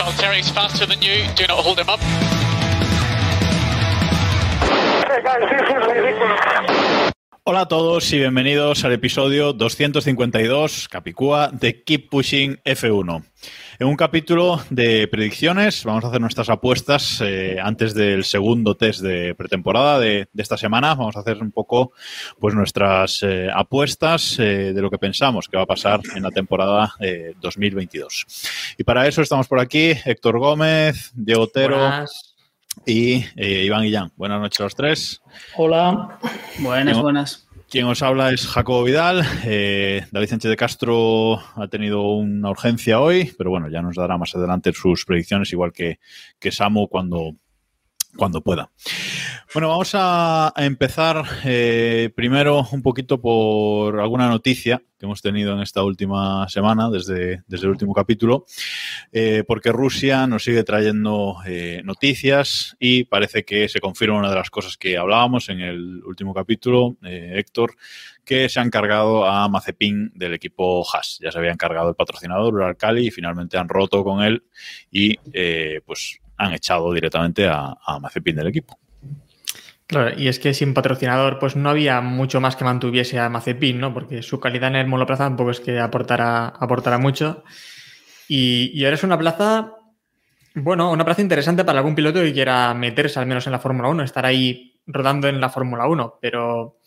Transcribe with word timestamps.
Valtteri's 0.00 0.48
faster 0.50 0.86
than 0.86 1.02
you. 1.02 1.26
Do 1.36 1.46
not 1.46 1.62
hold 1.62 1.78
him 1.78 1.90
up. 1.90 2.00
Hey 5.10 5.22
guys, 5.22 5.42
this 5.50 5.60
is 5.60 5.86
ridiculous. 5.86 6.79
Hola 7.42 7.62
a 7.62 7.68
todos 7.68 8.12
y 8.12 8.18
bienvenidos 8.18 8.84
al 8.84 8.92
episodio 8.92 9.54
252 9.54 10.88
Capicúa 10.90 11.48
de 11.48 11.82
Keep 11.82 12.10
Pushing 12.10 12.60
F1. 12.66 13.24
En 13.78 13.86
un 13.86 13.96
capítulo 13.96 14.60
de 14.68 15.08
predicciones 15.08 15.82
vamos 15.84 16.04
a 16.04 16.08
hacer 16.08 16.20
nuestras 16.20 16.50
apuestas 16.50 17.22
eh, 17.22 17.56
antes 17.58 17.94
del 17.94 18.24
segundo 18.24 18.76
test 18.76 19.00
de 19.00 19.34
pretemporada 19.34 19.98
de, 19.98 20.28
esta 20.36 20.58
semana. 20.58 20.94
Vamos 20.94 21.16
a 21.16 21.20
hacer 21.20 21.38
un 21.38 21.50
poco 21.50 21.92
pues 22.38 22.54
nuestras 22.54 23.22
eh, 23.22 23.48
apuestas 23.52 24.38
eh, 24.38 24.74
de 24.74 24.82
lo 24.82 24.90
que 24.90 24.98
pensamos 24.98 25.48
que 25.48 25.56
va 25.56 25.62
a 25.62 25.66
pasar 25.66 26.00
en 26.14 26.22
la 26.22 26.30
temporada 26.30 26.94
2022. 27.40 28.26
Y 28.76 28.84
para 28.84 29.08
eso 29.08 29.22
estamos 29.22 29.48
por 29.48 29.60
aquí 29.60 29.92
Héctor 30.04 30.38
Gómez, 30.38 31.10
Diego 31.14 31.44
Otero. 31.44 32.04
Y 32.86 33.24
eh, 33.36 33.64
Iván 33.64 33.82
Guillán. 33.82 34.12
Buenas 34.16 34.40
noches 34.40 34.60
a 34.60 34.64
los 34.64 34.74
tres. 34.74 35.20
Hola. 35.56 36.18
Buenas, 36.60 36.94
Quien- 36.94 37.02
buenas. 37.02 37.46
Quien 37.68 37.86
os 37.86 38.02
habla 38.02 38.32
es 38.32 38.48
Jacobo 38.48 38.82
Vidal. 38.82 39.24
Eh, 39.44 40.04
David 40.10 40.26
Sánchez 40.28 40.48
de 40.50 40.56
Castro 40.56 41.36
ha 41.54 41.68
tenido 41.68 42.02
una 42.02 42.50
urgencia 42.50 42.98
hoy, 43.00 43.32
pero 43.38 43.50
bueno, 43.50 43.68
ya 43.68 43.80
nos 43.80 43.94
dará 43.94 44.18
más 44.18 44.34
adelante 44.34 44.72
sus 44.72 45.04
predicciones, 45.04 45.52
igual 45.52 45.72
que, 45.72 46.00
que 46.40 46.50
Samu 46.50 46.88
cuando, 46.88 47.36
cuando 48.16 48.40
pueda. 48.42 48.70
Bueno, 49.52 49.68
vamos 49.68 49.90
a, 49.94 50.52
empezar 50.56 51.24
eh, 51.44 52.10
primero 52.14 52.68
un 52.70 52.82
poquito 52.82 53.20
por 53.20 53.98
alguna 53.98 54.28
noticia 54.28 54.80
que 54.96 55.06
hemos 55.06 55.22
tenido 55.22 55.54
en 55.54 55.60
esta 55.60 55.82
última 55.82 56.48
semana, 56.48 56.88
desde, 56.88 57.42
desde 57.48 57.64
el 57.64 57.70
último 57.70 57.92
capítulo, 57.92 58.44
eh, 59.10 59.42
porque 59.48 59.72
Rusia 59.72 60.28
nos 60.28 60.44
sigue 60.44 60.62
trayendo 60.62 61.38
eh, 61.46 61.80
noticias 61.84 62.76
y 62.78 63.04
parece 63.04 63.44
que 63.44 63.68
se 63.68 63.80
confirma 63.80 64.18
una 64.18 64.28
de 64.30 64.36
las 64.36 64.50
cosas 64.50 64.76
que 64.76 64.96
hablábamos 64.96 65.48
en 65.48 65.60
el 65.60 66.04
último 66.04 66.32
capítulo, 66.32 66.96
Héctor, 67.02 67.74
que 68.24 68.48
se 68.48 68.60
han 68.60 68.70
cargado 68.70 69.26
a 69.26 69.48
Mazepin 69.48 70.12
del 70.14 70.34
equipo 70.34 70.86
Haas. 70.86 71.18
Ya 71.20 71.32
se 71.32 71.38
había 71.38 71.50
encargado 71.50 71.88
el 71.88 71.96
patrocinador, 71.96 72.54
Uralcali, 72.54 73.08
y 73.08 73.10
finalmente 73.10 73.58
han 73.58 73.68
roto 73.68 74.04
con 74.04 74.22
él 74.22 74.44
y 74.92 75.16
pues 75.84 76.19
han 76.40 76.54
echado 76.54 76.92
directamente 76.92 77.46
a, 77.46 77.76
a 77.84 77.98
Mazepin 78.00 78.36
del 78.36 78.48
equipo. 78.48 78.78
Claro, 79.86 80.16
y 80.16 80.28
es 80.28 80.38
que 80.38 80.54
sin 80.54 80.72
patrocinador, 80.72 81.38
pues 81.38 81.56
no 81.56 81.68
había 81.68 82.00
mucho 82.00 82.40
más 82.40 82.56
que 82.56 82.64
mantuviese 82.64 83.18
a 83.18 83.28
Mazepin, 83.28 83.80
¿no? 83.80 83.92
Porque 83.92 84.22
su 84.22 84.40
calidad 84.40 84.68
en 84.68 84.76
el 84.76 84.86
monoplaza 84.86 85.24
tampoco 85.24 85.50
es 85.50 85.60
que 85.60 85.80
aportara, 85.80 86.98
mucho. 86.98 87.42
Y, 88.28 88.70
y 88.72 88.84
ahora 88.84 88.94
es 88.94 89.02
una 89.02 89.18
plaza, 89.18 89.74
bueno, 90.54 90.90
una 90.92 91.04
plaza 91.04 91.22
interesante 91.22 91.64
para 91.64 91.80
algún 91.80 91.96
piloto 91.96 92.20
que 92.20 92.32
quiera 92.32 92.72
meterse 92.72 93.18
al 93.18 93.26
menos 93.26 93.46
en 93.46 93.52
la 93.52 93.58
Fórmula 93.58 93.88
1, 93.88 94.04
estar 94.04 94.24
ahí 94.24 94.80
rodando 94.86 95.28
en 95.28 95.40
la 95.40 95.50
Fórmula 95.50 95.88
1. 95.88 96.18
Pero 96.22 96.78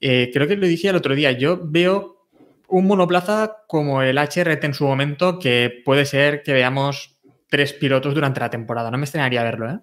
eh, 0.00 0.30
creo 0.32 0.46
que 0.46 0.56
lo 0.56 0.66
dije 0.66 0.88
el 0.88 0.96
otro 0.96 1.14
día, 1.16 1.32
yo 1.32 1.58
veo 1.60 2.28
un 2.68 2.86
monoplaza 2.86 3.64
como 3.66 4.00
el 4.00 4.16
HRT 4.16 4.62
en 4.62 4.74
su 4.74 4.86
momento, 4.86 5.40
que 5.40 5.82
puede 5.84 6.06
ser 6.06 6.42
que 6.44 6.52
veamos 6.52 7.13
tres 7.54 7.72
pilotos 7.72 8.12
durante 8.14 8.40
la 8.40 8.50
temporada. 8.50 8.90
No 8.90 8.98
me 8.98 9.04
extrañaría 9.04 9.44
verlo, 9.44 9.70
¿eh? 9.70 9.78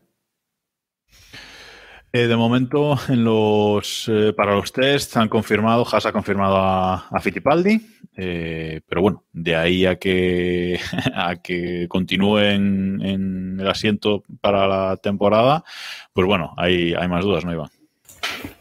Eh, 2.12 2.28
de 2.28 2.36
momento, 2.36 3.00
en 3.08 3.24
los, 3.24 4.12
eh, 4.12 4.34
para 4.36 4.56
los 4.56 4.74
tests 4.74 5.16
han 5.16 5.30
confirmado, 5.30 5.88
Haas 5.90 6.06
ha 6.06 6.12
confirmado 6.12 6.58
a, 6.58 7.08
a 7.10 7.20
Fittipaldi, 7.22 7.80
eh, 8.18 8.82
pero 8.86 9.02
bueno, 9.02 9.24
de 9.32 9.56
ahí 9.56 9.86
a 9.86 9.96
que, 9.96 10.82
a 11.16 11.38
que 11.38 11.88
continúe 11.88 12.40
en, 12.40 13.02
en 13.02 13.58
el 13.58 13.68
asiento 13.70 14.22
para 14.42 14.68
la 14.68 14.98
temporada, 14.98 15.64
pues 16.12 16.28
bueno, 16.28 16.54
hay, 16.58 16.94
hay 16.94 17.08
más 17.08 17.24
dudas, 17.24 17.46
¿no, 17.46 17.54
Iván? 17.54 17.70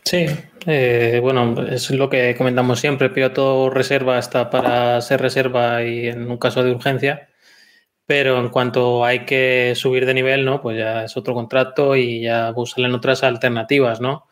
Sí, 0.04 0.26
eh, 0.66 1.18
bueno, 1.20 1.60
es 1.68 1.90
lo 1.90 2.08
que 2.08 2.36
comentamos 2.36 2.78
siempre. 2.78 3.08
El 3.08 3.12
piloto 3.12 3.70
reserva 3.70 4.20
está 4.20 4.50
para 4.50 5.00
ser 5.00 5.20
reserva 5.20 5.82
y 5.82 6.06
en 6.06 6.30
un 6.30 6.38
caso 6.38 6.62
de 6.62 6.70
urgencia. 6.70 7.29
Pero 8.10 8.40
en 8.40 8.48
cuanto 8.48 9.04
hay 9.04 9.20
que 9.20 9.74
subir 9.76 10.04
de 10.04 10.14
nivel, 10.14 10.44
¿no? 10.44 10.60
Pues 10.60 10.76
ya 10.76 11.04
es 11.04 11.16
otro 11.16 11.32
contrato 11.32 11.94
y 11.94 12.22
ya 12.22 12.50
pues, 12.52 12.70
salen 12.70 12.92
otras 12.92 13.22
alternativas, 13.22 14.00
¿no? 14.00 14.26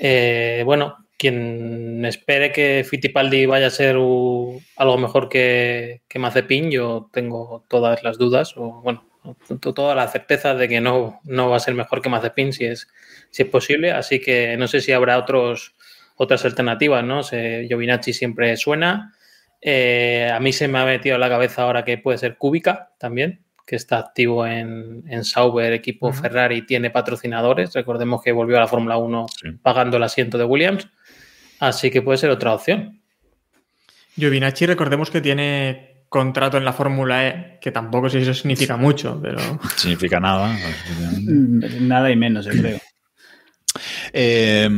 Eh, 0.00 0.64
bueno, 0.66 0.96
quien 1.16 2.04
espere 2.04 2.50
que 2.50 2.84
Fittipaldi 2.84 3.46
vaya 3.46 3.68
a 3.68 3.70
ser 3.70 3.98
uh, 3.98 4.60
algo 4.74 4.98
mejor 4.98 5.28
que, 5.28 6.02
que 6.08 6.18
Mazepin, 6.18 6.72
yo 6.72 7.08
tengo 7.12 7.64
todas 7.68 8.02
las 8.02 8.18
dudas, 8.18 8.54
o 8.56 8.82
bueno, 8.82 9.06
toda 9.60 9.94
la 9.94 10.08
certeza 10.08 10.56
de 10.56 10.66
que 10.66 10.80
no, 10.80 11.20
no 11.22 11.50
va 11.50 11.58
a 11.58 11.60
ser 11.60 11.74
mejor 11.74 12.02
que 12.02 12.08
Mazepin 12.08 12.52
si 12.52 12.64
es, 12.64 12.88
si 13.30 13.44
es 13.44 13.48
posible. 13.48 13.92
Así 13.92 14.18
que 14.18 14.56
no 14.56 14.66
sé 14.66 14.80
si 14.80 14.90
habrá 14.90 15.18
otros, 15.18 15.76
otras 16.16 16.44
alternativas, 16.44 17.04
¿no? 17.04 17.22
Giovinacci 17.22 18.12
siempre 18.12 18.56
suena. 18.56 19.14
Eh, 19.66 20.30
a 20.30 20.38
mí 20.40 20.52
se 20.52 20.68
me 20.68 20.78
ha 20.78 20.84
metido 20.84 21.14
en 21.14 21.20
la 21.22 21.28
cabeza 21.30 21.62
ahora 21.62 21.84
que 21.86 21.96
puede 21.96 22.18
ser 22.18 22.36
Kubica 22.36 22.90
también, 22.98 23.44
que 23.66 23.76
está 23.76 23.96
activo 23.98 24.46
en, 24.46 25.02
en 25.08 25.24
Sauber, 25.24 25.72
equipo 25.72 26.08
Uh 26.08 26.12
-huh. 26.12 26.20
Ferrari, 26.20 26.66
tiene 26.66 26.90
patrocinadores. 26.90 27.72
Recordemos 27.72 28.22
que 28.22 28.32
volvió 28.32 28.58
a 28.58 28.60
la 28.60 28.66
Fórmula 28.68 28.98
1 28.98 29.26
Sí. 29.40 29.48
pagando 29.62 29.96
el 29.96 30.02
asiento 30.02 30.36
de 30.36 30.44
Williams. 30.44 30.86
Así 31.60 31.90
que 31.90 32.02
puede 32.02 32.18
ser 32.18 32.28
otra 32.28 32.52
opción. 32.52 33.00
Giovinacci, 34.16 34.66
recordemos 34.66 35.10
que 35.10 35.22
tiene 35.22 36.04
contrato 36.10 36.58
en 36.58 36.64
la 36.66 36.72
Fórmula 36.74 37.26
E, 37.26 37.58
que 37.60 37.72
tampoco 37.72 38.08
sé 38.10 38.18
si 38.18 38.24
eso 38.24 38.34
significa 38.34 38.76
mucho, 38.76 39.18
pero 39.22 39.38
Significa 39.76 40.20
nada. 40.20 40.54
Nada 41.80 42.10
y 42.10 42.16
menos, 42.16 42.44
yo 42.44 42.52
creo. 42.52 42.78
Eh, 44.12 44.68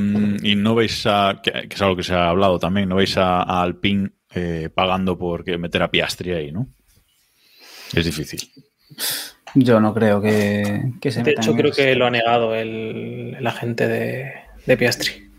y 0.42 0.54
no 0.54 0.74
veis 0.74 1.04
a, 1.06 1.40
que, 1.42 1.50
que 1.68 1.74
es 1.74 1.82
algo 1.82 1.96
que 1.96 2.02
se 2.02 2.14
ha 2.14 2.28
hablado 2.28 2.58
también, 2.58 2.88
no 2.88 2.96
veis 2.96 3.16
a, 3.18 3.42
a 3.42 3.62
Alpine 3.62 4.10
eh, 4.36 4.70
pagando 4.72 5.18
por 5.18 5.44
que 5.44 5.58
meter 5.58 5.82
a 5.82 5.90
Piastri 5.90 6.32
ahí, 6.32 6.52
¿no? 6.52 6.68
Es 7.94 8.04
difícil. 8.04 8.40
Yo 9.54 9.80
no 9.80 9.94
creo 9.94 10.20
que, 10.20 10.92
que 11.00 11.10
se 11.10 11.22
De 11.22 11.30
metan 11.30 11.44
hecho, 11.44 11.54
creo 11.54 11.72
que 11.72 11.94
lo 11.94 12.06
ha 12.06 12.10
negado 12.10 12.54
el, 12.54 13.36
el 13.38 13.46
agente 13.46 13.88
de, 13.88 14.32
de 14.66 14.76
Piastri. 14.76 15.30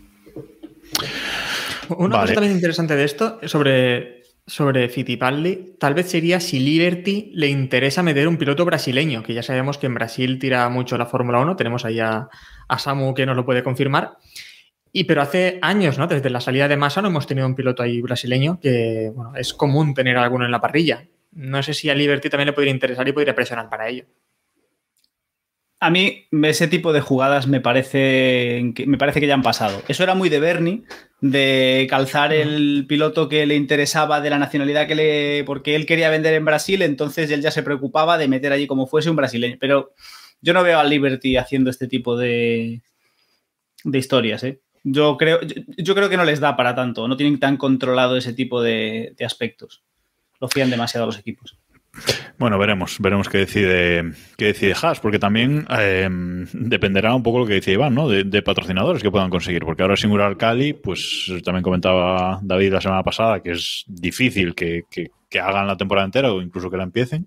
Una 1.90 2.16
Vale. 2.16 2.28
cosa 2.28 2.34
también 2.34 2.54
interesante 2.54 2.96
de 2.96 3.04
esto 3.04 3.38
sobre, 3.44 4.22
sobre 4.46 4.88
Fittipaldi, 4.88 5.76
tal 5.78 5.94
vez 5.94 6.10
sería 6.10 6.40
si 6.40 6.58
Liberty 6.58 7.30
le 7.34 7.48
interesa 7.48 8.02
meter 8.02 8.28
un 8.28 8.36
piloto 8.36 8.64
brasileño, 8.64 9.22
que 9.22 9.34
ya 9.34 9.42
sabemos 9.42 9.78
que 9.78 9.86
en 9.86 9.94
Brasil 9.94 10.38
tira 10.38 10.68
mucho 10.68 10.98
la 10.98 11.06
Fórmula 11.06 11.40
1, 11.40 11.56
tenemos 11.56 11.84
ahí 11.84 12.00
a, 12.00 12.28
a 12.68 12.78
Samu 12.78 13.14
que 13.14 13.26
nos 13.26 13.36
lo 13.36 13.44
puede 13.44 13.62
confirmar. 13.62 14.16
Y 14.92 15.04
pero 15.04 15.22
hace 15.22 15.58
años, 15.62 15.98
¿no? 15.98 16.06
Desde 16.06 16.30
la 16.30 16.40
salida 16.40 16.68
de 16.68 16.76
Massa 16.76 17.02
no 17.02 17.08
hemos 17.08 17.26
tenido 17.26 17.46
un 17.46 17.54
piloto 17.54 17.82
ahí 17.82 18.00
brasileño 18.00 18.58
que, 18.60 19.12
bueno, 19.14 19.34
es 19.36 19.52
común 19.52 19.94
tener 19.94 20.16
alguno 20.16 20.44
en 20.44 20.50
la 20.50 20.60
parrilla. 20.60 21.06
No 21.32 21.62
sé 21.62 21.74
si 21.74 21.90
a 21.90 21.94
Liberty 21.94 22.30
también 22.30 22.46
le 22.46 22.52
podría 22.52 22.72
interesar 22.72 23.06
y 23.06 23.12
podría 23.12 23.34
presionar 23.34 23.68
para 23.68 23.88
ello. 23.88 24.04
A 25.80 25.90
mí 25.90 26.26
ese 26.42 26.66
tipo 26.66 26.92
de 26.92 27.00
jugadas 27.00 27.46
me 27.46 27.60
parece, 27.60 28.72
que, 28.74 28.84
me 28.86 28.98
parece 28.98 29.20
que 29.20 29.28
ya 29.28 29.34
han 29.34 29.42
pasado. 29.42 29.80
Eso 29.86 30.02
era 30.02 30.16
muy 30.16 30.28
de 30.28 30.40
Bernie, 30.40 30.82
de 31.20 31.86
calzar 31.88 32.32
el 32.32 32.84
piloto 32.88 33.28
que 33.28 33.46
le 33.46 33.54
interesaba 33.54 34.20
de 34.20 34.30
la 34.30 34.40
nacionalidad 34.40 34.88
que 34.88 34.96
le... 34.96 35.44
porque 35.44 35.76
él 35.76 35.86
quería 35.86 36.10
vender 36.10 36.34
en 36.34 36.44
Brasil, 36.44 36.82
entonces 36.82 37.30
él 37.30 37.42
ya 37.42 37.52
se 37.52 37.62
preocupaba 37.62 38.18
de 38.18 38.26
meter 38.26 38.52
allí 38.52 38.66
como 38.66 38.88
fuese 38.88 39.10
un 39.10 39.16
brasileño. 39.16 39.56
Pero 39.60 39.92
yo 40.40 40.52
no 40.52 40.64
veo 40.64 40.80
a 40.80 40.84
Liberty 40.84 41.36
haciendo 41.36 41.70
este 41.70 41.86
tipo 41.86 42.16
de, 42.16 42.82
de 43.84 43.98
historias, 43.98 44.42
¿eh? 44.42 44.60
Yo 44.90 45.16
creo, 45.16 45.40
yo, 45.42 45.62
yo 45.76 45.94
creo 45.94 46.08
que 46.08 46.16
no 46.16 46.24
les 46.24 46.40
da 46.40 46.56
para 46.56 46.74
tanto, 46.74 47.08
no 47.08 47.16
tienen 47.16 47.38
tan 47.38 47.56
controlado 47.56 48.16
ese 48.16 48.32
tipo 48.32 48.62
de, 48.62 49.14
de 49.16 49.24
aspectos. 49.24 49.82
Lo 50.40 50.48
fían 50.48 50.70
demasiado 50.70 51.04
a 51.04 51.06
los 51.06 51.18
equipos. 51.18 51.58
Bueno, 52.38 52.58
veremos, 52.58 52.98
veremos 53.00 53.28
qué 53.28 53.38
decide, 53.38 54.12
qué 54.36 54.46
decide 54.46 54.74
Haas, 54.80 55.00
porque 55.00 55.18
también 55.18 55.66
eh, 55.76 56.08
dependerá 56.52 57.14
un 57.14 57.22
poco 57.22 57.40
lo 57.40 57.46
que 57.46 57.54
decía 57.54 57.74
Iván, 57.74 57.94
¿no? 57.94 58.08
De, 58.08 58.24
de, 58.24 58.42
patrocinadores 58.42 59.02
que 59.02 59.10
puedan 59.10 59.30
conseguir, 59.30 59.64
porque 59.64 59.82
ahora 59.82 59.96
sin 59.96 60.16
Cali, 60.36 60.72
pues 60.74 61.32
también 61.44 61.62
comentaba 61.62 62.38
David 62.42 62.74
la 62.74 62.80
semana 62.80 63.02
pasada 63.02 63.42
que 63.42 63.52
es 63.52 63.84
difícil 63.88 64.54
que, 64.54 64.84
que, 64.90 65.10
que, 65.28 65.40
hagan 65.40 65.66
la 65.66 65.76
temporada 65.76 66.04
entera 66.04 66.32
o 66.32 66.40
incluso 66.40 66.70
que 66.70 66.76
la 66.76 66.84
empiecen. 66.84 67.26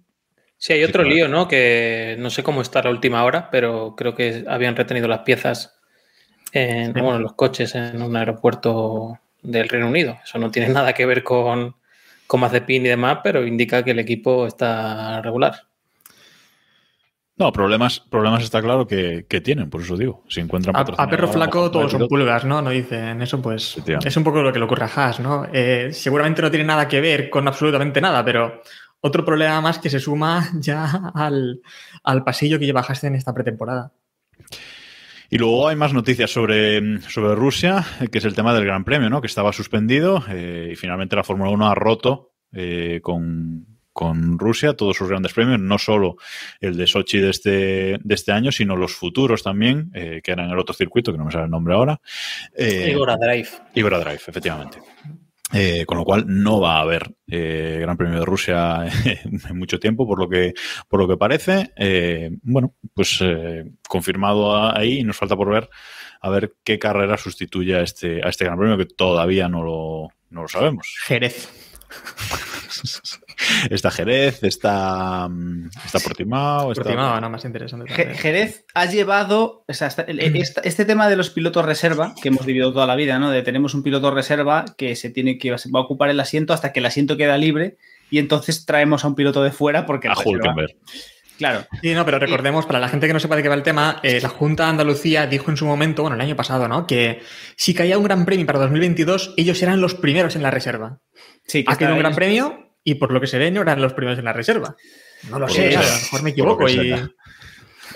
Sí, 0.57 0.73
hay 0.73 0.83
otro 0.83 1.03
lío, 1.03 1.27
¿no? 1.27 1.47
Que 1.47 2.15
no 2.19 2.29
sé 2.29 2.43
cómo 2.43 2.61
está 2.61 2.83
la 2.83 2.91
última 2.91 3.23
hora, 3.23 3.49
pero 3.49 3.95
creo 3.97 4.15
que 4.15 4.45
habían 4.47 4.75
retenido 4.75 5.07
las 5.07 5.21
piezas 5.21 5.80
en 6.51 6.93
bueno, 6.93 7.19
los 7.19 7.33
coches 7.33 7.75
en 7.75 8.01
un 8.01 8.15
aeropuerto 8.15 9.19
del 9.41 9.69
Reino 9.69 9.87
Unido. 9.87 10.17
Eso 10.23 10.37
no 10.37 10.51
tiene 10.51 10.69
nada 10.73 10.93
que 10.93 11.05
ver 11.05 11.23
con, 11.23 11.75
con 12.27 12.39
Mazepin 12.39 12.85
y 12.85 12.89
demás, 12.89 13.19
pero 13.23 13.45
indica 13.45 13.83
que 13.83 13.91
el 13.91 13.99
equipo 13.99 14.47
está 14.47 15.21
regular. 15.21 15.67
No, 17.41 17.51
problemas, 17.51 17.99
problemas 17.99 18.43
está 18.43 18.61
claro 18.61 18.85
que, 18.85 19.25
tienen, 19.43 19.67
por 19.67 19.81
eso 19.81 19.97
digo. 19.97 20.23
Si 20.29 20.39
encuentran 20.39 20.75
a, 20.75 20.81
a 20.81 21.09
perro 21.09 21.27
flaco 21.27 21.71
todos 21.71 21.91
son 21.91 22.07
pulgas, 22.07 22.45
¿no? 22.45 22.61
No 22.61 22.69
dicen 22.69 23.19
eso, 23.19 23.41
pues 23.41 23.77
es 24.05 24.17
un 24.17 24.23
poco 24.23 24.43
lo 24.43 24.53
que 24.53 24.59
le 24.59 24.65
ocurre 24.65 24.83
a 24.83 24.91
Haas, 24.93 25.19
¿no? 25.19 25.47
Eh, 25.51 25.89
seguramente 25.91 26.43
no 26.43 26.51
tiene 26.51 26.65
nada 26.65 26.87
que 26.87 27.01
ver 27.01 27.31
con 27.31 27.47
absolutamente 27.47 27.99
nada, 27.99 28.23
pero 28.23 28.61
otro 28.99 29.25
problema 29.25 29.59
más 29.59 29.79
que 29.79 29.89
se 29.89 29.99
suma 29.99 30.51
ya 30.59 31.11
al, 31.15 31.61
pasillo 32.23 32.59
que 32.59 32.65
lleva 32.67 32.81
Haas 32.81 33.03
en 33.05 33.15
esta 33.15 33.33
pretemporada. 33.33 33.91
Y 35.33 35.37
luego 35.37 35.69
hay 35.69 35.77
más 35.77 35.93
noticias 35.93 36.29
sobre, 36.29 36.99
sobre 37.03 37.35
Rusia, 37.35 37.85
que 38.11 38.17
es 38.17 38.25
el 38.25 38.35
tema 38.35 38.53
del 38.53 38.65
Gran 38.65 38.83
Premio, 38.83 39.09
¿no? 39.09 39.21
Que 39.21 39.27
estaba 39.27 39.53
suspendido 39.53 40.21
eh, 40.29 40.71
y 40.73 40.75
finalmente 40.75 41.15
la 41.15 41.23
Fórmula 41.23 41.49
1 41.51 41.67
ha 41.67 41.73
roto 41.73 42.33
eh, 42.51 42.99
con, 43.01 43.65
con 43.93 44.37
Rusia, 44.37 44.73
todos 44.73 44.97
sus 44.97 45.07
grandes 45.07 45.31
premios, 45.31 45.57
no 45.57 45.77
solo 45.77 46.17
el 46.59 46.75
de 46.75 46.85
Sochi 46.85 47.19
de 47.19 47.29
este, 47.29 47.49
de 48.03 48.13
este 48.13 48.33
año, 48.33 48.51
sino 48.51 48.75
los 48.75 48.93
futuros 48.93 49.41
también, 49.41 49.89
eh, 49.93 50.19
que 50.21 50.33
eran 50.33 50.49
el 50.49 50.59
otro 50.59 50.73
circuito, 50.73 51.13
que 51.13 51.17
no 51.17 51.23
me 51.23 51.31
sale 51.31 51.45
el 51.45 51.51
nombre 51.51 51.75
ahora. 51.75 52.01
Eh, 52.53 52.89
Igora 52.91 53.15
Drive. 53.15 53.47
Igora 53.73 53.99
Drive, 53.99 54.21
efectivamente. 54.27 54.79
Eh, 55.53 55.85
con 55.85 55.97
lo 55.97 56.05
cual 56.05 56.25
no 56.27 56.61
va 56.61 56.77
a 56.77 56.81
haber 56.81 57.13
eh, 57.27 57.77
Gran 57.81 57.97
Premio 57.97 58.19
de 58.19 58.25
Rusia 58.25 58.85
en 59.25 59.57
mucho 59.57 59.79
tiempo, 59.79 60.07
por 60.07 60.17
lo 60.17 60.29
que, 60.29 60.53
por 60.87 60.99
lo 60.99 61.07
que 61.07 61.17
parece. 61.17 61.71
bueno, 62.43 62.73
pues 62.93 63.19
confirmado 63.87 64.75
ahí 64.75 64.99
y 64.99 65.03
nos 65.03 65.17
falta 65.17 65.35
por 65.35 65.49
ver 65.49 65.69
a 66.21 66.29
ver 66.29 66.53
qué 66.63 66.77
carrera 66.77 67.17
sustituye 67.17 67.75
a 67.75 67.81
este, 67.81 68.23
a 68.23 68.29
este 68.29 68.45
Gran 68.45 68.57
Premio 68.57 68.77
que 68.77 68.85
todavía 68.85 69.49
no 69.49 69.63
lo, 69.63 70.09
no 70.29 70.43
lo 70.43 70.47
sabemos. 70.47 70.95
Jerez. 71.05 71.49
está 73.69 73.91
Jerez, 73.91 74.43
está, 74.43 75.27
mm, 75.29 75.69
está 75.85 75.99
Portimao. 75.99 76.71
Está... 76.71 76.83
Portimao, 76.83 77.21
no, 77.21 77.29
más 77.29 77.45
interesante. 77.45 77.91
Jerez 77.91 78.65
ha 78.73 78.85
llevado 78.85 79.63
este, 79.67 80.85
tema 80.85 81.09
de 81.09 81.15
los 81.15 81.29
pilotos 81.29 81.65
reserva, 81.65 82.13
que 82.21 82.29
hemos 82.29 82.45
vivido 82.45 82.71
toda 82.73 82.87
la 82.87 82.95
vida, 82.95 83.19
¿no? 83.19 83.31
De 83.31 83.41
tenemos 83.41 83.73
un 83.73 83.83
piloto 83.83 84.11
reserva 84.11 84.65
que 84.77 84.95
se 84.95 85.09
tiene 85.09 85.37
que 85.37 85.51
va 85.51 85.57
a 85.57 85.83
ocupar 85.83 86.09
el 86.09 86.19
asiento 86.19 86.53
hasta 86.53 86.71
que 86.71 86.79
el 86.79 86.85
asiento 86.85 87.17
queda 87.17 87.37
libre 87.37 87.77
y 88.09 88.19
entonces 88.19 88.65
traemos 88.65 89.05
a 89.05 89.07
un 89.07 89.15
piloto 89.15 89.43
de 89.43 89.51
fuera 89.51 89.85
porque... 89.85 90.07
A 90.07 90.13
Hulkenberg. 90.13 90.75
Claro. 91.37 91.65
Sí, 91.81 91.95
no, 91.95 92.05
pero 92.05 92.19
recordemos, 92.19 92.67
para 92.67 92.79
la 92.79 92.87
gente 92.87 93.07
que 93.07 93.13
no 93.13 93.19
sepa 93.19 93.35
de 93.35 93.41
qué 93.41 93.49
va 93.49 93.55
el 93.55 93.63
tema, 93.63 93.99
eh, 94.03 94.19
la 94.21 94.29
Junta 94.29 94.65
de 94.65 94.69
Andalucía 94.69 95.25
dijo 95.25 95.49
en 95.49 95.57
su 95.57 95.65
momento, 95.65 96.03
bueno, 96.03 96.15
el 96.15 96.21
año 96.21 96.35
pasado, 96.35 96.67
¿no? 96.67 96.85
Que 96.85 97.23
si 97.55 97.73
caía 97.73 97.97
un 97.97 98.03
gran 98.03 98.25
premio 98.25 98.45
para 98.45 98.59
2022, 98.59 99.33
ellos 99.37 99.59
eran 99.63 99.81
los 99.81 99.95
primeros 99.95 100.35
en 100.35 100.43
la 100.43 100.51
reserva. 100.51 100.99
Sí, 101.47 101.63
que 101.63 101.73
ha 101.73 101.77
caído 101.77 101.93
un 101.93 101.99
gran 101.99 102.13
premio 102.13 102.70
y 102.83 102.95
por 102.95 103.11
lo 103.11 103.21
que 103.21 103.27
se 103.27 103.37
ve 103.37 103.51
no 103.51 103.61
eran 103.61 103.81
los 103.81 103.93
primeros 103.93 104.19
en 104.19 104.25
la 104.25 104.33
reserva. 104.33 104.75
No 105.29 105.39
lo 105.39 105.47
sé, 105.47 105.75
a 105.75 105.81
lo 105.81 105.87
mejor 105.87 106.23
me 106.23 106.29
equivoco. 106.31 106.69
Y... 106.69 106.93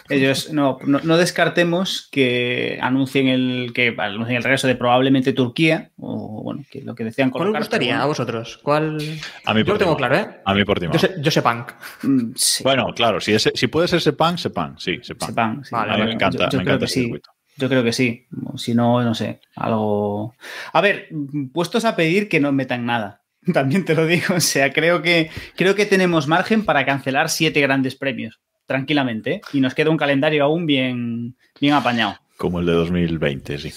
Ellos 0.07 0.53
no, 0.53 0.77
no, 0.85 1.17
descartemos 1.17 2.07
que 2.11 2.77
anuncien 2.79 3.27
el 3.27 3.71
que 3.73 3.95
anuncien 3.97 4.37
el 4.37 4.43
regreso 4.43 4.67
de 4.67 4.75
probablemente 4.75 5.33
Turquía 5.33 5.89
o 5.97 6.43
bueno, 6.43 6.63
que 6.69 6.81
lo 6.81 6.93
que 6.93 7.05
decían 7.05 7.31
¿Cuál 7.31 7.47
os 7.47 7.57
gustaría 7.57 7.99
a 7.99 8.05
vosotros? 8.05 8.59
¿Cuál? 8.61 8.97
A 9.45 9.53
mí 9.53 9.63
yo 9.63 9.73
lo 9.73 9.79
tengo 9.79 9.97
claro, 9.97 10.17
¿eh? 10.17 10.41
A 10.45 10.53
mí 10.53 10.63
por 10.63 10.79
Yo, 10.79 10.99
sé, 10.99 11.15
yo 11.19 11.31
sé 11.31 11.41
punk. 11.41 11.71
Mm, 12.03 12.33
bueno, 12.63 12.93
claro, 12.95 13.19
si, 13.19 13.37
si 13.39 13.67
puede 13.67 13.87
ser 13.87 13.99
Sepang, 13.99 14.37
Sepang, 14.37 14.77
sí, 14.77 14.99
Sepang. 15.01 15.65
Sí. 15.65 15.73
a 15.75 15.97
mí 15.97 16.03
me 16.03 16.11
encanta, 16.11 16.49
me 16.53 16.61
encanta 16.61 16.85
este 16.85 16.99
circuito. 17.01 17.31
Yo 17.57 17.69
creo 17.69 17.83
que 17.83 17.93
sí. 17.93 18.27
Si 18.57 18.75
no, 18.75 19.01
no 19.01 19.15
sé, 19.15 19.39
algo. 19.55 20.35
A 20.73 20.81
ver, 20.81 21.09
puestos 21.53 21.85
a 21.85 21.95
pedir 21.95 22.29
que 22.29 22.39
no 22.39 22.51
metan 22.51 22.85
nada. 22.85 23.21
También 23.53 23.85
te 23.85 23.95
lo 23.95 24.05
digo. 24.05 24.35
O 24.35 24.39
sea, 24.39 24.71
creo 24.73 25.01
que, 25.01 25.29
creo 25.55 25.75
que 25.75 25.85
tenemos 25.85 26.27
margen 26.27 26.65
para 26.65 26.85
cancelar 26.85 27.29
siete 27.29 27.61
grandes 27.61 27.95
premios, 27.95 28.39
tranquilamente. 28.65 29.41
Y 29.53 29.61
nos 29.61 29.73
queda 29.73 29.89
un 29.89 29.97
calendario 29.97 30.43
aún 30.43 30.65
bien, 30.65 31.35
bien 31.59 31.73
apañado. 31.73 32.19
Como 32.37 32.59
el 32.59 32.65
de 32.65 32.73
2020, 32.73 33.57
sí. 33.57 33.73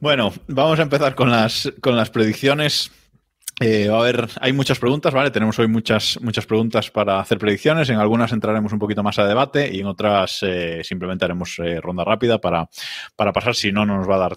Bueno, 0.00 0.32
vamos 0.46 0.78
a 0.78 0.82
empezar 0.82 1.14
con 1.14 1.30
las, 1.30 1.72
con 1.80 1.96
las 1.96 2.10
predicciones. 2.10 2.92
Eh, 3.60 3.88
a 3.88 4.00
ver, 4.00 4.28
hay 4.40 4.52
muchas 4.52 4.80
preguntas, 4.80 5.14
¿vale? 5.14 5.30
Tenemos 5.30 5.58
hoy 5.60 5.68
muchas, 5.68 6.18
muchas 6.20 6.44
preguntas 6.44 6.90
para 6.90 7.20
hacer 7.20 7.38
predicciones. 7.38 7.88
En 7.88 7.98
algunas 7.98 8.32
entraremos 8.32 8.72
un 8.72 8.80
poquito 8.80 9.02
más 9.02 9.18
a 9.18 9.26
debate 9.26 9.70
y 9.72 9.80
en 9.80 9.86
otras 9.86 10.40
eh, 10.42 10.80
simplemente 10.82 11.24
haremos 11.24 11.58
eh, 11.60 11.80
ronda 11.80 12.02
rápida 12.04 12.40
para, 12.40 12.68
para, 13.14 13.32
pasar, 13.32 13.54
si 13.54 13.70
no, 13.70 13.86
no 13.86 13.98
nos 13.98 14.10
va 14.10 14.16
a 14.16 14.18
dar 14.18 14.36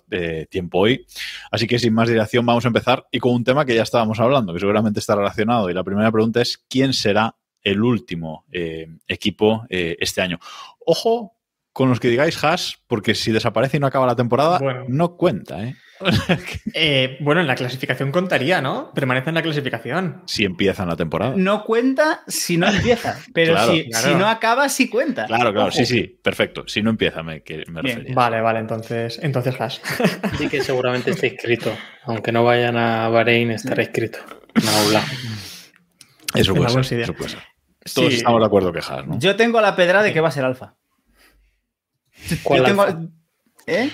tiempo 0.50 0.80
hoy. 0.80 1.06
Así 1.52 1.66
que 1.66 1.80
sin 1.80 1.94
más 1.94 2.10
dilación 2.10 2.46
vamos 2.46 2.66
a 2.66 2.68
empezar 2.68 3.08
y 3.12 3.20
con 3.20 3.34
un 3.34 3.44
tema 3.44 3.66
que 3.66 3.76
ya 3.76 3.84
estábamos 3.84 4.20
hablando, 4.20 4.54
que 4.54 4.60
seguramente 4.60 5.00
está 5.00 5.16
relacionado. 5.16 5.70
Y 5.70 5.74
la 5.74 5.84
primera 5.84 6.12
pregunta 6.12 6.42
es, 6.42 6.64
¿quién 6.70 6.94
será 6.94 7.36
el 7.64 7.82
último 7.82 8.46
equipo 9.08 9.66
este 9.70 10.22
año? 10.22 10.40
Ojo 10.86 11.34
con 11.74 11.90
los 11.90 12.00
que 12.00 12.10
digáis 12.10 12.44
Haas, 12.44 12.80
porque 12.88 13.14
si 13.14 13.32
desaparece 13.32 13.78
y 13.78 13.80
no 13.80 13.88
acaba 13.88 14.06
la 14.06 14.16
temporada, 14.16 14.60
no 14.88 15.16
cuenta, 15.16 15.64
¿eh? 15.64 15.76
Eh, 16.74 17.18
bueno, 17.22 17.42
en 17.42 17.48
la 17.48 17.56
clasificación 17.56 18.12
contaría, 18.12 18.62
¿no? 18.62 18.92
Permanece 18.94 19.30
en 19.30 19.36
la 19.36 19.42
clasificación. 19.42 20.22
Si 20.28 20.44
empieza 20.44 20.84
en 20.84 20.90
la 20.90 20.96
temporada. 20.96 21.34
No 21.36 21.64
cuenta 21.64 22.22
si 22.28 22.58
no 22.58 22.68
empieza, 22.68 23.20
pero 23.34 23.58
si, 23.72 23.90
no 24.16 24.28
acaba, 24.28 24.70
sí 24.70 24.90
cuenta. 24.90 25.26
Claro, 25.26 25.52
claro, 25.54 25.72
sí, 25.72 25.86
sí, 25.86 26.04
perfecto. 26.04 26.68
Si 26.68 26.84
no 26.84 26.92
empieza, 26.92 27.24
me, 27.24 27.44
me 27.70 27.82
refería. 27.82 28.14
Vale, 28.14 28.42
vale, 28.42 28.60
entonces, 28.60 29.20
entonces 29.24 29.60
Haas. 29.60 29.82
Sí 30.38 30.50
que 30.50 30.62
seguramente 30.62 31.12
está 31.12 31.26
inscrito. 31.26 31.76
Aunque 32.04 32.32
no 32.32 32.44
vayan 32.44 32.78
a 32.78 33.10
Bahrein, 33.10 33.52
estará 33.52 33.82
inscrito. 33.82 34.20
Eso 36.36 36.54
puede, 36.54 36.84
ser, 36.84 37.00
eso 37.00 37.14
puede 37.14 37.30
ser. 37.32 37.40
Todos 37.96 38.14
estamos 38.14 38.40
de 38.40 38.46
acuerdo 38.46 38.72
que 38.72 38.80
Haas, 38.80 39.08
¿no? 39.08 39.18
Yo 39.18 39.36
tengo 39.36 39.62
la 39.62 39.76
pedra 39.76 40.04
de 40.04 40.14
que 40.14 40.22
va 40.22 40.28
a 40.28 40.32
ser 40.32 40.46
alfa. 40.46 40.76
¿Cuál 42.44 42.64
tengo... 42.64 42.86
¿Eh? 43.66 43.90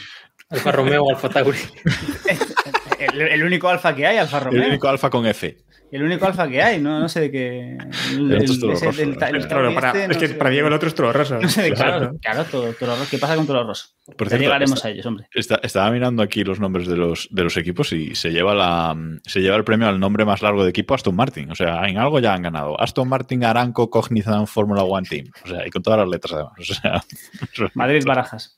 Alfa 0.53 0.71
Romeo 0.71 1.03
o 1.03 1.09
Alfa 1.09 1.29
Tauri. 1.29 1.57
el, 2.99 3.43
único 3.43 3.69
alfa 3.69 3.95
que 3.95 4.05
hay, 4.05 4.17
Alfa 4.17 4.39
Romeo. 4.39 4.61
El 4.61 4.69
único 4.69 4.87
alfa 4.87 5.09
con 5.09 5.25
F. 5.25 5.57
El 5.91 6.01
único 6.01 6.25
alfa 6.25 6.47
que 6.47 6.59
hay, 6.59 6.81
no, 6.81 6.99
no 6.99 7.07
sé 7.07 7.19
de 7.21 7.31
qué. 7.31 7.77
El, 8.11 8.33
es 8.33 10.17
que 10.17 10.29
para 10.29 10.49
Diego 10.49 10.67
el 10.67 10.73
otro 10.73 10.87
es 10.89 10.95
todo 10.95 11.13
roso. 11.13 11.37
No 11.39 11.47
sé 11.47 11.61
de 11.61 11.71
claro, 11.71 12.17
claro, 12.19 12.45
todo, 12.45 12.73
todo. 12.73 12.95
¿Qué 13.11 13.19
pasa 13.19 13.35
con 13.35 13.45
todo 13.45 13.63
roso? 13.63 13.89
Por 14.17 14.27
cierto, 14.27 14.43
llegaremos 14.43 14.83
a 14.83 14.89
ellos, 14.89 15.05
hombre. 15.05 15.27
estaba 15.33 15.91
mirando 15.91 16.23
aquí 16.23 16.43
los 16.43 16.59
nombres 16.59 16.87
de 16.87 16.97
los, 16.97 17.27
de 17.29 17.43
los 17.43 17.57
equipos 17.57 17.93
y 17.93 18.15
se 18.15 18.31
lleva, 18.31 18.55
la, 18.55 18.97
se 19.23 19.41
lleva 19.41 19.55
el 19.55 19.63
premio 19.63 19.87
al 19.87 19.99
nombre 19.99 20.25
más 20.25 20.41
largo 20.41 20.63
de 20.63 20.71
equipo 20.71 20.95
Aston 20.95 21.15
Martin. 21.15 21.51
O 21.51 21.55
sea, 21.55 21.87
en 21.87 21.99
algo 21.99 22.19
ya 22.19 22.33
han 22.33 22.41
ganado. 22.41 22.79
Aston 22.81 23.07
Martin, 23.07 23.43
Aranco, 23.43 23.91
Cognizant, 23.91 24.47
Fórmula 24.47 24.81
One 24.81 25.07
Team. 25.07 25.27
O 25.45 25.47
sea, 25.47 25.67
y 25.67 25.69
con 25.69 25.83
todas 25.83 25.99
las 25.99 26.09
letras 26.09 26.33
además. 26.33 26.53
O 26.57 26.63
sea, 26.63 27.69
Madrid 27.75 28.03
Barajas. 28.03 28.57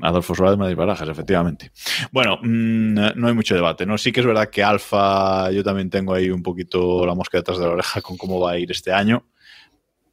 Adolfo 0.00 0.34
Suárez 0.34 0.58
Madrid 0.58 0.76
Barajas, 0.76 1.08
efectivamente. 1.08 1.70
Bueno, 2.10 2.38
mm, 2.42 3.16
no 3.16 3.28
hay 3.28 3.34
mucho 3.34 3.54
debate, 3.54 3.86
¿no? 3.86 3.98
Sí 3.98 4.12
que 4.12 4.20
es 4.20 4.26
verdad 4.26 4.50
que 4.50 4.62
Alfa, 4.62 5.50
yo 5.50 5.62
también 5.62 5.90
tengo 5.90 6.14
ahí 6.14 6.30
un 6.30 6.42
poquito 6.42 7.04
la 7.06 7.14
mosca 7.14 7.38
detrás 7.38 7.58
de 7.58 7.66
la 7.66 7.72
oreja 7.72 8.00
con 8.00 8.16
cómo 8.16 8.40
va 8.40 8.52
a 8.52 8.58
ir 8.58 8.70
este 8.70 8.92
año. 8.92 9.26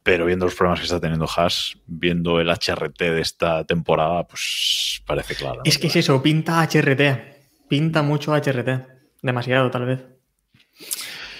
Pero 0.02 0.24
viendo 0.24 0.46
los 0.46 0.54
problemas 0.54 0.80
que 0.80 0.84
está 0.84 1.00
teniendo 1.00 1.26
Haas, 1.26 1.76
viendo 1.86 2.40
el 2.40 2.48
HRT 2.48 2.98
de 2.98 3.20
esta 3.20 3.64
temporada, 3.64 4.26
pues 4.26 5.02
parece 5.04 5.34
claro. 5.34 5.60
Es 5.64 5.78
que 5.78 5.88
es 5.88 5.96
eso, 5.96 6.22
pinta 6.22 6.62
HRT. 6.62 7.68
Pinta 7.68 8.02
mucho 8.02 8.32
HRT. 8.32 8.86
Demasiado, 9.20 9.70
tal 9.70 9.84
vez. 9.84 10.06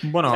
Bueno. 0.02 0.30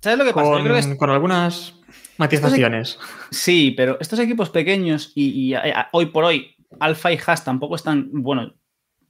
¿Sabes, 0.00 0.18
lo 0.18 0.24
que 0.24 0.32
pasa? 0.32 0.96
Con, 0.96 1.10
algunas 1.10 1.74
matizaciones. 2.18 2.98
Sí, 3.30 3.74
pero 3.76 3.98
estos 4.00 4.18
equipos 4.18 4.50
pequeños 4.50 5.12
y, 5.14 5.54
hoy 5.92 6.06
por 6.06 6.24
hoy 6.24 6.54
Alfa 6.80 7.12
y 7.12 7.18
Haas 7.24 7.44
tampoco 7.44 7.76
están, 7.76 8.08
bueno, 8.12 8.54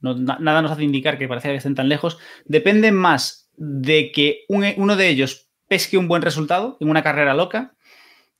nada 0.01 0.61
nos 0.61 0.71
hace 0.71 0.83
indicar 0.83 1.17
que 1.17 1.27
parece 1.27 1.49
que 1.49 1.55
estén 1.55 1.75
tan 1.75 1.89
lejos, 1.89 2.17
dependen 2.45 2.95
más 2.95 3.49
de 3.55 4.11
que 4.11 4.45
uno 4.49 4.95
de 4.95 5.07
ellos 5.07 5.49
pesque 5.67 5.97
un 5.97 6.07
buen 6.07 6.21
resultado 6.21 6.77
en 6.79 6.89
una 6.89 7.03
carrera 7.03 7.33
loca 7.33 7.75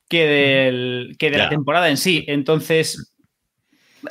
que, 0.08 0.26
del, 0.26 1.16
que 1.18 1.30
de 1.30 1.38
la 1.38 1.48
temporada 1.48 1.88
en 1.88 1.96
sí. 1.96 2.24
Entonces, 2.28 3.14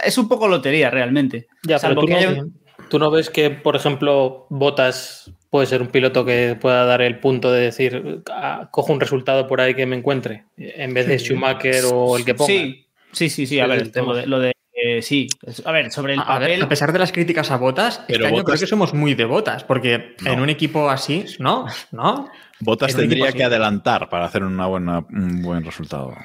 es 0.03 0.17
un 0.17 0.27
poco 0.27 0.47
lotería 0.47 0.89
realmente. 0.89 1.47
Ya, 1.63 1.79
Salvo 1.79 2.05
que 2.05 2.43
¿Tú 2.89 2.99
no 2.99 3.09
ves 3.09 3.29
que, 3.29 3.49
por 3.49 3.75
ejemplo, 3.75 4.45
Botas 4.49 5.32
puede 5.53 5.67
ser 5.67 5.83
un 5.83 5.89
piloto 5.89 6.25
que 6.25 6.57
pueda 6.59 6.83
dar 6.83 7.03
el 7.03 7.19
punto 7.19 7.51
de 7.51 7.61
decir, 7.61 8.23
ah, 8.31 8.69
cojo 8.71 8.91
un 8.91 8.99
resultado 8.99 9.47
por 9.47 9.61
ahí 9.61 9.75
que 9.75 9.85
me 9.85 9.95
encuentre, 9.95 10.45
en 10.57 10.95
vez 10.95 11.05
de 11.05 11.19
Schumacher 11.19 11.83
o 11.93 12.17
el 12.17 12.25
que 12.25 12.33
ponga? 12.33 12.47
Sí, 12.47 12.87
sí, 13.11 13.29
sí, 13.29 13.45
sí. 13.45 13.59
A 13.59 13.67
ver, 13.67 13.91
lo 14.27 14.39
de, 14.39 14.53
Eh, 14.75 15.03
sí, 15.03 15.27
a 15.63 15.71
ver, 15.71 15.91
sobre 15.91 16.13
el 16.15 16.19
a, 16.25 16.39
ver, 16.39 16.63
a 16.63 16.67
pesar 16.67 16.91
de 16.91 16.97
las 16.97 17.11
críticas 17.11 17.51
a 17.51 17.57
Botas, 17.57 17.99
este 17.99 18.13
Pero 18.13 18.25
año 18.25 18.37
Bottas- 18.37 18.45
creo 18.55 18.59
que 18.61 18.65
somos 18.67 18.95
muy 18.95 19.13
de 19.13 19.25
Botas, 19.25 19.63
porque 19.63 20.15
No. 20.25 20.33
en 20.33 20.39
un 20.39 20.49
equipo 20.49 20.89
así, 20.89 21.23
¿no? 21.37 21.67
¿No? 21.91 22.27
Botas 22.59 22.95
tendría 22.95 23.31
que 23.31 23.43
adelantar 23.43 24.09
para 24.09 24.25
hacer 24.25 24.43
una 24.43 24.65
buena, 24.65 25.05
un 25.11 25.43
buen 25.43 25.63
resultado. 25.63 26.15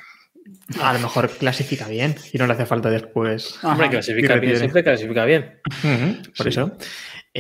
A 0.81 0.93
lo 0.95 0.99
mejor 1.01 1.29
clasifica 1.29 1.87
bien 1.89 2.15
y 2.33 2.39
no 2.39 2.47
le 2.47 2.55
hace 2.55 2.65
falta 2.65 2.89
después. 2.89 3.63
Hombre, 3.63 3.91
clasifica 3.91 4.37
bien, 4.37 4.57
siempre 4.57 4.83
clasifica 4.83 5.27
bien. 5.27 5.61
Por 6.35 6.45
Sí. 6.45 6.49
eso. 6.49 6.73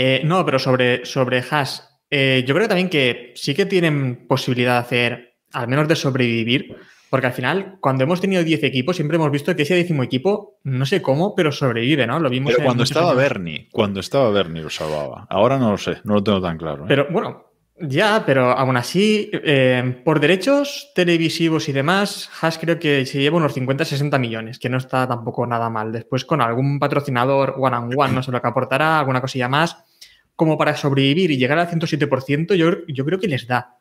Eh, 0.00 0.20
no, 0.22 0.44
pero 0.44 0.60
sobre, 0.60 1.04
sobre 1.04 1.42
Haas, 1.50 2.00
eh, 2.08 2.44
yo 2.46 2.54
creo 2.54 2.68
también 2.68 2.88
que 2.88 3.32
sí 3.34 3.52
que 3.52 3.66
tienen 3.66 4.28
posibilidad 4.28 4.74
de 4.74 4.78
hacer, 4.78 5.34
al 5.52 5.66
menos 5.66 5.88
de 5.88 5.96
sobrevivir, 5.96 6.76
porque 7.10 7.26
al 7.26 7.32
final, 7.32 7.78
cuando 7.80 8.04
hemos 8.04 8.20
tenido 8.20 8.44
10 8.44 8.62
equipos, 8.62 8.94
siempre 8.94 9.16
hemos 9.16 9.32
visto 9.32 9.56
que 9.56 9.62
ese 9.62 9.74
décimo 9.74 10.04
equipo, 10.04 10.60
no 10.62 10.86
sé 10.86 11.02
cómo, 11.02 11.34
pero 11.34 11.50
sobrevive, 11.50 12.06
¿no? 12.06 12.20
Lo 12.20 12.30
vimos 12.30 12.52
Pero 12.52 12.64
cuando 12.64 12.84
estaba 12.84 13.10
años. 13.10 13.22
Bernie, 13.22 13.68
cuando 13.72 13.98
estaba 13.98 14.30
Bernie 14.30 14.62
lo 14.62 14.70
salvaba. 14.70 15.26
Ahora 15.28 15.58
no 15.58 15.72
lo 15.72 15.78
sé, 15.78 15.96
no 16.04 16.14
lo 16.14 16.22
tengo 16.22 16.40
tan 16.40 16.58
claro. 16.58 16.84
¿eh? 16.84 16.86
Pero 16.86 17.08
bueno, 17.10 17.48
ya, 17.80 18.24
pero 18.26 18.50
aún 18.50 18.76
así, 18.76 19.30
eh, 19.32 20.00
por 20.04 20.18
derechos 20.18 20.90
televisivos 20.94 21.68
y 21.68 21.72
demás, 21.72 22.28
Haas 22.40 22.58
creo 22.58 22.78
que 22.78 23.06
se 23.06 23.20
lleva 23.20 23.36
unos 23.36 23.56
50-60 23.56 24.18
millones, 24.18 24.58
que 24.58 24.68
no 24.68 24.78
está 24.78 25.06
tampoco 25.06 25.46
nada 25.46 25.70
mal. 25.70 25.92
Después 25.92 26.24
con 26.24 26.40
algún 26.40 26.78
patrocinador 26.78 27.54
one 27.58 27.76
on 27.76 27.90
one, 27.96 28.12
no 28.12 28.22
sé 28.22 28.32
lo 28.32 28.40
que 28.40 28.48
aportará, 28.48 28.98
alguna 28.98 29.20
cosilla 29.20 29.48
más, 29.48 29.84
como 30.38 30.57
para 30.57 30.76
sobrevivir 30.76 31.33
y 31.33 31.37
llegar 31.37 31.59
al 31.59 31.68
107%, 31.68 32.54
yo, 32.54 32.87
yo 32.87 33.04
creo 33.04 33.18
que 33.18 33.26
les 33.26 33.49
da. 33.49 33.75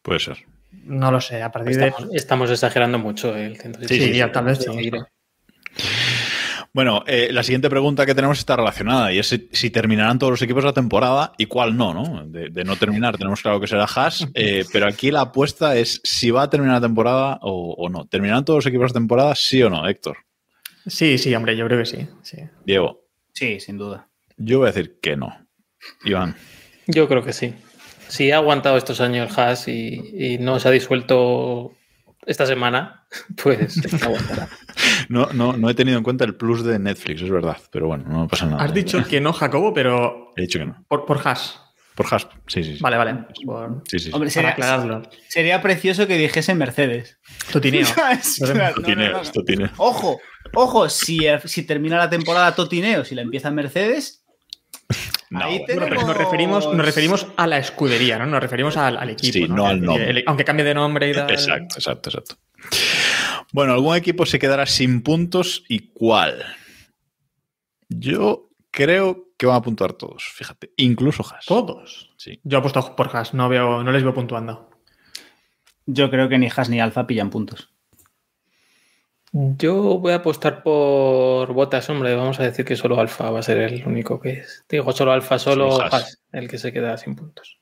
Puede 0.00 0.20
ser. 0.20 0.38
No 0.84 1.12
lo 1.12 1.20
sé, 1.20 1.42
a 1.42 1.52
partir 1.52 1.76
de... 1.76 1.88
Estamos, 1.88 2.14
estamos 2.14 2.50
exagerando 2.50 2.98
mucho 2.98 3.36
el 3.36 3.56
Sí, 3.86 4.00
sí, 4.00 4.12
ya, 4.14 4.32
tal 4.32 4.46
vez 4.46 4.58
sí. 4.60 4.90
Bueno, 6.72 7.04
eh, 7.06 7.28
la 7.30 7.42
siguiente 7.42 7.68
pregunta 7.68 8.06
que 8.06 8.14
tenemos 8.14 8.38
está 8.38 8.56
relacionada 8.56 9.12
y 9.12 9.18
es 9.18 9.26
si, 9.28 9.50
si 9.52 9.68
terminarán 9.68 10.18
todos 10.18 10.30
los 10.30 10.40
equipos 10.40 10.64
la 10.64 10.72
temporada 10.72 11.34
y 11.36 11.44
cuál 11.44 11.76
no, 11.76 11.92
¿no? 11.92 12.26
De, 12.26 12.48
de 12.48 12.64
no 12.64 12.76
terminar, 12.76 13.18
tenemos 13.18 13.42
claro 13.42 13.60
que 13.60 13.66
será 13.66 13.84
Haas, 13.84 14.26
eh, 14.34 14.64
pero 14.72 14.86
aquí 14.88 15.10
la 15.10 15.20
apuesta 15.20 15.76
es 15.76 16.00
si 16.02 16.30
va 16.30 16.44
a 16.44 16.48
terminar 16.50 16.76
la 16.76 16.86
temporada 16.88 17.38
o, 17.42 17.74
o 17.74 17.90
no. 17.90 18.06
¿Terminarán 18.06 18.46
todos 18.46 18.64
los 18.64 18.66
equipos 18.66 18.90
la 18.92 18.94
temporada, 19.00 19.34
sí 19.34 19.62
o 19.62 19.68
no, 19.68 19.86
Héctor? 19.86 20.16
Sí, 20.86 21.18
sí, 21.18 21.34
hombre, 21.34 21.54
yo 21.58 21.66
creo 21.66 21.78
que 21.80 21.86
sí. 21.86 22.08
sí. 22.22 22.38
Diego, 22.64 23.04
Sí, 23.34 23.60
sin 23.60 23.76
duda. 23.76 24.08
yo 24.38 24.60
voy 24.60 24.68
a 24.68 24.72
decir 24.72 24.98
que 25.02 25.14
no. 25.16 25.41
Iván, 26.04 26.36
Yo 26.86 27.08
creo 27.08 27.24
que 27.24 27.32
sí. 27.32 27.54
Si 28.08 28.30
ha 28.30 28.36
aguantado 28.36 28.76
estos 28.76 29.00
años 29.00 29.36
Haas 29.38 29.68
y, 29.68 30.34
y 30.34 30.38
no 30.38 30.58
se 30.60 30.68
ha 30.68 30.70
disuelto 30.70 31.72
esta 32.26 32.46
semana, 32.46 33.06
pues 33.42 33.80
aguantará. 34.02 34.48
no, 35.08 35.28
no, 35.32 35.54
no 35.56 35.70
he 35.70 35.74
tenido 35.74 35.96
en 35.98 36.04
cuenta 36.04 36.24
el 36.24 36.34
plus 36.36 36.62
de 36.64 36.78
Netflix, 36.78 37.22
es 37.22 37.30
verdad, 37.30 37.56
pero 37.70 37.86
bueno, 37.88 38.04
no 38.08 38.28
pasa 38.28 38.46
nada. 38.46 38.62
Has 38.62 38.74
dicho 38.74 39.02
que 39.04 39.20
no, 39.20 39.32
Jacobo, 39.32 39.72
pero 39.72 40.32
He 40.36 40.42
dicho 40.42 40.58
que 40.58 40.66
no. 40.66 40.84
por, 40.88 41.04
por 41.06 41.26
Haas. 41.26 41.58
Por 41.94 42.06
Haas, 42.12 42.26
sí, 42.46 42.62
sí. 42.64 42.74
sí. 42.76 42.82
Vale, 42.82 42.96
vale. 42.96 43.14
Por- 43.44 43.82
Sí, 43.86 43.98
sí, 43.98 44.04
sí. 44.06 44.10
Hombre, 44.12 44.28
para 44.28 44.30
sería, 44.30 44.50
aclararlo. 44.50 45.02
sería 45.28 45.60
precioso 45.62 46.06
que 46.06 46.16
dijese 46.16 46.54
Mercedes. 46.54 47.18
Totineo. 47.52 47.86
Claro, 48.38 48.74
no, 48.86 48.94
no, 48.94 49.22
no. 49.22 49.44
tiene. 49.44 49.70
Ojo, 49.76 50.18
ojo, 50.54 50.88
si, 50.88 51.20
si 51.44 51.62
termina 51.64 51.96
la 51.98 52.08
temporada 52.10 52.54
Totineo, 52.54 53.04
si 53.04 53.14
la 53.14 53.22
empieza 53.22 53.50
Mercedes, 53.50 54.21
No, 55.30 55.44
ahí 55.44 55.64
tenemos- 55.64 56.04
nos 56.06 56.16
referimos, 56.16 56.66
nos 56.74 56.84
referimos 56.84 57.26
a 57.36 57.46
la 57.46 57.58
escudería, 57.58 58.18
¿no? 58.18 58.26
Nos 58.26 58.40
referimos 58.42 58.76
al, 58.76 58.98
al 58.98 59.10
equipo. 59.10 59.32
Sí, 59.32 59.48
no 59.48 59.66
al 59.66 59.80
nombre. 59.80 60.10
el- 60.10 60.24
aunque 60.26 60.44
cambie 60.44 60.64
de 60.64 60.74
nombre 60.74 61.08
y 61.10 61.14
tal. 61.14 61.30
Exacto, 61.30 61.76
exacto, 61.78 62.10
exacto. 62.10 62.36
Bueno, 63.52 63.72
¿algún 63.72 63.96
equipo 63.96 64.26
se 64.26 64.38
quedará 64.38 64.66
sin 64.66 65.02
puntos 65.02 65.64
y 65.68 65.90
cuál? 65.94 66.44
Yo 67.88 68.50
creo 68.70 69.28
que 69.36 69.46
van 69.46 69.56
a 69.56 69.62
puntuar 69.62 69.94
todos, 69.94 70.24
fíjate, 70.24 70.72
incluso 70.76 71.24
Haas. 71.24 71.44
Todos. 71.46 72.10
Sí. 72.16 72.40
Yo 72.44 72.58
apuesto 72.58 72.94
por 72.96 73.14
Haas, 73.14 73.34
no, 73.34 73.48
veo, 73.48 73.82
no 73.82 73.90
les 73.92 74.02
veo 74.02 74.14
puntuando. 74.14 74.70
yo 75.86 76.10
creo 76.10 76.28
que 76.28 76.38
ni 76.38 76.46
Haas 76.48 76.68
ni 76.68 76.80
Alfa 76.80 77.06
pillan 77.06 77.30
puntos. 77.30 77.71
Yo 79.34 79.98
voy 79.98 80.12
a 80.12 80.16
apostar 80.16 80.62
por 80.62 81.52
botas, 81.54 81.88
hombre. 81.88 82.14
Vamos 82.14 82.38
a 82.38 82.42
decir 82.42 82.66
que 82.66 82.76
solo 82.76 83.00
Alfa 83.00 83.30
va 83.30 83.38
a 83.38 83.42
ser 83.42 83.58
el 83.58 83.86
único 83.86 84.20
que 84.20 84.32
es. 84.32 84.64
Digo, 84.68 84.92
solo 84.92 85.12
Alfa, 85.12 85.38
solo 85.38 85.80
Haas. 85.80 86.22
El 86.32 86.48
que 86.48 86.58
se 86.58 86.70
queda 86.70 86.98
sin 86.98 87.16
puntos. 87.16 87.58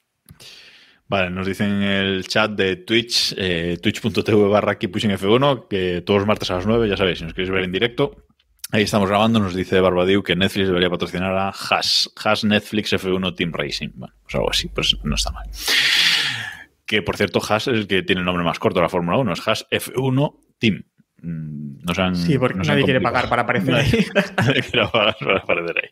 Vale, 1.06 1.30
nos 1.30 1.46
dicen 1.46 1.70
en 1.70 1.82
el 1.82 2.26
chat 2.26 2.52
de 2.52 2.76
Twitch, 2.76 3.34
eh, 3.36 3.78
twitch.tv 3.80 4.48
barra 4.48 4.78
Keep 4.78 4.92
Pushing 4.92 5.10
F1, 5.12 5.68
que 5.68 6.02
todos 6.02 6.20
los 6.20 6.26
martes 6.26 6.50
a 6.50 6.56
las 6.56 6.66
9, 6.66 6.88
ya 6.88 6.96
sabéis, 6.96 7.18
si 7.18 7.24
nos 7.24 7.34
queréis 7.34 7.50
ver 7.50 7.64
en 7.64 7.72
directo. 7.72 8.26
Ahí 8.72 8.82
estamos 8.82 9.08
grabando, 9.08 9.40
nos 9.40 9.54
dice 9.54 9.80
Barbadiu 9.80 10.22
que 10.22 10.36
Netflix 10.36 10.68
debería 10.68 10.88
patrocinar 10.90 11.36
a 11.36 11.48
Haas, 11.48 12.10
Haas 12.22 12.44
Netflix 12.44 12.92
F1 12.92 13.34
Team 13.34 13.52
Racing. 13.52 13.90
Bueno, 13.94 14.14
pues 14.22 14.34
algo 14.36 14.50
así, 14.50 14.68
pues 14.68 14.96
no 15.02 15.14
está 15.16 15.32
mal. 15.32 15.48
Que 16.86 17.02
por 17.02 17.16
cierto, 17.16 17.40
Haas 17.48 17.66
es 17.66 17.74
el 17.74 17.86
que 17.88 18.02
tiene 18.02 18.20
el 18.20 18.24
nombre 18.24 18.44
más 18.44 18.60
corto 18.60 18.78
de 18.78 18.84
la 18.84 18.88
Fórmula 18.88 19.18
1, 19.18 19.32
es 19.32 19.48
Haas 19.48 19.66
F1 19.70 20.36
Team. 20.58 20.84
Mm, 21.22 21.78
No 21.84 21.94
sean, 21.94 22.14
Sí, 22.16 22.38
porque 22.38 22.58
nadie 22.58 22.84
quiere 22.84 23.00
pagar 23.00 23.28
para 23.28 23.42
aparecer 23.42 23.74
Nadie- 23.74 23.98
ahí. 23.98 24.06
nadie 24.36 24.62
quiere 24.62 24.88
pagar 24.88 25.16
para 25.18 25.38
aparecer 25.38 25.76
ahí. 25.82 25.90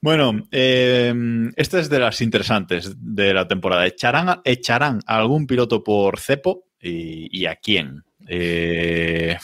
Bueno, 0.00 0.46
eh, 0.50 1.14
esta 1.56 1.78
es 1.80 1.88
de 1.88 1.98
las 1.98 2.20
interesantes 2.20 2.94
de 2.98 3.32
la 3.34 3.46
temporada. 3.48 3.86
¿Echarán, 3.86 4.40
echarán 4.44 5.00
a 5.06 5.16
algún 5.18 5.46
piloto 5.46 5.82
por 5.82 6.18
cepo 6.18 6.64
y, 6.80 7.28
y 7.40 7.46
a 7.46 7.56
quién? 7.56 8.02
Eh, 8.28 9.36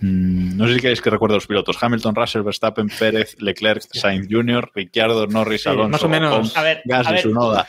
mm, 0.00 0.56
no 0.56 0.66
sé 0.66 0.74
si 0.74 0.80
queréis 0.80 1.00
que 1.00 1.10
recuerde 1.10 1.36
los 1.36 1.46
pilotos. 1.46 1.76
Hamilton, 1.80 2.14
Russell, 2.14 2.42
Verstappen, 2.42 2.88
Pérez, 2.88 3.36
Leclerc, 3.40 3.82
Sainz 3.92 4.26
Jr., 4.30 4.70
Ricciardo, 4.74 5.26
Norris, 5.26 5.62
Sí, 5.62 5.68
Alonso, 5.68 5.90
más 5.90 6.02
o 6.02 6.08
menos. 6.08 6.56
A 6.56 6.62
ver, 6.62 6.82
Gasly, 6.84 7.08
a 7.08 7.12
ver. 7.12 7.20
Tsunoda, 7.20 7.68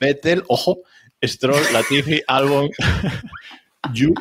Vettel, 0.00 0.44
ojo, 0.48 0.78
Stroll, 1.24 1.62
Latifi, 1.72 2.20
Albon, 2.26 2.68
Yu, 3.94 4.12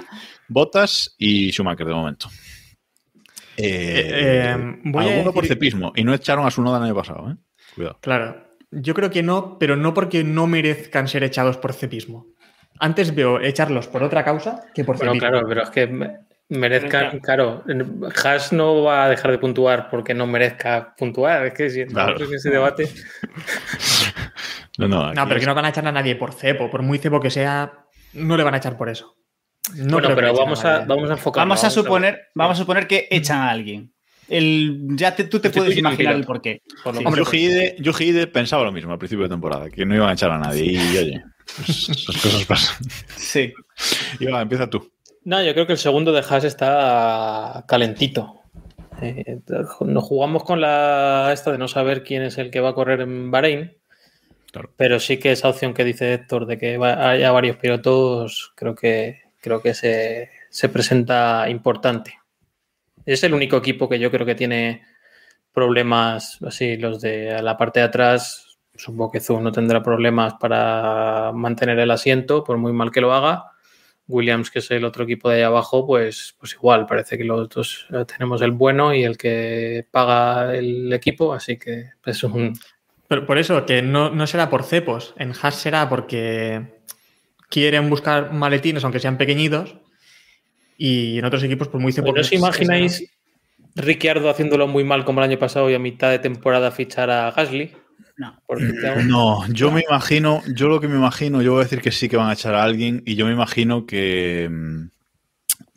Bottas 0.52 1.16
y 1.18 1.52
Schumacher 1.52 1.88
de 1.88 1.94
momento. 1.94 2.28
Eh, 3.58 4.10
Eh, 4.14 4.56
voy 4.84 5.06
a 5.08 5.12
alguno 5.14 5.34
por 5.34 5.46
cepismo. 5.46 5.94
Y 5.96 6.04
no 6.04 6.14
echaron 6.14 6.46
a 6.46 6.52
Sunoda 6.52 6.78
el 6.78 6.84
año 6.84 6.96
pasado, 6.96 7.32
¿eh? 7.32 7.36
Cuidado. 7.76 7.98
Claro. 8.02 8.48
Yo 8.72 8.94
creo 8.94 9.10
que 9.10 9.24
no, 9.24 9.58
pero 9.60 9.76
no 9.76 9.94
porque 9.94 10.24
no 10.24 10.48
merezcan 10.48 11.08
ser 11.08 11.24
echados 11.24 11.58
por 11.58 11.74
cepismo. 11.74 12.28
Antes 12.80 13.14
veo 13.14 13.40
echarlos 13.40 13.88
por 13.88 14.02
otra 14.04 14.24
causa 14.24 14.66
que 14.74 14.84
por 14.84 14.98
Bueno, 14.98 15.12
cepismo. 15.14 15.30
claro, 15.30 15.48
pero 15.48 15.64
es 15.64 15.70
que 15.70 15.88
me- 15.88 16.18
merezcan, 16.50 17.20
claro, 17.20 17.64
Haas 18.26 18.52
no 18.52 18.82
va 18.84 19.06
a 19.06 19.10
dejar 19.10 19.32
de 19.32 19.38
puntuar 19.38 19.90
porque 19.90 20.14
no 20.14 20.26
merezca 20.28 20.94
puntuar. 20.98 21.46
Es 21.46 21.54
que 21.54 21.70
si 21.70 21.82
entramos 21.82 22.16
Claro. 22.16 22.30
en 22.30 22.36
ese 22.36 22.50
debate. 22.50 22.90
No, 24.78 24.88
no, 24.88 25.14
No, 25.14 25.24
pero 25.26 25.36
es- 25.36 25.42
que 25.42 25.46
no 25.48 25.54
van 25.54 25.66
a 25.66 25.70
echar 25.70 25.86
a 25.86 25.92
nadie 25.92 26.16
por 26.16 26.34
cepo. 26.34 26.70
Por 26.70 26.82
muy 26.82 26.98
cepo 26.98 27.20
que 27.20 27.30
sea, 27.30 27.72
no 28.14 28.38
le 28.38 28.44
van 28.44 28.54
a 28.54 28.58
echar 28.58 28.78
por 28.78 28.90
eso. 28.90 29.18
No 29.76 30.00
bueno, 30.00 30.16
pero 30.16 30.34
vamos 30.34 30.66
a, 30.66 30.80
vamos 30.86 31.10
a 31.10 31.14
enfocar. 31.14 31.42
Vamos 31.42 31.64
a 31.64 31.70
suponer, 31.70 32.20
vamos 32.36 32.58
a 32.58 32.62
suponer 32.62 32.88
que 32.88 33.08
echan 33.12 33.40
a 33.40 33.52
alguien. 33.52 33.94
El, 34.28 34.88
ya 34.96 35.14
te- 35.16 35.26
tú 35.26 35.40
te 35.40 35.50
puedes 35.50 35.78
imaginar 35.78 36.16
el 36.16 36.24
porqué. 36.26 36.62
Por 36.84 36.96
Sí. 36.98 37.04
Hombre, 37.06 37.22
Yuji 37.22 37.76
Yuji 37.80 38.26
pensaba 38.28 38.64
lo 38.64 38.72
mismo 38.72 38.92
al 38.94 38.98
principio 38.98 39.24
de 39.24 39.30
temporada, 39.30 39.70
que 39.70 39.86
no 39.86 39.94
iban 39.96 40.10
a 40.10 40.14
echar 40.14 40.32
a 40.32 40.38
nadie. 40.40 40.66
Y 40.72 40.78
oye, 40.98 41.24
pues, 41.58 41.90
esas 41.90 42.18
cosas 42.22 42.46
pasan. 42.46 42.78
Sí. 43.18 43.54
Iván, 44.20 44.44
empieza 44.44 44.70
tú. 44.70 44.90
No, 45.24 45.44
yo 45.44 45.54
creo 45.54 45.68
que 45.68 45.74
el 45.74 45.80
segundo 45.80 46.12
de 46.12 46.24
Haas 46.28 46.44
está 46.46 47.66
calentito. 47.68 48.40
Eh, 49.02 49.40
nos 49.82 50.04
jugamos 50.04 50.44
con 50.44 50.62
la 50.62 51.30
esta 51.34 51.52
de 51.52 51.58
no 51.58 51.68
saber 51.68 52.04
quién 52.04 52.24
es 52.24 52.38
el 52.38 52.52
que 52.52 52.60
va 52.62 52.70
a 52.70 52.74
correr 52.74 53.02
en 53.02 53.32
Bahrein. 53.32 53.78
Claro. 54.52 54.72
Pero 54.78 55.00
sí 55.00 55.18
que 55.18 55.32
esa 55.32 55.50
opción 55.50 55.74
que 55.74 55.84
dice 55.84 56.14
Héctor 56.14 56.46
de 56.46 56.58
que 56.58 56.76
haya 56.76 57.32
varios 57.32 57.58
pilotos, 57.58 58.52
creo 58.56 58.76
que, 58.76 59.21
creo 59.42 59.62
que 59.62 59.74
se, 59.74 60.30
se 60.50 60.70
presenta 60.70 61.50
importante. 61.50 62.18
Es 63.06 63.24
el 63.24 63.34
único 63.34 63.58
equipo 63.58 63.90
que 63.90 64.00
yo 64.00 64.12
creo 64.12 64.26
que 64.26 64.36
tiene 64.36 64.84
problemas, 65.52 66.40
así 66.44 66.78
los 66.78 67.02
de 67.02 67.42
la 67.42 67.58
parte 67.58 67.80
de 67.80 67.86
atrás. 67.88 68.60
Supongo 68.76 69.12
que 69.12 69.20
Zoom 69.20 69.44
no 69.44 69.52
tendrá 69.52 69.84
problemas 69.84 70.36
para 70.36 71.32
mantener 71.34 71.80
el 71.80 71.92
asiento, 71.92 72.44
por 72.44 72.58
muy 72.58 72.72
mal 72.72 72.92
que 72.92 73.02
lo 73.02 73.14
haga. 73.14 73.52
Williams, 74.08 74.52
que 74.52 74.60
es 74.60 74.70
el 74.72 74.84
otro 74.84 75.04
equipo 75.04 75.30
de 75.30 75.38
ahí 75.38 75.42
abajo, 75.44 75.86
pues, 75.86 76.36
pues 76.38 76.54
igual, 76.54 76.86
parece 76.86 77.18
que 77.18 77.24
los 77.24 77.48
dos 77.50 77.88
eh, 77.92 78.06
tenemos 78.06 78.42
el 78.42 78.52
bueno 78.52 78.94
y 78.94 79.04
el 79.04 79.18
que 79.18 79.86
paga 79.90 80.54
el 80.56 80.92
equipo, 80.92 81.34
así 81.34 81.58
que 81.58 81.92
es 82.06 82.24
un, 82.24 82.54
Pero 83.08 83.26
por 83.26 83.38
eso, 83.38 83.66
que 83.66 83.82
no, 83.82 84.10
no 84.10 84.28
será 84.28 84.50
por 84.50 84.64
cepos. 84.64 85.14
En 85.18 85.32
Haas 85.32 85.56
será 85.56 85.88
porque 85.88 86.81
quieren 87.52 87.88
buscar 87.90 88.34
maletines, 88.34 88.84
aunque 88.84 89.00
sean 89.00 89.18
pequeñitos. 89.20 89.76
Y 90.78 91.20
en 91.20 91.26
otros 91.26 91.44
equipos, 91.44 91.68
por 91.68 91.80
muy 91.80 91.92
cepos. 91.92 92.16
¿No 92.16 92.22
os 92.22 92.32
imagináis 92.34 93.04
Ricciardo 93.76 94.30
haciéndolo 94.30 94.68
muy 94.68 94.84
mal 94.84 95.06
como 95.06 95.20
el 95.22 95.30
año 95.30 95.38
pasado 95.38 95.70
y 95.70 95.76
a 95.76 95.80
mitad 95.80 96.10
de 96.10 96.18
temporada 96.20 96.72
fichar 96.72 97.10
a 97.12 97.30
Gasly? 97.32 97.72
No. 98.18 98.36
Porque 98.48 98.66
te- 98.74 99.04
No, 99.04 99.48
yo 99.54 99.72
me 99.72 99.84
imagino, 99.88 100.42
yo 100.56 100.68
lo 100.68 100.82
que 100.82 100.88
me 100.88 100.96
imagino, 100.96 101.42
yo 101.42 101.52
voy 101.54 101.62
a 101.62 101.64
decir 101.66 101.82
que 101.82 101.92
sí 101.92 102.10
que 102.10 102.18
van 102.18 102.30
a 102.30 102.34
echar 102.34 102.56
a 102.56 102.64
alguien 102.64 103.04
y 103.06 103.16
yo 103.16 103.26
me 103.28 103.32
imagino 103.34 103.86
que, 103.86 104.50
mm, 104.52 104.90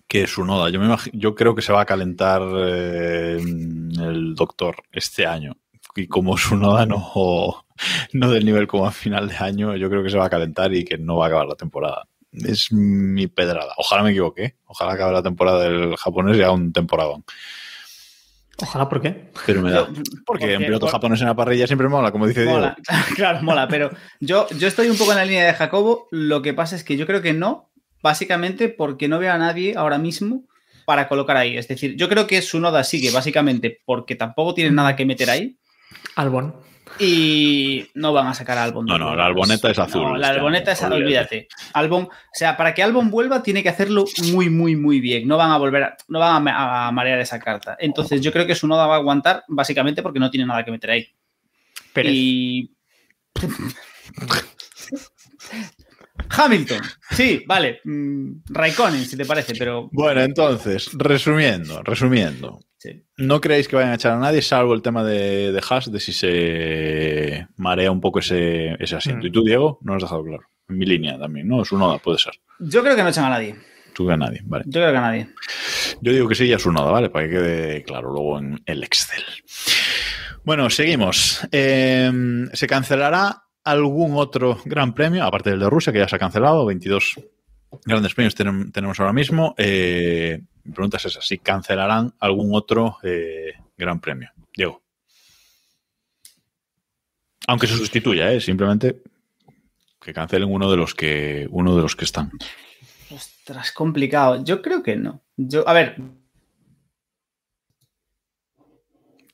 que 0.08 0.26
su 0.26 0.44
noda. 0.44 0.70
Yo, 0.70 0.80
me 0.80 0.86
imag- 0.86 1.10
yo 1.12 1.34
creo 1.34 1.54
que 1.54 1.62
se 1.62 1.72
va 1.72 1.82
a 1.82 1.86
calentar 1.86 2.42
eh, 2.56 3.36
el 3.38 4.34
doctor 4.34 4.76
este 4.92 5.26
año. 5.26 5.56
Y 5.96 6.06
como 6.08 6.36
su 6.36 6.56
noda 6.56 6.86
no, 6.86 7.64
no 8.12 8.30
del 8.30 8.44
nivel 8.44 8.66
como 8.66 8.86
a 8.86 8.92
final 8.92 9.28
de 9.28 9.36
año, 9.36 9.76
yo 9.76 9.88
creo 9.88 10.02
que 10.02 10.10
se 10.10 10.18
va 10.18 10.26
a 10.26 10.30
calentar 10.30 10.74
y 10.74 10.84
que 10.84 10.98
no 10.98 11.16
va 11.16 11.26
a 11.26 11.28
acabar 11.28 11.46
la 11.46 11.54
temporada. 11.54 12.08
Es 12.32 12.72
mi 12.72 13.28
pedrada. 13.28 13.74
Ojalá 13.76 14.02
me 14.02 14.10
equivoque. 14.10 14.56
Ojalá 14.66 14.94
acabe 14.94 15.12
la 15.12 15.22
temporada 15.22 15.62
del 15.62 15.96
japonés 15.96 16.36
y 16.36 16.42
haga 16.42 16.50
un 16.52 16.72
temporadón. 16.72 17.24
Ojalá, 18.58 18.88
¿por 18.88 19.00
qué? 19.00 19.30
Pero 19.46 19.62
me 19.62 19.72
da. 19.72 19.84
Porque, 19.86 20.00
un 20.00 20.04
porque- 20.24 20.58
piloto 20.58 20.86
por- 20.86 20.92
japonés 20.92 21.20
en 21.20 21.26
la 21.26 21.34
parrilla 21.34 21.66
siempre 21.66 21.88
mola, 21.88 22.12
como 22.12 22.26
dice 22.26 22.44
Mola, 22.44 22.76
Diego. 22.88 23.04
claro, 23.16 23.42
mola, 23.42 23.66
pero 23.68 23.90
yo, 24.20 24.48
yo 24.58 24.68
estoy 24.68 24.88
un 24.88 24.96
poco 24.96 25.10
en 25.12 25.18
la 25.18 25.24
línea 25.24 25.44
de 25.46 25.54
Jacobo. 25.54 26.06
Lo 26.10 26.40
que 26.42 26.54
pasa 26.54 26.76
es 26.76 26.84
que 26.84 26.96
yo 26.96 27.06
creo 27.06 27.20
que 27.20 27.32
no, 27.32 27.70
básicamente 28.02 28.68
porque 28.68 29.08
no 29.08 29.18
veo 29.18 29.32
a 29.32 29.38
nadie 29.38 29.74
ahora 29.76 29.98
mismo 29.98 30.44
para 30.86 31.08
colocar 31.08 31.36
ahí. 31.36 31.56
Es 31.56 31.66
decir, 31.66 31.96
yo 31.96 32.08
creo 32.08 32.26
que 32.28 32.42
su 32.42 32.60
noda 32.60 32.84
sigue, 32.84 33.10
básicamente 33.10 33.80
porque 33.84 34.14
tampoco 34.14 34.54
tienen 34.54 34.74
nada 34.76 34.94
que 34.94 35.04
meter 35.06 35.30
ahí 35.30 35.56
Albon. 36.16 36.54
y 36.98 37.88
no 37.94 38.12
van 38.12 38.28
a 38.28 38.34
sacar 38.34 38.56
a 38.58 38.64
Albon. 38.64 38.86
No, 38.86 38.98
no, 38.98 39.16
la 39.16 39.26
Alboneta 39.26 39.70
es 39.70 39.78
azul 39.78 40.02
No, 40.02 40.16
la 40.16 40.28
Alboneta 40.28 40.72
es, 40.72 40.82
olvídate. 40.82 41.02
olvídate. 41.02 41.48
Albon, 41.72 42.04
o 42.04 42.10
sea, 42.32 42.56
para 42.56 42.72
que 42.74 42.82
Albon 42.82 43.10
vuelva 43.10 43.42
tiene 43.42 43.62
que 43.62 43.68
hacerlo 43.68 44.04
muy, 44.30 44.48
muy, 44.48 44.76
muy 44.76 45.00
bien. 45.00 45.26
No 45.26 45.36
van 45.36 45.50
a 45.50 45.58
volver, 45.58 45.82
a, 45.82 45.96
no 46.08 46.20
van 46.20 46.46
a 46.48 46.90
marear 46.92 47.18
esa 47.18 47.40
carta. 47.40 47.76
Entonces 47.80 48.20
yo 48.20 48.32
creo 48.32 48.46
que 48.46 48.54
su 48.54 48.68
noda 48.68 48.86
va 48.86 48.94
a 48.94 48.98
aguantar 48.98 49.44
básicamente 49.48 50.02
porque 50.02 50.20
no 50.20 50.30
tiene 50.30 50.46
nada 50.46 50.64
que 50.64 50.70
meter 50.70 50.90
ahí. 50.90 51.08
Pérez. 51.92 52.12
Y. 52.14 52.70
Hamilton. 56.30 56.80
Sí, 57.10 57.44
vale. 57.46 57.80
Mm, 57.84 58.42
Raikkonen, 58.50 59.04
si 59.04 59.16
te 59.16 59.24
parece, 59.24 59.54
pero. 59.56 59.88
Bueno, 59.92 60.22
entonces, 60.22 60.90
resumiendo, 60.94 61.82
resumiendo. 61.82 62.60
Sí. 62.84 63.02
No 63.16 63.40
creéis 63.40 63.66
que 63.66 63.76
vayan 63.76 63.92
a 63.92 63.94
echar 63.94 64.12
a 64.12 64.18
nadie, 64.18 64.42
salvo 64.42 64.74
el 64.74 64.82
tema 64.82 65.02
de, 65.02 65.52
de 65.52 65.62
Haas, 65.66 65.90
de 65.90 65.98
si 66.00 66.12
se 66.12 67.48
marea 67.56 67.90
un 67.90 68.00
poco 68.02 68.18
ese, 68.18 68.74
ese 68.78 68.96
asiento. 68.96 69.24
Mm. 69.24 69.26
Y 69.28 69.30
tú, 69.32 69.42
Diego, 69.42 69.78
no 69.80 69.92
lo 69.92 69.96
has 69.96 70.02
dejado 70.02 70.22
claro. 70.22 70.42
En 70.68 70.76
mi 70.76 70.84
línea 70.84 71.18
también, 71.18 71.48
¿no? 71.48 71.62
Es 71.62 71.72
un 71.72 71.78
noda, 71.78 71.96
puede 71.98 72.18
ser. 72.18 72.34
Yo 72.58 72.82
creo 72.82 72.94
que 72.94 73.02
no 73.02 73.08
echan 73.08 73.24
a 73.24 73.30
nadie. 73.30 73.56
Tú 73.94 74.06
que 74.06 74.12
a 74.12 74.16
nadie, 74.18 74.40
vale. 74.44 74.64
Yo 74.66 74.72
creo 74.80 74.90
que 74.92 74.98
a 74.98 75.00
nadie. 75.00 75.28
Yo 76.02 76.12
digo 76.12 76.28
que 76.28 76.34
sí, 76.34 76.46
ya 76.46 76.56
es 76.56 76.66
un 76.66 76.74
noda, 76.74 76.90
¿vale? 76.90 77.08
Para 77.08 77.24
que 77.26 77.30
quede 77.32 77.82
claro 77.84 78.10
luego 78.12 78.38
en 78.38 78.60
el 78.66 78.82
Excel. 78.84 79.22
Bueno, 80.44 80.68
seguimos. 80.68 81.40
Eh, 81.52 82.12
se 82.52 82.66
cancelará 82.66 83.44
algún 83.64 84.12
otro 84.16 84.58
gran 84.66 84.92
premio, 84.94 85.24
aparte 85.24 85.48
del 85.50 85.60
de 85.60 85.70
Rusia, 85.70 85.90
que 85.92 86.00
ya 86.00 86.08
se 86.08 86.16
ha 86.16 86.18
cancelado, 86.18 86.66
22 86.66 87.14
grandes 87.86 88.14
premios 88.14 88.36
tenem- 88.36 88.70
tenemos 88.72 89.00
ahora 89.00 89.12
mismo. 89.14 89.54
Eh, 89.56 90.42
mi 90.64 90.72
pregunta 90.72 90.96
es 90.96 91.04
esa, 91.06 91.20
si 91.20 91.38
cancelarán 91.38 92.14
algún 92.20 92.54
otro 92.54 92.98
eh, 93.02 93.52
gran 93.76 94.00
premio. 94.00 94.30
Diego. 94.56 94.82
Aunque 97.46 97.66
se 97.66 97.76
sustituya, 97.76 98.32
¿eh? 98.32 98.40
simplemente 98.40 99.02
que 100.00 100.12
cancelen 100.14 100.50
uno 100.50 100.70
de 100.70 100.76
los 100.76 100.94
que 100.94 101.46
uno 101.50 101.76
de 101.76 101.82
los 101.82 101.94
que 101.96 102.04
están. 102.04 102.30
Ostras, 103.10 103.72
complicado. 103.72 104.42
Yo 104.44 104.62
creo 104.62 104.82
que 104.82 104.96
no. 104.96 105.22
Yo, 105.36 105.68
a 105.68 105.72
ver, 105.72 105.96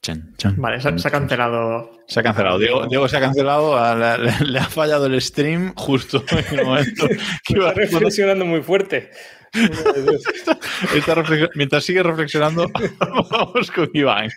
Chan, 0.03 0.35
chan, 0.39 0.55
Vale, 0.57 0.79
se, 0.79 0.85
chan, 0.85 0.99
se 0.99 1.09
ha 1.09 1.11
cancelado. 1.11 1.91
Se 2.07 2.21
ha 2.21 2.23
cancelado. 2.23 2.59
Diego, 2.59 2.87
Diego 2.87 3.07
se 3.07 3.19
ha 3.19 3.21
cancelado. 3.21 3.77
a 3.77 3.95
la- 3.95 4.17
le, 4.17 4.33
le 4.47 4.59
ha 4.59 4.65
fallado 4.65 5.07
el 5.07 5.21
stream 5.21 5.75
justo 5.77 6.25
en 6.31 6.59
el 6.59 6.65
momento 6.65 7.07
que 7.45 7.55
iba 7.55 7.73
reflexionando 7.75 8.47
muy 8.47 8.63
fuerte. 8.63 9.11
Está 9.53 11.25
Mientras 11.55 11.85
sigue 11.85 12.03
reflexionando, 12.03 12.71
vamos 13.31 13.71
con 13.71 13.91
Iván. 13.93 14.31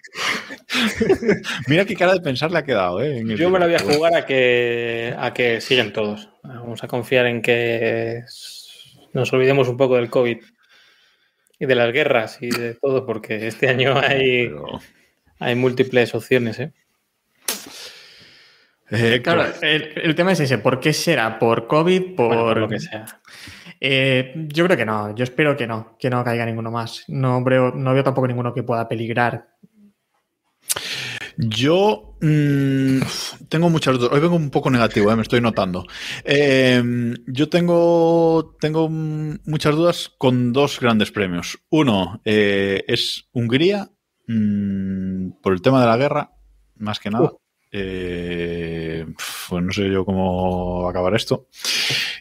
Mira 1.68 1.86
qué 1.86 1.96
cara 1.96 2.14
de 2.14 2.22
pensar 2.22 2.52
le 2.52 2.60
ha 2.60 2.64
quedado. 2.64 3.02
¿eh? 3.02 3.20
en 3.20 3.36
Yo 3.36 3.50
me 3.50 3.60
la 3.60 3.66
voy 3.66 3.76
a 3.76 3.80
jugar 3.80 4.16
a 4.16 4.26
que, 4.26 5.16
a 5.18 5.34
que 5.34 5.62
siguen 5.62 5.94
todos. 5.94 6.30
Vamos 6.44 6.84
a 6.84 6.88
confiar 6.88 7.28
en 7.28 7.42
que 7.42 8.24
nos 9.14 9.32
olvidemos 9.34 9.68
un 9.68 9.78
poco 9.78 9.96
del 9.96 10.10
COVID 10.10 10.38
y 11.60 11.66
de 11.66 11.76
las 11.76 11.94
guerras 11.94 12.40
y 12.42 12.50
de 12.50 12.74
todo, 12.74 13.06
porque 13.06 13.48
este 13.48 13.70
año 13.70 13.98
hay, 13.98 14.48
Pero, 14.48 14.82
hay 15.40 15.56
múltiples 15.56 16.16
opciones. 16.16 16.60
¿eh? 16.60 16.74
eh, 18.90 19.22
Claro, 19.24 19.46
el, 19.62 19.94
el 19.96 20.16
tema 20.16 20.32
es 20.32 20.40
ese. 20.40 20.58
¿Por 20.58 20.80
qué 20.80 20.92
será? 20.92 21.38
¿Por 21.38 21.68
COVID? 21.68 22.16
¿Por, 22.16 22.28
Bueno, 22.28 22.44
por 22.44 22.58
lo 22.58 22.68
que 22.68 22.80
sea. 22.80 23.06
Eh, 23.86 24.48
yo 24.48 24.64
creo 24.64 24.78
que 24.78 24.86
no. 24.86 25.14
Yo 25.14 25.26
espero 25.26 25.58
que 25.58 25.68
no. 25.68 25.98
Que 26.00 26.10
no 26.10 26.24
caiga 26.24 26.46
ninguno 26.46 26.72
más. 26.72 27.04
No 27.10 27.44
veo, 27.44 27.72
no 27.72 27.94
veo 27.94 28.04
tampoco 28.04 28.28
ninguno 28.28 28.54
que 28.54 28.64
pueda 28.64 28.88
peligrar. 28.88 29.50
Yo 31.36 32.16
mm, 32.22 33.02
tengo 33.50 33.70
muchas 33.70 33.98
dudas. 33.98 34.14
Hoy 34.14 34.22
vengo 34.22 34.38
un 34.38 34.52
poco 34.52 34.70
negativo, 34.70 35.12
¿eh? 35.12 35.16
me 35.18 35.24
estoy 35.24 35.42
notando. 35.42 35.86
Eh, 36.24 36.82
yo 37.28 37.50
tengo, 37.50 38.56
tengo 38.62 38.88
muchas 38.90 39.76
dudas 39.76 40.14
con 40.18 40.54
dos 40.54 40.80
grandes 40.80 41.12
premios. 41.12 41.60
Uno 41.70 42.22
eh, 42.24 42.86
es 42.88 43.28
Hungría, 43.34 43.92
mm, 44.28 45.42
por 45.42 45.52
el 45.52 45.62
tema 45.62 45.82
de 45.82 45.88
la 45.88 45.98
guerra, 45.98 46.32
más 46.78 47.00
que 47.02 47.10
nada. 47.10 47.34
Eh, 47.76 49.04
pues 49.50 49.64
no 49.64 49.72
sé 49.74 49.90
yo 49.90 50.06
cómo 50.06 50.88
acabar 50.88 51.16
esto. 51.16 51.48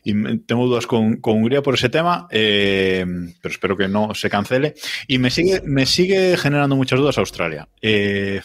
Y 0.04 0.38
tengo 0.38 0.66
dudas 0.66 0.86
con, 0.86 1.16
con 1.18 1.36
Hungría 1.38 1.62
por 1.62 1.74
ese 1.74 1.88
tema, 1.88 2.26
eh, 2.30 3.06
pero 3.40 3.52
espero 3.52 3.76
que 3.76 3.86
no 3.88 4.14
se 4.14 4.28
cancele. 4.28 4.74
Y 5.06 5.18
me 5.18 5.30
sigue, 5.30 5.60
me 5.64 5.86
sigue 5.86 6.36
generando 6.36 6.74
muchas 6.76 6.98
dudas 6.98 7.18
Australia. 7.18 7.68
Eh, 7.80 8.40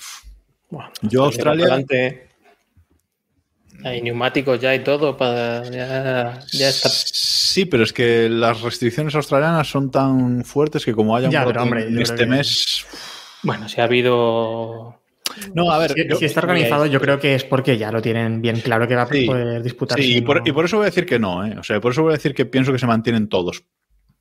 Bueno, 0.70 0.92
Yo 1.02 1.24
Australia- 1.26 1.66
adelante. 1.66 2.28
Hay 3.84 4.02
neumáticos 4.02 4.60
ya 4.60 4.74
y 4.74 4.84
todo 4.84 5.16
para 5.16 5.64
ya, 5.70 6.40
ya 6.52 6.70
está. 6.70 6.90
Sí, 6.90 7.66
pero 7.66 7.84
es 7.84 7.94
que 7.94 8.28
las 8.28 8.62
restricciones 8.62 9.14
australianas 9.14 9.68
son 9.70 9.92
tan 9.92 10.44
fuertes 10.44 10.84
que 10.84 10.94
como 10.94 11.16
haya 11.16 11.28
un 11.28 11.32
Ya, 11.32 11.46
hombre, 11.46 11.88
este 12.02 12.16
que- 12.18 12.26
mes. 12.26 12.86
Bueno, 13.44 13.70
si 13.70 13.80
ha 13.80 13.84
habido 13.84 15.00
No, 15.54 15.72
a 15.72 15.78
ver. 15.80 15.92
Si, 15.92 16.08
yo- 16.10 16.16
si 16.18 16.26
está 16.26 16.42
organizado, 16.42 16.86
yo 16.86 17.00
creo 17.00 17.20
que 17.20 17.36
es 17.36 17.44
porque 17.44 17.78
ya 17.78 17.92
lo 17.92 18.02
tienen 18.02 18.42
bien 18.42 18.60
claro 18.62 18.88
que 18.88 18.96
va 18.96 19.04
a 19.04 19.08
Sí, 19.08 19.26
poder 19.26 19.62
disputar. 19.64 20.00
Sí, 20.00 20.18
y 20.18 20.22
por, 20.22 20.42
y 20.48 20.52
por 20.52 20.66
eso 20.66 20.78
voy 20.78 20.86
a 20.86 20.90
decir 20.90 21.06
que 21.06 21.20
no, 21.20 21.46
¿eh? 21.46 21.56
O 21.60 21.64
sea, 21.64 21.80
por 21.80 21.92
eso 21.92 22.02
voy 22.04 22.12
a 22.12 22.18
decir 22.18 22.34
que 22.34 22.46
pienso 22.46 22.72
que 22.72 22.80
se 22.80 22.88
mantienen 22.88 23.30
todos. 23.30 23.64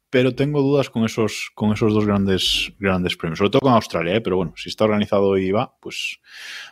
Pero 0.09 0.35
tengo 0.37 0.63
dudas 0.63 0.89
con 0.89 1.05
esos, 1.05 1.51
con 1.55 1.73
esos 1.73 1.93
dos 1.93 2.07
grandes, 2.07 2.73
grandes 2.79 3.17
premios, 3.17 3.39
sobre 3.39 3.51
todo 3.51 3.61
con 3.61 3.73
Australia, 3.73 4.15
¿eh? 4.15 4.21
Pero 4.21 4.37
bueno, 4.37 4.53
si 4.57 4.69
está 4.69 4.85
organizado 4.85 5.37
y 5.37 5.51
va, 5.51 5.77
pues 5.81 6.21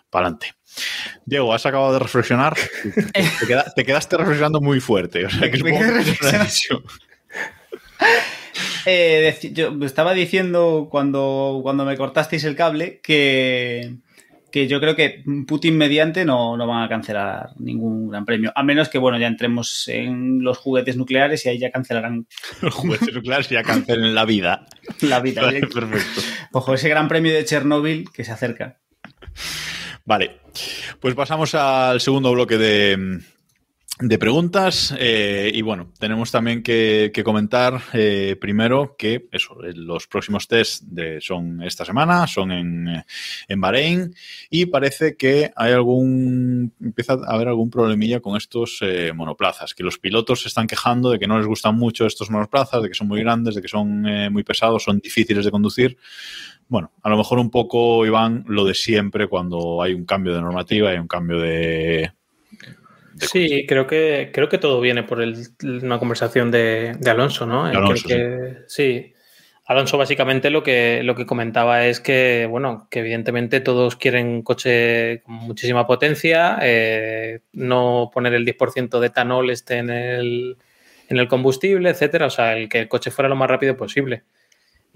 para 0.08 0.26
adelante. 0.26 0.54
Diego, 1.26 1.52
has 1.52 1.66
acabado 1.66 1.92
de 1.94 1.98
reflexionar. 1.98 2.54
Te, 3.40 3.46
queda- 3.46 3.72
te 3.74 3.84
quedaste 3.84 4.16
reflexionando 4.16 4.60
muy 4.60 4.78
fuerte. 4.80 5.26
O 5.26 5.30
sea, 5.30 5.50
que. 5.50 5.58
Eh, 8.86 9.36
yo 9.52 9.72
estaba 9.84 10.12
diciendo 10.14 10.88
cuando, 10.90 11.60
cuando 11.62 11.84
me 11.84 11.96
cortasteis 11.96 12.44
el 12.44 12.54
cable 12.54 13.00
que, 13.02 13.96
que 14.54 14.68
yo 14.68 14.78
creo 14.78 14.94
que 14.94 15.24
Putin 15.48 15.76
mediante 15.76 16.24
no, 16.24 16.56
no 16.56 16.64
van 16.68 16.84
a 16.84 16.88
cancelar 16.88 17.50
ningún 17.58 18.08
gran 18.08 18.24
premio. 18.24 18.52
A 18.54 18.62
menos 18.62 18.88
que, 18.88 18.98
bueno, 18.98 19.18
ya 19.18 19.26
entremos 19.26 19.88
en 19.88 20.44
los 20.44 20.58
juguetes 20.58 20.96
nucleares 20.96 21.44
y 21.44 21.48
ahí 21.48 21.58
ya 21.58 21.72
cancelarán 21.72 22.28
Los 22.62 22.72
juguetes 22.72 23.12
nucleares 23.12 23.48
ya 23.48 23.64
cancelen 23.64 24.14
la 24.14 24.24
vida. 24.24 24.64
la 25.00 25.18
vida. 25.18 25.42
Vale, 25.42 25.66
perfecto. 25.66 26.20
Ojo, 26.52 26.72
ese 26.72 26.88
gran 26.88 27.08
premio 27.08 27.34
de 27.34 27.44
Chernóbil 27.44 28.08
que 28.14 28.22
se 28.22 28.30
acerca. 28.30 28.78
Vale, 30.04 30.38
pues 31.00 31.16
pasamos 31.16 31.52
al 31.56 32.00
segundo 32.00 32.30
bloque 32.30 32.56
de, 32.56 33.22
de 34.00 34.18
preguntas. 34.18 34.92
eh, 34.98 35.52
y 35.54 35.62
bueno, 35.62 35.92
tenemos 35.98 36.32
también 36.32 36.62
que, 36.62 37.12
comentar 37.24 37.80
eh, 37.92 38.36
primero 38.40 38.96
que 38.98 39.28
eso, 39.30 39.62
eh, 39.62 39.72
los 39.74 40.08
próximos 40.08 40.48
test 40.48 40.82
de, 40.82 41.20
son 41.20 41.62
esta 41.62 41.84
semana, 41.84 42.26
son 42.26 42.50
en, 42.50 43.04
en 43.46 43.60
Bahrein 43.60 44.12
y 44.50 44.66
parece 44.66 45.16
que 45.16 45.52
hay 45.54 45.72
algún, 45.72 46.72
empieza 46.80 47.12
a 47.12 47.34
haber 47.34 47.48
algún 47.48 47.70
problemilla 47.70 48.20
con 48.20 48.36
estos 48.36 48.80
monoplazas, 49.14 49.74
que 49.74 49.84
los 49.84 49.98
pilotos 49.98 50.42
se 50.42 50.48
están 50.48 50.66
quejando 50.66 51.10
de 51.10 51.18
que 51.18 51.28
no 51.28 51.38
les 51.38 51.46
gustan 51.46 51.76
mucho 51.76 52.06
estos 52.06 52.30
monoplazas, 52.30 52.82
de 52.82 52.88
que 52.88 52.94
son 52.94 53.06
muy 53.06 53.20
grandes, 53.20 53.54
de 53.54 53.62
que 53.62 53.68
son 53.68 54.02
muy 54.32 54.42
pesados, 54.42 54.82
son 54.82 54.98
difíciles 54.98 55.44
de 55.44 55.50
conducir. 55.50 55.96
Bueno, 56.66 56.92
a 57.02 57.10
lo 57.10 57.16
mejor 57.16 57.38
un 57.38 57.50
poco, 57.50 58.04
Iván, 58.04 58.44
lo 58.48 58.64
de 58.64 58.74
siempre 58.74 59.28
cuando 59.28 59.82
hay 59.82 59.94
un 59.94 60.04
cambio 60.04 60.34
de 60.34 60.40
normativa, 60.40 60.90
hay 60.90 60.98
un 60.98 61.08
cambio 61.08 61.38
de... 61.38 62.12
de 63.14 63.26
Sí, 63.26 63.64
creo 63.66 63.86
que, 63.86 64.30
creo 64.32 64.48
que 64.48 64.58
todo 64.58 64.80
viene 64.80 65.02
por 65.02 65.20
el- 65.22 65.36
una 65.82 65.98
conversación 65.98 66.50
de, 66.50 66.94
de 66.98 67.10
Alonso, 67.10 67.46
¿no? 67.46 67.66
De 67.68 67.76
Alonso, 67.76 68.08
que- 68.08 68.56
sí. 68.66 69.10
Alonso 69.66 69.96
básicamente 69.96 70.50
lo 70.50 70.62
que, 70.62 71.02
lo 71.04 71.14
que 71.14 71.24
comentaba 71.24 71.86
es 71.86 71.98
que, 72.00 72.46
bueno, 72.50 72.86
que 72.90 72.98
evidentemente 73.00 73.60
todos 73.60 73.96
quieren 73.96 74.42
coche 74.42 75.22
con 75.22 75.36
muchísima 75.36 75.86
potencia, 75.86 76.58
eh, 76.60 77.40
no 77.54 78.10
poner 78.12 78.34
el 78.34 78.44
10% 78.44 79.00
de 79.00 79.06
etanol 79.06 79.48
este 79.48 79.78
en 79.78 79.88
el, 79.88 80.58
en 81.08 81.16
el 81.16 81.28
combustible, 81.28 81.88
etcétera, 81.88 82.26
o 82.26 82.30
sea, 82.30 82.56
el 82.58 82.68
que 82.68 82.80
el 82.80 82.88
coche 82.88 83.10
fuera 83.10 83.28
lo 83.30 83.36
más 83.36 83.48
rápido 83.48 83.74
posible. 83.74 84.24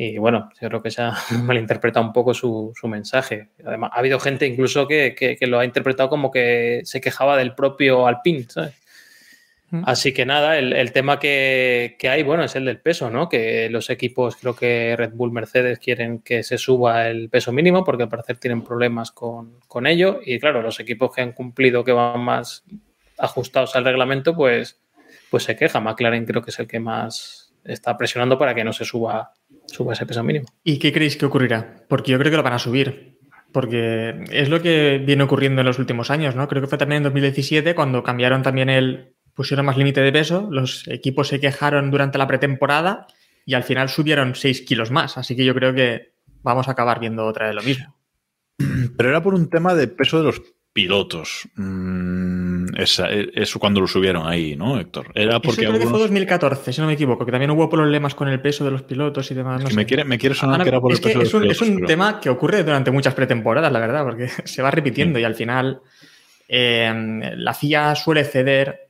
Y 0.00 0.16
bueno, 0.16 0.48
yo 0.60 0.68
creo 0.68 0.80
que 0.80 0.92
se 0.92 1.02
ha 1.02 1.12
malinterpretado 1.42 2.06
un 2.06 2.12
poco 2.12 2.32
su, 2.32 2.72
su 2.80 2.86
mensaje. 2.86 3.48
Además, 3.66 3.90
ha 3.92 3.98
habido 3.98 4.20
gente 4.20 4.46
incluso 4.46 4.86
que, 4.86 5.16
que, 5.16 5.36
que, 5.36 5.46
lo 5.48 5.58
ha 5.58 5.64
interpretado 5.64 6.08
como 6.08 6.30
que 6.30 6.82
se 6.84 7.00
quejaba 7.00 7.36
del 7.36 7.56
propio 7.56 8.06
Alpine, 8.06 8.46
¿sabes? 8.48 8.74
Así 9.84 10.14
que 10.14 10.24
nada, 10.24 10.56
el, 10.56 10.72
el 10.72 10.92
tema 10.92 11.18
que, 11.18 11.96
que, 11.98 12.08
hay, 12.08 12.22
bueno, 12.22 12.42
es 12.42 12.56
el 12.56 12.64
del 12.64 12.80
peso, 12.80 13.10
¿no? 13.10 13.28
Que 13.28 13.68
los 13.68 13.90
equipos, 13.90 14.36
creo 14.36 14.56
que 14.56 14.94
Red 14.96 15.12
Bull, 15.12 15.30
Mercedes 15.30 15.78
quieren 15.78 16.20
que 16.20 16.42
se 16.42 16.56
suba 16.56 17.08
el 17.08 17.28
peso 17.28 17.52
mínimo 17.52 17.84
porque 17.84 18.04
al 18.04 18.08
parecer 18.08 18.38
tienen 18.38 18.62
problemas 18.62 19.10
con, 19.10 19.60
con 19.68 19.86
ello. 19.86 20.20
Y 20.24 20.40
claro, 20.40 20.62
los 20.62 20.80
equipos 20.80 21.14
que 21.14 21.20
han 21.20 21.32
cumplido, 21.32 21.84
que 21.84 21.92
van 21.92 22.20
más 22.20 22.64
ajustados 23.18 23.76
al 23.76 23.84
reglamento, 23.84 24.34
pues, 24.34 24.80
pues 25.28 25.42
se 25.42 25.54
queja. 25.54 25.80
McLaren 25.80 26.24
creo 26.24 26.40
que 26.40 26.50
es 26.50 26.58
el 26.60 26.66
que 26.66 26.80
más 26.80 27.52
está 27.64 27.98
presionando 27.98 28.38
para 28.38 28.54
que 28.54 28.64
no 28.64 28.72
se 28.72 28.86
suba, 28.86 29.34
suba 29.68 29.92
ese 29.92 30.06
peso 30.06 30.24
mínimo. 30.24 30.46
¿Y 30.64 30.78
qué 30.78 30.92
creéis 30.92 31.16
que 31.16 31.26
ocurrirá? 31.26 31.84
Porque 31.88 32.12
yo 32.12 32.18
creo 32.18 32.30
que 32.30 32.36
lo 32.36 32.42
van 32.42 32.54
a 32.54 32.58
subir. 32.58 33.18
Porque 33.52 34.24
es 34.30 34.48
lo 34.48 34.60
que 34.60 35.02
viene 35.04 35.22
ocurriendo 35.22 35.60
en 35.62 35.66
los 35.66 35.78
últimos 35.78 36.10
años, 36.10 36.34
¿no? 36.36 36.48
Creo 36.48 36.60
que 36.60 36.68
fue 36.68 36.76
también 36.76 36.98
en 36.98 37.04
2017 37.04 37.74
cuando 37.74 38.02
cambiaron 38.02 38.42
también 38.42 38.68
el, 38.68 39.14
pusieron 39.34 39.64
más 39.64 39.76
límite 39.76 40.00
de 40.00 40.12
peso, 40.12 40.48
los 40.50 40.86
equipos 40.88 41.28
se 41.28 41.40
quejaron 41.40 41.90
durante 41.90 42.18
la 42.18 42.26
pretemporada 42.26 43.06
y 43.46 43.54
al 43.54 43.62
final 43.62 43.88
subieron 43.88 44.34
6 44.34 44.62
kilos 44.62 44.90
más. 44.90 45.16
Así 45.16 45.34
que 45.34 45.44
yo 45.44 45.54
creo 45.54 45.72
que 45.72 46.12
vamos 46.42 46.68
a 46.68 46.72
acabar 46.72 47.00
viendo 47.00 47.24
otra 47.24 47.46
vez 47.46 47.54
lo 47.54 47.62
mismo. 47.62 47.96
Pero 48.96 49.08
era 49.08 49.22
por 49.22 49.34
un 49.34 49.48
tema 49.48 49.74
de 49.74 49.88
peso 49.88 50.18
de 50.18 50.24
los 50.24 50.42
pilotos. 50.72 51.48
Mm, 51.56 52.76
esa, 52.76 53.10
eso 53.10 53.58
cuando 53.58 53.80
lo 53.80 53.86
subieron 53.86 54.26
ahí, 54.26 54.56
¿no, 54.56 54.78
Héctor? 54.78 55.10
Era 55.14 55.40
porque 55.40 55.48
eso 55.48 55.56
creo 55.56 55.70
algunos... 55.72 55.88
que 55.88 55.90
fue 55.90 56.00
2014, 56.00 56.72
si 56.72 56.80
no 56.80 56.86
me 56.86 56.92
equivoco, 56.92 57.24
que 57.24 57.32
también 57.32 57.50
hubo 57.50 57.68
problemas 57.68 58.14
con 58.14 58.28
el 58.28 58.40
peso 58.40 58.64
de 58.64 58.70
los 58.70 58.82
pilotos 58.82 59.30
y 59.30 59.34
demás. 59.34 59.62
No 59.62 59.68
que 59.68 59.74
me, 59.74 59.86
quiere, 59.86 60.04
me 60.04 60.18
quiere 60.18 60.34
sonar 60.34 60.56
Ana, 60.56 60.64
que 60.64 60.70
era 60.70 60.80
por 60.80 60.92
es 60.92 61.04
el 61.04 61.12
peso 61.18 61.36
un, 61.38 61.42
de 61.42 61.48
los 61.48 61.56
es 61.56 61.62
un 61.62 61.68
pilotos, 61.68 61.88
tema 61.88 62.20
que 62.20 62.30
ocurre 62.30 62.62
durante 62.62 62.90
muchas 62.90 63.14
pretemporadas, 63.14 63.72
la 63.72 63.80
verdad, 63.80 64.04
porque 64.04 64.28
se 64.44 64.62
va 64.62 64.70
repitiendo 64.70 65.18
Sí. 65.18 65.22
y 65.22 65.24
al 65.24 65.34
final 65.34 65.80
eh, 66.48 67.32
la 67.36 67.54
FIA 67.54 67.94
suele 67.94 68.24
ceder 68.24 68.88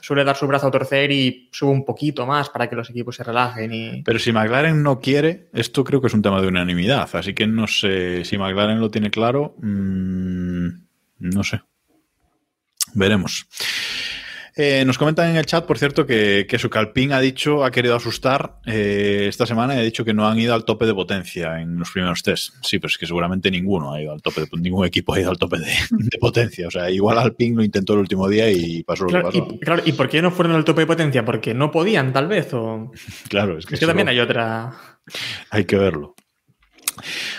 suele 0.00 0.24
dar 0.24 0.36
su 0.36 0.46
brazo 0.46 0.68
a 0.68 0.70
torcer 0.70 1.10
y 1.10 1.48
sube 1.52 1.72
un 1.72 1.84
poquito 1.84 2.24
más 2.24 2.50
para 2.50 2.68
que 2.68 2.76
los 2.76 2.88
equipos 2.90 3.16
se 3.16 3.24
relajen. 3.24 3.72
Y... 3.72 4.02
Pero 4.02 4.18
si 4.18 4.32
McLaren 4.32 4.82
no 4.82 5.00
quiere, 5.00 5.48
esto 5.52 5.82
creo 5.82 6.00
que 6.00 6.06
es 6.06 6.14
un 6.14 6.22
tema 6.22 6.40
de 6.40 6.46
unanimidad. 6.46 7.08
Así 7.14 7.34
que 7.34 7.46
no 7.46 7.66
sé 7.66 8.24
si 8.24 8.38
McLaren 8.38 8.80
lo 8.80 8.90
tiene 8.90 9.10
claro. 9.10 9.56
Mmm, 9.58 10.85
no 11.18 11.44
sé. 11.44 11.60
Veremos. 12.94 13.46
Eh, 14.58 14.84
nos 14.86 14.96
comentan 14.96 15.28
en 15.28 15.36
el 15.36 15.44
chat, 15.44 15.66
por 15.66 15.78
cierto, 15.78 16.06
que, 16.06 16.46
que 16.48 16.58
su 16.58 16.70
Calpín 16.70 17.12
ha 17.12 17.20
dicho, 17.20 17.62
ha 17.62 17.70
querido 17.70 17.94
asustar 17.94 18.56
eh, 18.64 19.26
esta 19.28 19.44
semana 19.44 19.74
y 19.74 19.78
ha 19.80 19.82
dicho 19.82 20.02
que 20.02 20.14
no 20.14 20.26
han 20.26 20.38
ido 20.38 20.54
al 20.54 20.64
tope 20.64 20.86
de 20.86 20.94
potencia 20.94 21.60
en 21.60 21.78
los 21.78 21.90
primeros 21.90 22.22
test. 22.22 22.54
Sí, 22.62 22.78
pero 22.78 22.88
es 22.88 22.96
que 22.96 23.06
seguramente 23.06 23.50
ninguno 23.50 23.92
ha 23.92 24.00
ido 24.00 24.12
al 24.12 24.22
tope 24.22 24.40
de 24.40 24.48
ningún 24.58 24.86
equipo 24.86 25.12
ha 25.12 25.20
ido 25.20 25.30
al 25.30 25.36
tope 25.36 25.58
de, 25.58 25.66
de 25.90 26.18
potencia. 26.18 26.68
O 26.68 26.70
sea, 26.70 26.90
igual 26.90 27.18
Alpine 27.18 27.56
lo 27.56 27.64
intentó 27.64 27.92
el 27.92 27.98
último 27.98 28.30
día 28.30 28.50
y 28.50 28.82
pasó 28.82 29.04
lo 29.04 29.10
claro, 29.10 29.30
que 29.30 29.40
pasó. 29.40 29.54
Y, 29.54 29.60
claro, 29.60 29.82
¿y 29.84 29.92
por 29.92 30.08
qué 30.08 30.22
no 30.22 30.30
fueron 30.30 30.56
al 30.56 30.64
tope 30.64 30.80
de 30.80 30.86
potencia? 30.86 31.22
Porque 31.22 31.52
no 31.52 31.70
podían, 31.70 32.14
tal 32.14 32.26
vez. 32.26 32.54
O... 32.54 32.92
Claro, 33.28 33.58
es 33.58 33.66
que, 33.66 33.74
es 33.74 33.80
que 33.80 33.86
también 33.86 34.08
hay 34.08 34.20
otra. 34.20 34.72
Hay 35.50 35.66
que 35.66 35.76
verlo. 35.76 36.14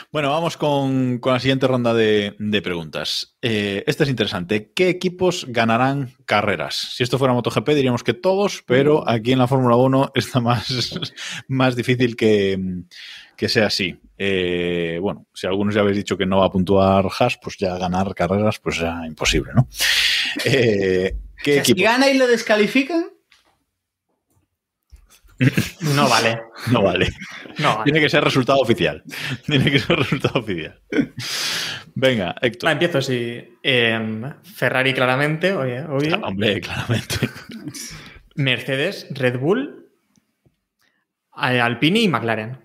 Bueno, 0.09 0.31
vamos 0.31 0.55
con, 0.55 1.17
con 1.19 1.33
la 1.33 1.39
siguiente 1.39 1.67
ronda 1.67 1.93
de, 1.93 2.33
de 2.39 2.61
preguntas. 2.61 3.35
Eh, 3.41 3.83
esta 3.87 4.05
es 4.05 4.09
interesante. 4.09 4.71
¿Qué 4.73 4.87
equipos 4.87 5.45
ganarán 5.49 6.13
carreras? 6.25 6.93
Si 6.95 7.03
esto 7.03 7.17
fuera 7.17 7.33
MotoGP 7.33 7.69
diríamos 7.71 8.03
que 8.03 8.13
todos, 8.13 8.63
pero 8.65 9.07
aquí 9.07 9.33
en 9.33 9.39
la 9.39 9.47
Fórmula 9.47 9.75
1 9.75 10.11
está 10.15 10.39
más, 10.39 10.97
más 11.49 11.75
difícil 11.75 12.15
que, 12.15 12.57
que 13.35 13.49
sea 13.49 13.67
así. 13.67 13.99
Eh, 14.17 14.97
bueno, 15.01 15.27
si 15.33 15.45
algunos 15.45 15.75
ya 15.75 15.81
habéis 15.81 15.97
dicho 15.97 16.17
que 16.17 16.25
no 16.25 16.37
va 16.39 16.45
a 16.45 16.51
puntuar 16.51 17.05
Haas, 17.19 17.37
pues 17.41 17.57
ya 17.57 17.77
ganar 17.77 18.15
carreras, 18.15 18.59
pues 18.59 18.79
ya 18.79 19.05
imposible, 19.05 19.51
¿no? 19.53 19.67
Eh, 20.45 21.17
¿qué 21.43 21.51
o 21.51 21.53
sea, 21.53 21.61
equipo? 21.63 21.77
Si 21.77 21.83
gana 21.83 22.09
y 22.09 22.17
lo 22.17 22.27
descalifican, 22.27 23.09
No 25.81 26.09
vale. 26.09 26.41
No 26.71 26.81
vale. 26.81 27.09
No 27.59 27.77
vale. 27.77 27.83
Tiene 27.83 27.99
que 27.99 28.09
ser 28.09 28.23
resultado 28.23 28.59
oficial. 28.59 29.03
Tiene 29.45 29.71
que 29.71 29.79
ser 29.79 29.97
resultado 29.97 30.39
oficial. 30.39 30.79
Venga, 31.95 32.35
Héctor. 32.41 32.69
Ah, 32.69 32.71
empiezo, 32.73 33.01
sí. 33.01 33.57
Eh, 33.63 34.31
Ferrari, 34.43 34.93
claramente, 34.93 35.53
oye, 35.53 35.81
obvio. 35.81 36.17
Hombre, 36.17 36.61
claramente. 36.61 37.29
Mercedes, 38.35 39.07
Red 39.11 39.39
Bull, 39.39 39.89
Alpine 41.31 42.01
y 42.01 42.07
McLaren. 42.07 42.59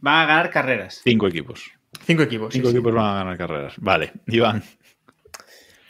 Van 0.00 0.22
a 0.22 0.26
ganar 0.26 0.50
carreras. 0.50 1.00
Cinco 1.02 1.28
equipos. 1.28 1.70
Cinco 2.06 2.22
equipos. 2.22 2.52
Cinco 2.52 2.68
sí, 2.68 2.76
equipos 2.76 2.92
sí. 2.92 2.96
van 2.96 3.06
a 3.06 3.18
ganar 3.18 3.38
carreras. 3.38 3.74
Vale, 3.78 4.12
Iván. 4.26 4.62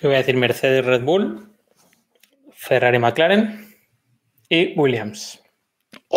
Yo 0.01 0.09
voy 0.09 0.15
a 0.15 0.19
decir 0.19 0.37
Mercedes, 0.37 0.85
Red 0.85 1.03
Bull, 1.03 1.49
Ferrari, 2.53 2.99
McLaren 2.99 3.75
y 4.49 4.75
Williams. 4.79 5.44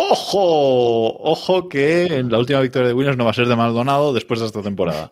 ¡Ojo! 0.00 1.20
Ojo 1.24 1.68
que 1.68 2.24
la 2.28 2.38
última 2.38 2.60
victoria 2.60 2.86
de 2.86 2.94
Williams 2.94 3.16
no 3.16 3.24
va 3.24 3.32
a 3.32 3.34
ser 3.34 3.48
de 3.48 3.56
Maldonado 3.56 4.12
después 4.12 4.38
de 4.38 4.46
esta 4.46 4.62
temporada. 4.62 5.10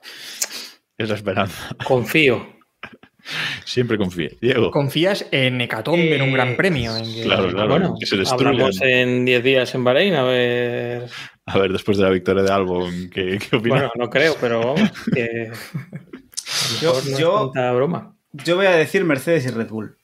Es 0.96 1.09
la 1.09 1.16
esperanza. 1.16 1.75
Confío. 1.85 2.46
Siempre 3.64 3.99
confíe. 3.99 4.38
Diego. 4.40 4.70
¿Confías 4.70 5.27
en 5.33 5.61
Hecatombe, 5.61 6.14
en 6.14 6.22
un 6.22 6.33
gran 6.33 6.55
premio? 6.55 6.96
En 6.96 7.05
que... 7.05 7.25
Claro, 7.25 7.49
claro. 7.49 7.68
Bueno, 7.68 7.96
que 7.99 8.07
se 8.07 8.16
hablamos 8.31 8.81
en 8.81 9.25
10 9.25 9.42
días 9.42 9.75
en 9.75 9.83
Bahrein, 9.83 10.14
a 10.14 10.22
ver. 10.22 11.09
A 11.46 11.59
ver, 11.59 11.72
después 11.72 11.99
de 11.99 12.05
la 12.05 12.11
victoria 12.11 12.44
de 12.44 12.53
Albon, 12.53 13.11
¿qué, 13.12 13.40
qué 13.40 13.57
opinas? 13.57 13.81
Bueno, 13.81 13.92
no 13.96 14.09
creo, 14.09 14.37
pero 14.40 14.61
vamos, 14.61 14.92
que. 15.12 15.51
Yo, 16.81 16.92
no 16.92 16.99
es 16.99 17.18
yo, 17.18 17.51
tanta 17.53 17.72
broma. 17.72 18.16
yo 18.33 18.55
voy 18.55 18.66
a 18.66 18.77
decir 18.77 19.05
Mercedes 19.05 19.46
y 19.46 19.51
Red 19.51 19.68
Bull. 19.68 19.99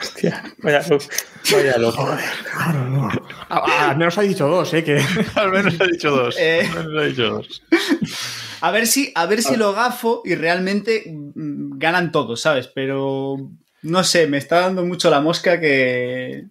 Hostia, 0.00 0.42
vaya, 0.62 0.82
vaya 1.52 1.78
loco. 1.78 2.08
Ah, 3.50 3.90
Al 3.90 3.96
menos 3.96 4.16
ha 4.18 4.22
dicho 4.22 4.46
dos, 4.48 4.72
¿eh? 4.74 4.82
Que... 4.84 5.00
Al 5.34 5.50
menos 5.50 5.80
ha 5.80 5.84
dicho 5.86 6.10
dos. 6.10 6.36
Eh. 6.38 6.66
Al 6.76 6.86
menos 6.88 7.02
ha 7.02 7.06
dicho 7.06 7.22
dos. 7.30 7.62
A 8.60 8.70
ver 8.70 8.86
si, 8.86 9.12
a 9.14 9.26
ver 9.26 9.42
si 9.42 9.56
lo 9.56 9.72
gafo 9.74 10.22
y 10.24 10.34
realmente 10.34 11.04
mm, 11.06 11.78
ganan 11.78 12.12
todos, 12.12 12.40
¿sabes? 12.40 12.68
Pero 12.68 13.36
no 13.82 14.04
sé, 14.04 14.26
me 14.26 14.38
está 14.38 14.60
dando 14.60 14.84
mucho 14.84 15.10
la 15.10 15.20
mosca 15.20 15.60
que, 15.60 16.44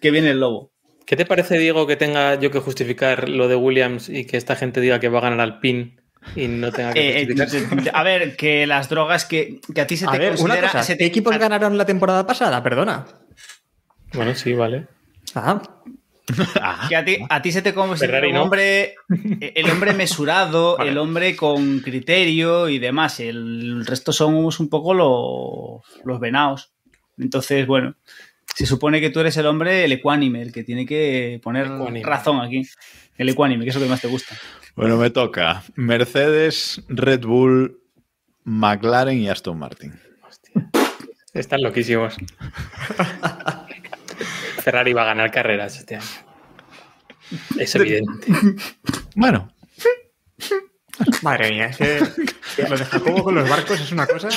que 0.00 0.10
viene 0.10 0.30
el 0.30 0.40
lobo. 0.40 0.72
¿Qué 1.04 1.16
te 1.16 1.26
parece, 1.26 1.58
Diego, 1.58 1.86
que 1.86 1.96
tenga 1.96 2.36
yo 2.36 2.50
que 2.50 2.60
justificar 2.60 3.28
lo 3.28 3.48
de 3.48 3.56
Williams 3.56 4.08
y 4.08 4.26
que 4.26 4.36
esta 4.36 4.54
gente 4.56 4.80
diga 4.80 5.00
que 5.00 5.08
va 5.08 5.18
a 5.18 5.22
ganar 5.22 5.40
al 5.40 5.58
PIN 5.58 6.00
y 6.36 6.46
no 6.46 6.70
tenga 6.70 6.92
que 6.94 7.22
Eh, 7.22 7.26
justificar? 7.26 7.86
eh, 7.88 7.90
a 7.92 8.02
ver, 8.04 8.36
que 8.36 8.66
las 8.66 8.88
drogas 8.88 9.24
que, 9.24 9.60
que 9.74 9.80
a 9.80 9.86
ti 9.86 9.96
se 9.96 10.06
A 10.06 10.12
te 10.12 10.18
ver, 10.18 10.30
una 10.34 10.38
considera... 10.38 10.68
cosa. 10.68 10.82
se 10.84 10.92
te- 10.94 10.98
¿Qué 10.98 11.04
equipos 11.06 11.36
ganaron 11.36 11.76
la 11.76 11.84
temporada 11.84 12.24
pasada? 12.26 12.62
Perdona. 12.62 13.06
Bueno, 14.14 14.34
sí, 14.34 14.52
vale. 14.54 14.86
Ah, 15.34 16.86
Que 16.88 16.94
a 16.94 17.04
ti, 17.04 17.16
a 17.28 17.42
ti 17.42 17.50
se 17.50 17.60
te 17.60 17.72
Ferrari 17.72 18.28
un 18.28 18.34
no. 18.34 18.42
hombre, 18.44 18.94
el 19.08 19.68
hombre 19.68 19.94
mesurado, 19.94 20.76
Vale. 20.78 20.90
el 20.90 20.98
hombre 20.98 21.34
con 21.34 21.80
criterio 21.80 22.68
y 22.68 22.78
demás. 22.78 23.18
El 23.18 23.84
resto 23.84 24.12
somos 24.12 24.60
un 24.60 24.68
poco 24.68 24.94
los, 24.94 26.04
los 26.04 26.20
venados. 26.20 26.72
Entonces, 27.18 27.66
bueno, 27.66 27.96
se 28.54 28.64
supone 28.64 29.00
que 29.00 29.10
tú 29.10 29.18
eres 29.20 29.36
el 29.38 29.46
hombre, 29.46 29.84
el 29.84 29.90
ecuánime, 29.92 30.40
el 30.42 30.52
que 30.52 30.62
tiene 30.62 30.86
que 30.86 31.40
poner 31.42 31.66
Ecuánime. 31.66 32.02
razón 32.04 32.40
aquí. 32.40 32.62
El 33.18 33.28
ecuánime, 33.28 33.64
que 33.64 33.70
es 33.70 33.76
lo 33.76 33.82
que 33.82 33.88
más 33.88 34.00
te 34.00 34.08
gusta. 34.08 34.36
Bueno, 34.76 34.96
me 34.98 35.10
toca. 35.10 35.64
Mercedes, 35.74 36.82
Red 36.88 37.22
Bull, 37.24 37.80
McLaren 38.44 39.18
y 39.18 39.28
Aston 39.28 39.58
Martin. 39.58 39.98
Están 41.34 41.62
loquísimos. 41.62 42.14
Ferrari 44.60 44.92
va 44.92 45.02
a 45.02 45.06
ganar 45.06 45.30
carreras 45.30 45.76
este 45.78 45.96
año. 45.96 46.06
Es 47.58 47.74
evidente. 47.74 48.26
Bueno, 49.14 49.52
madre 51.22 51.50
mía, 51.50 51.66
es 51.66 51.76
que 51.76 52.62
lo 52.68 52.76
de 52.76 52.84
Jacobo 52.84 53.24
con 53.24 53.34
los 53.34 53.48
barcos 53.48 53.80
es 53.80 53.92
una 53.92 54.06
cosa. 54.06 54.28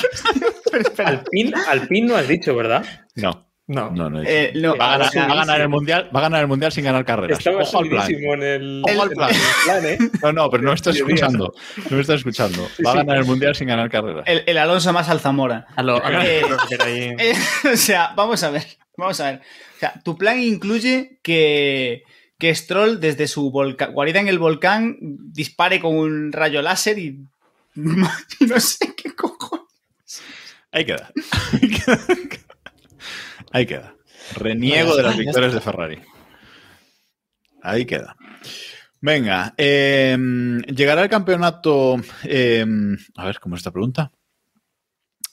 Alpin, 1.04 1.54
Alpin 1.54 2.06
no 2.06 2.16
has 2.16 2.28
dicho, 2.28 2.54
¿verdad? 2.54 2.84
no. 3.16 3.53
No. 3.66 3.90
No. 3.90 4.22
Eh, 4.22 4.52
no, 4.56 4.76
va, 4.76 4.88
a 4.94 4.98
ganar, 4.98 5.08
o 5.08 5.10
sea, 5.10 5.26
va 5.26 5.32
a 5.32 5.36
ganar 5.36 5.60
el 5.62 5.68
mundial, 5.70 6.10
va 6.14 6.18
a 6.20 6.22
ganar 6.24 6.40
el 6.42 6.48
mundial 6.48 6.70
sin 6.70 6.84
ganar 6.84 7.02
carreras. 7.06 7.38
Estaba 7.38 7.62
Ojo 7.62 7.78
al 7.78 7.88
plan. 7.88 8.10
en 8.12 8.42
el, 8.42 8.82
Ojo 8.84 9.02
al 9.02 9.10
plan. 9.10 9.30
en 9.30 9.36
el 9.36 9.42
plan, 9.64 9.86
¿eh? 9.86 9.98
No, 10.22 10.32
no, 10.34 10.50
pero 10.50 10.62
no 10.64 10.68
me 10.70 10.74
estás 10.74 10.96
escuchando. 10.96 11.54
No 11.90 11.96
me 11.96 12.00
estás 12.02 12.16
escuchando. 12.16 12.68
Va 12.84 12.92
a 12.92 12.96
ganar 12.96 13.16
el 13.18 13.24
mundial 13.24 13.54
sin 13.56 13.68
ganar 13.68 13.88
carreras. 13.90 14.24
el, 14.26 14.42
el 14.46 14.58
Alonso 14.58 14.92
más 14.92 15.08
Alzamora. 15.08 15.66
A 15.76 15.82
lo, 15.82 16.04
a 16.04 16.10
lo- 16.10 16.22
Eh, 16.22 16.42
Eh, 17.18 17.34
o 17.72 17.76
sea, 17.76 18.12
vamos 18.14 18.42
a 18.42 18.50
ver. 18.50 18.66
Vamos 18.98 19.18
a 19.20 19.30
ver. 19.32 19.40
O 19.76 19.78
sea, 19.80 19.94
tu 20.04 20.18
plan 20.18 20.40
incluye 20.42 21.18
que, 21.22 22.02
que 22.38 22.54
Stroll 22.54 23.00
desde 23.00 23.26
su 23.28 23.50
guarida 23.50 24.20
en 24.20 24.28
el 24.28 24.38
volcán 24.38 24.96
dispare 25.00 25.80
con 25.80 25.96
un 25.96 26.32
rayo 26.32 26.60
láser 26.60 26.98
y. 26.98 27.18
y 27.76 27.80
no 28.46 28.60
sé 28.60 28.94
qué 28.94 29.14
cojones. 29.14 29.64
Ahí 30.70 30.84
queda. 30.84 31.10
Ahí 31.52 31.68
queda. 31.70 31.98
Ahí 33.54 33.66
queda. 33.66 33.94
Reniego 34.36 34.96
de 34.96 35.02
las 35.04 35.16
victorias 35.16 35.54
de 35.54 35.60
Ferrari. 35.60 35.98
Ahí 37.62 37.84
queda. 37.86 38.16
Venga, 39.00 39.54
eh, 39.56 40.16
llegará 40.74 41.02
el 41.04 41.08
campeonato. 41.08 41.96
eh, 42.24 42.66
a 43.16 43.26
ver, 43.26 43.38
¿cómo 43.38 43.54
es 43.54 43.60
esta 43.60 43.70
pregunta? 43.70 44.10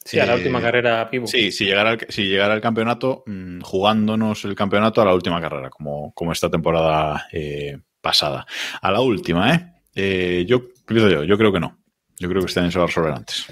Sí, 0.05 0.19
a 0.19 0.25
la 0.27 0.34
Eh, 0.34 0.38
última 0.38 0.62
carrera 0.62 1.10
Pibu. 1.10 1.25
Sí, 1.27 1.51
si 1.51 1.65
llegara, 1.65 1.93
el, 1.93 2.05
si 2.10 2.25
llegara 2.25 2.53
el 2.53 2.62
campeonato, 2.62 3.23
mm, 3.25 3.62
jugándonos 3.62 4.45
el 4.45 4.53
campeonato 4.55 5.01
a 5.01 5.05
la 5.05 5.13
última 5.15 5.41
carrera, 5.41 5.69
como, 5.71 6.13
como 6.13 6.31
esta 6.31 6.49
temporada 6.49 7.27
eh, 7.31 7.77
pasada. 8.01 8.45
A 8.81 8.91
la 8.91 9.01
última, 9.01 9.53
¿eh? 9.55 9.73
Eh, 9.95 10.45
yo, 10.47 10.62
yo, 10.89 11.23
yo 11.23 11.38
creo 11.38 11.51
que 11.51 11.60
no. 11.60 11.79
Yo 12.19 12.29
creo 12.29 12.41
que 12.41 12.47
este 12.47 12.60
año 12.60 12.71
se 12.71 12.77
va 12.77 12.84
a 12.86 12.88
resolver 12.88 13.13
antes. 13.13 13.45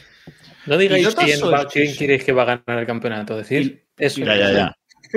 No 0.65 0.77
digáis 0.77 1.07
quién, 1.15 1.39
va- 1.41 1.65
quién 1.67 1.95
queréis 1.95 2.23
que 2.23 2.33
va 2.33 2.43
a 2.43 2.45
ganar 2.65 2.79
el 2.81 2.85
campeonato. 2.85 3.35
Decir 3.37 3.87
eso. 3.99 4.21
Ya, 4.21 4.35
ya, 4.35 4.51
ya. 4.51 4.75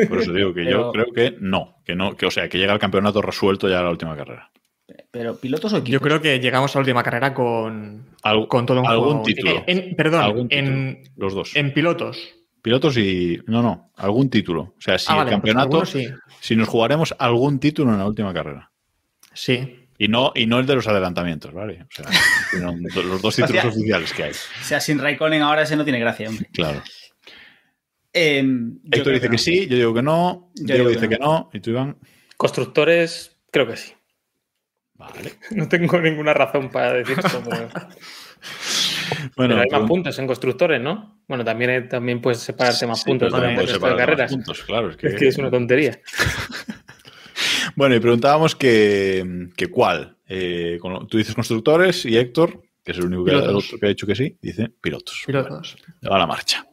Por 0.08 0.20
eso 0.22 0.32
digo 0.32 0.52
que 0.54 0.64
yo 0.64 0.90
creo 0.92 1.06
que 1.14 1.36
no, 1.40 1.76
que 1.84 1.94
no, 1.94 2.16
que 2.16 2.26
o 2.26 2.30
sea, 2.30 2.48
que 2.48 2.58
llega 2.58 2.72
el 2.72 2.78
campeonato 2.78 3.20
resuelto 3.22 3.68
ya 3.68 3.80
a 3.80 3.82
la 3.82 3.90
última 3.90 4.16
carrera. 4.16 4.50
Pero 5.10 5.36
pilotos 5.38 5.72
o 5.72 5.76
equipos. 5.78 5.92
Yo 5.92 6.00
creo 6.00 6.20
que 6.20 6.38
llegamos 6.40 6.74
a 6.74 6.78
la 6.78 6.80
última 6.80 7.02
carrera 7.02 7.32
con, 7.34 8.10
Al- 8.22 8.48
con 8.48 8.66
todo 8.66 8.80
un 8.80 8.86
algún 8.86 9.06
juego. 9.08 9.22
título. 9.22 9.64
En- 9.66 9.94
perdón, 9.96 10.20
Algún 10.22 10.48
título. 10.48 10.68
en, 10.70 11.02
Los 11.16 11.34
dos. 11.34 11.54
en 11.56 11.72
pilotos. 11.72 12.18
Pilotos 12.62 12.96
y. 12.96 13.38
No, 13.46 13.62
no, 13.62 13.90
algún 13.96 14.30
título. 14.30 14.62
O 14.62 14.80
sea, 14.80 14.98
si 14.98 15.06
Ah, 15.08 15.12
el 15.12 15.16
vale, 15.18 15.30
pues 15.40 15.54
campeonato. 15.54 15.86
sí. 15.86 16.08
Si 16.40 16.56
nos 16.56 16.68
jugaremos 16.68 17.14
algún 17.18 17.58
título 17.58 17.92
en 17.92 17.98
la 17.98 18.06
última 18.06 18.32
carrera. 18.32 18.70
Sí. 19.34 19.78
Y 19.98 20.08
no, 20.08 20.32
y 20.34 20.46
no 20.46 20.58
el 20.58 20.66
de 20.66 20.74
los 20.74 20.88
adelantamientos, 20.88 21.52
¿vale? 21.52 21.82
O 21.82 21.86
sea, 21.90 22.06
los 23.02 23.20
dos 23.22 23.36
títulos 23.36 23.64
oficiales 23.66 24.12
que 24.12 24.24
hay. 24.24 24.30
O 24.32 24.64
sea, 24.64 24.80
sin 24.80 24.98
Raikkonen 24.98 25.42
ahora 25.42 25.62
ese 25.62 25.76
no 25.76 25.84
tiene 25.84 26.00
gracia, 26.00 26.28
hombre. 26.28 26.48
Claro. 26.52 26.82
Eh, 28.14 28.42
yo 28.44 28.98
Héctor 28.98 29.12
dice 29.14 29.26
que, 29.26 29.32
no. 29.32 29.38
sí, 29.38 29.66
yo 29.68 29.76
digo 29.76 29.94
que 29.94 30.02
no, 30.02 30.50
Yo 30.56 30.64
Diego 30.64 30.88
digo 30.88 31.00
dice 31.00 31.08
que 31.08 31.16
que 31.16 31.22
no. 31.22 31.50
y 31.52 31.60
tú, 31.60 31.70
Iván. 31.70 31.96
Constructores, 32.36 33.36
creo 33.50 33.66
que 33.66 33.76
sí. 33.76 33.92
Vale. 34.94 35.32
No 35.52 35.68
tengo 35.68 36.00
ninguna 36.00 36.34
razón 36.34 36.70
para 36.70 36.92
decir 36.94 37.18
eso, 37.18 37.42
pero, 37.48 37.68
Bueno, 39.36 39.54
pero 39.54 39.60
hay 39.60 39.68
más 39.80 39.88
puntos 39.88 40.18
en 40.18 40.26
constructores, 40.26 40.80
¿no? 40.80 41.22
Bueno, 41.28 41.44
también, 41.44 41.70
hay- 41.70 41.88
también 41.88 42.20
puedes 42.20 42.40
separarte 42.40 42.86
más 42.86 43.00
Sí, 43.00 43.04
puntos 43.06 43.30
también 43.32 43.50
de, 43.52 43.56
puedes 43.56 43.70
resto 43.72 43.86
de 43.86 43.90
separar 43.92 43.96
más 43.96 44.06
carreras. 44.06 44.32
puntos, 44.32 44.62
claro, 44.64 44.90
es 44.90 44.96
que, 44.96 45.06
Es 45.08 45.14
que 45.14 45.28
es 45.28 45.38
una 45.38 45.50
tontería. 45.50 46.00
Bueno, 47.74 47.94
y 47.94 48.00
preguntábamos 48.00 48.54
que, 48.54 49.48
que 49.56 49.68
cuál. 49.68 50.16
Eh, 50.28 50.78
con- 50.80 51.06
tú 51.08 51.16
dices 51.16 51.34
constructores 51.34 52.04
y 52.04 52.16
Héctor, 52.18 52.62
que 52.84 52.92
es 52.92 52.98
el 52.98 53.04
único 53.06 53.24
que, 53.24 53.30
Pilotos. 53.30 53.50
el 53.50 53.56
otro 53.56 53.78
que 53.78 53.86
ha 53.86 53.88
dicho 53.88 54.06
que 54.06 54.14
sí, 54.14 54.36
dice 54.42 54.68
pilotos. 54.80 55.22
Pilotos. 55.26 55.76
A 56.02 56.18
la 56.18 56.26
marcha. 56.26 56.66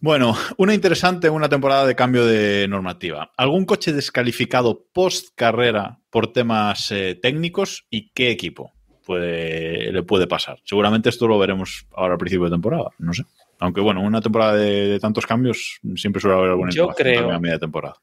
Bueno, 0.00 0.36
una 0.58 0.74
interesante, 0.74 1.28
una 1.28 1.48
temporada 1.48 1.84
de 1.86 1.96
cambio 1.96 2.24
de 2.24 2.68
normativa. 2.68 3.32
¿Algún 3.36 3.64
coche 3.64 3.92
descalificado 3.92 4.84
post 4.92 5.28
carrera 5.34 5.98
por 6.10 6.32
temas 6.32 6.92
eh, 6.92 7.18
técnicos 7.20 7.86
y 7.90 8.10
qué 8.10 8.30
equipo 8.30 8.72
puede, 9.04 9.90
le 9.90 10.02
puede 10.04 10.28
pasar? 10.28 10.60
Seguramente 10.64 11.08
esto 11.08 11.26
lo 11.26 11.36
veremos 11.38 11.86
ahora 11.92 12.12
al 12.14 12.18
principio 12.18 12.44
de 12.44 12.52
temporada, 12.52 12.90
no 12.98 13.12
sé. 13.12 13.24
Aunque 13.58 13.80
bueno, 13.80 14.00
una 14.02 14.20
temporada 14.20 14.54
de, 14.54 14.86
de 14.86 15.00
tantos 15.00 15.26
cambios 15.26 15.80
siempre 15.96 16.20
suele 16.22 16.36
haber 16.36 16.50
alguna 16.50 16.70
Yo 16.70 16.88
creo- 16.90 17.32
a 17.32 17.40
media 17.40 17.58
temporada. 17.58 17.96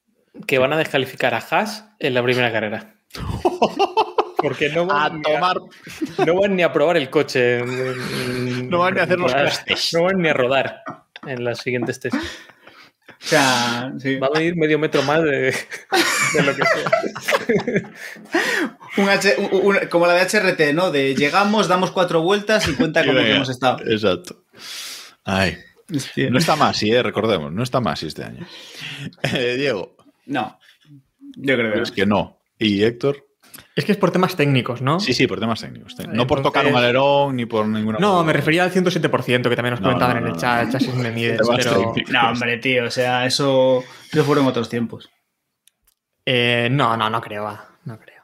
Que 0.45 0.60
van 0.60 0.73
a 0.73 0.77
descalificar 0.77 1.34
a 1.34 1.38
Haas 1.38 1.88
en 1.97 2.13
la 2.13 2.21
primera 2.21 2.51
carrera. 2.51 2.95
Porque 4.38 4.67
no 4.69 4.86
van, 4.86 5.21
ni 5.21 5.31
a- 5.34 5.53
no 6.25 6.36
van 6.41 6.55
ni 6.58 6.62
a 6.62 6.73
probar 6.73 6.97
el 6.97 7.10
coche. 7.10 7.63
No 8.69 8.79
van 8.79 8.95
ni 8.95 8.99
a 8.99 9.03
hacer 9.03 9.17
los 9.19 9.31
tests. 9.34 9.93
No 9.93 10.03
van 10.03 10.17
ni 10.21 10.27
a 10.27 10.34
rodar 10.34 10.84
en 11.27 11.43
las 11.43 11.59
siguientes 11.59 11.99
test. 11.99 12.15
O 12.15 13.27
sea, 13.27 13.91
sí. 13.99 14.17
Va 14.17 14.27
a 14.27 14.38
venir 14.38 14.55
medio 14.55 14.77
metro 14.77 15.01
más 15.03 15.23
de, 15.23 15.31
de 16.33 16.43
lo 16.43 16.55
que 16.55 16.61
sea. 16.63 17.91
Un 18.97 19.09
H- 19.09 19.35
un- 19.38 19.49
un- 19.75 19.88
como 19.89 20.07
la 20.07 20.13
de 20.13 20.21
HRT, 20.21 20.73
¿no? 20.73 20.89
De 20.91 21.15
llegamos, 21.15 21.67
damos 21.67 21.91
cuatro 21.91 22.21
vueltas 22.21 22.67
y 22.67 22.73
cuenta 22.75 23.05
cómo 23.05 23.19
hemos 23.19 23.49
estado. 23.49 23.79
Exacto. 23.85 24.43
Ay. 25.25 25.57
Hostia. 25.93 26.29
No 26.29 26.38
está 26.38 26.55
más, 26.55 26.77
sí, 26.77 26.89
eh, 26.91 27.03
recordemos, 27.03 27.51
no 27.51 27.61
está 27.61 27.79
más 27.81 28.01
este 28.03 28.23
año. 28.23 28.47
Eh, 29.23 29.55
Diego, 29.57 29.95
No. 30.25 30.57
Yo 31.38 31.55
creo 31.55 31.71
que 31.71 31.77
no. 31.77 31.83
es 31.83 31.91
que 31.91 32.05
no. 32.05 32.39
¿Y 32.57 32.83
Héctor? 32.83 33.24
Es 33.75 33.83
que 33.83 33.91
es 33.91 33.97
por 33.97 34.11
temas 34.11 34.38
técnicos, 34.38 34.81
¿no? 34.81 35.01
Sí, 35.01 35.13
sí, 35.13 35.27
por 35.27 35.38
temas 35.39 35.59
técnicos. 35.59 35.95
No 35.97 36.25
por 36.27 36.38
Entonces- 36.38 36.43
tocar 36.43 36.65
un 36.67 36.75
alerón 36.75 37.35
ni 37.35 37.45
por 37.45 37.67
ninguna. 37.67 37.99
No, 37.99 38.23
me 38.23 38.31
refería 38.31 38.63
al 38.63 38.71
107%, 38.71 39.49
que 39.49 39.55
también 39.55 39.71
nos 39.71 39.81
No, 39.81 39.88
comentaban 39.88 40.21
no, 40.21 40.27
en 40.29 40.33
el 40.33 40.39
chat, 40.39 40.65
no. 40.67 40.71
chasis 40.71 40.95
me 40.95 41.11
mides, 41.11 41.41
pero... 41.57 41.93
No, 42.09 42.29
hombre, 42.31 42.57
tío. 42.59 42.85
O 42.85 42.89
sea, 42.91 43.25
eso, 43.25 43.83
eso 44.11 44.23
fueron 44.23 44.47
otros 44.47 44.69
tiempos. 44.69 45.09
Eh, 46.25 46.69
no, 46.71 46.95
no, 46.95 47.09
no 47.09 47.19
creo, 47.21 47.43
va, 47.43 47.67
no 47.83 47.99
creo. 47.99 48.23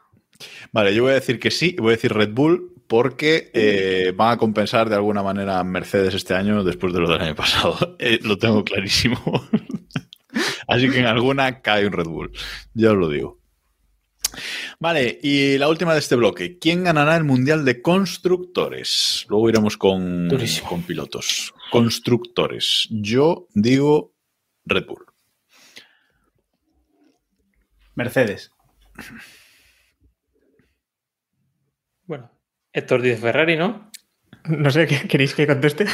Vale, 0.71 0.95
yo 0.95 1.03
voy 1.03 1.11
a 1.11 1.15
decir 1.15 1.37
que 1.39 1.51
sí, 1.51 1.75
voy 1.77 1.89
a 1.89 1.95
decir 1.97 2.13
Red 2.13 2.31
Bull 2.31 2.73
porque 2.87 3.51
eh, 3.53 4.13
van 4.15 4.31
a 4.31 4.37
compensar 4.37 4.89
de 4.89 4.95
alguna 4.95 5.21
manera 5.21 5.63
Mercedes 5.63 6.13
este 6.13 6.33
año 6.33 6.63
después 6.63 6.93
de 6.93 6.99
lo 7.01 7.09
del 7.09 7.21
año 7.21 7.35
pasado. 7.35 7.95
Eh, 7.99 8.19
lo 8.23 8.37
tengo 8.37 8.63
clarísimo. 8.63 9.19
Así 10.67 10.89
que 10.89 10.99
en 10.99 11.05
alguna 11.07 11.61
cae 11.61 11.85
un 11.85 11.91
Red 11.93 12.05
Bull. 12.07 12.31
Ya 12.73 12.91
os 12.91 12.97
lo 12.97 13.09
digo. 13.09 13.40
Vale, 14.79 15.19
y 15.21 15.57
la 15.57 15.67
última 15.69 15.93
de 15.93 15.99
este 15.99 16.15
bloque. 16.15 16.57
¿Quién 16.57 16.83
ganará 16.83 17.15
el 17.17 17.23
Mundial 17.23 17.65
de 17.65 17.81
Constructores? 17.81 19.25
Luego 19.29 19.49
iremos 19.49 19.77
con, 19.77 20.27
Durísimo. 20.29 20.69
con 20.69 20.83
pilotos. 20.83 21.53
Constructores. 21.71 22.87
Yo 22.89 23.47
digo 23.53 24.13
Red 24.65 24.85
Bull. 24.87 25.05
Mercedes. 27.95 28.51
Bueno, 32.05 32.31
Héctor 32.73 33.01
dice 33.01 33.17
Ferrari, 33.17 33.57
¿no? 33.57 33.90
No 34.45 34.71
sé, 34.71 34.87
¿qué- 34.87 35.07
¿queréis 35.07 35.33
que 35.35 35.45
conteste? 35.47 35.85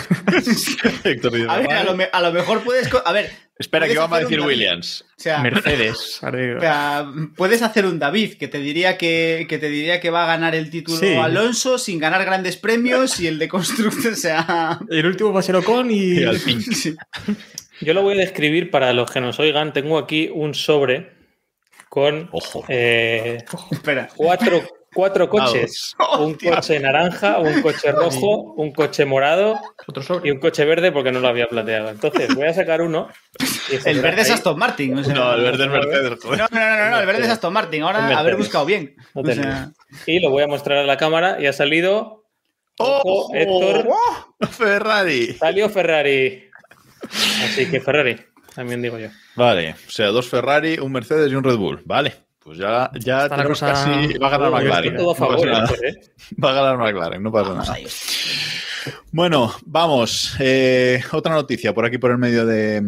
A 1.50 1.58
ver, 1.60 1.72
a 1.72 1.84
lo, 1.84 1.96
me- 1.96 2.10
a 2.12 2.22
lo 2.22 2.32
mejor 2.32 2.64
puedes. 2.64 2.90
A 3.06 3.12
ver. 3.12 3.30
Espera, 3.60 3.88
que 3.88 3.98
vamos 3.98 4.18
a 4.18 4.22
decir. 4.22 4.40
Williams. 4.40 5.04
O 5.18 5.20
sea, 5.22 5.40
Mercedes. 5.40 6.20
o 6.24 6.60
sea, 6.60 7.08
puedes 7.36 7.62
hacer 7.64 7.86
un 7.86 7.98
David 7.98 8.36
que 8.38 8.48
te 8.48 8.60
diría 8.60 8.98
que, 8.98 9.48
que 9.50 9.58
te 9.58 9.68
diría 9.70 10.00
que 10.00 10.12
va 10.12 10.24
a 10.26 10.28
ganar 10.28 10.54
el 10.56 10.70
título 10.70 10.98
Sí. 11.00 11.16
Alonso 11.16 11.78
sin 11.80 11.98
ganar 12.00 12.24
grandes 12.24 12.56
premios 12.58 13.20
y 13.20 13.28
el 13.28 13.40
de 13.40 13.48
constructor, 13.48 14.12
o 14.14 14.16
sea. 14.16 14.80
El 14.90 15.06
último 15.08 15.34
va 15.34 15.40
a 15.40 15.44
ser 15.44 15.56
Ocon 15.56 15.90
y... 15.92 16.20
Y 16.20 16.24
Alpine. 16.24 16.62
sí. 16.62 16.96
Yo 17.82 17.94
lo 17.94 18.02
voy 18.04 18.16
a 18.16 18.22
describir 18.22 18.70
para 18.72 18.94
los 18.94 19.10
que 19.12 19.22
nos 19.22 19.40
oigan. 19.40 19.74
Tengo 19.74 19.98
aquí 19.98 20.30
un 20.34 20.54
sobre 20.54 21.12
con 21.90 22.30
Ojo. 22.32 22.64
eh, 22.68 23.44
Espera. 23.72 24.08
cuatro, 24.16 24.62
cuatro 24.94 25.30
coches. 25.30 25.96
Un 26.20 26.36
coche 26.36 26.80
naranja, 26.80 27.40
un 27.40 27.62
coche 27.62 27.92
rojo, 27.92 28.54
un 28.54 28.72
coche 28.72 29.06
morado 29.06 29.60
Otro 29.88 30.22
y 30.24 30.32
un 30.32 30.40
coche 30.40 30.66
verde 30.66 30.92
porque 30.92 31.12
no 31.12 31.20
lo 31.20 31.28
había 31.28 31.48
planteado. 31.48 31.90
Entonces 31.90 32.34
voy 32.36 32.48
a 32.48 32.54
sacar 32.54 32.82
uno. 32.82 33.10
El 33.86 34.02
verde 34.02 34.22
es. 34.22 34.32
Aston 34.32 34.58
Martin. 34.58 34.98
o 34.98 35.04
sea, 35.04 35.14
No, 35.14 35.34
el 35.34 35.44
verde 35.44 35.64
es 35.66 35.70
Mercedes. 35.70 36.26
No, 36.26 36.32
no, 36.36 36.48
no, 36.52 36.78
no, 36.78 36.90
no, 36.92 37.00
el 37.00 37.06
verde 37.06 37.24
es 37.24 37.30
Aston 37.30 37.54
Martin. 37.54 37.84
Ahora 37.84 38.00
Mercedes. 38.00 38.18
haber 38.20 38.36
buscado 38.38 38.66
bien. 38.66 38.96
No 39.14 39.22
O 39.22 39.24
te 39.24 39.36
sea, 39.36 39.72
Y 40.06 40.20
lo 40.20 40.30
voy 40.30 40.44
a 40.44 40.48
mostrar 40.48 40.80
a 40.80 40.84
la 40.84 40.98
cámara 40.98 41.38
y 41.40 41.46
ha 41.48 41.54
salido. 41.54 42.24
Ojo, 42.80 43.34
Héctor. 43.34 43.88
Ferrari. 44.52 45.34
Salió 45.34 45.70
Ferrari. 45.70 46.50
Así 47.44 47.70
que 47.70 47.80
Ferrari, 47.80 48.18
también 48.56 48.82
digo 48.82 48.98
yo. 48.98 49.08
Vale, 49.36 49.72
o 49.88 49.92
sea, 49.92 50.08
dos 50.08 50.28
Ferrari, 50.28 50.78
un 50.80 50.92
Mercedes 50.92 51.32
y 51.32 51.36
un 51.36 51.44
Red 51.44 51.58
Bull. 51.58 51.82
Vale, 51.86 52.14
pues 52.48 52.60
ya, 52.60 52.90
ya 52.94 53.24
Está 53.24 53.28
la 53.28 53.30
tenemos 53.44 53.60
cosa- 53.60 53.74
casi. 53.74 54.18
Va 54.20 54.28
a 54.28 54.30
ganar 54.30 54.52
McLaren. 54.52 54.94
no 54.96 55.12
¿eh? 55.12 56.00
Va 56.42 56.50
a 56.52 56.54
ganar 56.54 56.78
McLaren, 56.78 57.22
no 57.22 57.30
pasa 57.30 57.50
vamos 57.50 57.68
nada. 57.68 57.80
Bueno, 59.12 59.54
vamos. 59.66 60.34
eh, 60.40 61.04
otra 61.12 61.34
noticia 61.34 61.74
por 61.74 61.86
aquí 61.86 61.98
por 61.98 62.12
el 62.12 62.18
medio 62.18 62.46
de, 62.46 62.82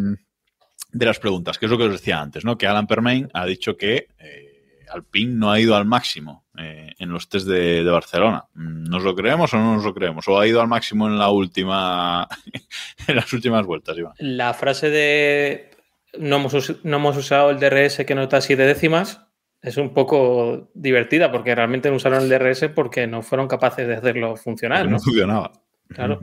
de 0.94 1.06
las 1.06 1.20
preguntas, 1.20 1.58
que 1.58 1.66
es 1.66 1.72
lo 1.72 1.78
que 1.78 1.84
os 1.84 1.92
decía 1.92 2.22
antes, 2.22 2.46
¿no? 2.46 2.58
Que 2.58 2.68
Alan 2.68 2.88
Permain 2.88 3.30
ha 3.34 3.46
dicho 3.46 3.76
que 3.76 4.08
eh, 4.18 4.86
Alpine 4.94 5.34
no 5.36 5.52
ha 5.52 5.60
ido 5.60 5.76
al 5.76 5.84
máximo 5.84 6.46
eh, 6.58 6.94
en 6.98 7.10
los 7.10 7.28
test 7.28 7.46
de, 7.46 7.84
de 7.84 7.92
Barcelona. 7.92 8.46
¿Nos 8.56 9.04
lo 9.04 9.14
creemos 9.14 9.54
o 9.54 9.58
no 9.58 9.74
nos 9.76 9.84
lo 9.84 9.94
creemos? 9.94 10.26
¿O 10.30 10.40
ha 10.40 10.48
ido 10.48 10.62
al 10.62 10.70
máximo 10.70 11.06
en 11.08 11.20
la 11.20 11.30
última 11.32 12.30
en 13.08 13.16
las 13.18 13.34
últimas 13.34 13.66
vueltas, 13.66 13.98
Iván? 13.98 14.14
La 14.20 14.54
frase 14.54 14.90
de 14.90 15.72
no 16.18 16.38
hemos, 16.38 16.74
no 16.86 16.96
hemos 16.96 17.18
usado 17.18 17.50
el 17.50 17.60
DRS 17.60 18.06
que 18.06 18.16
nota 18.16 18.40
siete 18.42 18.64
décimas 18.64 19.26
es 19.62 19.78
un 19.78 19.94
poco 19.94 20.70
divertida 20.74 21.32
porque 21.32 21.54
realmente 21.54 21.90
no 21.90 21.98
usaron 21.98 22.24
el 22.24 22.30
DRS 22.30 22.70
porque 22.74 23.08
no 23.08 23.22
fueron 23.22 23.48
capaces 23.48 23.88
de 23.88 23.96
hacerlo 23.96 24.36
funcionar, 24.38 24.86
¿no? 24.86 24.92
no 24.92 25.00
funcionaba. 25.00 25.52
Claro. 25.90 26.20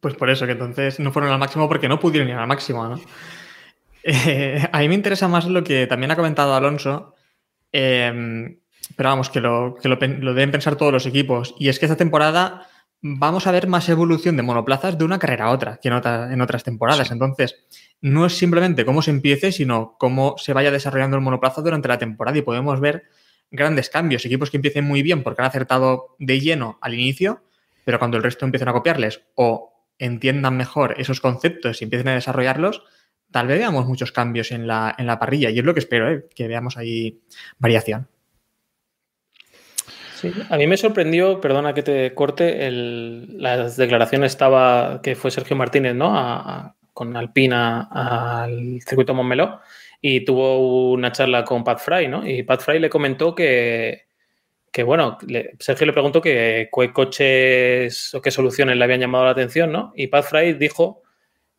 Pues 0.00 0.14
por 0.14 0.30
eso, 0.30 0.46
que 0.46 0.52
entonces 0.52 1.00
no 1.00 1.12
fueron 1.12 1.30
al 1.30 1.38
máximo 1.38 1.68
porque 1.68 1.88
no 1.88 1.98
pudieron 1.98 2.28
ir 2.28 2.34
al 2.34 2.46
máximo, 2.46 2.86
¿no? 2.88 3.00
Eh, 4.04 4.66
a 4.70 4.78
mí 4.78 4.88
me 4.88 4.94
interesa 4.94 5.28
más 5.28 5.46
lo 5.46 5.62
que 5.64 5.86
también 5.86 6.10
ha 6.10 6.16
comentado 6.16 6.54
Alonso, 6.54 7.14
eh, 7.72 8.58
pero 8.96 9.08
vamos, 9.10 9.28
que, 9.28 9.40
lo, 9.40 9.74
que 9.74 9.88
lo, 9.88 9.96
lo 9.96 10.34
deben 10.34 10.52
pensar 10.52 10.76
todos 10.76 10.92
los 10.92 11.06
equipos. 11.06 11.54
Y 11.58 11.68
es 11.68 11.78
que 11.78 11.86
esta 11.86 11.96
temporada 11.96 12.68
vamos 13.00 13.46
a 13.46 13.52
ver 13.52 13.66
más 13.68 13.88
evolución 13.88 14.36
de 14.36 14.42
monoplazas 14.42 14.98
de 14.98 15.04
una 15.04 15.18
carrera 15.18 15.46
a 15.46 15.50
otra 15.50 15.78
que 15.80 15.88
en, 15.88 15.94
otra- 15.94 16.32
en 16.32 16.40
otras 16.40 16.64
temporadas. 16.64 17.10
Entonces, 17.10 17.64
no 18.00 18.26
es 18.26 18.36
simplemente 18.36 18.84
cómo 18.84 19.02
se 19.02 19.10
empiece, 19.10 19.52
sino 19.52 19.96
cómo 19.98 20.36
se 20.38 20.52
vaya 20.52 20.70
desarrollando 20.70 21.16
el 21.16 21.22
monoplaza 21.22 21.62
durante 21.62 21.88
la 21.88 21.98
temporada 21.98 22.38
y 22.38 22.42
podemos 22.42 22.80
ver 22.80 23.04
grandes 23.50 23.88
cambios, 23.90 24.24
equipos 24.26 24.50
que 24.50 24.58
empiecen 24.58 24.84
muy 24.84 25.02
bien 25.02 25.22
porque 25.22 25.40
han 25.42 25.48
acertado 25.48 26.16
de 26.18 26.38
lleno 26.40 26.78
al 26.82 26.94
inicio, 26.94 27.42
pero 27.84 27.98
cuando 27.98 28.16
el 28.18 28.22
resto 28.22 28.44
empiezan 28.44 28.68
a 28.68 28.72
copiarles 28.74 29.22
o 29.34 29.86
entiendan 29.98 30.56
mejor 30.56 30.94
esos 31.00 31.20
conceptos 31.20 31.80
y 31.80 31.84
empiecen 31.84 32.08
a 32.08 32.14
desarrollarlos, 32.14 32.82
tal 33.30 33.46
vez 33.46 33.58
veamos 33.58 33.86
muchos 33.86 34.12
cambios 34.12 34.52
en 34.52 34.66
la, 34.66 34.94
en 34.98 35.06
la 35.06 35.18
parrilla. 35.18 35.50
Y 35.50 35.58
es 35.58 35.64
lo 35.64 35.72
que 35.74 35.80
espero, 35.80 36.10
¿eh? 36.10 36.26
que 36.34 36.46
veamos 36.48 36.76
ahí 36.76 37.20
variación. 37.58 38.08
Sí, 40.18 40.32
a 40.50 40.56
mí 40.56 40.66
me 40.66 40.76
sorprendió, 40.76 41.40
perdona 41.40 41.74
que 41.74 41.84
te 41.84 42.12
corte, 42.12 42.66
el, 42.66 43.40
las 43.40 43.76
declaraciones 43.76 44.32
estaba 44.32 45.00
que 45.00 45.14
fue 45.14 45.30
Sergio 45.30 45.54
Martínez, 45.54 45.94
¿no? 45.94 46.18
A, 46.18 46.74
con 46.92 47.16
Alpina 47.16 47.88
al 47.92 48.80
circuito 48.80 49.14
Montmeló 49.14 49.60
y 50.00 50.24
tuvo 50.24 50.90
una 50.90 51.12
charla 51.12 51.44
con 51.44 51.62
Pat 51.62 51.78
Fry, 51.78 52.08
¿no? 52.08 52.28
Y 52.28 52.42
Pat 52.42 52.60
Fry 52.60 52.80
le 52.80 52.90
comentó 52.90 53.36
que, 53.36 54.06
que 54.72 54.82
bueno, 54.82 55.18
Sergio 55.60 55.86
le 55.86 55.92
preguntó 55.92 56.20
que 56.20 56.68
qué 56.74 56.92
coches 56.92 58.12
o 58.14 58.20
qué 58.20 58.32
soluciones 58.32 58.76
le 58.76 58.82
habían 58.82 58.98
llamado 58.98 59.24
la 59.24 59.30
atención, 59.30 59.70
¿no? 59.70 59.92
Y 59.94 60.08
Pat 60.08 60.24
Fry 60.24 60.54
dijo 60.54 61.02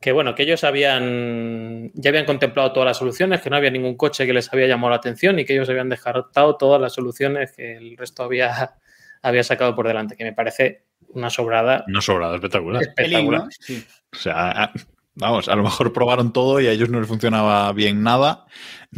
que 0.01 0.13
bueno, 0.13 0.33
que 0.33 0.43
ellos 0.43 0.63
habían 0.63 1.91
ya 1.93 2.09
habían 2.09 2.25
contemplado 2.25 2.71
todas 2.71 2.87
las 2.87 2.97
soluciones, 2.97 3.41
que 3.41 3.49
no 3.49 3.57
había 3.57 3.69
ningún 3.69 3.97
coche 3.97 4.25
que 4.25 4.33
les 4.33 4.51
había 4.53 4.67
llamado 4.67 4.91
la 4.91 4.97
atención 4.97 5.37
y 5.39 5.45
que 5.45 5.53
ellos 5.53 5.69
habían 5.69 5.89
descartado 5.89 6.55
todas 6.55 6.79
las 6.79 6.93
soluciones 6.93 7.51
que 7.51 7.75
el 7.75 7.97
resto 7.97 8.23
había, 8.23 8.75
había 9.21 9.43
sacado 9.43 9.75
por 9.75 9.87
delante, 9.87 10.15
que 10.15 10.23
me 10.23 10.33
parece 10.33 10.83
una 11.09 11.29
sobrada. 11.29 11.83
Una 11.87 12.01
sobrada 12.01 12.35
espectacular. 12.35 12.81
Espectacular. 12.81 13.43
O 14.13 14.15
sea, 14.15 14.71
vamos, 15.15 15.49
a 15.49 15.55
lo 15.55 15.63
mejor 15.63 15.91
probaron 15.91 16.31
todo 16.31 16.61
y 16.61 16.67
a 16.67 16.71
ellos 16.71 16.89
no 16.89 16.99
les 16.99 17.07
funcionaba 17.07 17.71
bien 17.73 18.01
nada, 18.01 18.45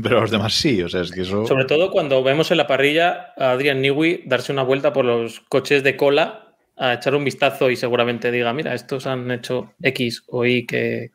pero 0.04 0.20
a 0.20 0.22
los 0.22 0.32
demás 0.32 0.54
sí. 0.54 0.84
O 0.84 0.90
sea, 0.90 1.02
es 1.02 1.12
que 1.12 1.22
eso. 1.22 1.48
Sobre 1.48 1.66
todo 1.66 1.90
cuando 1.90 2.22
vemos 2.22 2.52
en 2.52 2.58
la 2.58 2.68
parrilla 2.68 3.34
a 3.38 3.52
Adrian 3.52 3.82
Newey 3.82 4.24
darse 4.28 4.52
una 4.52 4.64
vuelta 4.64 4.94
por 4.94 5.06
los 5.06 5.40
coches 5.40 5.84
de 5.84 5.98
cola 5.98 6.51
a 6.82 6.96
echar 6.96 7.14
un 7.14 7.24
vistazo 7.24 7.70
y 7.70 7.76
seguramente 7.76 8.32
diga, 8.32 8.52
mira, 8.54 8.74
estos 8.74 9.06
han 9.06 9.30
hecho 9.30 9.76
X 9.84 10.24
o 10.30 10.46
Y 10.46 10.66
que, 10.66 11.12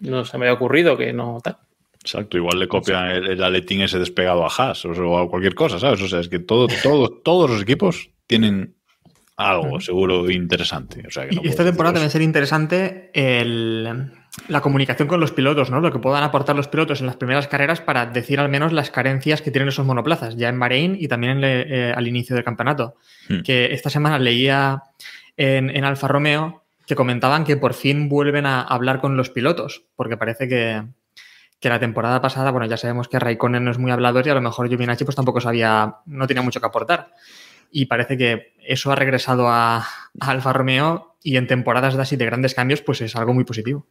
no 0.00 0.26
se 0.26 0.36
me 0.36 0.44
había 0.44 0.54
ocurrido, 0.54 0.98
que 0.98 1.14
no 1.14 1.38
tal. 1.42 1.56
Exacto, 1.94 2.36
igual 2.36 2.60
le 2.60 2.68
copian 2.68 3.08
el, 3.08 3.42
aletín 3.42 3.80
ese 3.80 3.98
despegado 3.98 4.44
a 4.44 4.50
Haas 4.54 4.84
o, 4.84 5.18
a 5.18 5.28
cualquier 5.30 5.54
cosa, 5.54 5.78
¿sabes? 5.78 6.02
O 6.02 6.08
sea, 6.08 6.20
es 6.20 6.28
que 6.28 6.38
todo, 6.38 6.68
todo, 6.82 7.08
todos 7.08 7.48
los 7.48 7.62
equipos 7.62 8.10
tienen 8.26 8.76
algo 9.38 9.80
seguro 9.80 10.28
interesante. 10.28 11.04
y 11.30 11.48
esta 11.48 11.64
temporada 11.64 12.00
debe 12.00 12.10
ser 12.10 12.22
interesante 12.22 13.10
el, 13.14 14.12
la 14.48 14.60
comunicación 14.60 15.06
con 15.06 15.20
los 15.20 15.30
pilotos, 15.30 15.70
¿no? 15.70 15.80
Lo 15.80 15.92
que 15.92 16.00
puedan 16.00 16.24
aportar 16.24 16.56
los 16.56 16.66
pilotos 16.66 17.00
en 17.00 17.06
las 17.06 17.16
primeras 17.16 17.46
carreras 17.46 17.80
para 17.80 18.06
decir 18.06 18.40
al 18.40 18.48
menos 18.48 18.72
las 18.72 18.90
carencias 18.90 19.40
que 19.40 19.52
tienen 19.52 19.68
esos 19.68 19.86
monoplazas, 19.86 20.36
ya 20.36 20.48
en 20.48 20.58
Bahrein 20.58 20.96
y 20.98 21.06
también 21.06 21.40
eh, 21.44 21.94
al 21.96 22.08
inicio 22.08 22.34
del 22.34 22.44
campeonato. 22.44 22.96
Hmm. 23.28 23.42
Que 23.42 23.72
esta 23.72 23.90
semana 23.90 24.18
leía 24.18 24.82
en, 25.36 25.84
Alfa 25.84 26.08
Romeo 26.08 26.64
que 26.84 26.96
comentaban 26.96 27.44
que 27.44 27.56
por 27.56 27.74
fin 27.74 28.08
vuelven 28.08 28.44
a 28.44 28.62
hablar 28.62 29.00
con 29.00 29.16
los 29.16 29.30
pilotos, 29.30 29.84
porque 29.94 30.16
parece 30.16 30.48
que, 30.48 30.82
la 31.60 31.78
temporada 31.78 32.20
pasada, 32.20 32.50
bueno, 32.50 32.66
ya 32.66 32.76
sabemos 32.76 33.06
que 33.06 33.20
Raikkonen 33.20 33.64
no 33.64 33.70
es 33.70 33.78
muy 33.78 33.92
hablador 33.92 34.26
y 34.26 34.30
a 34.30 34.34
lo 34.34 34.40
mejor 34.40 34.68
Giovinacci 34.68 35.04
pues 35.04 35.14
tampoco 35.14 35.40
sabía, 35.40 35.96
no 36.06 36.26
tenía 36.26 36.42
mucho 36.42 36.60
que 36.60 36.66
aportar. 36.66 37.12
Y 37.70 37.86
parece 37.86 38.16
que 38.16 38.54
eso 38.66 38.90
ha 38.90 38.96
regresado 38.96 39.48
a, 39.48 39.86
Alfa 40.20 40.52
Romeo 40.52 41.16
y 41.22 41.36
en 41.36 41.46
temporadas 41.46 41.94
de 41.94 42.02
así 42.02 42.16
de 42.16 42.26
grandes 42.26 42.54
cambios, 42.54 42.80
pues 42.80 43.00
es 43.00 43.14
algo 43.16 43.34
muy 43.34 43.44
positivo. 43.44 43.86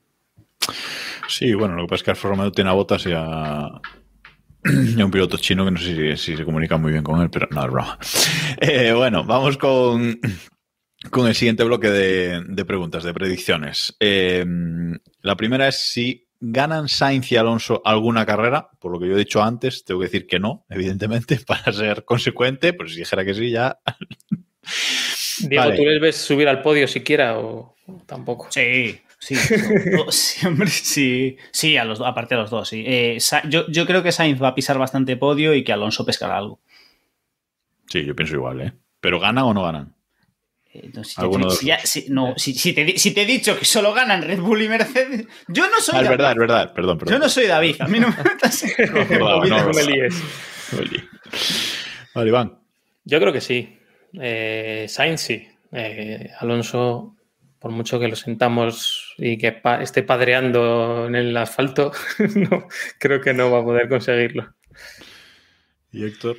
Sí, 1.27 1.53
bueno, 1.53 1.75
lo 1.75 1.83
que 1.83 1.89
pasa 1.89 1.95
es 1.95 2.03
que 2.03 2.11
Alfa 2.11 2.29
Romeo 2.29 2.51
tiene 2.51 2.69
a 2.69 2.73
Botas 2.73 3.05
y 3.05 3.11
a, 3.13 3.69
un 4.65 5.11
piloto 5.11 5.37
chino 5.37 5.65
que 5.65 5.71
no 5.71 5.79
sé 5.79 6.17
si, 6.17 6.35
se 6.35 6.45
comunica 6.45 6.77
muy 6.77 6.91
bien 6.91 7.03
con 7.03 7.21
él, 7.21 7.29
pero 7.29 7.47
no, 7.51 7.65
es 7.65 7.71
broma. 7.71 7.99
Eh, 8.59 8.93
bueno, 8.93 9.23
vamos 9.23 9.57
con, 9.57 10.19
con 11.11 11.27
el 11.27 11.35
siguiente 11.35 11.63
bloque 11.63 11.89
de, 11.89 12.65
preguntas, 12.65 13.03
de 13.03 13.13
predicciones. 13.13 13.95
Eh, 13.99 14.45
la 15.21 15.35
primera 15.35 15.67
es 15.67 15.91
si 15.91 16.26
ganan 16.39 16.87
Sainz 16.89 17.31
y 17.31 17.37
Alonso 17.37 17.81
alguna 17.85 18.25
carrera. 18.25 18.69
Por 18.79 18.91
lo 18.91 18.99
que 18.99 19.07
yo 19.07 19.15
he 19.15 19.19
dicho 19.19 19.43
antes, 19.43 19.83
tengo 19.83 19.99
que 20.01 20.07
decir 20.07 20.27
que 20.27 20.39
no, 20.39 20.65
evidentemente, 20.69 21.39
para 21.47 21.71
ser 21.71 22.05
consecuente, 22.05 22.73
pero 22.73 22.89
si 22.89 22.97
dijera 22.97 23.25
que 23.25 23.33
sí, 23.33 23.51
ya. 23.51 23.79
Diego, 25.39 25.75
¿tú 25.75 25.83
les 25.83 26.01
ves 26.01 26.17
subir 26.17 26.47
al 26.47 26.61
podio 26.61 26.87
siquiera 26.87 27.37
o 27.39 27.75
tampoco? 28.05 28.47
Sí, 28.49 28.99
Sí, 29.19 29.35
siempre 30.09 30.67
sí. 30.67 31.37
Sí, 31.51 31.77
a 31.77 31.85
los, 31.85 32.01
aparte 32.01 32.35
de 32.35 32.41
los 32.41 32.49
dos, 32.49 32.69
sí. 32.69 32.83
Eh, 32.85 33.17
yo, 33.49 33.67
yo, 33.67 33.85
creo 33.85 34.03
que 34.03 34.11
Sainz 34.11 34.41
va 34.41 34.49
a 34.49 34.55
pisar 34.55 34.77
bastante 34.77 35.17
podio 35.17 35.55
y 35.55 35.63
que 35.63 35.73
Alonso 35.73 36.05
pescará 36.05 36.37
algo. 36.37 36.59
Sí, 37.87 38.05
yo 38.05 38.15
pienso 38.15 38.35
igual, 38.35 38.61
¿eh? 38.61 38.73
¿Pero 38.99 39.19
ganan 39.19 39.45
o 39.45 39.53
no 39.53 39.63
ganan? 39.63 39.95
Si, 42.37 42.73
te, 42.73 43.21
he 43.21 43.25
dicho 43.25 43.57
que 43.57 43.65
solo 43.65 43.93
ganan 43.93 44.21
Red 44.21 44.39
Bull 44.39 44.61
y 44.61 44.69
Mercedes, 44.69 45.25
yo 45.47 45.69
no 45.69 45.79
soy. 45.79 45.99
Ah, 45.99 46.03
es 46.03 46.09
verdad, 46.09 46.31
es 46.31 46.37
verdad, 46.37 46.73
perdón, 46.73 46.97
perdón. 46.97 47.13
Yo 47.15 47.19
no 47.19 47.29
soy 47.29 47.47
David, 47.47 47.75
a 47.79 47.87
mí 47.87 47.99
no 47.99 48.09
me 48.09 48.23
metas 48.23 48.65
no, 49.19 49.43
no, 49.43 49.69
me 49.73 49.83
líes. 49.83 50.15
Vale, 52.13 52.27
Iván. 52.29 52.59
Yo 53.05 53.19
creo 53.19 53.33
que 53.33 53.41
sí. 53.41 53.77
Eh, 54.13 54.85
Sainz 54.89 55.21
sí. 55.21 55.47
Eh, 55.71 56.31
Alonso 56.39 57.17
por 57.59 57.71
mucho 57.71 57.99
que 57.99 58.07
lo 58.07 58.15
sentamos 58.15 59.13
y 59.17 59.37
que 59.37 59.61
esté 59.81 60.03
padreando 60.03 61.07
en 61.07 61.15
el 61.15 61.35
asfalto, 61.35 61.91
no, 62.35 62.67
creo 62.99 63.21
que 63.21 63.33
no 63.33 63.51
va 63.51 63.59
a 63.59 63.63
poder 63.63 63.89
conseguirlo. 63.89 64.53
¿Y 65.91 66.05
Héctor? 66.05 66.37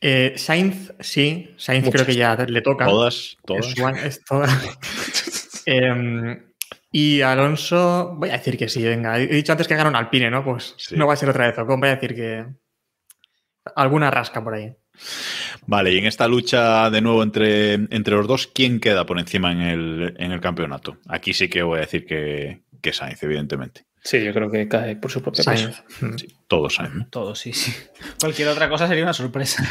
Eh, 0.00 0.34
Sainz, 0.36 0.92
sí, 1.00 1.54
Sainz 1.56 1.90
creo 1.90 2.06
que 2.06 2.14
ya 2.14 2.36
le 2.36 2.62
toca. 2.62 2.86
Todas, 2.86 3.36
todas. 3.44 3.74
Em, 5.70 6.48
y 6.90 7.20
Alonso, 7.20 8.14
voy 8.16 8.30
a 8.30 8.38
decir 8.38 8.56
que 8.56 8.70
sí, 8.70 8.82
venga. 8.82 9.18
He 9.18 9.26
dicho 9.26 9.52
antes 9.52 9.68
que 9.68 9.74
ganaron 9.74 9.96
Alpine, 9.96 10.30
¿no? 10.30 10.42
Pues 10.42 10.76
no 10.92 11.06
va 11.06 11.12
a 11.12 11.16
ser 11.16 11.28
otra 11.28 11.46
vez 11.46 11.58
Ocon, 11.58 11.78
voy 11.78 11.90
a 11.90 11.96
decir 11.96 12.14
que 12.14 12.46
alguna 13.76 14.10
rasca 14.10 14.42
por 14.42 14.54
ahí. 14.54 14.74
Vale, 15.66 15.92
y 15.92 15.98
en 15.98 16.06
esta 16.06 16.26
lucha 16.26 16.88
de 16.88 17.02
nuevo 17.02 17.22
entre, 17.22 17.74
entre 17.74 18.14
los 18.14 18.26
dos, 18.26 18.46
¿quién 18.46 18.80
queda 18.80 19.04
por 19.04 19.18
encima 19.18 19.52
en 19.52 19.60
el, 19.60 20.14
en 20.18 20.32
el 20.32 20.40
campeonato? 20.40 20.96
Aquí 21.06 21.34
sí 21.34 21.48
que 21.48 21.62
voy 21.62 21.78
a 21.78 21.82
decir 21.82 22.06
que, 22.06 22.62
que 22.80 22.94
Sainz, 22.94 23.22
evidentemente. 23.22 23.87
Sí, 24.08 24.24
yo 24.24 24.32
creo 24.32 24.50
que 24.50 24.66
cae 24.66 24.96
por 24.96 25.10
su 25.10 25.20
propio 25.20 25.44
peso. 25.44 25.70
todos 26.46 26.76
Sainz. 26.76 27.10
Todos, 27.10 27.40
sí, 27.40 27.52
sí. 27.52 27.74
Cualquier 28.18 28.48
otra 28.48 28.66
cosa 28.70 28.88
sería 28.88 29.02
una 29.02 29.12
sorpresa. 29.12 29.62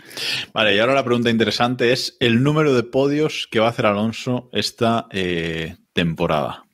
Vale, 0.54 0.74
y 0.74 0.78
ahora 0.78 0.94
la 0.94 1.04
pregunta 1.04 1.28
interesante 1.28 1.92
es 1.92 2.16
el 2.18 2.42
número 2.42 2.72
de 2.72 2.84
podios 2.84 3.46
que 3.50 3.60
va 3.60 3.66
a 3.66 3.68
hacer 3.68 3.84
Alonso 3.84 4.48
esta 4.54 5.08
eh, 5.10 5.76
temporada. 5.92 6.64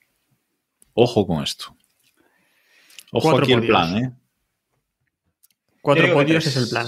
Ojo 0.93 1.27
con 1.27 1.43
esto. 1.43 1.77
Ojo 3.11 3.37
aquí 3.37 3.53
el 3.53 3.67
plan, 3.67 3.97
¿eh? 3.97 4.13
Cuatro 5.81 6.13
podios 6.13 6.47
es 6.47 6.57
el 6.57 6.69
plan. 6.69 6.87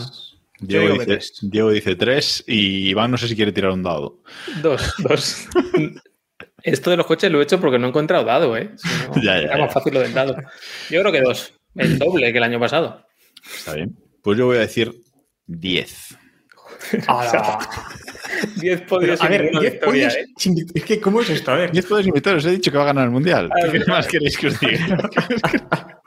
Diego 0.60 1.70
dice, 1.72 1.96
tres 1.96 2.44
y 2.46 2.88
Iván 2.88 3.10
no 3.10 3.16
sé 3.16 3.26
si 3.26 3.34
quiere 3.34 3.50
tirar 3.50 3.72
un 3.72 3.82
dado. 3.82 4.22
Dos, 4.62 4.94
dos. 4.98 5.48
Esto 6.62 6.90
de 6.90 6.96
los 6.96 7.06
coches 7.06 7.30
lo 7.30 7.40
he 7.40 7.44
hecho 7.44 7.60
porque 7.60 7.78
no 7.78 7.86
he 7.86 7.90
encontrado 7.90 8.24
dado, 8.24 8.56
¿eh? 8.56 8.70
ya, 9.22 9.40
ya, 9.40 9.56
más 9.56 9.72
fácil 9.72 9.94
lo 9.94 10.00
del 10.00 10.12
dado. 10.12 10.36
Yo 10.90 11.00
creo 11.00 11.12
que 11.12 11.20
dos. 11.20 11.52
El 11.74 11.98
doble 11.98 12.32
que 12.32 12.38
el 12.38 12.44
año 12.44 12.58
pasado. 12.58 13.06
Está 13.56 13.74
bien. 13.74 13.96
Pues 14.22 14.38
yo 14.38 14.46
voy 14.46 14.56
a 14.56 14.60
decir 14.60 14.92
diez. 15.46 16.16
Diez 18.56 18.80
podios 18.82 19.20
a 19.20 19.28
ver, 19.28 19.50
diez 19.50 19.74
podios 19.76 20.14
¿eh? 20.14 20.24
Es 20.74 20.84
que, 20.84 20.98
¿cómo 21.00 21.20
es 21.20 21.28
esto? 21.30 21.50
A 21.50 21.56
ver. 21.56 21.72
Diez 21.72 21.84
podios 21.84 22.06
invitados. 22.06 22.44
He 22.46 22.52
dicho 22.52 22.70
que 22.70 22.78
va 22.78 22.84
a 22.84 22.86
ganar 22.86 23.04
el 23.04 23.10
mundial. 23.10 23.50
¿Qué 23.70 23.80
más 23.86 24.06
queréis 24.06 24.38
que 24.38 24.46
os 24.46 24.58
diga? 24.60 24.96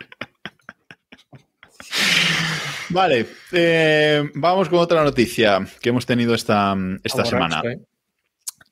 Vale, 2.89 3.26
eh, 3.52 4.24
vamos 4.36 4.70
con 4.70 4.80
otra 4.80 5.04
noticia 5.04 5.66
que 5.82 5.89
hemos 5.89 6.06
tenido 6.06 6.36
esta, 6.36 6.76
esta 7.04 7.26
semana. 7.26 7.62
Eh. 7.66 7.80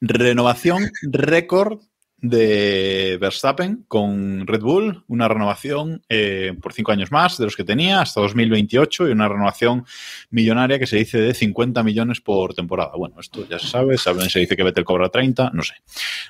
Renovación 0.01 0.89
récord 1.03 1.79
de 2.21 3.17
Verstappen 3.19 3.83
con 3.87 4.45
Red 4.45 4.61
Bull, 4.61 5.03
una 5.07 5.27
renovación 5.27 6.03
eh, 6.07 6.53
por 6.61 6.71
cinco 6.71 6.91
años 6.91 7.11
más 7.11 7.37
de 7.37 7.45
los 7.45 7.55
que 7.55 7.63
tenía 7.63 8.01
hasta 8.01 8.21
2028 8.21 9.09
y 9.09 9.11
una 9.11 9.27
renovación 9.27 9.85
millonaria 10.29 10.77
que 10.77 10.85
se 10.85 10.97
dice 10.97 11.19
de 11.19 11.33
50 11.33 11.81
millones 11.83 12.21
por 12.21 12.53
temporada. 12.53 12.91
Bueno, 12.95 13.19
esto 13.19 13.47
ya 13.49 13.57
se 13.57 13.67
sabe, 13.67 13.97
se 13.97 14.39
dice 14.39 14.55
que 14.55 14.63
Vettel 14.63 14.85
cobra 14.85 15.09
30, 15.09 15.49
no 15.53 15.63
sé. 15.63 15.73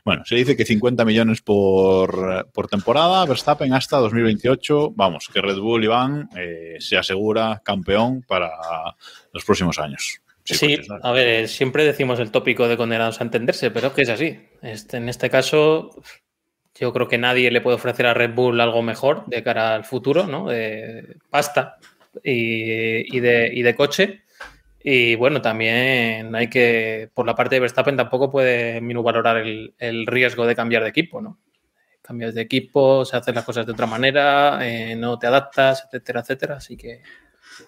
Bueno, 0.05 0.23
se 0.25 0.35
dice 0.35 0.55
que 0.55 0.65
50 0.65 1.03
millones 1.03 1.41
por, 1.41 2.49
por 2.53 2.67
temporada, 2.67 3.25
Verstappen 3.25 3.73
hasta 3.73 3.97
2028, 3.97 4.91
vamos, 4.95 5.29
que 5.31 5.41
Red 5.41 5.59
Bull, 5.59 5.83
Iván, 5.83 6.29
eh, 6.37 6.77
se 6.79 6.97
asegura 6.97 7.61
campeón 7.63 8.23
para 8.25 8.49
los 9.33 9.43
próximos 9.43 9.77
años. 9.77 10.21
Sí, 10.43 10.79
a 11.01 11.11
ver, 11.11 11.47
siempre 11.47 11.85
decimos 11.85 12.19
el 12.19 12.31
tópico 12.31 12.67
de 12.67 12.77
condenados 12.77 13.21
a 13.21 13.23
entenderse, 13.23 13.71
pero 13.71 13.87
es 13.87 13.93
que 13.93 14.01
es 14.01 14.09
así. 14.09 14.39
Este, 14.61 14.97
en 14.97 15.07
este 15.07 15.29
caso, 15.29 15.91
yo 16.75 16.91
creo 16.93 17.07
que 17.07 17.17
nadie 17.17 17.51
le 17.51 17.61
puede 17.61 17.75
ofrecer 17.75 18.05
a 18.07 18.13
Red 18.13 18.33
Bull 18.33 18.59
algo 18.59 18.81
mejor 18.81 19.25
de 19.27 19.43
cara 19.43 19.75
al 19.75 19.85
futuro, 19.85 20.25
¿no? 20.25 20.49
De 20.49 21.17
pasta 21.29 21.77
y, 22.23 23.19
de, 23.19 23.75
coche. 23.75 24.23
Y 24.83 25.15
bueno, 25.15 25.41
también 25.41 26.33
hay 26.35 26.47
que, 26.47 27.09
por 27.13 27.27
la 27.27 27.35
parte 27.35 27.55
de 27.55 27.61
Verstappen, 27.61 27.95
tampoco 27.95 28.31
puede 28.31 28.81
minusvalorar 28.81 29.37
el, 29.37 29.75
el 29.77 30.07
riesgo 30.07 30.47
de 30.47 30.55
cambiar 30.55 30.83
de 30.83 30.89
equipo, 30.89 31.21
¿no? 31.21 31.39
Cambias 32.01 32.33
de 32.33 32.41
equipo, 32.41 33.05
se 33.05 33.15
hacen 33.15 33.35
las 33.35 33.45
cosas 33.45 33.65
de 33.65 33.73
otra 33.73 33.85
manera, 33.85 34.57
eh, 34.67 34.95
no 34.95 35.19
te 35.19 35.27
adaptas, 35.27 35.85
etcétera, 35.85 36.21
etcétera. 36.21 36.55
Así 36.55 36.75
que 36.75 37.03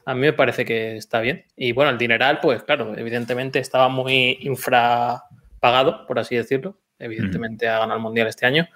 a 0.05 0.13
mí 0.13 0.21
me 0.21 0.33
parece 0.33 0.65
que 0.65 0.97
está 0.97 1.21
bien. 1.21 1.45
Y 1.55 1.71
bueno, 1.71 1.91
el 1.91 1.97
dineral, 1.97 2.39
pues 2.41 2.63
claro, 2.63 2.97
evidentemente 2.97 3.59
estaba 3.59 3.89
muy 3.89 4.37
infrapagado, 4.41 6.05
por 6.07 6.19
así 6.19 6.35
decirlo. 6.35 6.77
Evidentemente 6.99 7.67
ha 7.67 7.79
ganado 7.79 7.97
el 7.97 8.03
Mundial 8.03 8.27
este 8.27 8.45
año. 8.45 8.67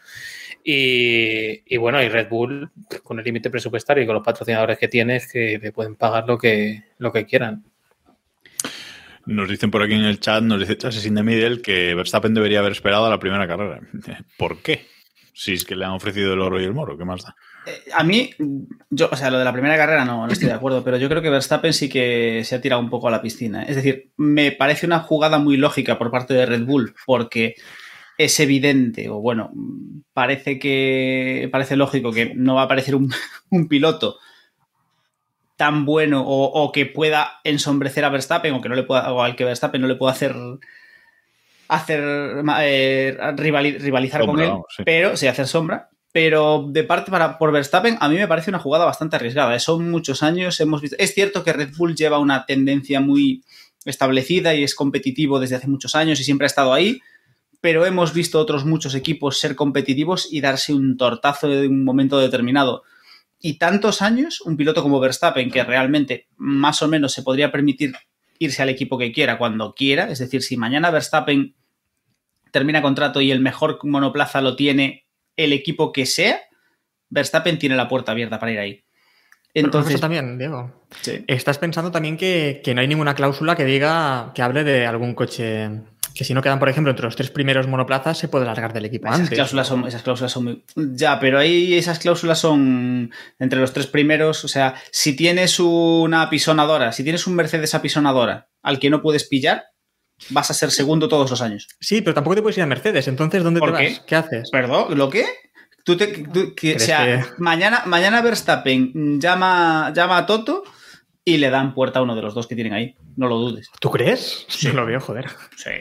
Y, 0.64 1.64
y 1.66 1.78
bueno, 1.78 2.02
y 2.02 2.10
Red 2.10 2.28
Bull, 2.28 2.70
con 3.04 3.20
el 3.20 3.26
límite 3.26 3.50
presupuestario 3.50 4.04
y 4.04 4.06
con 4.06 4.16
los 4.16 4.26
patrocinadores 4.26 4.78
que 4.78 4.90
tiene, 4.90 5.18
es 5.18 5.32
que 5.32 5.60
le 5.62 5.72
pueden 5.72 5.96
pagar 5.96 6.26
lo 6.28 6.38
que, 6.38 6.84
lo 6.98 7.12
que 7.12 7.26
quieran. 7.26 7.64
Nos 9.28 9.50
dicen 9.50 9.72
por 9.72 9.84
aquí 9.84 9.94
en 9.94 10.06
el 10.06 10.22
chat, 10.22 10.42
nos 10.42 10.66
dice 10.66 11.10
de 11.10 11.24
Middle 11.24 11.62
que 11.62 11.94
Verstappen 11.94 12.34
debería 12.34 12.60
haber 12.60 12.72
esperado 12.72 13.06
a 13.06 13.10
la 13.10 13.20
primera 13.20 13.46
carrera. 13.46 13.82
¿Por 14.38 14.62
qué? 14.62 14.88
Si 15.34 15.54
es 15.54 15.66
que 15.66 15.76
le 15.76 15.86
han 15.86 15.92
ofrecido 15.92 16.34
el 16.34 16.42
oro 16.42 16.60
y 16.62 16.64
el 16.64 16.74
moro, 16.74 16.98
¿qué 16.98 17.04
más 17.04 17.24
da? 17.24 17.36
A 17.94 18.04
mí, 18.04 18.32
yo, 18.90 19.10
o 19.12 19.16
sea, 19.16 19.30
lo 19.30 19.40
de 19.40 19.46
la 19.46 19.54
primera 19.54 19.78
carrera 19.78 20.06
no, 20.06 20.26
no 20.26 20.32
estoy 20.32 20.48
de 20.48 20.54
acuerdo, 20.54 20.84
pero 20.84 20.98
yo 20.98 21.10
creo 21.10 21.22
que 21.22 21.30
Verstappen 21.30 21.74
sí 21.74 21.90
que 21.90 22.44
se 22.44 22.56
ha 22.56 22.62
tirado 22.62 22.82
un 22.82 22.90
poco 22.90 23.08
a 23.08 23.12
la 23.12 23.22
piscina. 23.22 23.64
Es 23.64 23.76
decir, 23.76 24.12
me 24.18 24.52
parece 24.52 24.86
una 24.86 25.00
jugada 25.00 25.40
muy 25.40 25.58
lógica 25.58 25.98
por 25.98 26.12
parte 26.12 26.34
de 26.34 26.46
Red 26.46 26.66
Bull, 26.66 26.96
porque 27.06 27.56
es 28.18 28.40
evidente, 28.40 29.10
o 29.10 29.20
bueno, 29.20 29.52
parece 30.14 30.58
que 30.58 31.50
parece 31.52 31.76
lógico 31.76 32.12
que 32.12 32.34
no 32.36 32.56
va 32.56 32.62
a 32.62 32.66
aparecer 32.66 32.96
un, 32.96 33.14
un 33.52 33.68
piloto 33.68 34.18
tan 35.56 35.86
bueno 35.86 36.22
o, 36.22 36.46
o, 36.46 36.72
que 36.72 36.86
pueda 36.86 37.40
ensombrecer 37.44 38.06
a 38.06 38.10
Verstappen 38.10 38.54
o 38.54 38.62
que 38.62 38.70
no 38.70 38.76
le 38.76 38.84
pueda 38.84 39.12
o 39.12 39.24
al 39.24 39.36
que 39.36 39.44
Verstappen 39.44 39.82
no 39.82 39.88
le 39.88 39.96
pueda 39.96 40.12
hacer 40.12 40.36
hacer 41.68 42.02
eh, 42.62 43.18
rivali, 43.36 43.78
rivalizar 43.78 44.24
sombra, 44.24 44.46
con 44.50 44.58
él, 44.58 44.64
sí. 44.70 44.84
pero 44.86 45.18
sí 45.18 45.28
hacer 45.28 45.48
sombra. 45.48 45.90
Pero 46.18 46.66
de 46.68 46.84
parte 46.84 47.12
para 47.12 47.38
por 47.38 47.52
Verstappen 47.52 47.96
a 48.00 48.10
mí 48.10 48.16
me 48.16 48.28
parece 48.28 48.50
una 48.50 48.58
jugada 48.58 48.86
bastante 48.86 49.18
arriesgada. 49.18 49.56
¿eh? 49.56 49.60
Son 49.60 49.92
muchos 49.92 50.24
años, 50.24 50.60
hemos 50.60 50.82
visto. 50.82 50.98
Es 50.98 51.14
cierto 51.14 51.44
que 51.44 51.54
Red 51.54 51.76
Bull 51.78 51.96
lleva 51.96 52.18
una 52.18 52.48
tendencia 52.48 53.00
muy 53.00 53.44
establecida 53.86 54.56
y 54.56 54.64
es 54.64 54.74
competitivo 54.74 55.40
desde 55.40 55.58
hace 55.58 55.68
muchos 55.68 55.94
años 55.94 56.20
y 56.20 56.24
siempre 56.24 56.46
ha 56.46 56.48
estado 56.48 56.74
ahí, 56.74 57.02
pero 57.62 57.86
hemos 57.86 58.16
visto 58.16 58.40
otros 58.40 58.66
muchos 58.66 58.96
equipos 58.96 59.40
ser 59.40 59.56
competitivos 59.56 60.28
y 60.32 60.42
darse 60.42 60.74
un 60.74 60.98
tortazo 60.98 61.54
en 61.54 61.70
un 61.70 61.84
momento 61.84 62.18
determinado 62.18 62.82
y 63.40 63.60
tantos 63.60 64.02
años, 64.02 64.42
un 64.42 64.58
piloto 64.58 64.82
como 64.82 65.00
Verstappen, 65.00 65.52
que 65.52 65.64
realmente 65.64 66.30
más 66.36 66.82
o 66.82 66.88
menos 66.88 67.14
se 67.14 67.22
podría 67.22 67.52
permitir 67.52 67.94
irse 68.40 68.64
al 68.64 68.70
equipo 68.70 68.98
que 68.98 69.12
quiera 69.12 69.38
cuando 69.38 69.76
quiera, 69.76 70.10
es 70.10 70.18
decir, 70.18 70.42
si 70.42 70.58
mañana 70.58 70.90
Verstappen 70.90 71.54
termina 72.52 72.82
contrato 72.82 73.22
y 73.22 73.30
el 73.30 73.40
mejor 73.40 73.78
monoplaza 73.84 74.42
lo 74.42 74.56
tiene 74.56 75.07
el 75.38 75.54
equipo 75.54 75.92
que 75.92 76.06
sea, 76.06 76.42
Verstappen 77.10 77.58
tiene 77.58 77.76
la 77.76 77.88
puerta 77.88 78.12
abierta 78.12 78.40
para 78.40 78.52
ir 78.52 78.60
ahí. 78.60 78.84
Entonces 79.54 79.94
Pero 79.94 80.02
también, 80.02 80.38
Diego. 80.38 80.86
Sí. 81.02 81.24
Estás 81.28 81.58
pensando 81.58 81.92
también 81.92 82.18
que, 82.18 82.62
que, 82.64 82.76
no 82.76 82.82
hay 82.82 82.88
ninguna 82.88 83.16
cláusula 83.16 83.56
que 83.56 83.66
diga 83.66 84.32
que 84.36 84.42
hable 84.42 84.64
de 84.64 84.86
algún 84.86 85.16
coche 85.16 85.70
que 86.18 86.24
si 86.24 86.34
no 86.34 86.42
quedan, 86.42 86.58
por 86.58 86.68
ejemplo, 86.68 86.90
entre 86.90 87.06
los 87.06 87.16
tres 87.16 87.30
primeros 87.30 87.68
monoplazas, 87.68 88.18
se 88.18 88.28
puede 88.28 88.46
largar 88.46 88.74
del 88.74 88.86
equipo 88.86 89.08
esas 89.08 89.20
antes. 89.20 89.36
Cláusulas 89.36 89.68
son, 89.68 89.88
esas 89.88 90.02
cláusulas 90.02 90.32
son 90.32 90.44
muy... 90.44 90.64
Ya, 90.76 91.20
pero 91.20 91.38
ahí 91.38 91.76
esas 91.76 92.00
cláusulas 92.00 92.40
son 92.40 93.12
entre 93.38 93.60
los 93.60 93.72
tres 93.72 93.86
primeros. 93.86 94.44
O 94.44 94.48
sea, 94.48 94.74
si 94.92 95.16
tienes 95.16 95.60
una 95.60 96.24
apisonadora, 96.24 96.92
si 96.92 97.04
tienes 97.04 97.28
un 97.28 97.36
Mercedes 97.36 97.76
apisonadora 97.76 98.50
al 98.64 98.80
que 98.80 98.90
no 98.90 99.04
puedes 99.04 99.26
pillar, 99.26 99.66
vas 100.30 100.52
a 100.52 100.54
ser 100.54 100.72
segundo 100.72 101.08
todos 101.08 101.30
los 101.30 101.42
años. 101.42 101.68
Sí, 101.80 102.02
pero 102.02 102.14
tampoco 102.14 102.36
te 102.36 102.42
puedes 102.42 102.58
ir 102.58 102.64
a 102.64 102.68
Mercedes. 102.68 103.08
Entonces, 103.08 103.44
¿dónde 103.44 103.60
te 103.60 103.66
qué? 103.66 103.72
vas? 103.72 104.00
¿Qué 104.06 104.16
haces? 104.16 104.50
¿Perdón? 104.52 104.98
¿Lo 104.98 105.10
qué? 105.10 105.26
Tú 105.84 105.96
te, 105.96 106.08
tú, 106.08 106.54
que, 106.54 106.76
o 106.76 106.80
sea, 106.80 107.06
que... 107.06 107.26
mañana, 107.38 107.84
mañana 107.86 108.22
Verstappen 108.22 109.22
llama, 109.22 109.94
llama 109.96 110.18
a 110.18 110.26
Toto 110.26 110.64
y 111.24 111.38
le 111.38 111.50
dan 111.50 111.74
puerta 111.74 112.00
a 112.00 112.02
uno 112.02 112.16
de 112.16 112.22
los 112.22 112.34
dos 112.34 112.48
que 112.48 112.56
tienen 112.56 112.74
ahí. 112.74 112.96
No 113.16 113.28
lo 113.28 113.38
dudes. 113.38 113.70
¿Tú 113.80 113.90
crees? 113.90 114.46
Sí, 114.50 114.72
lo 114.72 114.86
veo, 114.86 115.00
joder. 115.00 115.28
Sí. 115.56 115.72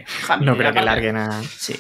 No 0.41 0.57
creo 0.57 0.73
que 0.73 0.83
larguen 0.83 1.17
a. 1.17 1.43
Sí. 1.43 1.75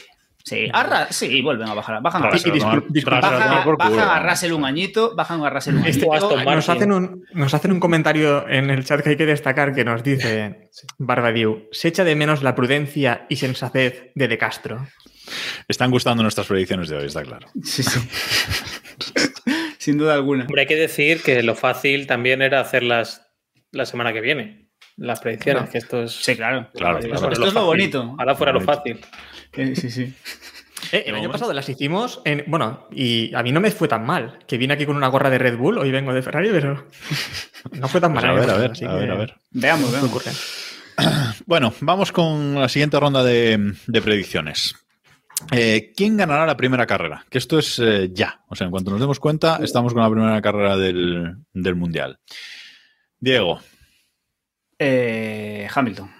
Sí, 0.46 0.68
Arra, 0.72 1.08
sí, 1.10 1.42
vuelven 1.42 1.68
a 1.68 1.74
bajar. 1.74 2.00
Bajan 2.00 2.22
a 2.22 2.30
Russell. 2.30 2.52
Bajan, 2.60 3.98
a 3.98 4.30
Russell 4.30 4.52
un 4.52 4.64
añito, 4.64 5.12
bajan 5.16 5.42
a 5.42 5.50
Russell 5.50 5.74
un 5.74 5.82
añito. 5.82 6.14
Este, 6.14 6.44
nos, 6.44 6.68
hacen 6.68 6.92
un, 6.92 7.24
nos 7.32 7.52
hacen 7.52 7.72
un 7.72 7.80
comentario 7.80 8.48
en 8.48 8.70
el 8.70 8.84
chat 8.84 9.02
que 9.02 9.10
hay 9.10 9.16
que 9.16 9.26
destacar 9.26 9.74
que 9.74 9.84
nos 9.84 10.04
dice 10.04 10.70
Barbadiu, 10.98 11.66
se 11.72 11.88
echa 11.88 12.04
de 12.04 12.14
menos 12.14 12.44
la 12.44 12.54
prudencia 12.54 13.26
y 13.28 13.36
sensatez 13.36 14.12
de 14.14 14.28
De 14.28 14.38
Castro. 14.38 14.86
Están 15.66 15.90
gustando 15.90 16.22
nuestras 16.22 16.46
predicciones 16.46 16.88
de 16.90 16.96
hoy, 16.98 17.06
está 17.06 17.24
claro. 17.24 17.48
Sí, 17.64 17.82
sí. 17.82 17.98
Sin 19.78 19.98
duda 19.98 20.14
alguna. 20.14 20.44
Hombre, 20.44 20.60
hay 20.60 20.68
que 20.68 20.76
decir 20.76 21.22
que 21.22 21.42
lo 21.42 21.56
fácil 21.56 22.06
también 22.06 22.40
era 22.40 22.60
hacerlas 22.60 23.26
la 23.72 23.84
semana 23.84 24.12
que 24.12 24.20
viene. 24.20 24.70
Las 24.96 25.18
predicciones, 25.18 25.62
claro. 25.62 25.72
que 25.72 25.78
esto 25.78 26.02
es. 26.04 26.12
Sí, 26.12 26.36
claro. 26.36 26.70
claro, 26.72 27.00
claro. 27.00 27.32
Esto 27.32 27.48
es 27.48 27.52
lo 27.52 27.64
bonito. 27.64 28.14
Ahora 28.16 28.36
fuera 28.36 28.52
lo 28.52 28.60
fácil. 28.60 29.00
Eh, 29.56 29.76
sí, 29.76 29.90
sí. 29.90 30.14
Eh, 30.92 31.04
el 31.06 31.16
año 31.16 31.32
pasado 31.32 31.52
las 31.52 31.68
hicimos 31.68 32.20
en. 32.24 32.44
Bueno, 32.46 32.86
y 32.92 33.34
a 33.34 33.42
mí 33.42 33.50
no 33.50 33.60
me 33.60 33.72
fue 33.72 33.88
tan 33.88 34.04
mal. 34.04 34.38
Que 34.46 34.58
vine 34.58 34.74
aquí 34.74 34.86
con 34.86 34.94
una 34.94 35.08
gorra 35.08 35.30
de 35.30 35.38
Red 35.38 35.56
Bull, 35.56 35.78
hoy 35.78 35.90
vengo 35.90 36.12
de 36.12 36.22
Ferrari, 36.22 36.50
pero. 36.52 36.86
No 37.72 37.88
fue 37.88 38.00
tan 38.00 38.12
mal. 38.12 38.22
Pues 38.22 38.34
a 38.34 38.40
ver, 38.40 38.50
a 38.50 38.56
ver, 38.58 38.88
a 38.88 38.94
ver, 38.94 39.10
a 39.10 39.14
ver. 39.16 39.34
Veamos, 39.50 39.90
veamos. 39.90 40.22
Bueno, 41.46 41.74
vamos 41.80 42.12
con 42.12 42.54
la 42.54 42.68
siguiente 42.68 43.00
ronda 43.00 43.24
de, 43.24 43.74
de 43.86 44.02
predicciones. 44.02 44.76
Eh, 45.52 45.92
¿Quién 45.96 46.16
ganará 46.16 46.46
la 46.46 46.56
primera 46.56 46.86
carrera? 46.86 47.24
Que 47.28 47.38
esto 47.38 47.58
es 47.58 47.78
eh, 47.78 48.10
ya. 48.12 48.40
O 48.48 48.54
sea, 48.54 48.66
en 48.66 48.70
cuanto 48.70 48.90
nos 48.90 49.00
demos 49.00 49.20
cuenta, 49.20 49.58
estamos 49.62 49.92
con 49.92 50.02
la 50.02 50.10
primera 50.10 50.40
carrera 50.40 50.76
del, 50.76 51.36
del 51.52 51.74
Mundial. 51.74 52.18
Diego. 53.18 53.60
Eh, 54.78 55.68
Hamilton. 55.74 56.10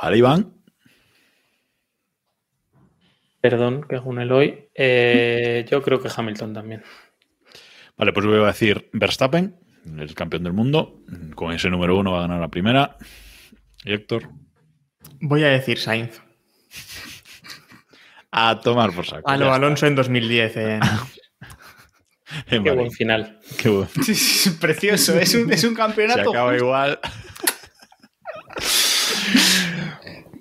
Vale, 0.00 0.16
Iván. 0.16 0.52
Perdón, 3.40 3.84
que 3.88 3.96
es 3.96 4.02
un 4.04 4.20
Eloy. 4.20 4.68
Eh, 4.74 5.66
yo 5.68 5.82
creo 5.82 6.00
que 6.00 6.08
Hamilton 6.14 6.54
también. 6.54 6.82
Vale, 7.96 8.12
pues 8.12 8.26
voy 8.26 8.40
a 8.40 8.46
decir 8.46 8.88
Verstappen, 8.92 9.56
el 9.98 10.14
campeón 10.14 10.44
del 10.44 10.52
mundo. 10.52 11.00
Con 11.34 11.52
ese 11.52 11.68
número 11.68 11.98
uno 11.98 12.12
va 12.12 12.18
a 12.18 12.22
ganar 12.22 12.40
la 12.40 12.48
primera. 12.48 12.96
¿Y 13.84 13.92
Héctor? 13.92 14.28
Voy 15.20 15.42
a 15.42 15.48
decir 15.48 15.78
Sainz. 15.78 16.20
A 18.30 18.60
tomar 18.60 18.92
por 18.92 19.04
saco. 19.04 19.28
A 19.28 19.36
lo 19.36 19.52
Alonso 19.52 19.86
en 19.86 19.96
2010. 19.96 20.56
Eh. 20.56 20.80
Qué 22.48 22.58
vale. 22.60 22.72
buen 22.72 22.92
final. 22.92 23.40
Qué 23.56 23.68
bueno. 23.68 23.90
Sí, 24.04 24.14
sí, 24.14 24.50
precioso. 24.50 25.18
Es 25.18 25.34
un, 25.34 25.52
es 25.52 25.64
un 25.64 25.74
campeonato. 25.74 26.22
Se 26.22 26.28
acaba 26.28 26.56
igual. 26.56 27.00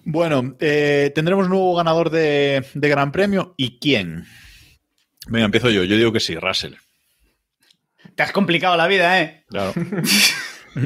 Bueno, 0.10 0.56
eh, 0.62 1.12
tendremos 1.14 1.50
nuevo 1.50 1.76
ganador 1.76 2.10
de, 2.10 2.66
de, 2.74 2.90
Gran 2.90 3.12
Premio. 3.12 3.54
¿Y 3.58 3.78
quién? 3.80 4.26
Venga, 5.28 5.46
empiezo 5.46 5.70
yo. 5.70 5.84
Yo 5.84 5.98
digo 5.98 6.14
que 6.14 6.22
sí, 6.22 6.36
Russell. 6.36 6.76
Te 8.16 8.24
has 8.24 8.32
complicado 8.32 8.78
la 8.78 8.88
vida, 8.88 9.22
¿eh? 9.22 9.44
Claro. 9.50 9.74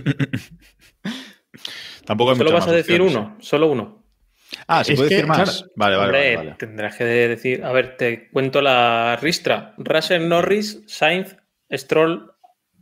Tampoco 2.05 2.31
hay 2.31 2.37
Solo 2.37 2.51
vas 2.51 2.67
a 2.67 2.71
decir 2.71 3.01
opciones. 3.01 3.15
uno, 3.29 3.37
solo 3.39 3.67
uno. 3.71 4.03
Ah, 4.67 4.83
¿se 4.83 4.93
Es 4.93 4.97
puede 4.97 5.09
que, 5.09 5.15
decir 5.15 5.27
más? 5.27 5.59
claro. 5.59 5.71
Vale, 5.75 5.95
vale, 5.95 6.05
Hombre, 6.07 6.35
vale, 6.35 6.47
vale. 6.47 6.57
tendrás 6.59 6.95
que 6.97 7.03
decir. 7.05 7.63
A 7.63 7.71
ver, 7.71 7.95
te 7.97 8.29
cuento 8.31 8.61
la 8.61 9.17
ristra. 9.21 9.75
Russell 9.77 10.27
Norris, 10.27 10.81
Sainz, 10.87 11.35
Stroll, 11.71 12.31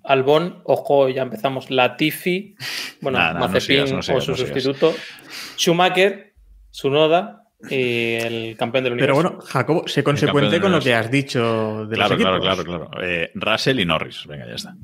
Albon, 0.04 0.62
ojo, 0.64 1.10
ya 1.10 1.22
empezamos. 1.24 1.70
Latifi, 1.70 2.56
bueno, 3.02 3.20
Nah, 3.24 3.34
nah, 3.34 3.36
no 3.40 3.40
Mazepin 3.48 3.88
sigas, 3.88 3.92
no 3.92 4.02
sigas, 4.02 4.24
o 4.24 4.26
su 4.26 4.32
no 4.32 4.38
sigas. 4.38 4.64
sustituto, 4.64 4.96
Schumacher, 5.58 6.29
Sunoda 6.72 7.44
y 7.70 8.14
el 8.16 8.56
campeón 8.58 8.84
del 8.86 8.96
Pero 8.98 9.16
universo. 9.16 9.30
bueno, 9.38 9.46
Jacobo, 9.48 9.88
sé 9.88 10.04
consecuente 10.04 10.62
con 10.62 10.72
lo 10.72 10.80
que 10.80 10.94
has 10.94 11.12
dicho 11.12 11.86
de 11.88 11.96
Claro, 11.96 12.16
los 12.16 12.22
claro, 12.22 12.38
equipos. 12.38 12.64
claro, 12.66 12.88
claro. 12.90 13.04
Eh, 13.04 13.32
Russell 13.36 13.80
y 13.80 13.86
Norris. 13.86 14.26
Venga, 14.28 14.48
ya 14.48 14.54
está. 14.56 14.76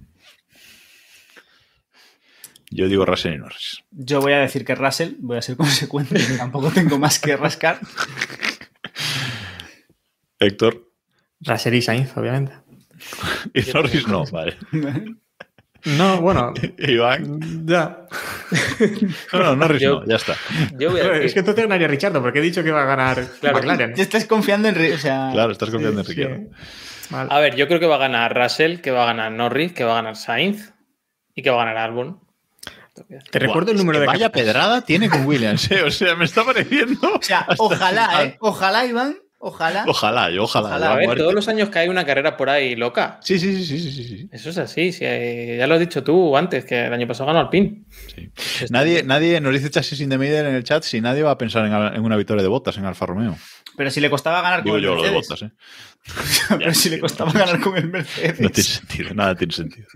Yo 2.72 2.88
digo 2.88 3.06
Russell 3.06 3.36
y 3.36 3.38
Norris. 3.38 3.84
Yo 3.92 4.20
voy 4.22 4.34
a 4.34 4.40
decir 4.40 4.66
que 4.66 4.76
Russell, 4.76 5.14
voy 5.20 5.38
a 5.38 5.42
ser 5.42 5.56
consecuente, 5.58 6.20
tampoco 6.38 6.72
tengo 6.72 6.98
más 6.98 7.20
que 7.20 7.38
rascar. 7.38 7.80
Héctor 10.40 10.92
Russell 11.42 11.76
y 11.76 11.82
Sainz, 11.82 12.18
obviamente. 12.18 12.54
y 13.54 13.62
Norris 13.72 14.08
no, 14.08 14.26
vale. 14.26 14.58
No, 15.86 16.20
bueno, 16.22 16.54
Iván. 16.80 17.66
ya. 17.68 18.06
No, 19.34 19.40
no, 19.40 19.56
Norris 19.56 19.82
Yo- 19.82 20.00
no, 20.02 20.06
ya 20.08 20.16
está. 20.16 20.36
Yo 20.78 20.92
voy 20.92 21.00
a 21.02 21.04
decir, 21.10 21.26
Es 21.26 21.34
que 21.34 21.40
entonces 21.40 21.64
ganaría 21.64 21.88
Richardo, 21.88 22.22
porque 22.22 22.40
he 22.40 22.42
dicho 22.42 22.64
que 22.64 22.72
va 22.72 22.84
a 22.84 22.86
ganar 22.86 23.24
Claro. 23.40 23.58
McLaren. 23.58 23.96
Ya 23.96 24.04
estás 24.04 24.26
confiando 24.26 24.68
en... 24.70 24.94
O 24.94 24.98
sea, 24.98 25.30
Claro, 25.34 25.52
estás 25.52 25.70
confiando 25.70 26.02
en 26.02 26.08
sí. 26.08 26.24
Vale. 27.10 27.30
A 27.32 27.40
ver, 27.40 27.56
yo 27.56 27.68
creo 27.68 27.80
que 27.80 27.86
va 27.86 27.96
a 27.96 28.00
ganar 28.00 28.36
Russell, 28.36 28.80
que 28.82 28.90
va 28.92 29.04
a 29.04 29.06
ganar 29.08 29.32
Norris, 29.32 29.74
que 29.74 29.84
va 29.84 29.92
a 29.94 29.96
ganar 29.96 30.16
Sainz 30.16 30.74
y 31.36 31.44
que 31.44 31.50
va 31.52 31.62
a 31.62 31.66
ganar 31.66 31.78
Albon. 31.78 32.20
Te 33.30 33.40
recuerdo 33.40 33.72
el 33.72 33.78
número 33.78 34.00
de 34.00 34.06
Vaya 34.08 34.32
pedrada 34.32 34.82
tiene 34.82 35.10
con 35.10 35.26
Williams, 35.26 35.70
¿eh? 35.70 35.84
O 35.84 35.92
sea, 35.92 36.16
me 36.16 36.24
está 36.26 36.44
pareciendo. 36.46 37.14
O 37.14 37.22
sea, 37.22 37.46
ojalá, 37.58 38.24
¿eh? 38.24 38.38
Ojalá, 38.40 38.86
Iván. 38.86 39.18
Ojalá. 39.48 39.86
Ojalá, 39.88 40.32
yo 40.32 40.44
ojalá. 40.46 40.70
Ojalá. 40.70 40.92
A 40.94 40.96
ver, 40.96 41.06
muerte. 41.06 41.22
todos 41.22 41.36
los 41.36 41.48
años 41.48 41.70
que 41.70 41.78
hay 41.78 41.88
una 41.88 42.04
carrera 42.04 42.36
por 42.36 42.50
ahí 42.50 42.76
loca. 42.76 43.20
Sí, 43.22 43.38
sí, 43.38 43.56
sí, 43.64 43.80
sí, 43.80 43.92
sí, 43.92 44.04
sí. 44.04 44.30
Eso 44.32 44.50
es 44.50 44.58
así. 44.58 44.92
si 44.92 45.06
hay- 45.06 45.58
ya 45.58 45.68
lo 45.68 45.76
has 45.76 45.80
dicho 45.80 46.04
tú 46.04 46.36
antes, 46.36 46.66
que 46.66 46.86
el 46.88 46.92
año 46.94 47.08
pasado 47.08 47.28
ganó 47.28 47.42
Alpine. 47.42 47.84
sí. 48.16 48.32
Nadie, 48.72 49.04
nadie 49.04 49.40
nos 49.42 49.54
dice 49.54 49.70
chasis 49.70 50.00
in 50.02 50.10
the 50.10 50.18
middle 50.18 50.40
en 50.40 50.48
el 50.56 50.64
chat 50.64 50.82
si 50.84 51.00
nadie 51.00 51.22
va 51.22 51.30
a 51.32 51.38
pensar 51.38 51.64
en, 51.66 51.74
en 51.96 52.04
una 52.04 52.18
victoria 52.18 52.42
de 52.42 52.50
botas 52.50 52.76
en 52.78 52.86
Alfa 52.86 53.06
Romeo. 53.06 53.38
Pero 53.78 53.92
si 53.92 54.00
le 54.02 54.10
costaba 54.10 54.42
ganar 54.42 54.64
Digo 54.64 54.76
con 54.78 54.82
yo 54.84 54.92
el 54.94 54.98
lo 54.98 55.04
de 55.04 55.12
Mercedes. 55.12 55.30
botas, 55.30 55.42
¿eh? 55.44 56.56
Pero 56.58 56.74
si 56.74 56.90
le 56.90 57.00
costaba 57.00 57.32
ganar 57.32 57.60
con 57.60 57.78
el 57.78 57.88
Mercedes. 57.88 58.40
No 58.42 58.50
tiene 58.50 58.68
sentido, 58.70 59.14
nada 59.14 59.36
tiene 59.36 59.54
sentido. 59.54 59.88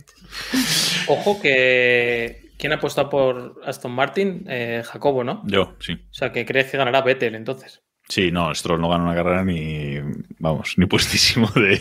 Ojo 1.07 1.41
que. 1.41 2.49
¿Quién 2.59 2.73
ha 2.73 2.75
apostado 2.75 3.09
por 3.09 3.61
Aston 3.65 3.91
Martin? 3.93 4.43
Eh, 4.49 4.83
Jacobo, 4.85 5.23
¿no? 5.23 5.41
Yo, 5.45 5.75
sí. 5.79 5.93
O 5.93 6.13
sea, 6.13 6.31
que 6.33 6.45
crees 6.45 6.69
que 6.69 6.77
ganará 6.77 7.01
Vettel 7.01 7.35
entonces. 7.35 7.81
Sí, 8.09 8.31
no, 8.31 8.53
Stroll 8.55 8.81
no 8.81 8.89
gana 8.89 9.03
una 9.03 9.13
carrera 9.13 9.45
ni, 9.45 9.99
vamos, 10.39 10.73
ni 10.77 10.87
puestísimo 10.87 11.47
de, 11.51 11.79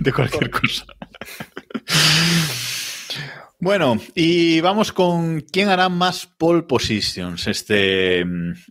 de 0.00 0.12
cualquier 0.12 0.50
cosa. 0.50 0.84
Bueno, 3.60 3.96
y 4.14 4.60
vamos 4.60 4.92
con 4.92 5.40
quién 5.40 5.68
hará 5.68 5.88
más 5.88 6.26
pole 6.26 6.62
positions 6.62 7.46
este, 7.46 8.24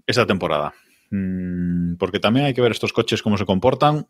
esta 0.05 0.25
temporada. 0.25 0.73
Mm, 1.11 1.95
Porque 1.95 2.19
también 2.19 2.45
hay 2.45 2.53
que 2.53 2.61
ver 2.61 2.71
estos 2.71 2.93
coches 2.93 3.21
cómo 3.21 3.37
se 3.37 3.45
comportan. 3.45 4.07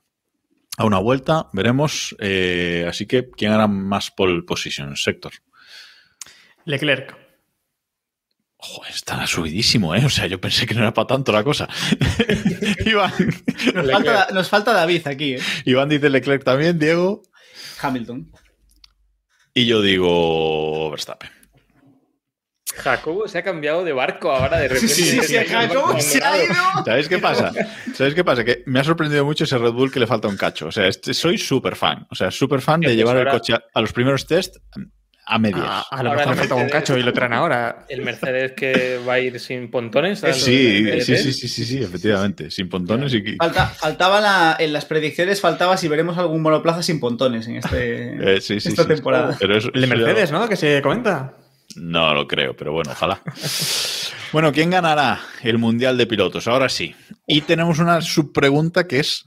A 0.79 0.85
una 0.85 0.99
vuelta, 0.99 1.49
veremos. 1.53 2.15
Eh, 2.19 2.85
así 2.87 3.07
que, 3.07 3.29
¿quién 3.31 3.51
hará 3.51 3.67
más 3.67 4.11
pole 4.11 4.43
positions? 4.43 5.01
Sector. 5.01 5.33
Leclerc. 6.65 7.26
Joder, 8.59 8.91
está 8.91 9.27
subidísimo, 9.27 9.93
¿eh? 9.95 10.03
O 10.05 10.09
sea, 10.09 10.25
yo 10.25 10.41
pensé 10.41 10.65
que 10.65 10.73
no 10.73 10.81
era 10.81 10.93
para 10.93 11.07
tanto 11.07 11.31
la 11.31 11.43
cosa. 11.43 11.69
Iván, 12.85 13.13
Nos 13.75 13.91
falta, 13.91 14.27
nos 14.33 14.49
falta 14.49 14.73
David 14.73 15.07
aquí, 15.07 15.35
¿eh? 15.35 15.39
Iván 15.65 15.89
dice 15.89 16.09
Leclerc 16.09 16.43
también, 16.43 16.79
Diego. 16.79 17.21
Hamilton. 17.81 18.31
Y 19.53 19.65
yo 19.67 19.81
digo 19.81 20.89
Verstappen. 20.89 21.29
Jacobo 22.75 23.27
se 23.27 23.39
ha 23.39 23.43
cambiado 23.43 23.83
de 23.83 23.91
barco 23.93 24.31
ahora 24.31 24.57
de 24.59 24.67
repente. 24.67 24.87
Sí, 24.93 25.19
sí, 25.21 25.35
Jacobo 25.35 25.99
se 25.99 26.23
ha 26.23 26.43
ido. 26.43 26.53
¿Sabéis 26.85 27.07
qué 27.07 27.17
pasa? 27.19 27.51
¿Sabéis 27.95 28.15
qué 28.15 28.23
pasa? 28.23 28.43
Que 28.43 28.63
me 28.65 28.79
ha 28.79 28.83
sorprendido 28.83 29.23
mucho 29.25 29.43
ese 29.45 29.57
Red 29.57 29.71
Bull 29.71 29.91
que 29.91 29.99
le 29.99 30.07
falta 30.07 30.27
un 30.27 30.37
cacho. 30.37 30.67
O 30.67 30.71
sea, 30.71 30.87
este- 30.87 31.13
soy 31.13 31.37
súper 31.37 31.75
fan. 31.75 32.05
O 32.11 32.15
sea, 32.15 32.29
súper 32.31 32.61
fan 32.61 32.81
de 32.81 32.95
llevar 32.95 33.17
el 33.17 33.27
coche 33.29 33.53
a, 33.53 33.61
a 33.73 33.81
los 33.81 33.93
primeros 33.93 34.25
test 34.27 34.57
a 35.29 35.37
medias. 35.39 35.61
A, 35.65 35.81
a 35.89 36.03
lo 36.03 36.09
Ahora 36.11 36.21
mejor 36.21 36.37
falta 36.37 36.55
un 36.55 36.61
Mercedes- 36.61 36.71
cacho 36.81 36.97
y 36.97 37.03
lo 37.03 37.11
traen 37.13 37.33
ahora. 37.33 37.85
El 37.89 38.01
Mercedes 38.01 38.53
que 38.53 38.99
va 39.07 39.13
a 39.13 39.19
ir 39.19 39.39
sin 39.39 39.69
pontones. 39.69 40.23
al- 40.23 40.33
sí, 40.33 40.85
sí, 41.01 41.17
sí, 41.17 41.33
sí, 41.33 41.47
sí, 41.49 41.65
sí, 41.65 41.77
efectivamente. 41.83 42.49
Sin 42.49 42.69
pontones 42.69 43.13
y... 43.13 43.35
Falta, 43.35 43.67
faltaba 43.67 44.21
la, 44.21 44.55
en 44.59 44.71
las 44.73 44.85
predicciones, 44.85 45.41
faltaba 45.41 45.75
si 45.77 45.87
veremos 45.87 46.17
algún 46.17 46.41
monoplaza 46.41 46.81
sin 46.81 46.99
pontones 46.99 47.47
en 47.47 47.57
este, 47.57 48.35
Eh, 48.37 48.41
sí, 48.41 48.59
sí, 48.59 48.69
esta 48.69 48.83
sí. 48.83 48.87
temporada. 48.87 49.35
Pero 49.39 49.57
eso- 49.57 49.69
El 49.73 49.81
de 49.81 49.87
ya- 49.87 49.95
Mercedes, 49.95 50.31
¿no? 50.31 50.47
Que 50.47 50.55
se 50.55 50.81
comenta. 50.81 51.33
No 51.75 52.13
lo 52.13 52.25
creo, 52.27 52.55
pero 52.55 52.71
bueno, 52.71 52.91
ojalá. 52.91 53.21
Bueno, 54.31 54.51
¿quién 54.51 54.69
ganará 54.69 55.19
el 55.43 55.57
Mundial 55.57 55.97
de 55.97 56.07
Pilotos? 56.07 56.47
Ahora 56.47 56.69
sí. 56.69 56.95
Y 57.27 57.41
tenemos 57.41 57.79
una 57.79 58.01
subpregunta 58.01 58.87
que 58.87 58.99
es 58.99 59.25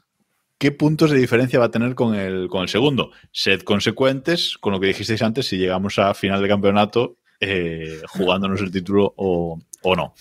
¿qué 0.60 0.70
puntos 0.72 1.10
de 1.10 1.18
diferencia 1.18 1.58
va 1.58 1.64
a 1.64 1.70
tener 1.70 1.94
con 1.94 2.14
el, 2.14 2.48
con 2.48 2.62
el 2.62 2.68
segundo? 2.68 3.10
Sed 3.32 3.62
consecuentes 3.62 4.58
con 4.58 4.72
lo 4.72 4.78
que 4.78 4.88
dijisteis 4.88 5.22
antes 5.22 5.46
si 5.46 5.56
llegamos 5.56 5.98
a 5.98 6.12
final 6.12 6.40
de 6.42 6.48
campeonato 6.48 7.16
eh, 7.40 7.98
jugándonos 8.08 8.60
el 8.60 8.70
título 8.70 9.14
o, 9.16 9.58
o 9.82 9.96
no. 9.96 10.14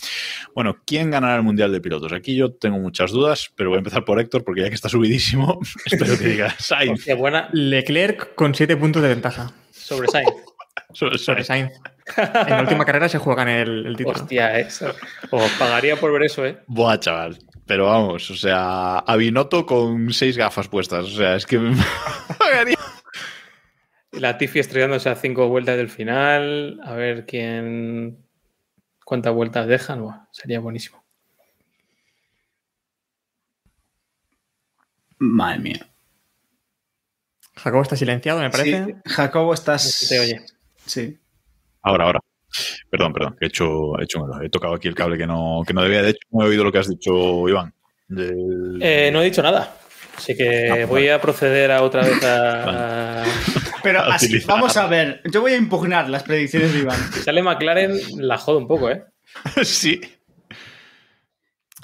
Bueno, 0.56 0.78
¿quién 0.86 1.12
ganará 1.12 1.36
el 1.36 1.44
Mundial 1.44 1.74
de 1.74 1.82
Pilotos? 1.82 2.14
Aquí 2.14 2.38
yo 2.38 2.54
tengo 2.54 2.80
muchas 2.80 3.12
dudas, 3.12 3.52
pero 3.54 3.70
voy 3.70 3.78
a 3.78 3.80
empezar 3.80 4.06
por 4.06 4.18
Héctor 4.18 4.46
porque 4.46 4.62
ya 4.62 4.70
que 4.70 4.76
está 4.76 4.88
subidísimo, 4.88 5.60
espero 5.86 6.18
que 6.18 6.28
diga 6.30 6.56
Sainz. 6.58 7.00
Hostia, 7.00 7.16
buena 7.16 7.50
Leclerc 7.52 8.34
con 8.34 8.56
7 8.56 8.78
puntos 8.78 9.02
de 9.02 9.10
ventaja 9.10 9.52
sobre 9.72 10.08
Sainz. 10.08 10.32
Sobre. 10.94 11.44
Sainz. 11.44 11.74
En 12.18 12.50
la 12.50 12.62
última 12.62 12.86
carrera 12.86 13.10
se 13.10 13.18
juegan 13.18 13.50
el, 13.50 13.88
el 13.88 13.98
título. 13.98 14.16
Hostia, 14.16 14.58
eso. 14.58 14.96
Os 15.30 15.52
pagaría 15.60 15.98
por 15.98 16.12
ver 16.14 16.24
eso, 16.24 16.46
¿eh? 16.46 16.58
Buah, 16.66 16.98
chaval. 16.98 17.38
Pero 17.70 17.86
vamos, 17.86 18.32
o 18.32 18.36
sea, 18.36 18.98
a 18.98 19.16
Binotto 19.16 19.64
con 19.64 20.12
seis 20.12 20.36
gafas 20.36 20.68
puestas. 20.68 21.06
O 21.06 21.10
sea, 21.16 21.36
es 21.36 21.46
que 21.46 21.60
me 21.60 21.76
pagaría. 22.40 22.76
Y 24.12 24.20
La 24.20 24.40
Tiffy 24.40 24.58
estrellándose 24.58 25.08
a 25.08 25.16
cinco 25.16 25.48
vueltas 25.50 25.78
del 25.78 25.88
final. 25.90 26.80
A 26.84 26.94
ver 26.96 27.28
quién. 27.28 28.26
¿Cuántas 29.06 29.36
vueltas 29.36 29.68
dejan? 29.68 30.02
Buah, 30.02 30.26
sería 30.32 30.60
buenísimo. 30.60 31.04
Madre 35.20 35.60
mía. 35.60 35.88
Jacobo 37.56 37.84
está 37.84 37.96
silenciado, 37.96 38.40
me 38.40 38.50
parece. 38.50 38.86
Sí, 38.86 38.94
Jacobo, 39.06 39.48
No 39.50 39.54
estás. 39.54 39.84
se 39.84 40.08
te 40.08 40.20
oye. 40.22 40.42
Sí. 40.88 41.20
Ahora, 41.84 42.06
ahora. 42.06 42.20
Perdón, 42.90 43.14
perdón, 43.14 43.36
que 43.40 43.46
he 43.46 43.48
hecho, 43.50 43.98
he 44.00 44.04
hecho 44.04 44.22
un 44.24 44.30
error. 44.30 44.46
He 44.46 44.50
tocado 44.50 44.74
aquí 44.76 44.88
el 44.88 44.96
cable 44.96 45.18
que 45.18 45.28
no, 45.28 45.62
que 45.66 45.74
no 45.74 45.82
debía. 45.84 46.02
De 46.02 46.10
hecho, 46.12 46.20
no 46.32 46.44
he 46.46 46.50
oído 46.50 46.64
lo 46.64 46.72
que 46.72 46.80
has 46.80 46.90
dicho, 46.90 47.48
Iván. 47.48 47.74
Del- 48.08 48.80
Eh, 48.82 49.10
no 49.14 49.22
he 49.22 49.26
dicho 49.26 49.42
nada. 49.44 49.76
Así 50.18 50.36
que 50.36 50.70
Ah, 50.70 50.74
pues 50.76 50.88
voy 50.90 51.08
a 51.10 51.22
proceder 51.22 51.72
a 51.72 51.82
otra 51.84 52.02
vez 52.04 52.24
a. 52.24 53.22
a- 53.24 53.26
Pero 53.84 54.00
A 54.02 54.16
así, 54.16 54.40
vamos 54.46 54.76
a 54.78 54.88
ver. 54.88 55.22
Yo 55.32 55.42
voy 55.42 55.54
a 55.54 55.58
impugnar 55.58 56.10
las 56.10 56.24
predicciones 56.24 56.74
de 56.74 56.80
Iván. 56.80 57.00
Si 57.14 57.22
sale 57.22 57.42
McLaren, 57.44 57.98
la 58.18 58.38
jodo 58.38 58.58
un 58.58 58.68
poco, 58.68 58.90
¿eh? 58.90 59.04
sí. 59.64 60.02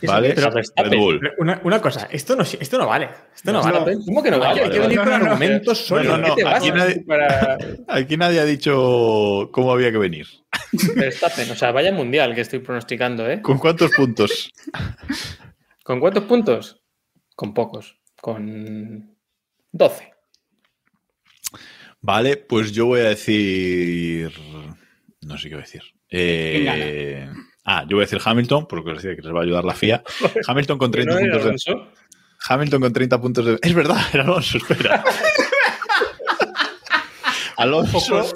Vale, 0.05 0.34
pero 0.36 0.47
Red 0.47 0.55
Verstappen. 0.55 0.99
Bull. 0.99 1.20
Pero 1.20 1.34
Una, 1.39 1.61
una 1.63 1.82
cosa, 1.82 2.07
esto 2.11 2.36
no, 2.36 2.43
esto 2.43 2.78
no 2.78 2.86
vale. 2.86 3.09
Esto 3.34 3.51
no, 3.53 3.63
vale. 3.63 3.95
¿Cómo 4.05 4.22
que 4.22 4.30
no 4.30 4.39
vale? 4.39 4.61
Hay 4.63 4.70
que 4.70 4.80
venir 4.80 4.97
con 4.99 5.13
argumentos 5.13 5.78
sólidos. 5.80 6.20
No, 6.20 6.28
no, 6.28 6.36
¿Qué 6.36 6.43
te 6.43 6.49
aquí 6.49 6.70
vas 6.72 6.80
nadie- 6.80 7.05
para 7.07 7.57
Aquí 7.88 8.18
nadie 8.18 8.39
ha 8.41 8.45
dicho 8.45 9.49
cómo 9.53 9.72
había 9.72 9.91
que 9.91 9.97
venir. 9.97 10.28
Verstappen? 10.95 11.51
O 11.51 11.55
sea, 11.55 11.72
vaya 11.72 11.91
mundial 11.91 12.36
que 12.36 12.41
estoy 12.41 12.59
pronosticando, 12.59 13.30
¿eh? 13.30 13.41
¿Con 13.41 13.57
cuántos 13.57 13.91
puntos? 13.91 14.51
¿Con 15.84 15.99
cuántos 15.99 16.24
puntos? 16.24 16.82
Con 17.36 17.53
pocos. 17.53 17.97
Con 18.22 19.16
12. 19.72 20.13
Vale, 22.01 22.38
pues 22.38 22.72
yo 22.72 22.86
voy 22.88 23.01
a 23.01 23.09
decir. 23.09 24.32
No 25.22 25.38
sé 25.38 25.49
qué 25.49 25.55
voy 25.55 25.63
a 25.63 25.66
decir. 25.66 25.82
Eh, 26.09 27.30
Ah, 27.68 27.82
yo 27.89 27.97
voy 27.97 28.03
a 28.03 28.05
decir 28.05 28.20
Hamilton, 28.24 28.68
porque 28.68 28.91
os 28.91 29.01
decía 29.01 29.16
que 29.16 29.24
les 29.24 29.34
va 29.34 29.39
a 29.39 29.43
ayudar 29.43 29.66
la 29.66 29.74
FIA. 29.76 30.03
Hamilton 30.47 30.78
con 30.78 30.91
30 30.91 31.13
¿No 31.13 31.20
puntos 31.20 31.66
de. 31.66 31.88
Hamilton 32.47 32.82
con 32.82 32.93
30 32.93 33.22
puntos 33.22 33.45
de. 33.45 33.59
Es 33.61 33.74
verdad, 33.74 33.97
era 34.13 34.24
Alonso, 34.24 34.57
espera. 34.59 35.03
Alonso, 37.57 38.28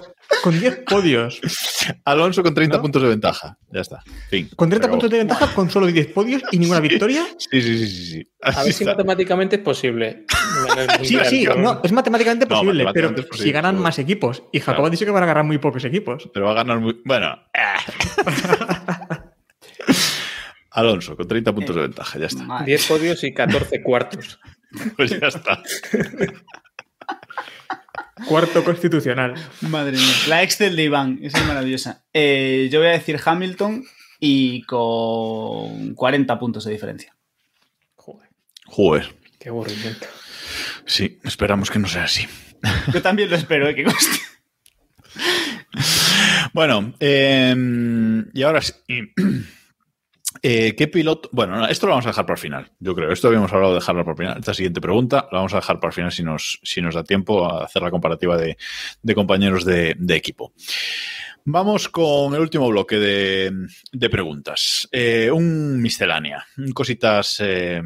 Con 0.43 0.59
10 0.59 0.83
podios. 0.85 1.39
Alonso 2.05 2.43
con 2.43 2.53
30 2.53 2.77
¿No? 2.77 2.81
puntos 2.81 3.01
de 3.01 3.09
ventaja. 3.09 3.57
Ya 3.71 3.81
está. 3.81 4.01
Fin. 4.29 4.49
Con 4.55 4.69
30 4.69 4.83
Se 4.83 4.87
acabó. 4.87 4.99
puntos 4.99 5.09
de 5.11 5.17
ventaja, 5.17 5.53
con 5.53 5.69
solo 5.69 5.87
10 5.87 6.07
podios 6.07 6.41
y 6.51 6.59
ninguna 6.59 6.79
victoria. 6.89 7.25
Sí, 7.37 7.61
sí, 7.61 7.77
sí, 7.77 7.87
sí. 7.87 8.05
sí. 8.11 8.31
A 8.41 8.63
ver 8.63 8.73
si 8.73 8.83
está. 8.83 8.93
matemáticamente 8.93 9.57
es 9.57 9.61
posible. 9.61 10.25
Sí, 11.03 11.17
sí, 11.25 11.45
no, 11.57 11.81
es 11.83 11.91
matemáticamente 11.91 12.45
No, 12.45 12.49
posible, 12.55 12.83
matemáticamente 12.83 13.21
pero 13.21 13.29
posible, 13.29 13.47
si 13.47 13.51
ganan 13.51 13.75
pero- 13.75 13.83
más 13.83 13.99
equipos. 13.99 14.43
Y 14.51 14.59
Jacob 14.59 14.75
Claro. 14.75 14.87
ha 14.87 14.89
dicho 14.89 15.05
que 15.05 15.11
van 15.11 15.23
a 15.23 15.25
ganar 15.25 15.43
muy 15.43 15.57
pocos 15.57 15.83
equipos. 15.85 16.29
Pero 16.33 16.45
va 16.45 16.51
a 16.51 16.55
ganar 16.55 16.79
muy. 16.79 17.01
Bueno. 17.05 17.37
Alonso 20.71 21.15
con 21.15 21.27
30 21.27 21.53
puntos 21.53 21.75
de 21.75 21.81
ventaja. 21.83 22.19
Ya 22.19 22.27
está. 22.27 22.43
Madre. 22.43 22.65
10 22.67 22.87
podios 22.87 23.23
y 23.23 23.33
14 23.33 23.81
cuartos. 23.83 24.39
Pues 24.95 25.19
ya 25.19 25.27
está. 25.27 25.61
Cuarto 28.27 28.63
constitucional. 28.63 29.35
Madre 29.61 29.93
mía. 29.93 30.13
La 30.27 30.43
Excel 30.43 30.75
de 30.75 30.83
Iván, 30.83 31.19
esa 31.21 31.39
es 31.39 31.45
maravillosa. 31.47 32.03
Eh, 32.13 32.69
yo 32.71 32.79
voy 32.79 32.89
a 32.89 32.91
decir 32.91 33.19
Hamilton 33.23 33.85
y 34.19 34.63
con 34.63 35.93
40 35.95 36.39
puntos 36.39 36.65
de 36.65 36.71
diferencia. 36.71 37.15
Joder, 37.95 38.29
Joder. 38.65 39.15
qué 39.39 39.49
aburrimiento. 39.49 40.07
Sí, 40.85 41.19
esperamos 41.23 41.69
que 41.71 41.79
no 41.79 41.87
sea 41.87 42.03
así. 42.05 42.27
Yo 42.93 43.01
también 43.01 43.29
lo 43.29 43.35
espero, 43.35 43.67
eh, 43.69 43.75
que 43.75 43.83
conste. 43.85 44.17
Bueno, 46.53 46.93
eh, 46.99 47.55
y 48.33 48.41
ahora 48.41 48.61
sí. 48.61 48.73
Eh, 50.43 50.75
¿Qué 50.75 50.87
piloto? 50.87 51.29
Bueno, 51.31 51.57
no, 51.57 51.67
esto 51.67 51.87
lo 51.87 51.91
vamos 51.91 52.05
a 52.05 52.09
dejar 52.09 52.25
para 52.25 52.35
el 52.35 52.41
final, 52.41 52.71
yo 52.79 52.93
creo. 52.95 53.11
Esto 53.11 53.27
habíamos 53.27 53.51
hablado 53.51 53.73
de 53.73 53.79
dejarlo 53.79 54.03
para 54.03 54.11
el 54.13 54.17
final. 54.17 54.37
Esta 54.39 54.53
siguiente 54.53 54.79
pregunta 54.79 55.27
la 55.31 55.39
vamos 55.39 55.53
a 55.53 55.57
dejar 55.57 55.79
para 55.79 55.89
el 55.89 55.95
final 55.95 56.11
si 56.11 56.23
nos, 56.23 56.59
si 56.63 56.81
nos 56.81 56.95
da 56.95 57.03
tiempo 57.03 57.45
a 57.45 57.65
hacer 57.65 57.81
la 57.81 57.91
comparativa 57.91 58.37
de, 58.37 58.57
de 59.01 59.15
compañeros 59.15 59.65
de, 59.65 59.95
de 59.97 60.15
equipo. 60.15 60.53
Vamos 61.45 61.89
con 61.89 62.35
el 62.35 62.41
último 62.41 62.69
bloque 62.69 62.97
de, 62.97 63.51
de 63.91 64.09
preguntas. 64.09 64.87
Eh, 64.91 65.31
un 65.31 65.81
miscelánea, 65.81 66.45
cositas 66.75 67.37
eh, 67.39 67.81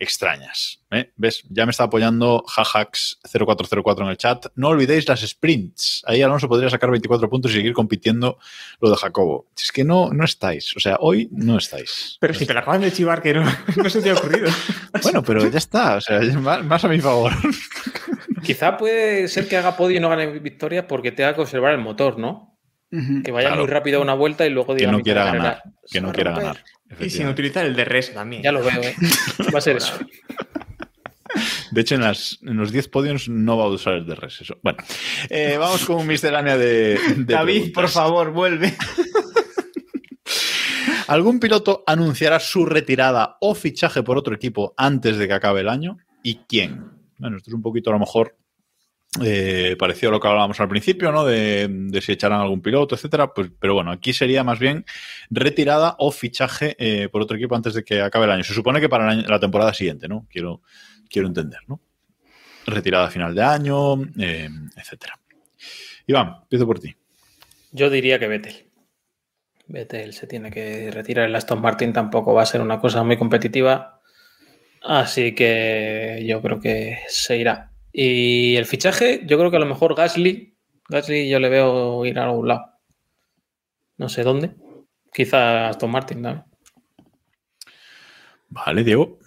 extrañas. 0.00 0.80
¿eh? 0.90 1.12
¿Ves? 1.16 1.44
Ya 1.50 1.64
me 1.66 1.70
está 1.70 1.84
apoyando 1.84 2.42
Jajax0404 2.48 4.02
en 4.02 4.08
el 4.08 4.16
chat. 4.16 4.46
No 4.56 4.68
olvidéis 4.68 5.06
las 5.08 5.20
sprints. 5.20 6.02
Ahí 6.06 6.22
Alonso 6.22 6.48
podría 6.48 6.70
sacar 6.70 6.90
24 6.90 7.28
puntos 7.30 7.52
y 7.52 7.54
seguir 7.54 7.72
compitiendo 7.72 8.38
lo 8.80 8.90
de 8.90 8.96
Jacobo. 8.96 9.46
Es 9.56 9.70
que 9.70 9.84
no, 9.84 10.10
no 10.12 10.24
estáis. 10.24 10.76
O 10.76 10.80
sea, 10.80 10.96
hoy 11.00 11.28
no 11.32 11.58
estáis. 11.58 12.16
Pero 12.20 12.34
si 12.34 12.46
te 12.46 12.54
lo 12.54 12.60
acaban 12.60 12.80
de 12.80 12.92
chivar 12.92 13.22
que 13.22 13.34
no, 13.34 13.44
no 13.76 13.90
se 13.90 14.02
te 14.02 14.10
ha 14.10 14.14
ocurrido. 14.14 14.50
bueno, 15.02 15.22
pero 15.22 15.46
ya 15.48 15.58
está. 15.58 15.96
O 15.96 16.00
sea, 16.00 16.20
más, 16.20 16.64
más 16.64 16.84
a 16.84 16.88
mi 16.88 17.00
favor. 17.00 17.32
Quizá 18.42 18.76
puede 18.76 19.28
ser 19.28 19.48
que 19.48 19.56
haga 19.56 19.76
podio 19.76 19.98
y 19.98 20.00
no 20.00 20.08
gane 20.08 20.26
victoria 20.38 20.86
porque 20.88 21.12
tenga 21.12 21.34
que 21.34 21.42
observar 21.42 21.72
el 21.72 21.80
motor, 21.80 22.18
¿no? 22.18 22.48
Que 23.24 23.30
vaya 23.30 23.48
Claro. 23.50 23.62
muy 23.62 23.70
rápido 23.70 24.00
a 24.00 24.02
una 24.02 24.14
vuelta 24.14 24.44
y 24.46 24.50
luego 24.50 24.74
que 24.74 24.80
diga 24.80 24.90
no 24.90 24.98
"Mi 24.98 25.04
quiera 25.04 25.24
ganar. 25.26 25.62
Que 25.88 26.00
no 26.00 26.10
quiera 26.10 26.30
romper". 26.32 26.46
ganar. 26.54 26.64
Y 26.98 27.10
sin 27.10 27.28
utilizar 27.28 27.64
el 27.64 27.76
de 27.76 27.84
res 27.84 28.12
también. 28.12 28.42
Ya 28.42 28.52
lo 28.52 28.62
veo, 28.62 28.82
¿eh? 28.82 28.94
Va 29.54 29.58
a 29.58 29.62
ser 29.62 29.76
eso. 29.76 29.98
De 31.70 31.82
hecho, 31.82 31.94
en, 31.94 32.00
las, 32.00 32.38
en 32.42 32.56
los 32.56 32.72
10 32.72 32.88
podios 32.88 33.28
no 33.28 33.56
va 33.56 33.64
a 33.64 33.68
usar 33.68 33.94
el 33.94 34.06
de 34.06 34.16
res. 34.16 34.40
Eso. 34.40 34.58
Bueno, 34.62 34.82
eh, 35.28 35.56
vamos 35.56 35.84
con 35.84 35.96
un 35.96 36.06
miscelánea 36.06 36.58
de, 36.58 36.98
de 37.16 37.34
David, 37.34 37.72
por 37.72 37.88
favor, 37.88 38.32
vuelve. 38.32 38.74
¿Algún 41.06 41.38
piloto 41.38 41.84
anunciará 41.86 42.40
su 42.40 42.66
retirada 42.66 43.36
o 43.40 43.54
fichaje 43.54 44.02
por 44.02 44.18
otro 44.18 44.34
equipo 44.34 44.74
antes 44.76 45.18
de 45.18 45.28
que 45.28 45.34
acabe 45.34 45.60
el 45.60 45.68
año? 45.68 45.98
¿Y 46.22 46.40
quién? 46.48 46.84
Bueno, 47.18 47.36
esto 47.36 47.50
es 47.50 47.54
un 47.54 47.62
poquito 47.62 47.90
a 47.90 47.92
lo 47.92 48.00
mejor 48.00 48.36
eh, 49.18 49.74
parecido 49.76 50.10
a 50.10 50.12
lo 50.12 50.20
que 50.20 50.28
hablábamos 50.28 50.60
al 50.60 50.68
principio, 50.68 51.10
¿no? 51.10 51.24
De, 51.24 51.68
si 52.00 52.12
echarán 52.12 52.40
algún 52.40 52.62
piloto, 52.62 52.94
etcétera. 52.94 53.34
Pues, 53.34 53.50
pero 53.58 53.74
bueno, 53.74 53.90
aquí 53.90 54.12
sería 54.12 54.44
más 54.44 54.60
bien 54.60 54.84
retirada 55.30 55.96
o 55.98 56.12
fichaje 56.12 56.76
eh, 56.78 57.08
por 57.08 57.22
otro 57.22 57.36
equipo 57.36 57.56
antes 57.56 57.74
de 57.74 57.82
que 57.82 58.00
acabe 58.00 58.26
el 58.26 58.30
año. 58.30 58.44
Se 58.44 58.54
supone 58.54 58.80
que 58.80 58.88
para 58.88 59.12
la 59.14 59.40
temporada 59.40 59.74
siguiente, 59.74 60.06
¿no? 60.06 60.26
Quiero, 60.30 60.62
quiero 61.08 61.26
entender, 61.26 61.58
¿no? 61.66 61.80
Retirada 62.66 63.06
a 63.06 63.10
final 63.10 63.34
de 63.34 63.42
año, 63.42 64.00
eh, 64.18 64.48
etcétera. 64.76 65.18
Iván, 66.06 66.36
empiezo 66.42 66.66
por 66.66 66.78
ti. 66.78 66.94
Yo 67.72 67.90
diría 67.90 68.20
que 68.20 68.28
Vettel. 68.28 68.66
Vettel 69.66 70.12
se 70.12 70.28
tiene 70.28 70.52
que 70.52 70.90
retirar. 70.92 71.28
El 71.28 71.34
Aston 71.34 71.60
Martin 71.60 71.92
tampoco 71.92 72.32
va 72.32 72.42
a 72.42 72.46
ser 72.46 72.60
una 72.60 72.80
cosa 72.80 73.02
muy 73.02 73.16
competitiva. 73.16 74.00
Así 74.82 75.34
que 75.34 76.24
yo 76.26 76.40
creo 76.40 76.60
que 76.60 77.00
se 77.08 77.36
irá. 77.36 77.69
Y 77.92 78.56
el 78.56 78.66
fichaje, 78.66 79.22
yo 79.26 79.38
creo 79.38 79.50
que 79.50 79.56
a 79.56 79.60
lo 79.60 79.66
mejor 79.66 79.94
Gasly. 79.94 80.56
Gasly 80.88 81.28
yo 81.28 81.38
le 81.40 81.48
veo 81.48 82.04
ir 82.06 82.18
a 82.18 82.24
algún 82.24 82.48
lado. 82.48 82.66
No 83.96 84.08
sé 84.08 84.22
dónde. 84.22 84.54
Quizá 85.12 85.68
Aston 85.68 85.90
Martin 85.90 86.22
también. 86.22 86.44
Vale, 88.48 88.84
Diego. 88.84 89.18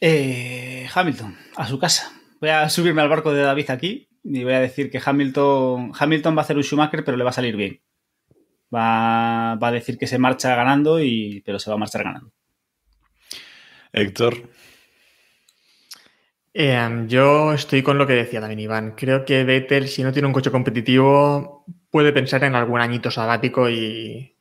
Eh, 0.00 0.86
Hamilton, 0.92 1.36
a 1.56 1.66
su 1.66 1.78
casa. 1.78 2.12
Voy 2.40 2.50
a 2.50 2.68
subirme 2.68 3.02
al 3.02 3.08
barco 3.08 3.32
de 3.32 3.42
David 3.42 3.70
aquí 3.70 4.08
y 4.24 4.44
voy 4.44 4.52
a 4.52 4.60
decir 4.60 4.90
que 4.90 5.00
Hamilton, 5.04 5.92
Hamilton 5.98 6.36
va 6.36 6.40
a 6.40 6.44
hacer 6.44 6.56
un 6.56 6.64
Schumacher, 6.64 7.04
pero 7.04 7.16
le 7.16 7.24
va 7.24 7.30
a 7.30 7.34
salir 7.34 7.56
bien. 7.56 7.80
Va, 8.74 9.56
va 9.56 9.68
a 9.68 9.72
decir 9.72 9.98
que 9.98 10.06
se 10.06 10.18
marcha 10.18 10.54
ganando, 10.54 11.00
y, 11.00 11.42
pero 11.44 11.58
se 11.58 11.70
va 11.70 11.74
a 11.74 11.78
marchar 11.78 12.04
ganando. 12.04 12.32
Héctor. 13.92 14.48
Eh, 16.54 17.04
yo 17.08 17.52
estoy 17.52 17.82
con 17.82 17.98
lo 17.98 18.06
que 18.06 18.14
decía 18.14 18.40
también 18.40 18.60
Iván. 18.60 18.94
Creo 18.96 19.24
que 19.24 19.44
Vettel, 19.44 19.88
si 19.88 20.02
no 20.02 20.12
tiene 20.12 20.28
un 20.28 20.34
coche 20.34 20.50
competitivo, 20.50 21.64
puede 21.90 22.12
pensar 22.12 22.44
en 22.44 22.54
algún 22.54 22.80
añito 22.80 23.10
sabático 23.10 23.70
y, 23.70 24.36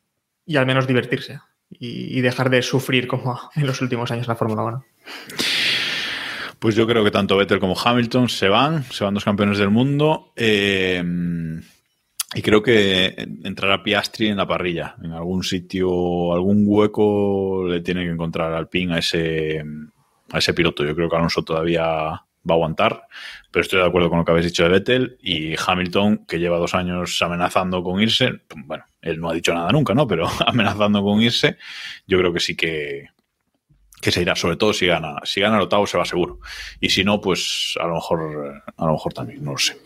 y 0.45 0.55
al 0.57 0.66
menos 0.66 0.88
divertirse. 0.88 1.39
Y, 1.70 2.20
dejar 2.20 2.49
de 2.49 2.62
sufrir 2.62 3.07
como 3.07 3.39
en 3.55 3.66
los 3.66 3.82
últimos 3.82 4.12
años 4.12 4.28
la 4.28 4.36
Fórmula 4.36 4.64
1. 4.64 4.86
Pues 6.59 6.76
yo 6.76 6.86
creo 6.86 7.03
que 7.03 7.12
tanto 7.12 7.38
Vettel 7.38 7.59
como 7.59 7.76
Hamilton 7.80 8.30
se 8.30 8.49
van, 8.49 8.84
se 8.84 9.03
van 9.03 9.14
dos 9.14 9.24
campeones 9.24 9.57
del 9.57 9.70
mundo. 9.70 10.34
eh, 10.36 11.01
y 12.34 12.41
creo 12.41 12.64
que 12.64 13.14
entrará 13.43 13.84
Piastri 13.84 14.28
en 14.28 14.38
la 14.38 14.47
parrilla. 14.47 14.95
En 15.03 15.12
algún 15.12 15.43
sitio, 15.43 16.34
algún 16.34 16.64
hueco 16.66 17.66
le 17.68 17.82
tiene 17.82 18.05
que 18.05 18.12
encontrar 18.12 18.53
al 18.53 18.70
pin 18.70 18.91
a 18.91 18.99
ese, 18.99 19.62
a 20.32 20.39
ese 20.39 20.53
piloto. 20.53 20.86
Yo 20.86 20.95
creo 20.95 21.09
que 21.09 21.15
Alonso 21.15 21.43
todavía 21.43 21.84
va 21.84 22.53
a 22.53 22.53
aguantar, 22.53 23.07
pero 23.51 23.61
estoy 23.61 23.79
de 23.79 23.86
acuerdo 23.86 24.09
con 24.09 24.19
lo 24.19 24.25
que 24.25 24.32
habéis 24.32 24.47
dicho 24.47 24.63
de 24.63 24.69
Vettel 24.69 25.17
y 25.21 25.53
Hamilton, 25.55 26.25
que 26.25 26.39
lleva 26.39 26.57
dos 26.57 26.73
años 26.73 27.21
amenazando 27.21 27.84
con 27.84 28.01
irse. 28.01 28.41
Bueno, 28.55 28.86
él 29.01 29.19
no 29.19 29.29
ha 29.29 29.34
dicho 29.34 29.53
nada 29.53 29.71
nunca, 29.71 29.93
¿no? 29.93 30.07
Pero 30.07 30.27
amenazando 30.45 31.03
con 31.03 31.21
irse, 31.21 31.57
yo 32.07 32.17
creo 32.17 32.34
que 32.34 32.39
sí 32.39 32.55
que, 32.55 33.09
que 34.01 34.11
se 34.11 34.21
irá, 34.21 34.36
sobre 34.36 34.57
todo 34.57 34.73
si 34.73 34.88
gana. 34.88 35.19
Si 35.23 35.39
gana 35.39 35.57
el 35.57 35.63
octavo 35.63 35.86
se 35.86 35.97
va 35.97 36.05
seguro. 36.05 36.39
Y 36.79 36.89
si 36.89 37.03
no, 37.03 37.21
pues 37.21 37.75
a 37.79 37.86
lo 37.86 37.95
mejor, 37.95 38.63
a 38.75 38.86
lo 38.86 38.91
mejor 38.93 39.13
también, 39.13 39.43
no 39.43 39.51
lo 39.51 39.57
sé. 39.57 39.77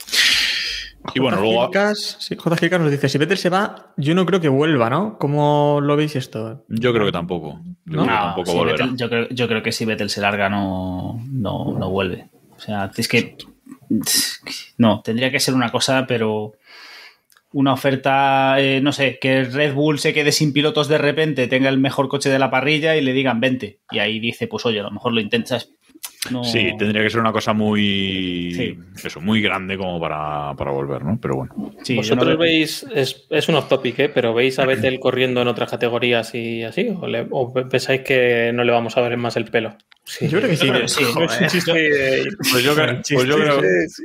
Y 1.14 1.20
bueno, 1.20 1.40
luego. 1.40 1.72
Sí, 2.20 2.36
nos 2.36 2.92
dice: 2.92 3.10
si 3.10 3.18
Vettel 3.18 3.38
se 3.38 3.50
va, 3.50 3.94
yo 3.98 4.16
no 4.16 4.26
creo 4.26 4.42
que 4.42 4.50
vuelva, 4.50 4.90
¿no? 4.90 5.18
¿Cómo 5.18 5.80
lo 5.82 5.96
veis 5.96 6.16
esto? 6.16 6.66
Yo 6.70 6.94
creo 6.94 7.06
que 7.06 7.12
tampoco. 7.12 7.60
Yo 7.86 7.98
No, 7.98 8.04
creo 8.04 8.04
que 8.04 8.12
No, 8.12 8.20
tampoco 8.22 8.52
si. 8.52 8.58
Vettel- 8.58 8.96
yo, 8.98 9.10
creo, 9.10 9.30
yo 9.30 9.48
creo 9.48 9.64
que 9.64 9.72
si 9.72 9.86
Vettel 9.86 10.10
se 10.10 10.22
larga 10.22 10.50
no, 10.50 11.22
no, 11.32 11.76
no 11.78 11.90
vuelve. 11.90 12.30
O 12.58 12.60
sea, 12.60 12.92
es 12.96 13.08
que 13.08 13.38
no, 14.78 15.02
tendría 15.02 15.32
que 15.32 15.40
ser 15.40 15.54
una 15.54 15.72
cosa, 15.72 16.06
pero 16.08 16.54
una 17.54 17.74
oferta, 17.74 18.60
eh, 18.60 18.82
no 18.82 18.92
sé, 18.92 19.18
que 19.20 19.44
Red 19.46 19.74
Bull 19.74 20.00
se 20.00 20.14
quede 20.14 20.32
sin 20.32 20.52
pilotos 20.52 20.88
de 20.88 20.98
repente, 20.98 21.48
tenga 21.48 21.70
el 21.70 21.78
mejor 21.78 22.10
coche 22.10 22.30
de 22.30 22.40
la 22.40 22.52
parrilla 22.52 22.98
y 22.98 23.02
le 23.02 23.14
digan 23.14 23.40
20. 23.40 23.80
Y 23.92 24.00
ahí 24.00 24.20
dice, 24.20 24.48
pues 24.48 24.66
oye, 24.66 24.80
a 24.82 24.84
lo 24.84 24.92
mejor 24.92 25.14
lo 25.14 25.22
intentas. 25.22 25.70
No... 26.32 26.44
Sí, 26.44 26.72
tendría 26.78 27.04
que 27.04 27.10
ser 27.10 27.20
una 27.22 27.32
cosa 27.32 27.54
muy. 27.54 28.52
Sí. 28.56 28.78
Eso, 29.04 29.22
muy 29.22 29.42
grande 29.42 29.78
como 29.78 30.00
para, 30.00 30.54
para 30.56 30.72
volver, 30.72 31.04
¿no? 31.04 31.18
Pero 31.22 31.36
bueno. 31.36 31.74
Sí, 31.84 31.96
¿Vosotros 31.96 32.30
no- 32.34 32.38
veis, 32.38 32.86
es, 32.94 33.26
es 33.30 33.48
un 33.50 33.56
off 33.56 33.68
topic, 33.70 34.00
¿eh? 34.00 34.10
pero 34.10 34.34
veis 34.34 34.58
a 34.60 34.66
Vettel 34.66 35.00
corriendo 35.00 35.42
en 35.42 35.48
otras 35.48 35.70
categorías 35.70 36.34
y 36.36 36.64
así? 36.64 36.90
¿O, 37.00 37.08
le- 37.08 37.28
o 37.30 37.54
pensáis 37.54 38.02
que 38.02 38.52
no 38.54 38.64
le 38.64 38.72
vamos 38.72 38.98
a 38.98 39.02
ver 39.02 39.16
más 39.18 39.36
el 39.38 39.46
pelo? 39.46 39.76
Sí, 40.08 40.28
Yo 40.28 40.38
creo 40.38 40.52
que 40.52 40.56
sí. 40.58 40.68
Pues 42.52 42.64
yo, 42.64 42.76
creo, 42.76 43.02
pues 43.12 43.26
yo, 43.26 43.36
creo, 43.38 43.60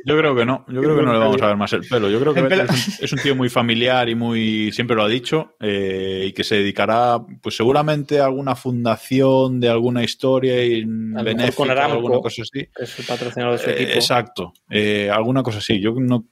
yo 0.06 0.16
creo 0.16 0.34
que 0.34 0.46
no. 0.46 0.64
Yo 0.68 0.80
creo 0.80 0.96
que 0.96 1.02
no 1.02 1.12
le 1.12 1.18
vamos 1.18 1.42
a 1.42 1.46
ver 1.48 1.56
más 1.56 1.72
el 1.74 1.82
pelo. 1.86 2.08
Yo 2.10 2.18
creo 2.20 2.32
que 2.32 2.40
El 2.40 2.48
Vettel 2.48 2.66
es, 2.74 2.88
un, 2.88 3.04
es 3.04 3.12
un 3.12 3.18
tío 3.18 3.36
muy 3.36 3.48
familiar 3.50 4.08
y 4.08 4.14
muy. 4.14 4.72
Siempre 4.72 4.96
lo 4.96 5.02
ha 5.04 5.08
dicho. 5.08 5.56
eh, 5.60 6.24
y 6.28 6.32
que 6.32 6.42
se 6.42 6.56
dedicará, 6.56 7.18
pues 7.42 7.54
seguramente 7.56 8.18
a 8.18 8.24
alguna 8.24 8.56
fundación 8.56 9.60
de 9.60 9.68
alguna 9.68 10.02
historia 10.02 10.64
y 10.64 10.84
benéfica 10.86 11.88
con. 12.00 12.09
Alguna 12.12 12.22
cosa 12.22 12.42
así. 12.42 12.66
que 12.74 12.82
es 12.84 12.98
el 12.98 13.04
patrocinador 13.06 13.52
de 13.58 13.64
su 13.64 13.70
Eh, 13.70 13.74
equipo. 13.74 13.92
exacto. 13.92 14.52
Eh, 14.70 15.10
alguna 15.10 15.42
cosa 15.42 15.58
así. 15.58 15.80
Yo 15.80 15.94
no, 15.98 16.26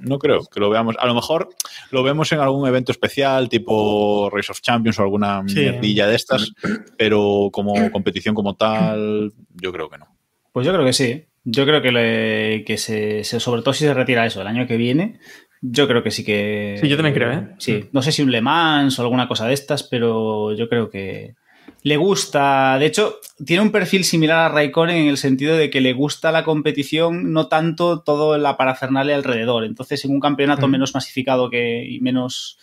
no 0.00 0.18
creo 0.18 0.40
que 0.52 0.60
lo 0.60 0.70
veamos. 0.70 0.96
A 0.98 1.06
lo 1.06 1.14
mejor 1.14 1.48
lo 1.90 2.02
vemos 2.02 2.30
en 2.32 2.40
algún 2.40 2.66
evento 2.68 2.92
especial, 2.92 3.48
tipo 3.48 4.30
Race 4.30 4.50
of 4.52 4.60
Champions 4.60 4.98
o 4.98 5.02
alguna 5.02 5.42
Sí. 5.46 5.60
mierdilla 5.60 6.06
de 6.06 6.16
estas, 6.16 6.52
pero 6.96 7.50
como 7.52 7.90
competición 7.90 8.34
como 8.34 8.54
tal, 8.56 9.32
yo 9.60 9.72
creo 9.72 9.88
que 9.90 9.98
no. 9.98 10.06
Pues 10.52 10.66
yo 10.66 10.72
creo 10.72 10.84
que 10.84 10.92
sí. 10.92 11.24
Yo 11.44 11.64
creo 11.64 11.80
que, 11.80 11.92
le- 11.92 12.64
que 12.64 12.76
se, 12.76 13.22
se- 13.22 13.38
sobre 13.40 13.62
todo 13.62 13.72
si 13.72 13.84
se 13.84 13.94
retira 13.94 14.26
eso 14.26 14.40
el 14.40 14.48
año 14.48 14.66
que 14.66 14.76
viene, 14.76 15.20
yo 15.60 15.86
creo 15.86 16.02
que 16.02 16.10
sí 16.10 16.24
que... 16.24 16.76
Sí, 16.80 16.88
yo 16.88 16.96
también 16.96 17.14
creo, 17.14 17.30
¿eh? 17.32 17.48
Sí, 17.58 17.84
no 17.92 18.02
sé 18.02 18.10
si 18.10 18.22
un 18.22 18.32
Le 18.32 18.40
Mans 18.40 18.98
o 18.98 19.02
alguna 19.02 19.28
cosa 19.28 19.46
de 19.46 19.54
estas, 19.54 19.84
pero 19.84 20.52
yo 20.54 20.68
creo 20.68 20.90
que 20.90 21.34
le 21.82 21.96
gusta... 21.96 22.78
De 22.78 22.86
hecho, 22.86 23.20
tiene 23.44 23.62
un 23.62 23.70
perfil 23.70 24.04
similar 24.04 24.38
a 24.38 24.48
Raikkonen 24.48 24.96
en 24.96 25.08
el 25.08 25.16
sentido 25.16 25.56
de 25.56 25.70
que 25.70 25.80
le 25.80 25.92
gusta 25.92 26.32
la 26.32 26.44
competición, 26.44 27.32
no 27.32 27.48
tanto 27.48 28.00
todo 28.00 28.36
la 28.38 28.56
parafernalia 28.56 29.14
alrededor. 29.14 29.64
Entonces, 29.64 30.04
en 30.04 30.12
un 30.12 30.20
campeonato 30.20 30.68
Mm. 30.68 30.70
menos 30.70 30.94
masificado 30.94 31.50
que, 31.50 31.84
y 31.88 32.00
menos 32.00 32.58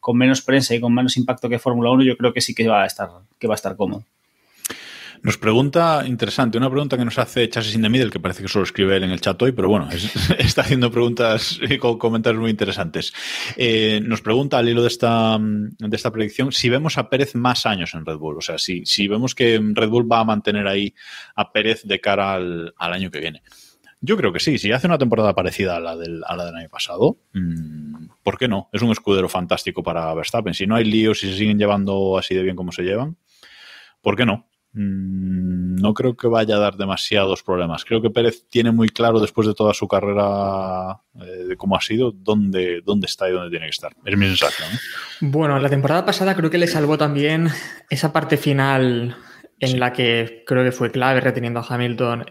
con 0.00 0.18
menos 0.18 0.42
prensa 0.42 0.74
y 0.74 0.80
con 0.80 0.92
menos 0.92 1.16
impacto 1.16 1.48
que 1.48 1.58
Fórmula 1.58 1.90
1, 1.90 2.04
yo 2.04 2.16
creo 2.16 2.32
que 2.32 2.40
sí 2.40 2.54
que 2.54 2.68
va 2.68 2.82
a 2.82 2.86
estar, 2.86 3.08
que 3.38 3.46
va 3.46 3.54
a 3.54 3.56
estar 3.56 3.74
cómodo. 3.76 4.04
Nos 5.24 5.38
pregunta, 5.38 6.04
interesante, 6.06 6.58
una 6.58 6.68
pregunta 6.68 6.98
que 6.98 7.04
nos 7.06 7.18
hace 7.18 7.48
Chasis 7.48 7.74
in 7.74 7.90
Middle, 7.90 8.10
que 8.10 8.20
parece 8.20 8.42
que 8.42 8.48
solo 8.48 8.64
escribe 8.64 8.94
él 8.98 9.04
en 9.04 9.10
el 9.10 9.22
chat 9.22 9.40
hoy, 9.40 9.52
pero 9.52 9.70
bueno, 9.70 9.88
es- 9.90 10.14
está 10.38 10.60
haciendo 10.60 10.90
preguntas 10.90 11.58
y 11.62 11.78
comentarios 11.78 12.42
muy 12.42 12.50
interesantes. 12.50 13.14
Eh, 13.56 14.02
nos 14.04 14.20
pregunta 14.20 14.58
al 14.58 14.68
hilo 14.68 14.82
de 14.82 14.88
esta, 14.88 15.38
de 15.40 15.96
esta 15.96 16.12
predicción 16.12 16.52
si 16.52 16.68
vemos 16.68 16.98
a 16.98 17.08
Pérez 17.08 17.34
más 17.36 17.64
años 17.64 17.94
en 17.94 18.04
Red 18.04 18.18
Bull. 18.18 18.36
O 18.36 18.42
sea, 18.42 18.58
si, 18.58 18.84
si 18.84 19.08
vemos 19.08 19.34
que 19.34 19.58
Red 19.72 19.88
Bull 19.88 20.10
va 20.12 20.20
a 20.20 20.24
mantener 20.24 20.66
ahí 20.68 20.94
a 21.36 21.50
Pérez 21.52 21.84
de 21.84 22.00
cara 22.02 22.34
al, 22.34 22.74
al 22.76 22.92
año 22.92 23.10
que 23.10 23.20
viene. 23.20 23.42
Yo 24.02 24.18
creo 24.18 24.30
que 24.30 24.40
sí, 24.40 24.58
si 24.58 24.72
hace 24.72 24.86
una 24.86 24.98
temporada 24.98 25.34
parecida 25.34 25.76
a 25.76 25.80
la 25.80 25.96
del, 25.96 26.22
a 26.26 26.36
la 26.36 26.44
del 26.44 26.56
año 26.56 26.68
pasado, 26.68 27.16
mm, 27.32 28.08
¿por 28.22 28.36
qué 28.36 28.46
no? 28.46 28.68
Es 28.74 28.82
un 28.82 28.90
escudero 28.90 29.30
fantástico 29.30 29.82
para 29.82 30.12
Verstappen. 30.12 30.52
Si 30.52 30.66
no 30.66 30.76
hay 30.76 30.84
líos 30.84 31.24
y 31.24 31.30
se 31.30 31.38
siguen 31.38 31.58
llevando 31.58 32.18
así 32.18 32.34
de 32.34 32.42
bien 32.42 32.56
como 32.56 32.72
se 32.72 32.82
llevan, 32.82 33.16
¿por 34.02 34.16
qué 34.16 34.26
no? 34.26 34.46
Mm, 34.74 35.76
No 35.80 35.94
creo 35.94 36.16
que 36.16 36.26
vaya 36.28 36.56
a 36.56 36.58
dar 36.58 36.76
demasiados 36.76 37.42
problemas. 37.42 37.84
Creo 37.84 38.02
que 38.02 38.10
Pérez 38.10 38.46
tiene 38.48 38.72
muy 38.72 38.88
claro 38.88 39.20
después 39.20 39.46
de 39.46 39.54
toda 39.54 39.72
su 39.72 39.86
carrera 39.88 41.00
eh, 41.20 41.44
de 41.48 41.56
cómo 41.56 41.76
ha 41.76 41.80
sido 41.80 42.10
dónde, 42.12 42.80
dónde 42.84 43.06
está 43.06 43.28
y 43.28 43.32
dónde 43.32 43.50
tiene 43.50 43.66
que 43.66 43.70
estar. 43.70 43.92
Es 44.04 44.16
mi 44.16 44.26
sensación. 44.26 44.68
¿eh? 44.72 44.78
Bueno, 45.20 45.58
la 45.58 45.68
temporada 45.70 46.04
pasada 46.04 46.34
creo 46.34 46.50
que 46.50 46.58
le 46.58 46.66
salvó 46.66 46.98
también 46.98 47.48
esa 47.88 48.12
parte 48.12 48.36
final 48.36 49.16
en 49.60 49.80
la 49.80 49.92
que 49.92 50.42
creo 50.46 50.64
que 50.64 50.72
fue 50.72 50.90
clave 50.90 51.20
reteniendo 51.20 51.60
a 51.60 51.66
Hamilton, 51.68 52.24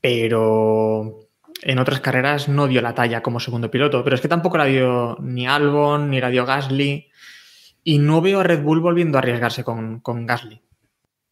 pero 0.00 1.28
en 1.62 1.78
otras 1.78 2.00
carreras 2.00 2.48
no 2.48 2.66
dio 2.68 2.82
la 2.82 2.94
talla 2.94 3.22
como 3.22 3.40
segundo 3.40 3.70
piloto. 3.70 4.02
Pero 4.04 4.16
es 4.16 4.20
que 4.22 4.28
tampoco 4.28 4.58
la 4.58 4.66
dio 4.66 5.16
ni 5.20 5.46
Albon, 5.46 6.10
ni 6.10 6.20
la 6.20 6.28
dio 6.28 6.44
Gasly. 6.44 7.08
Y 7.84 7.98
no 7.98 8.20
veo 8.20 8.40
a 8.40 8.44
Red 8.44 8.62
Bull 8.62 8.80
volviendo 8.80 9.16
a 9.18 9.20
arriesgarse 9.20 9.64
con, 9.64 10.00
con 10.00 10.26
Gasly. 10.26 10.60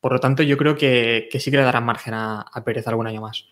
Por 0.01 0.13
lo 0.13 0.21
tanto, 0.21 0.43
yo 0.43 0.57
creo 0.57 0.77
que, 0.77 1.29
que 1.31 1.41
sí 1.41 1.51
que 1.51 1.59
le 1.59 1.63
darán 1.63 1.85
margen 1.85 2.15
a, 2.15 2.41
a, 2.41 2.65
Pérez 2.65 2.87
algún 2.89 3.07
año 3.07 3.21
más. 3.21 3.47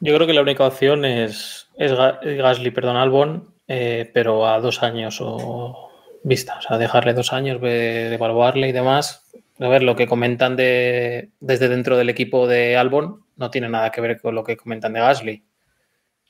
Yo 0.00 0.14
creo 0.14 0.26
que 0.26 0.34
la 0.34 0.42
única 0.42 0.66
opción 0.66 1.04
es, 1.04 1.68
es 1.76 1.92
Gasly, 1.92 2.70
perdón, 2.70 2.96
Albon, 2.96 3.54
eh, 3.66 4.10
pero 4.12 4.46
a 4.46 4.60
dos 4.60 4.82
años 4.82 5.18
o 5.20 5.90
vista. 6.22 6.58
O 6.58 6.62
sea, 6.62 6.78
dejarle 6.78 7.14
dos 7.14 7.32
años, 7.32 7.60
de, 7.60 8.14
evaluarle 8.14 8.68
y 8.68 8.72
demás. 8.72 9.30
A 9.58 9.68
ver, 9.68 9.82
lo 9.82 9.96
que 9.96 10.06
comentan 10.06 10.56
de, 10.56 11.30
desde 11.40 11.68
dentro 11.68 11.96
del 11.96 12.10
equipo 12.10 12.46
de 12.46 12.76
Albon 12.76 13.24
no 13.36 13.50
tiene 13.50 13.68
nada 13.68 13.90
que 13.90 14.00
ver 14.00 14.20
con 14.20 14.34
lo 14.34 14.44
que 14.44 14.56
comentan 14.56 14.92
de 14.92 15.00
Gasly. 15.00 15.44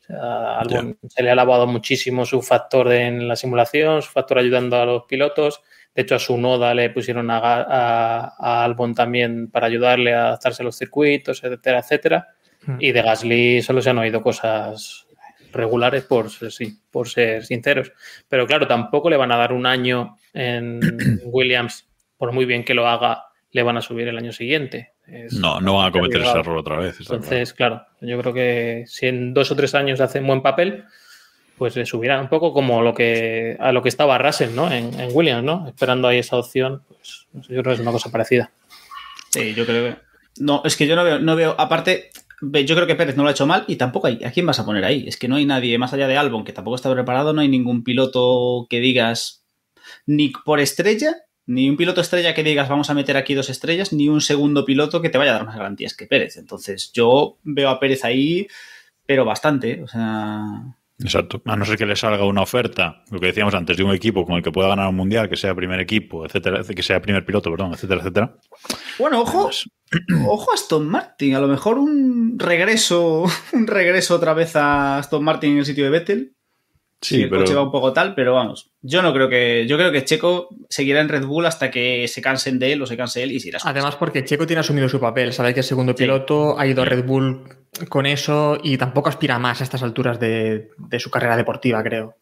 O 0.00 0.02
sea, 0.04 0.58
Albon 0.58 0.98
yeah. 1.00 1.10
se 1.10 1.22
le 1.22 1.30
ha 1.30 1.34
lavado 1.34 1.66
muchísimo 1.66 2.24
su 2.24 2.42
factor 2.42 2.92
en 2.92 3.26
la 3.28 3.36
simulación, 3.36 4.02
su 4.02 4.10
factor 4.10 4.38
ayudando 4.38 4.76
a 4.76 4.86
los 4.86 5.04
pilotos. 5.04 5.62
De 5.94 6.02
hecho, 6.02 6.14
a 6.14 6.20
su 6.20 6.38
noda 6.38 6.72
le 6.74 6.90
pusieron 6.90 7.30
a, 7.30 7.38
a, 7.38 8.34
a 8.38 8.64
Albon 8.64 8.94
también 8.94 9.50
para 9.50 9.66
ayudarle 9.66 10.14
a 10.14 10.28
adaptarse 10.28 10.62
a 10.62 10.64
los 10.64 10.76
circuitos, 10.76 11.42
etcétera, 11.42 11.80
etcétera. 11.80 12.28
Mm. 12.66 12.76
Y 12.78 12.92
de 12.92 13.02
Gasly 13.02 13.62
solo 13.62 13.82
se 13.82 13.90
han 13.90 13.98
oído 13.98 14.22
cosas 14.22 15.06
regulares 15.52 16.04
por, 16.04 16.30
sí, 16.30 16.78
por 16.90 17.08
ser 17.08 17.44
sinceros. 17.44 17.92
Pero 18.28 18.46
claro, 18.46 18.66
tampoco 18.66 19.10
le 19.10 19.16
van 19.16 19.32
a 19.32 19.36
dar 19.36 19.52
un 19.52 19.66
año 19.66 20.16
en 20.32 20.80
Williams, 21.24 21.88
por 22.16 22.32
muy 22.32 22.44
bien 22.44 22.64
que 22.64 22.74
lo 22.74 22.86
haga, 22.86 23.24
le 23.52 23.62
van 23.62 23.76
a 23.76 23.82
subir 23.82 24.08
el 24.08 24.18
año 24.18 24.32
siguiente. 24.32 24.92
Es 25.06 25.32
no, 25.34 25.60
no 25.60 25.76
van 25.76 25.88
a 25.88 25.92
cometer 25.92 26.20
ese 26.20 26.38
error 26.38 26.58
otra 26.58 26.76
vez. 26.76 27.00
Entonces, 27.00 27.52
claro. 27.52 27.82
claro, 27.98 28.12
yo 28.12 28.20
creo 28.20 28.34
que 28.34 28.84
si 28.86 29.06
en 29.06 29.34
dos 29.34 29.50
o 29.50 29.56
tres 29.56 29.74
años 29.74 30.00
hacen 30.00 30.26
buen 30.26 30.40
papel, 30.40 30.84
pues 31.60 31.76
le 31.76 31.84
subirán 31.84 32.20
un 32.20 32.28
poco 32.30 32.54
como 32.54 32.80
lo 32.80 32.94
que 32.94 33.54
a 33.60 33.70
lo 33.70 33.82
que 33.82 33.90
estaba 33.90 34.16
Russell, 34.16 34.54
¿no? 34.54 34.72
En, 34.72 34.98
en 34.98 35.10
Williams, 35.12 35.44
¿no? 35.44 35.68
Esperando 35.68 36.08
ahí 36.08 36.16
esa 36.16 36.38
opción, 36.38 36.84
pues 36.88 37.26
yo 37.32 37.60
creo 37.60 37.64
que 37.64 37.72
es 37.72 37.80
una 37.80 37.92
cosa 37.92 38.10
parecida. 38.10 38.50
Sí, 39.28 39.52
yo 39.52 39.66
creo 39.66 39.84
que. 39.92 40.00
No, 40.38 40.62
es 40.64 40.74
que 40.74 40.86
yo 40.86 40.96
no 40.96 41.04
veo, 41.04 41.18
no 41.18 41.36
veo. 41.36 41.54
Aparte, 41.58 42.12
yo 42.40 42.74
creo 42.74 42.86
que 42.86 42.94
Pérez 42.94 43.14
no 43.14 43.24
lo 43.24 43.28
ha 43.28 43.32
hecho 43.32 43.44
mal 43.44 43.64
y 43.66 43.76
tampoco 43.76 44.06
hay. 44.06 44.24
¿A 44.24 44.30
quién 44.30 44.46
vas 44.46 44.58
a 44.58 44.64
poner 44.64 44.86
ahí? 44.86 45.04
Es 45.06 45.18
que 45.18 45.28
no 45.28 45.36
hay 45.36 45.44
nadie, 45.44 45.76
más 45.76 45.92
allá 45.92 46.08
de 46.08 46.16
Albon, 46.16 46.44
que 46.44 46.54
tampoco 46.54 46.76
está 46.76 46.90
preparado, 46.90 47.34
no 47.34 47.42
hay 47.42 47.48
ningún 47.48 47.84
piloto 47.84 48.66
que 48.70 48.80
digas 48.80 49.44
ni 50.06 50.30
por 50.30 50.60
estrella, 50.60 51.14
ni 51.44 51.68
un 51.68 51.76
piloto 51.76 52.00
estrella 52.00 52.32
que 52.32 52.42
digas 52.42 52.70
vamos 52.70 52.88
a 52.88 52.94
meter 52.94 53.18
aquí 53.18 53.34
dos 53.34 53.50
estrellas, 53.50 53.92
ni 53.92 54.08
un 54.08 54.22
segundo 54.22 54.64
piloto 54.64 55.02
que 55.02 55.10
te 55.10 55.18
vaya 55.18 55.32
a 55.32 55.34
dar 55.34 55.46
más 55.46 55.58
garantías 55.58 55.94
que 55.94 56.06
Pérez. 56.06 56.38
Entonces 56.38 56.90
yo 56.94 57.36
veo 57.42 57.68
a 57.68 57.78
Pérez 57.78 58.02
ahí, 58.02 58.46
pero 59.04 59.26
bastante. 59.26 59.82
O 59.82 59.88
sea. 59.88 60.79
Exacto. 61.02 61.42
A 61.46 61.56
no 61.56 61.64
ser 61.64 61.76
que 61.76 61.86
le 61.86 61.96
salga 61.96 62.24
una 62.24 62.42
oferta, 62.42 63.02
lo 63.10 63.18
que 63.18 63.26
decíamos 63.26 63.54
antes, 63.54 63.76
de 63.76 63.84
un 63.84 63.94
equipo 63.94 64.24
con 64.24 64.36
el 64.36 64.42
que 64.42 64.52
pueda 64.52 64.68
ganar 64.68 64.88
un 64.88 64.96
mundial, 64.96 65.28
que 65.28 65.36
sea 65.36 65.54
primer 65.54 65.80
equipo, 65.80 66.26
etcétera, 66.26 66.62
que 66.62 66.82
sea 66.82 67.00
primer 67.00 67.24
piloto, 67.24 67.50
perdón, 67.50 67.72
etcétera, 67.72 68.00
etcétera. 68.00 68.36
Bueno, 68.98 69.22
ojo, 69.22 69.50
ojo 70.28 70.50
a 70.50 70.54
Aston 70.54 70.86
Martin. 70.86 71.34
A 71.34 71.40
lo 71.40 71.48
mejor 71.48 71.78
un 71.78 72.38
regreso, 72.38 73.24
un 73.52 73.66
regreso 73.66 74.16
otra 74.16 74.34
vez 74.34 74.56
a 74.56 74.98
Aston 74.98 75.24
Martin 75.24 75.52
en 75.52 75.58
el 75.58 75.64
sitio 75.64 75.84
de 75.84 75.90
Vettel. 75.90 76.36
Sí, 77.02 77.22
el 77.22 77.30
pero... 77.30 77.42
coche 77.42 77.54
va 77.54 77.62
un 77.62 77.72
poco 77.72 77.92
tal, 77.92 78.14
pero 78.14 78.34
vamos. 78.34 78.70
Yo 78.82 79.00
no 79.00 79.12
creo 79.14 79.28
que. 79.28 79.66
Yo 79.66 79.76
creo 79.78 79.90
que 79.90 80.04
Checo 80.04 80.48
seguirá 80.68 81.00
en 81.00 81.08
Red 81.08 81.24
Bull 81.24 81.46
hasta 81.46 81.70
que 81.70 82.06
se 82.08 82.20
cansen 82.20 82.58
de 82.58 82.72
él 82.72 82.82
o 82.82 82.86
se 82.86 82.96
canse 82.96 83.22
él 83.22 83.32
y 83.32 83.40
se 83.40 83.48
irá. 83.48 83.58
Además, 83.64 83.96
porque 83.96 84.24
Checo 84.24 84.46
tiene 84.46 84.60
asumido 84.60 84.88
su 84.88 85.00
papel. 85.00 85.32
Sabe 85.32 85.54
que 85.54 85.60
es 85.60 85.66
segundo 85.66 85.94
piloto, 85.94 86.54
sí. 86.56 86.62
ha 86.62 86.66
ido 86.66 86.82
a 86.82 86.84
Red 86.84 87.04
Bull 87.04 87.42
con 87.88 88.04
eso 88.04 88.58
y 88.62 88.76
tampoco 88.76 89.08
aspira 89.08 89.38
más 89.38 89.60
a 89.60 89.64
estas 89.64 89.82
alturas 89.82 90.20
de, 90.20 90.70
de 90.76 91.00
su 91.00 91.10
carrera 91.10 91.36
deportiva, 91.36 91.82
creo. 91.82 92.16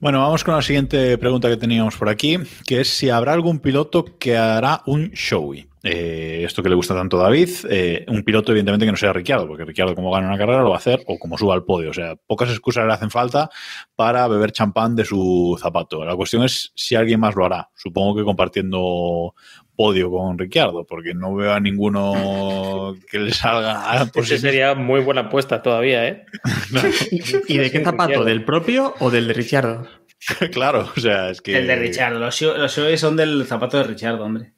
Bueno, 0.00 0.20
vamos 0.20 0.44
con 0.44 0.54
la 0.54 0.62
siguiente 0.62 1.18
pregunta 1.18 1.48
que 1.48 1.56
teníamos 1.56 1.96
por 1.96 2.08
aquí, 2.08 2.38
que 2.66 2.80
es 2.80 2.88
si 2.88 3.10
habrá 3.10 3.32
algún 3.32 3.58
piloto 3.60 4.04
que 4.18 4.36
hará 4.36 4.82
un 4.86 5.10
showy. 5.10 5.67
Eh, 5.90 6.44
esto 6.44 6.62
que 6.62 6.68
le 6.68 6.74
gusta 6.74 6.94
tanto 6.94 7.18
a 7.18 7.22
David, 7.22 7.48
eh, 7.70 8.04
un 8.08 8.22
piloto 8.22 8.52
evidentemente 8.52 8.84
que 8.84 8.92
no 8.92 8.98
sea 8.98 9.14
Ricciardo, 9.14 9.48
porque 9.48 9.64
Ricciardo 9.64 9.94
como 9.94 10.10
gana 10.10 10.28
una 10.28 10.36
carrera 10.36 10.60
lo 10.60 10.68
va 10.68 10.74
a 10.74 10.78
hacer 10.78 11.02
o 11.06 11.18
como 11.18 11.38
suba 11.38 11.54
al 11.54 11.64
podio. 11.64 11.88
O 11.88 11.94
sea, 11.94 12.14
pocas 12.14 12.50
excusas 12.50 12.86
le 12.86 12.92
hacen 12.92 13.10
falta 13.10 13.48
para 13.96 14.28
beber 14.28 14.52
champán 14.52 14.94
de 14.94 15.06
su 15.06 15.58
zapato. 15.58 16.04
La 16.04 16.14
cuestión 16.14 16.44
es 16.44 16.72
si 16.74 16.94
alguien 16.94 17.20
más 17.20 17.34
lo 17.34 17.46
hará. 17.46 17.70
Supongo 17.74 18.16
que 18.16 18.24
compartiendo 18.24 19.34
podio 19.76 20.10
con 20.10 20.36
Ricciardo, 20.36 20.84
porque 20.84 21.14
no 21.14 21.34
veo 21.34 21.54
a 21.54 21.60
ninguno 21.60 22.94
que 23.10 23.18
le 23.18 23.32
salga. 23.32 24.10
Por 24.12 24.24
Ese 24.24 24.36
sería 24.36 24.74
muy 24.74 25.00
buena 25.00 25.22
apuesta 25.22 25.62
todavía, 25.62 26.06
¿eh? 26.06 26.26
¿Y, 27.10 27.54
¿Y 27.54 27.56
de 27.56 27.70
qué 27.70 27.82
zapato? 27.82 28.24
¿Del 28.24 28.44
propio 28.44 28.94
o 28.98 29.10
del 29.10 29.26
de 29.26 29.32
Ricciardo? 29.32 29.88
claro, 30.52 30.90
o 30.94 31.00
sea, 31.00 31.30
es 31.30 31.40
que. 31.40 31.56
El 31.56 31.66
de 31.66 31.76
Ricciardo. 31.76 32.18
Los 32.18 32.36
shows 32.36 33.00
son 33.00 33.16
del 33.16 33.46
zapato 33.46 33.78
de 33.78 33.84
Ricciardo, 33.84 34.24
hombre. 34.24 34.52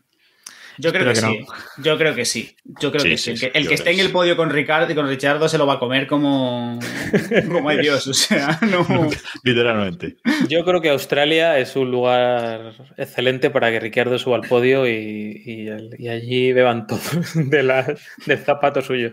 Yo 0.81 0.93
creo 0.93 1.05
que, 1.05 1.11
que 1.11 1.17
sí. 1.21 1.39
No. 1.39 1.83
Yo 1.83 1.99
creo 1.99 2.15
que 2.15 2.25
sí. 2.25 2.57
Yo 2.81 2.91
creo 2.91 3.03
sí, 3.03 3.11
que 3.11 3.19
sí. 3.19 3.37
sí. 3.37 3.47
El 3.47 3.53
que, 3.53 3.59
el 3.59 3.69
que 3.69 3.75
esté 3.75 3.91
en 3.91 4.01
el 4.01 4.11
podio 4.11 4.37
con 4.37 4.51
Ricardo 4.51 4.91
y 4.91 4.95
con 4.95 5.07
Richardo 5.07 5.49
se 5.49 5.59
lo 5.59 5.67
va 5.67 5.75
a 5.75 5.79
comer 5.79 6.07
como, 6.07 6.79
como 7.49 7.69
hay 7.69 7.79
Dios. 7.79 8.07
O 8.07 8.15
sea, 8.15 8.59
no. 8.63 8.87
Literalmente. 9.45 10.17
Yo 10.49 10.65
creo 10.65 10.81
que 10.81 10.91
Australia 10.91 11.59
es 11.59 11.77
un 11.77 11.91
lugar 11.91 12.75
excelente 12.97 13.51
para 13.51 13.71
que 13.71 13.81
Ricardo 13.81 14.19
suba 14.19 14.37
al 14.37 14.49
podio 14.49 14.87
y, 14.89 15.43
y, 15.45 15.69
y 15.99 16.09
allí 16.09 16.53
beban 16.53 16.87
todo 16.87 17.01
de 17.35 17.63
la, 17.63 17.95
del 18.27 18.39
zapato 18.39 18.83
suyo. 18.83 19.13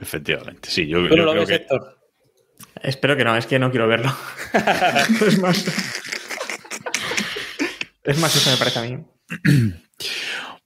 Efectivamente, 0.00 0.68
sí. 0.70 0.86
Yo, 0.86 1.06
¿Tú 1.08 1.16
yo 1.16 1.24
lo 1.24 1.32
creo 1.32 1.42
ves, 1.42 1.48
que... 1.48 1.54
Héctor? 1.56 1.98
Espero 2.82 3.16
que 3.16 3.24
no, 3.24 3.36
es 3.36 3.46
que 3.46 3.58
no 3.58 3.70
quiero 3.70 3.88
verlo. 3.88 4.14
es 5.26 5.38
más. 5.38 5.64
Es 8.04 8.18
más, 8.18 8.36
eso 8.36 8.50
me 8.50 8.56
parece 8.58 8.78
a 8.78 8.82
mí. 8.82 8.98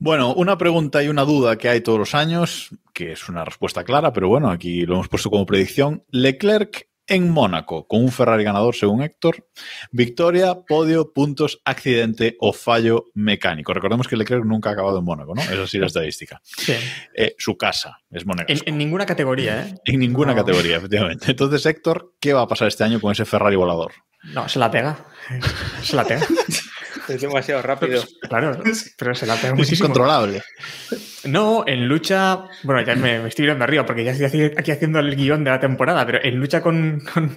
Bueno, 0.01 0.33
una 0.35 0.57
pregunta 0.57 1.03
y 1.03 1.09
una 1.09 1.25
duda 1.25 1.59
que 1.59 1.69
hay 1.69 1.81
todos 1.81 1.99
los 1.99 2.15
años, 2.15 2.71
que 2.95 3.13
es 3.13 3.29
una 3.29 3.45
respuesta 3.45 3.83
clara, 3.83 4.13
pero 4.13 4.29
bueno, 4.29 4.51
aquí 4.51 4.87
lo 4.87 4.95
hemos 4.95 5.09
puesto 5.09 5.29
como 5.29 5.45
predicción. 5.45 6.05
Leclerc 6.11 6.89
en 7.09 7.31
Mónaco, 7.31 7.89
con 7.89 8.03
un 8.03 8.13
Ferrari 8.13 8.45
ganador 8.45 8.77
según 8.77 9.03
Héctor. 9.03 9.49
Victoria, 9.91 10.55
podio, 10.69 11.13
puntos, 11.13 11.61
accidente 11.65 12.37
o 12.39 12.53
fallo 12.53 13.07
mecánico. 13.15 13.75
Recordemos 13.75 14.07
que 14.07 14.17
Leclerc 14.17 14.45
nunca 14.45 14.71
ha 14.71 14.75
acabado 14.75 14.99
en 14.99 15.05
Mónaco, 15.05 15.35
¿no? 15.35 15.43
Esa 15.43 15.67
sí 15.67 15.79
es 15.79 15.81
la 15.81 15.87
estadística. 15.89 16.41
Sí. 16.45 16.75
Eh, 17.17 17.35
su 17.39 17.57
casa 17.57 17.99
es 18.11 18.25
Mónaco. 18.25 18.53
En, 18.53 18.61
en, 18.67 18.79
ninguna 18.79 19.05
categoría, 19.05 19.67
¿eh? 19.67 19.75
En 19.85 19.99
ninguna 19.99 20.33
no. 20.33 20.45
categoría, 20.45 20.77
efectivamente. 20.77 21.31
Entonces, 21.31 21.65
Héctor, 21.67 22.15
¿qué 22.21 22.35
va 22.35 22.43
a 22.43 22.49
pasar 22.49 22.69
este 22.69 22.85
año 22.85 23.01
con 23.01 23.11
ese 23.11 23.25
Ferrari 23.25 23.57
volador? 23.57 23.93
No, 24.35 24.49
se 24.49 24.59
la 24.59 24.71
pega. 24.71 25.07
Se 25.83 25.97
la 25.97 26.05
pega. 26.05 26.27
Es 27.09 27.21
demasiado 27.21 27.63
rápido. 27.63 28.03
Claro, 28.29 28.61
pero 28.99 29.15
se 29.15 29.27
la 29.27 29.37
pega 29.37 29.49
Es 29.49 29.55
muchísimo. 29.55 29.87
incontrolable. 29.89 30.43
No, 31.25 31.65
en 31.67 31.89
lucha. 31.89 32.45
Bueno, 32.63 32.83
ya 32.83 32.95
me, 32.95 33.21
me 33.21 33.29
estoy 33.29 33.45
mirando 33.45 33.65
arriba 33.65 33.85
porque 33.87 34.05
ya 34.05 34.13
estoy 34.13 34.53
aquí 34.57 34.71
haciendo 34.71 34.99
el 35.01 35.15
guion 35.17 35.45
de 35.45 35.51
la 35.51 35.61
temporada, 35.61 36.05
pero 36.07 36.23
en 36.23 36.37
lucha 36.37 36.61
con, 36.63 37.01
con, 37.13 37.33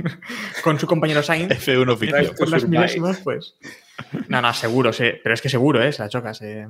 con 0.64 0.80
su 0.80 0.88
compañero 0.88 1.24
Sainz. 1.24 1.50
F1 1.52 1.90
oficial. 1.92 2.36
Con 2.36 2.52
las 2.52 2.68
milésimas, 2.68 3.20
pues. 3.24 3.56
No, 4.28 4.42
no, 4.42 4.54
seguro, 4.54 4.94
sí, 4.94 5.06
pero 5.24 5.34
es 5.34 5.42
que 5.42 5.50
seguro, 5.50 5.84
¿eh? 5.84 5.92
Se 5.92 6.02
la 6.02 6.10
choca, 6.10 6.34
se, 6.34 6.68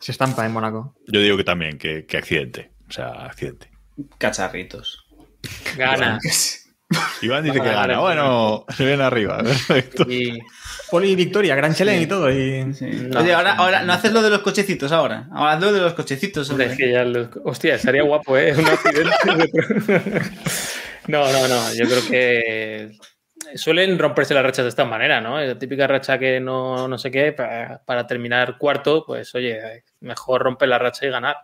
se 0.00 0.12
estampa 0.12 0.44
en 0.46 0.52
Mónaco. 0.52 0.94
Yo 1.06 1.20
digo 1.20 1.36
que 1.36 1.44
también, 1.44 1.78
que, 1.78 2.06
que 2.06 2.16
accidente. 2.16 2.70
O 2.88 2.92
sea, 2.92 3.08
accidente. 3.26 3.70
Cacharritos. 4.18 5.04
Gana. 5.76 6.18
Iván 7.22 7.44
dice 7.44 7.60
que 7.60 7.68
gana. 7.68 7.98
Bueno, 7.98 8.64
se 8.68 8.84
viene 8.84 9.02
arriba. 9.02 9.38
Perfecto. 9.42 10.04
Y 10.08 10.38
Poli 10.90 11.14
Victoria, 11.14 11.54
Gran 11.54 11.74
Chelén 11.74 11.98
sí. 11.98 12.04
y 12.04 12.06
todo. 12.06 12.30
Y... 12.30 12.72
Sí. 12.74 12.86
No, 12.86 13.20
Oye, 13.20 13.34
ahora, 13.34 13.52
ahora, 13.54 13.82
no 13.82 13.92
haces 13.92 14.12
lo 14.12 14.22
de 14.22 14.30
los 14.30 14.40
cochecitos 14.40 14.90
ahora. 14.92 15.28
Ahora 15.32 15.58
lo 15.60 15.72
de 15.72 15.80
los 15.80 15.94
cochecitos. 15.94 16.48
Hombre. 16.50 16.66
Es 16.66 16.78
que 16.78 16.90
ya 16.90 17.04
los... 17.04 17.28
Hostia, 17.44 17.74
estaría 17.74 18.02
guapo, 18.02 18.38
¿eh? 18.38 18.54
Un 18.56 18.66
accidente. 18.66 19.10
no, 21.08 21.30
no, 21.30 21.48
no. 21.48 21.74
Yo 21.74 21.84
creo 21.86 22.08
que 22.08 22.98
suelen 23.54 23.98
romperse 23.98 24.34
las 24.34 24.42
rachas 24.42 24.64
de 24.64 24.70
esta 24.70 24.84
manera, 24.84 25.20
¿no? 25.20 25.40
La 25.40 25.58
típica 25.58 25.86
racha 25.86 26.18
que 26.18 26.40
no, 26.40 26.88
no 26.88 26.98
sé 26.98 27.10
qué, 27.10 27.32
para, 27.32 27.82
para 27.84 28.06
terminar 28.06 28.58
cuarto, 28.58 29.04
pues 29.06 29.34
oye, 29.34 29.84
mejor 30.00 30.42
romper 30.42 30.68
la 30.68 30.78
racha 30.78 31.06
y 31.06 31.10
ganar. 31.10 31.36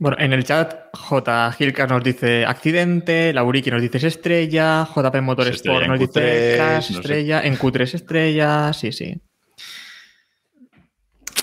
Bueno, 0.00 0.16
en 0.18 0.32
el 0.32 0.44
chat 0.44 0.74
J. 0.94 1.52
Gilcas 1.52 1.90
nos 1.90 2.02
dice 2.02 2.46
accidente, 2.46 3.34
Lauriki 3.34 3.70
nos 3.70 3.82
dice 3.82 4.06
estrella, 4.06 4.88
JP 4.88 5.20
Motorsport 5.20 5.86
nos 5.86 6.00
dice 6.00 6.54
Crash, 6.56 6.90
no 6.92 7.00
estrella, 7.00 7.42
sé. 7.42 7.46
en 7.46 7.58
Q3 7.58 7.94
estrella, 7.94 8.72
sí, 8.72 8.92
sí. 8.92 9.20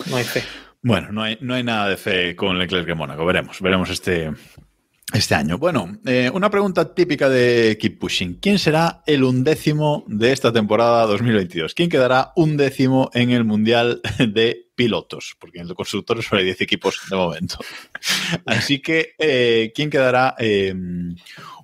No 0.10 0.16
hay 0.18 0.24
fe. 0.24 0.42
Bueno, 0.82 1.12
no 1.12 1.22
hay, 1.22 1.38
no 1.40 1.54
hay 1.54 1.64
nada 1.64 1.88
de 1.88 1.98
fe 1.98 2.36
con 2.36 2.58
Leclerc 2.58 2.90
en 2.90 2.98
Mónaco. 2.98 3.24
Veremos, 3.28 3.62
veremos 3.62 3.92
este, 3.92 4.32
Este 5.14 5.36
año. 5.36 5.58
Bueno, 5.58 5.98
eh, 6.06 6.30
una 6.34 6.50
pregunta 6.50 6.94
típica 6.94 7.30
de 7.30 7.78
Keep 7.80 7.98
Pushing. 7.98 8.40
¿Quién 8.42 8.60
será 8.60 9.04
el 9.06 9.24
undécimo 9.24 10.04
de 10.06 10.34
esta 10.34 10.52
temporada 10.52 11.06
2022? 11.06 11.74
¿Quién 11.74 11.90
quedará 11.90 12.34
undécimo 12.36 13.10
en 13.14 13.30
el 13.32 13.46
Mundial 13.46 14.02
de 14.20 14.68
Pilotos? 14.76 15.38
Porque 15.40 15.60
en 15.60 15.68
el 15.70 15.76
constructores 15.76 16.26
solo 16.26 16.40
hay 16.40 16.46
10 16.46 16.60
equipos 16.60 17.00
de 17.10 17.16
momento. 17.16 17.58
Así 18.46 18.80
que, 18.80 19.16
eh, 19.18 19.72
¿quién 19.74 19.90
quedará 19.90 20.36
eh, 20.40 20.76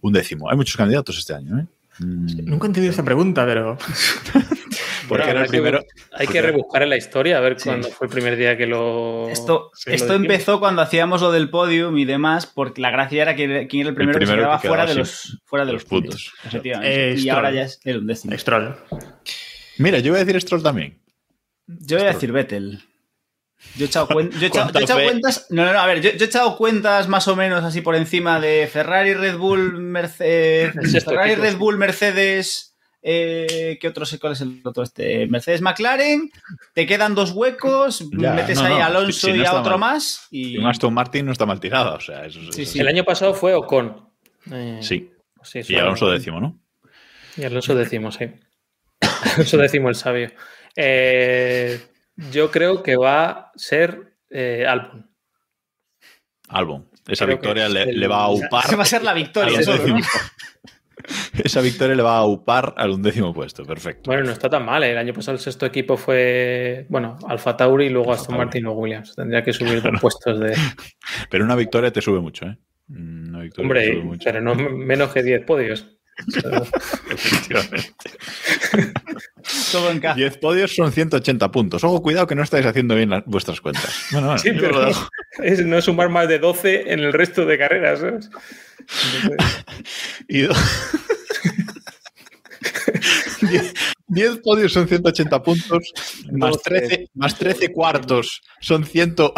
undécimo? 0.01 0.49
Hay 0.49 0.55
muchos 0.55 0.77
candidatos 0.77 1.17
este 1.17 1.33
año, 1.33 1.59
¿eh? 1.59 1.65
Mm, 1.99 2.45
Nunca 2.45 2.65
he 2.65 2.69
entendido 2.69 2.91
esta 2.91 3.03
pregunta, 3.03 3.45
pero. 3.45 3.77
porque 5.07 5.23
Bueno, 5.23 5.31
era 5.31 5.41
el 5.43 5.47
primero. 5.47 5.85
Hay 6.13 6.27
que 6.27 6.41
rebuscar 6.41 6.83
en 6.83 6.89
la 6.89 6.97
historia 6.97 7.37
a 7.37 7.41
ver 7.41 7.59
Sí. 7.59 7.69
cuándo 7.69 7.89
fue 7.89 8.07
el 8.07 8.13
primer 8.13 8.35
día 8.35 8.57
que 8.57 8.65
lo. 8.65 9.29
Esto, 9.29 9.71
que 9.85 9.93
esto 9.95 10.13
empezó 10.13 10.59
cuando 10.59 10.81
hacíamos 10.81 11.21
lo 11.21 11.31
del 11.31 11.49
podium 11.49 11.97
y 11.97 12.05
demás, 12.05 12.45
porque 12.47 12.81
la 12.81 12.91
gracia 12.91 13.21
era 13.21 13.35
que 13.35 13.67
quién 13.67 13.81
era 13.81 13.89
el 13.89 13.95
primero, 13.95 14.19
que 14.19 14.25
se 14.25 14.35
quedaba 14.35 14.59
que 14.61 14.67
fuera, 14.67 14.85
de 14.85 14.95
los, 14.95 15.39
fuera 15.45 15.65
de 15.65 15.73
los 15.73 15.83
los 15.83 15.89
puntos. 15.89 16.15
puntos. 16.31 16.33
Efectivamente. 16.45 17.09
Eh, 17.09 17.13
y 17.13 17.19
Stroll. 17.21 17.35
ahora 17.35 17.51
ya 17.51 17.61
es 17.63 17.79
el 17.83 17.97
undécimo. 17.97 18.37
Stroll. 18.37 18.75
Mira, 19.77 19.99
yo 19.99 20.11
voy 20.13 20.21
a 20.21 20.25
decir 20.25 20.41
Stroll 20.41 20.63
también. 20.63 20.99
Yo 21.67 21.97
voy 21.97 22.05
a 22.07 22.13
decir 22.13 22.31
Vettel. 22.31 22.79
Yo 23.77 23.85
he 23.85 23.87
echado, 23.87 24.09
cuen- 24.09 24.29
yo 24.31 24.39
he 24.41 24.47
echado- 24.49 24.65
Cuánta 24.71 24.79
yo 24.79 24.81
he 24.81 24.83
echado 24.83 24.99
fe. 24.99 25.05
cuentas. 25.05 25.47
No, 25.49 25.63
no, 25.65 25.71
no, 25.71 25.79
a 25.79 25.85
ver, 25.87 26.01
yo, 26.01 26.11
yo 26.11 26.25
he 26.25 26.27
echado 26.27 26.57
cuentas 26.57 27.07
más 27.07 27.27
o 27.29 27.35
menos 27.37 27.63
así 27.63 27.79
por 27.79 27.95
encima 27.95 28.41
de 28.41 28.67
Ferrari, 28.71 29.13
Red 29.13 29.37
Bull, 29.37 29.79
Mercedes. 29.79 30.73
Sexto 30.91 31.11
Ferrari, 31.11 31.35
Red. 31.35 31.55
Bull, 31.55 31.77
Mercedes. 31.77 32.72
Eh, 33.05 33.77
¿Qué 33.81 33.87
otro 33.89 34.05
sé 34.05 34.17
cuál 34.17 34.31
es 34.33 34.39
el 34.41 34.61
otro? 34.63 34.81
Este, 34.81 35.27
Mercedes 35.27 35.61
McLaren. 35.61 36.31
Te 36.73 36.87
quedan 36.87 37.15
dos 37.15 37.31
huecos. 37.31 38.07
Ya, 38.17 38.31
metes 38.33 38.57
no, 38.59 38.65
ahí 38.65 38.79
a 38.81 38.85
Alonso 38.85 39.11
si- 39.11 39.33
si 39.33 39.37
no 39.37 39.43
y 39.43 39.45
a 39.45 39.53
otro 39.59 39.77
mal. 39.77 39.95
más. 39.95 40.27
Y, 40.31 40.57
un 40.57 40.65
Aston 40.67 40.93
Martin 40.93 41.25
no 41.25 41.31
está 41.33 41.45
mal 41.45 41.59
tirado. 41.59 41.95
O 41.95 41.99
sea, 41.99 42.25
eso, 42.25 42.39
Sí, 42.53 42.61
eso- 42.61 42.71
sí. 42.71 42.79
El 42.79 42.87
año 42.87 43.03
pasado 43.03 43.33
fue 43.33 43.53
Ocon. 43.53 44.09
Eh, 44.51 44.79
Sí. 44.81 45.11
sí, 45.43 45.61
Y 45.67 45.75
Alonso 45.75 46.09
décimo, 46.09 46.39
¿no? 46.39 46.59
Y 47.35 47.43
Alonso 47.43 47.75
decimos, 47.75 48.15
sí. 48.15 48.25
Alonso 49.35 49.57
decimos 49.57 49.89
el 49.89 49.95
sabio. 49.95 50.31
Eh, 50.75 51.81
yo 52.31 52.51
creo 52.51 52.83
que 52.83 52.95
va 52.95 53.25
a 53.29 53.51
ser 53.55 54.15
eh, 54.29 54.65
Albon. 54.67 55.09
Albon. 56.47 56.89
Esa 57.07 57.25
Creo 57.25 57.37
victoria 57.37 57.65
es 57.67 57.71
le, 57.73 57.83
el- 57.83 57.99
le 57.99 58.07
va 58.07 58.23
a 58.23 58.29
upar. 58.29 58.63
esa 58.65 58.75
va 58.77 58.83
a 58.83 58.85
ser 58.85 59.03
la 59.03 59.13
victoria. 59.13 59.61
solo, 59.61 59.87
¿no? 59.87 59.97
Esa 61.43 61.61
victoria 61.61 61.95
le 61.95 62.03
va 62.03 62.17
a 62.17 62.25
upar 62.25 62.73
al 62.77 62.91
undécimo 62.91 63.33
puesto. 63.33 63.63
Perfecto. 63.65 64.09
Bueno, 64.09 64.23
no 64.25 64.31
está 64.31 64.49
tan 64.49 64.65
mal. 64.65 64.83
¿eh? 64.83 64.91
El 64.91 64.97
año 64.97 65.13
pasado 65.13 65.35
el 65.35 65.41
sexto 65.41 65.65
equipo 65.65 65.97
fue, 65.97 66.85
bueno, 66.89 67.17
Alfa 67.27 67.55
Tauri 67.57 67.85
y 67.85 67.89
luego 67.89 68.11
Aston 68.13 68.35
Tauri. 68.35 68.45
Martin 68.45 68.65
o 68.67 68.71
Williams. 68.73 69.15
Tendría 69.15 69.43
que 69.43 69.53
subir 69.53 69.81
dos 69.81 69.93
puestos 70.01 70.39
de... 70.39 70.55
Pero 71.29 71.43
una 71.45 71.55
victoria 71.55 71.91
te 71.91 72.01
sube 72.01 72.19
mucho, 72.19 72.45
¿eh? 72.45 72.57
Una 72.89 73.39
victoria 73.41 73.51
te 73.53 73.61
Hombre, 73.61 73.85
sube 73.93 74.03
mucho. 74.03 74.23
pero 74.25 74.41
no 74.41 74.55
menos 74.55 75.13
que 75.13 75.23
10 75.23 75.45
podios. 75.45 75.87
Efectivamente. 77.09 77.93
Todo 79.71 79.91
encaja. 79.91 80.15
10 80.15 80.37
podios 80.37 80.75
son 80.75 80.91
180 80.91 81.51
puntos. 81.51 81.83
Ojo, 81.83 82.01
cuidado 82.01 82.27
que 82.27 82.35
no 82.35 82.43
estáis 82.43 82.65
haciendo 82.65 82.95
bien 82.95 83.09
las- 83.09 83.23
vuestras 83.25 83.61
cuentas. 83.61 84.07
Bueno, 84.11 84.27
bueno, 84.27 84.39
Sí, 84.39 84.53
yo 84.53 84.61
pero 84.61 84.71
lo 84.79 84.85
dejo. 84.85 85.09
es 85.41 85.65
no 85.65 85.81
sumar 85.81 86.09
más 86.09 86.27
de 86.27 86.39
12 86.39 86.91
en 86.93 86.99
el 86.99 87.13
resto 87.13 87.45
de 87.45 87.57
carreras. 87.57 87.99
¿sabes? 87.99 88.29
Y 90.27 90.41
do- 90.41 90.53
10 93.41 93.73
10 94.07 94.37
podios 94.43 94.71
son 94.73 94.87
180 94.87 95.41
puntos, 95.43 95.91
más 96.31 96.51
Doce. 96.51 96.61
13, 96.69 97.09
más 97.15 97.37
13 97.37 97.71
cuartos 97.71 98.41
son, 98.61 98.85
100, 98.85 99.15
no, 99.17 99.33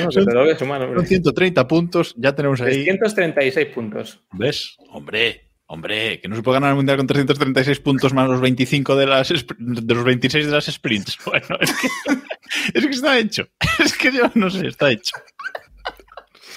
no, 0.00 0.08
que 0.08 0.24
te 0.24 0.32
lo 0.34 0.40
voy 0.40 0.50
a 0.50 0.58
sumar, 0.58 0.82
hombre. 0.82 0.98
son 1.00 1.06
130 1.06 1.68
puntos. 1.68 2.14
Ya 2.16 2.34
tenemos 2.34 2.60
ahí. 2.60 2.84
336 2.84 3.66
puntos. 3.74 4.20
¿Ves? 4.32 4.76
Hombre, 4.90 5.50
hombre, 5.66 6.20
que 6.20 6.28
no 6.28 6.34
se 6.36 6.42
puede 6.42 6.56
ganar 6.56 6.70
el 6.70 6.76
mundial 6.76 6.96
con 6.96 7.06
336 7.06 7.78
puntos 7.80 8.12
más 8.12 8.28
los 8.28 8.40
25 8.40 8.96
de 8.96 9.06
las 9.06 9.28
de 9.28 9.94
los 9.94 10.04
26 10.04 10.46
de 10.46 10.52
las 10.52 10.66
sprints. 10.66 11.16
Bueno, 11.26 11.56
es 11.60 11.72
que, 11.72 11.88
es 12.74 12.84
que 12.86 12.92
está 12.92 13.18
hecho. 13.18 13.48
Es 13.84 13.92
que 13.96 14.10
yo 14.10 14.30
no 14.34 14.50
sé, 14.50 14.66
está 14.68 14.90
hecho. 14.90 15.12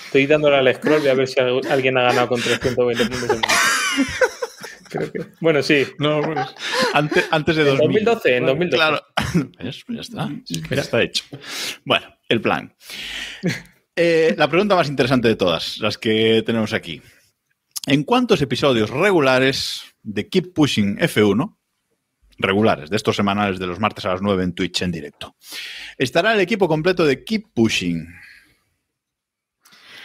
Estoy 0.09 0.25
dándole 0.25 0.55
al 0.57 0.73
scroll 0.75 1.03
y 1.03 1.07
a 1.07 1.13
ver 1.13 1.27
si 1.27 1.39
al- 1.39 1.61
alguien 1.69 1.95
ha 1.99 2.01
ganado 2.01 2.27
con 2.29 2.41
320 2.41 3.05
puntos. 3.05 3.29
en- 3.29 3.41
Creo 4.89 5.11
que. 5.11 5.19
Bueno, 5.39 5.61
sí. 5.61 5.85
No, 5.99 6.19
bueno, 6.23 6.47
antes, 6.93 7.25
antes 7.29 7.55
de 7.57 7.61
En 7.61 7.77
2000. 7.77 8.03
2012, 8.05 8.37
en 8.37 8.45
2012. 8.47 8.75
Claro. 8.75 9.01
¿Ves? 9.63 9.83
Pues 9.85 9.95
ya 9.97 10.01
está. 10.01 10.29
Es 10.49 10.61
que 10.67 10.75
está 10.75 11.01
hecho. 11.03 11.23
Bueno, 11.85 12.07
el 12.27 12.41
plan. 12.41 12.73
Eh, 14.01 14.33
la 14.37 14.47
pregunta 14.47 14.75
más 14.77 14.87
interesante 14.87 15.27
de 15.27 15.35
todas, 15.35 15.77
las 15.79 15.97
que 15.97 16.41
tenemos 16.45 16.71
aquí. 16.71 17.01
¿En 17.85 18.03
cuántos 18.05 18.41
episodios 18.41 18.89
regulares 18.89 19.81
de 20.03 20.29
Keep 20.29 20.53
Pushing 20.53 20.97
F1, 20.99 21.57
regulares, 22.37 22.89
de 22.89 22.95
estos 22.95 23.17
semanales 23.17 23.59
de 23.59 23.67
los 23.67 23.77
martes 23.81 24.05
a 24.05 24.13
las 24.13 24.21
9 24.21 24.41
en 24.41 24.53
Twitch 24.53 24.83
en 24.83 24.91
directo, 24.93 25.35
estará 25.97 26.33
el 26.33 26.39
equipo 26.39 26.69
completo 26.69 27.03
de 27.05 27.25
Keep 27.25 27.47
Pushing? 27.53 28.07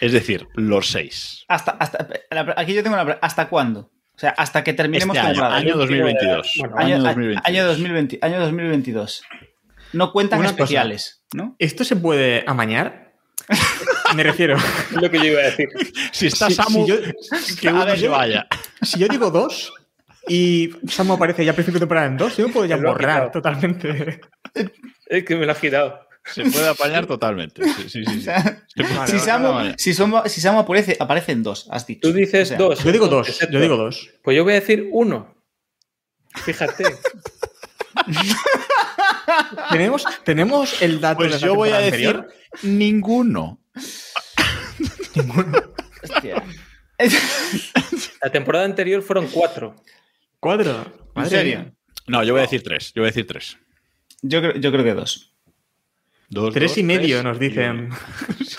Es 0.05 0.12
decir, 0.12 0.46
los 0.55 0.88
seis. 0.88 1.44
Hasta, 1.48 1.76
aquí 2.57 2.74
yo 2.74 2.82
tengo 2.82 3.00
una 3.00 3.18
¿Hasta 3.22 3.48
cuándo? 3.48 3.90
O 4.16 4.18
sea, 4.18 4.30
hasta 4.30 4.62
que 4.62 4.72
terminemos 4.74 5.16
Este 5.16 5.26
año, 5.26 5.32
temporada. 5.34 5.57
año 5.57 5.76
2022. 5.76 6.52
Bueno, 6.59 6.76
Año, 6.76 6.86
año 6.96 7.05
a- 7.05 7.09
2022. 7.09 7.42
año 7.44 7.66
2020, 7.66 8.18
año 8.22 8.40
2022. 8.40 9.22
No 9.92 10.12
cuentan 10.12 10.40
Una 10.40 10.50
cosa. 10.50 10.62
especiales, 10.62 11.24
¿no? 11.32 11.57
¿Esto 11.59 11.84
se 11.84 11.96
puede 11.96 12.44
amañar? 12.46 13.12
Me 14.16 14.22
refiero. 14.22 14.57
Es 14.57 14.92
lo 14.92 15.11
que 15.11 15.18
yo 15.18 15.24
iba 15.24 15.40
a 15.40 15.44
decir. 15.44 15.68
Si 16.12 16.26
está 16.28 16.46
Si- 16.48 16.55
Samu, 16.55 16.84
si 16.86 16.90
yo- 16.92 16.96
que 17.61 17.68
uno 17.68 17.84
ver, 17.84 17.96
se 17.98 18.05
yo- 18.05 18.11
vaya. 18.12 18.46
Si 18.82 18.98
yo 19.00 19.09
digo 19.09 19.30
dos 19.30 19.72
y 20.28 20.70
Samu 20.88 21.14
aparece 21.14 21.44
ya 21.44 21.50
a 21.50 21.55
principio 21.55 21.78
de 21.80 21.84
temporada 21.86 22.07
en 22.07 22.16
dos, 22.16 22.36
yo 22.36 22.46
me 22.46 22.52
puedo 22.52 22.66
ya 22.66 22.76
borrar 22.76 23.30
totalmente. 23.32 24.20
Es 25.07 25.24
que 25.24 25.34
me 25.36 25.44
lo 25.46 25.52
has 25.52 25.59
quitado. 25.59 26.00
Se 26.25 26.43
puede 26.45 26.68
apañar 26.68 27.07
totalmente. 27.14 27.62
Sí, 27.64 27.89
sí, 27.89 28.05
sí, 28.05 28.05
O 28.07 28.11
sí. 28.12 28.20
sea, 28.22 28.64
Se 28.75 28.83
puede- 28.85 29.07
si, 29.09 29.18
Samu, 29.18 29.72
si, 29.77 29.91
Samu- 29.93 30.27
si 30.29 30.41
Samu 30.41 30.61
aparece, 30.61 30.97
aparece 30.99 31.33
en 31.33 31.43
dos, 31.43 31.66
has 31.70 31.87
dicho. 31.87 32.01
Tú 32.09 32.12
dices 32.14 32.43
O 32.43 32.47
sea, 32.49 32.59
dos. 32.59 32.83
Yo 32.83 32.93
digo 32.93 33.09
dos, 33.09 33.39
yo 33.51 33.61
digo 33.61 33.77
dos. 33.77 34.09
Pues 34.22 34.37
yo 34.37 34.45
voy 34.45 34.53
a 34.55 34.61
decir 34.61 34.89
uno. 34.93 35.35
Fíjate. 36.45 36.85
¿Tenemos, 39.70 40.05
tenemos 40.25 40.83
el 40.83 41.01
dato 41.01 41.22
de 41.22 41.29
Pues 41.29 41.41
la 41.41 41.47
yo 41.47 41.55
voy 41.55 41.70
a 41.70 41.79
decir 41.79 42.09
anterior? 42.09 42.33
ninguno. 42.62 43.61
hostia. 46.03 46.43
La 48.22 48.31
temporada 48.31 48.64
anterior 48.64 49.03
fueron 49.03 49.27
cuatro. 49.29 49.77
¿Cuatro? 50.41 51.11
¿En 51.16 51.27
serio? 51.27 51.75
No, 52.07 52.22
yo 52.25 52.33
voy 52.35 52.41
a 52.41 52.43
decir 52.43 52.62
tres. 52.62 52.93
Yo 52.95 53.03
voy 53.03 53.09
a 53.09 53.11
decir 53.12 53.27
tres. 53.27 53.57
Yo 54.22 54.41
creo, 54.41 54.55
yo 54.57 54.70
creo 54.72 54.85
que 54.85 54.95
dos. 54.95 55.34
Dos, 56.31 56.53
Tres 56.55 56.70
dos, 56.72 56.79
y 56.79 56.83
medio 56.83 57.16
tres 57.20 57.25
nos 57.25 57.39
dicen. 57.39 57.91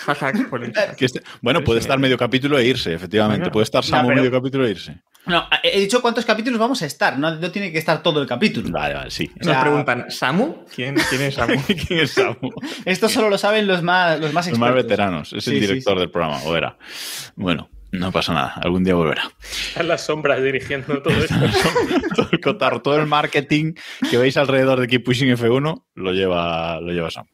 Este- 0.98 1.22
bueno, 1.42 1.62
puede 1.64 1.80
estar 1.80 1.98
medio. 1.98 2.16
capítulo 2.16 2.58
e 2.58 2.64
irse, 2.66 2.94
efectivamente. 2.94 3.40
Bueno. 3.44 3.52
puede 3.52 3.64
estar 3.64 3.82
No, 3.84 3.88
Samu 3.90 4.08
pero- 4.08 4.20
medio 4.20 4.30
capítulo 4.30 4.66
e 4.66 4.70
irse. 4.70 5.00
No, 5.26 5.44
he 5.64 5.80
dicho 5.80 6.00
cuántos 6.00 6.24
capítulos 6.24 6.60
vamos 6.60 6.80
a 6.82 6.86
estar. 6.86 7.18
No, 7.18 7.34
no 7.34 7.50
tiene 7.50 7.72
que 7.72 7.78
estar 7.78 8.00
todo 8.00 8.22
el 8.22 8.28
capítulo. 8.28 8.70
Vale, 8.70 8.94
vale, 8.94 9.10
sí. 9.10 9.28
O 9.40 9.44
sea- 9.44 9.54
Nos 9.54 9.62
preguntan, 9.64 10.04
¿Samu? 10.08 10.64
¿Quién, 10.72 10.94
quién 11.10 11.22
es 11.22 11.34
Samu? 11.34 11.56
¿Quién 11.86 12.00
es 12.00 12.12
Samu? 12.12 12.50
Esto 12.84 13.08
solo 13.08 13.28
lo 13.30 13.36
saben 13.36 13.66
los 13.66 13.82
más, 13.82 14.20
los 14.20 14.32
más 14.32 14.46
Los 14.48 14.58
más 14.58 14.68
expertos. 14.68 14.84
veteranos. 14.84 15.32
Es 15.32 15.44
Sí, 15.44 15.50
el 15.50 15.56
sí, 15.56 15.60
director 15.66 15.94
sí. 15.94 16.00
del 16.00 16.10
programa, 16.10 16.38
o 16.44 16.56
era. 16.56 16.78
Bueno, 17.34 17.68
no 17.90 18.12
pasa 18.12 18.32
nada. 18.34 18.52
Algún 18.62 18.84
día 18.84 18.94
volverá. 18.94 19.28
Están 19.68 19.88
las 19.88 20.06
sombras 20.06 20.40
dirigiendo 20.42 21.02
todo 21.02 21.14
esto. 21.14 21.34
todo 22.14 22.28
el 22.30 22.40
cotarro, 22.40 22.80
todo 22.82 22.96
el 22.96 23.06
marketing 23.06 23.72
que 24.08 24.16
veis 24.18 24.36
alrededor 24.36 24.78
de 24.78 24.86
Keep 24.86 25.04
Pushing 25.04 25.36
F1 25.36 25.82
lo 25.96 26.12
lleva, 26.12 26.80
lo 26.80 26.92
lleva 26.92 27.10
Sam. 27.10 27.26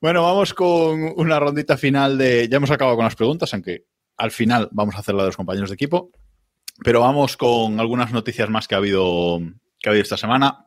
Bueno, 0.00 0.22
vamos 0.22 0.52
con 0.52 1.12
una 1.16 1.38
rondita 1.38 1.76
final 1.76 2.18
de. 2.18 2.48
Ya 2.48 2.56
hemos 2.56 2.70
acabado 2.70 2.96
con 2.96 3.04
las 3.04 3.14
preguntas, 3.14 3.54
aunque 3.54 3.84
al 4.16 4.32
final 4.32 4.68
vamos 4.72 4.96
a 4.96 4.98
hacer 4.98 5.14
la 5.14 5.22
de 5.22 5.28
los 5.28 5.36
compañeros 5.36 5.70
de 5.70 5.74
equipo. 5.74 6.10
Pero 6.82 7.00
vamos 7.00 7.36
con 7.36 7.78
algunas 7.78 8.12
noticias 8.12 8.50
más 8.50 8.66
que 8.66 8.74
ha 8.74 8.78
habido, 8.78 9.38
que 9.78 9.88
ha 9.88 9.90
habido 9.90 10.02
esta 10.02 10.16
semana. 10.16 10.66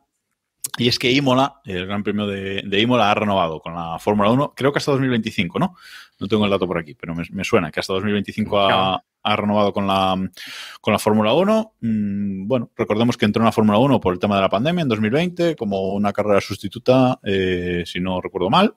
Y 0.78 0.88
es 0.88 0.98
que 0.98 1.10
Imola, 1.10 1.60
el 1.64 1.86
Gran 1.86 2.02
Premio 2.02 2.26
de, 2.26 2.62
de 2.62 2.80
Imola, 2.80 3.10
ha 3.10 3.14
renovado 3.14 3.60
con 3.60 3.74
la 3.74 3.98
Fórmula 3.98 4.30
1, 4.30 4.54
creo 4.56 4.72
que 4.72 4.78
hasta 4.78 4.92
2025, 4.92 5.58
¿no? 5.58 5.76
No 6.18 6.28
tengo 6.28 6.44
el 6.44 6.50
dato 6.50 6.66
por 6.66 6.78
aquí, 6.78 6.94
pero 6.94 7.14
me, 7.14 7.24
me 7.30 7.44
suena 7.44 7.70
que 7.70 7.80
hasta 7.80 7.92
2025 7.92 8.58
ha, 8.58 9.02
ha 9.26 9.36
renovado 9.36 9.72
con 9.72 9.86
la, 9.86 10.16
con 10.80 10.92
la 10.92 10.98
Fórmula 10.98 11.34
1. 11.34 11.74
Mm, 11.80 12.46
bueno, 12.46 12.70
recordemos 12.76 13.16
que 13.16 13.24
entró 13.24 13.42
en 13.42 13.46
la 13.46 13.52
Fórmula 13.52 13.78
1 13.78 14.00
por 14.00 14.14
el 14.14 14.20
tema 14.20 14.36
de 14.36 14.42
la 14.42 14.48
pandemia 14.48 14.82
en 14.82 14.88
2020, 14.88 15.56
como 15.56 15.92
una 15.94 16.12
carrera 16.12 16.40
sustituta, 16.40 17.18
eh, 17.24 17.82
si 17.84 18.00
no 18.00 18.20
recuerdo 18.20 18.50
mal. 18.50 18.74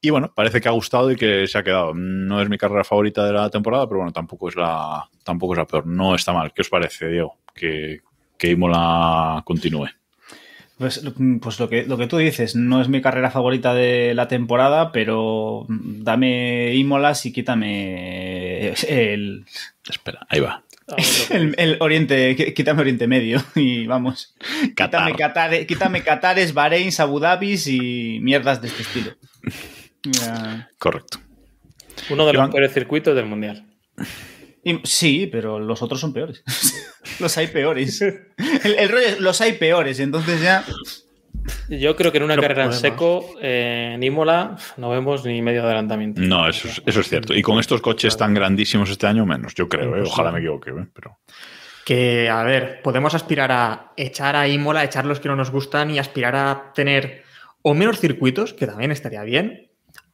Y 0.00 0.10
bueno, 0.10 0.32
parece 0.34 0.60
que 0.60 0.68
ha 0.68 0.72
gustado 0.72 1.10
y 1.10 1.16
que 1.16 1.46
se 1.46 1.58
ha 1.58 1.62
quedado. 1.62 1.92
No 1.92 2.40
es 2.40 2.48
mi 2.48 2.56
carrera 2.56 2.84
favorita 2.84 3.24
de 3.26 3.32
la 3.32 3.50
temporada, 3.50 3.86
pero 3.86 3.98
bueno, 3.98 4.12
tampoco 4.12 4.48
es 4.48 4.56
la, 4.56 5.06
tampoco 5.22 5.52
es 5.52 5.58
la 5.58 5.66
peor. 5.66 5.86
No 5.86 6.14
está 6.14 6.32
mal. 6.32 6.52
¿Qué 6.54 6.62
os 6.62 6.68
parece, 6.70 7.08
Diego? 7.08 7.36
Que, 7.52 8.00
que 8.38 8.50
Imola 8.50 9.42
continúe. 9.44 9.88
Pues, 10.78 11.02
pues 11.42 11.58
lo, 11.58 11.68
que, 11.68 11.84
lo 11.84 11.98
que 11.98 12.06
tú 12.06 12.18
dices, 12.18 12.54
no 12.54 12.80
es 12.80 12.88
mi 12.88 13.02
carrera 13.02 13.30
favorita 13.32 13.74
de 13.74 14.14
la 14.14 14.28
temporada, 14.28 14.92
pero 14.92 15.66
dame 15.68 16.74
Imolas 16.76 17.26
y 17.26 17.32
quítame 17.32 18.68
el, 18.88 19.44
Espera, 19.88 20.24
ahí 20.28 20.38
va. 20.40 20.62
el, 21.30 21.54
el 21.58 21.76
Oriente, 21.80 22.36
qu- 22.36 22.54
quítame 22.54 22.80
Oriente 22.82 23.06
Medio 23.08 23.42
y 23.56 23.86
vamos. 23.86 24.34
Qatar. 24.76 25.12
Quítame, 25.12 25.16
Qatar, 25.16 25.66
quítame 25.66 26.02
Qatares, 26.02 26.54
Bahrein, 26.54 26.90
Abu 26.98 27.18
Dhabi 27.18 27.56
y 27.66 28.20
mierdas 28.20 28.62
de 28.62 28.68
este 28.68 28.82
estilo. 28.82 29.10
Correcto. 30.78 31.18
Uno 32.10 32.24
de 32.26 32.32
los 32.32 32.40
Iván. 32.40 32.50
peores 32.50 32.72
circuitos 32.72 33.14
del 33.16 33.26
mundial. 33.26 33.66
Y- 34.70 34.80
sí, 34.84 35.28
pero 35.30 35.58
los 35.58 35.82
otros 35.82 36.00
son 36.00 36.12
peores. 36.12 36.42
los 37.20 37.36
hay 37.38 37.48
peores. 37.48 38.00
El, 38.02 38.26
el 38.78 38.88
rollo 38.88 39.06
es, 39.06 39.20
los 39.20 39.40
hay 39.40 39.52
peores, 39.54 40.00
entonces 40.00 40.40
ya. 40.42 40.64
Yo 41.70 41.96
creo 41.96 42.12
que 42.12 42.18
en 42.18 42.24
una 42.24 42.34
Pero 42.34 42.42
carrera 42.48 42.64
en 42.66 42.72
seco, 42.74 43.24
eh, 43.40 43.92
en 43.94 44.02
Imola, 44.02 44.56
no 44.76 44.90
vemos 44.90 45.24
ni 45.24 45.40
medio 45.40 45.62
adelantamiento. 45.62 46.20
No, 46.20 46.48
eso 46.48 46.68
es, 46.68 46.82
eso 46.84 47.00
es 47.00 47.08
cierto. 47.08 47.34
Y 47.34 47.40
con 47.42 47.58
estos 47.58 47.80
coches 47.80 48.16
tan 48.16 48.34
grandísimos 48.34 48.90
este 48.90 49.06
año, 49.06 49.24
menos, 49.24 49.54
yo 49.54 49.68
creo. 49.68 49.96
¿eh? 49.96 50.02
Ojalá 50.04 50.30
me 50.30 50.40
equivoque. 50.40 50.70
¿eh? 50.70 50.86
Pero 50.92 51.18
Que, 51.86 52.28
a 52.28 52.42
ver, 52.42 52.82
podemos 52.82 53.14
aspirar 53.14 53.50
a 53.52 53.92
echar 53.96 54.36
a 54.36 54.46
Imola, 54.46 54.84
echar 54.84 55.06
los 55.06 55.20
que 55.20 55.28
no 55.28 55.36
nos 55.36 55.50
gustan 55.50 55.90
y 55.90 55.98
aspirar 55.98 56.36
a 56.36 56.72
tener 56.74 57.22
o 57.62 57.72
menos 57.72 57.98
circuitos, 57.98 58.52
que 58.52 58.66
también 58.66 58.92
estaría 58.92 59.22
bien, 59.22 59.67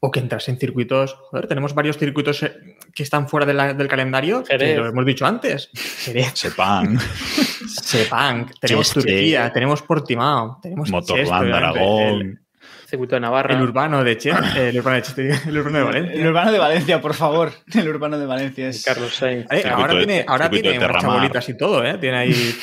o 0.07 0.11
que 0.11 0.21
entras 0.21 0.47
en 0.51 0.59
circuitos. 0.59 1.15
Joder, 1.31 1.47
tenemos 1.47 1.75
varios 1.75 1.97
circuitos 1.97 2.43
eh, 2.43 2.77
que 2.95 3.03
están 3.03 3.27
fuera 3.27 3.47
de 3.47 3.55
la- 3.55 3.73
del 3.73 3.89
calendario, 3.89 4.45
que 4.45 4.77
lo 4.77 4.87
hemos 4.87 5.07
dicho 5.07 5.25
antes. 5.25 5.71
Jerez, 6.05 6.33
sepan, 6.35 6.99
Sepang, 7.69 8.51
tenemos. 8.61 8.93
Turquía, 8.93 9.51
tenemos 9.51 9.81
Portimao, 9.81 10.59
tenemos 10.63 10.91
Motorland, 10.91 11.55
Aragón. 11.55 12.41
Circuito 12.87 13.15
de 13.15 13.17
El, 13.17 13.23
Navarra. 13.23 13.55
el 13.57 13.63
urbano 13.63 14.05
de 14.05 14.19
Cheste, 14.19 14.69
el 14.69 14.79
urbano 14.79 14.97
de 14.97 15.03
Cheste, 15.03 15.31
el 15.49 15.57
urbano 15.59 15.79
de 15.79 15.85
Valencia. 15.85 16.15
El 16.21 16.27
urbano 16.29 16.53
de 16.53 16.59
Valencia, 16.59 17.01
por 17.01 17.15
favor. 17.15 17.53
El 17.73 17.89
urbano 17.89 18.19
de 18.19 18.27
Valencia 18.27 18.69
es. 18.69 18.85
Carlos 18.85 19.15
Sainz. 19.15 19.47
Eh, 19.51 19.65
ahora 19.67 19.95
de- 19.95 19.99
tiene, 20.05 20.25
ahora 20.29 20.51
tiene 20.51 20.79
marchabolitas 20.79 21.49
y 21.49 21.57
todo, 21.57 21.83
¿eh? 21.83 21.97
Tiene 21.99 22.17
ahí. 22.19 22.55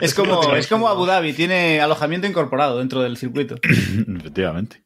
Es 0.00 0.14
como, 0.14 0.54
es 0.54 0.68
como 0.68 0.88
Abu 0.88 1.04
Dhabi, 1.04 1.32
tiene 1.32 1.80
alojamiento 1.80 2.26
incorporado 2.28 2.78
dentro 2.78 3.02
del 3.02 3.16
circuito. 3.16 3.56
Efectivamente. 4.18 4.82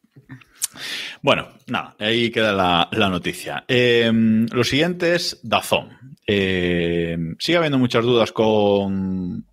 Bueno, 1.21 1.47
nada, 1.67 1.95
ahí 1.99 2.31
queda 2.31 2.53
la, 2.53 3.09
noticia. 3.09 3.63
Eh, 3.67 4.11
lo 4.51 4.63
siguiente 4.63 5.15
es 5.15 5.39
Dazón. 5.43 5.89
Eh, 6.27 7.17
sigue 7.39 7.57
habiendo 7.57 7.77
muchas 7.77 8.03
dudas 8.03 8.31
con, 8.31 9.45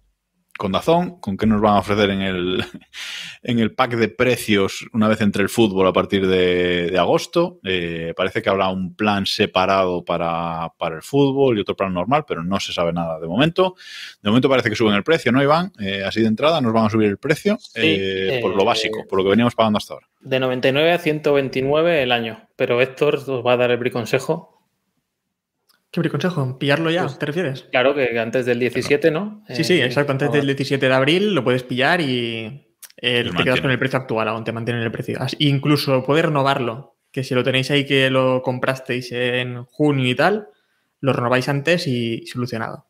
con 0.58 0.72
Dazón, 0.72 1.20
con 1.20 1.38
qué 1.38 1.46
nos 1.46 1.62
van 1.62 1.76
a 1.76 1.78
ofrecer 1.78 2.10
en 2.10 2.20
el, 2.20 2.62
en 3.42 3.58
el 3.60 3.72
pack 3.72 3.92
de 3.92 4.08
precios 4.08 4.84
una 4.92 5.08
vez 5.08 5.22
entre 5.22 5.42
el 5.42 5.48
fútbol 5.48 5.86
a 5.86 5.92
partir 5.94 6.26
de, 6.26 6.90
de 6.90 6.98
agosto. 6.98 7.60
Eh, 7.64 8.12
parece 8.14 8.42
que 8.42 8.50
habrá 8.50 8.68
un 8.68 8.94
plan 8.94 9.24
separado 9.24 10.04
para, 10.04 10.70
para 10.76 10.96
el 10.96 11.02
fútbol 11.02 11.56
y 11.56 11.62
otro 11.62 11.76
plan 11.76 11.94
normal, 11.94 12.24
pero 12.28 12.44
no 12.44 12.60
se 12.60 12.74
sabe 12.74 12.92
nada 12.92 13.18
de 13.18 13.26
momento. 13.26 13.76
De 14.22 14.28
momento 14.28 14.50
parece 14.50 14.68
que 14.68 14.76
suben 14.76 14.94
el 14.94 15.04
precio, 15.04 15.32
¿no, 15.32 15.42
Iván? 15.42 15.72
Eh, 15.78 16.02
así 16.04 16.20
de 16.20 16.26
entrada 16.26 16.60
nos 16.60 16.72
van 16.72 16.86
a 16.86 16.90
subir 16.90 17.08
el 17.08 17.18
precio 17.18 17.56
eh, 17.74 18.40
por 18.42 18.54
lo 18.54 18.64
básico, 18.64 19.06
por 19.08 19.18
lo 19.18 19.24
que 19.24 19.30
veníamos 19.30 19.54
pagando 19.54 19.78
hasta 19.78 19.94
ahora. 19.94 20.08
De 20.20 20.40
99 20.40 20.92
a 20.92 20.98
129 20.98 22.02
el 22.02 22.12
año. 22.12 22.48
Pero 22.56 22.82
Héctor 22.82 23.14
os 23.14 23.46
va 23.46 23.52
a 23.52 23.56
dar 23.56 23.70
el 23.70 23.78
briconsejo. 23.78 24.57
¿Qué 25.90 26.08
consejo? 26.10 26.58
¿Pillarlo 26.58 26.90
ya? 26.90 27.06
¿Te 27.06 27.26
refieres? 27.26 27.66
Claro 27.70 27.94
que 27.94 28.18
antes 28.18 28.44
del 28.46 28.60
17, 28.60 29.10
¿no? 29.10 29.42
Sí, 29.48 29.64
sí, 29.64 29.74
Eh, 29.74 29.86
exacto. 29.86 30.12
Antes 30.12 30.30
del 30.32 30.46
17 30.46 30.86
de 30.86 30.94
abril 30.94 31.34
lo 31.34 31.42
puedes 31.42 31.62
pillar 31.62 32.00
y 32.00 32.66
eh, 33.00 33.30
te 33.36 33.44
quedas 33.44 33.60
con 33.60 33.70
el 33.70 33.78
precio 33.78 33.98
actual, 33.98 34.28
aún 34.28 34.44
te 34.44 34.52
mantienen 34.52 34.82
el 34.82 34.92
precio. 34.92 35.18
Incluso 35.38 36.04
puedes 36.04 36.24
renovarlo, 36.26 36.96
que 37.10 37.24
si 37.24 37.34
lo 37.34 37.42
tenéis 37.42 37.70
ahí 37.70 37.86
que 37.86 38.10
lo 38.10 38.42
comprasteis 38.42 39.12
en 39.12 39.64
junio 39.64 40.08
y 40.08 40.14
tal, 40.14 40.48
lo 41.00 41.12
renováis 41.12 41.48
antes 41.48 41.86
y 41.86 42.26
solucionado. 42.26 42.86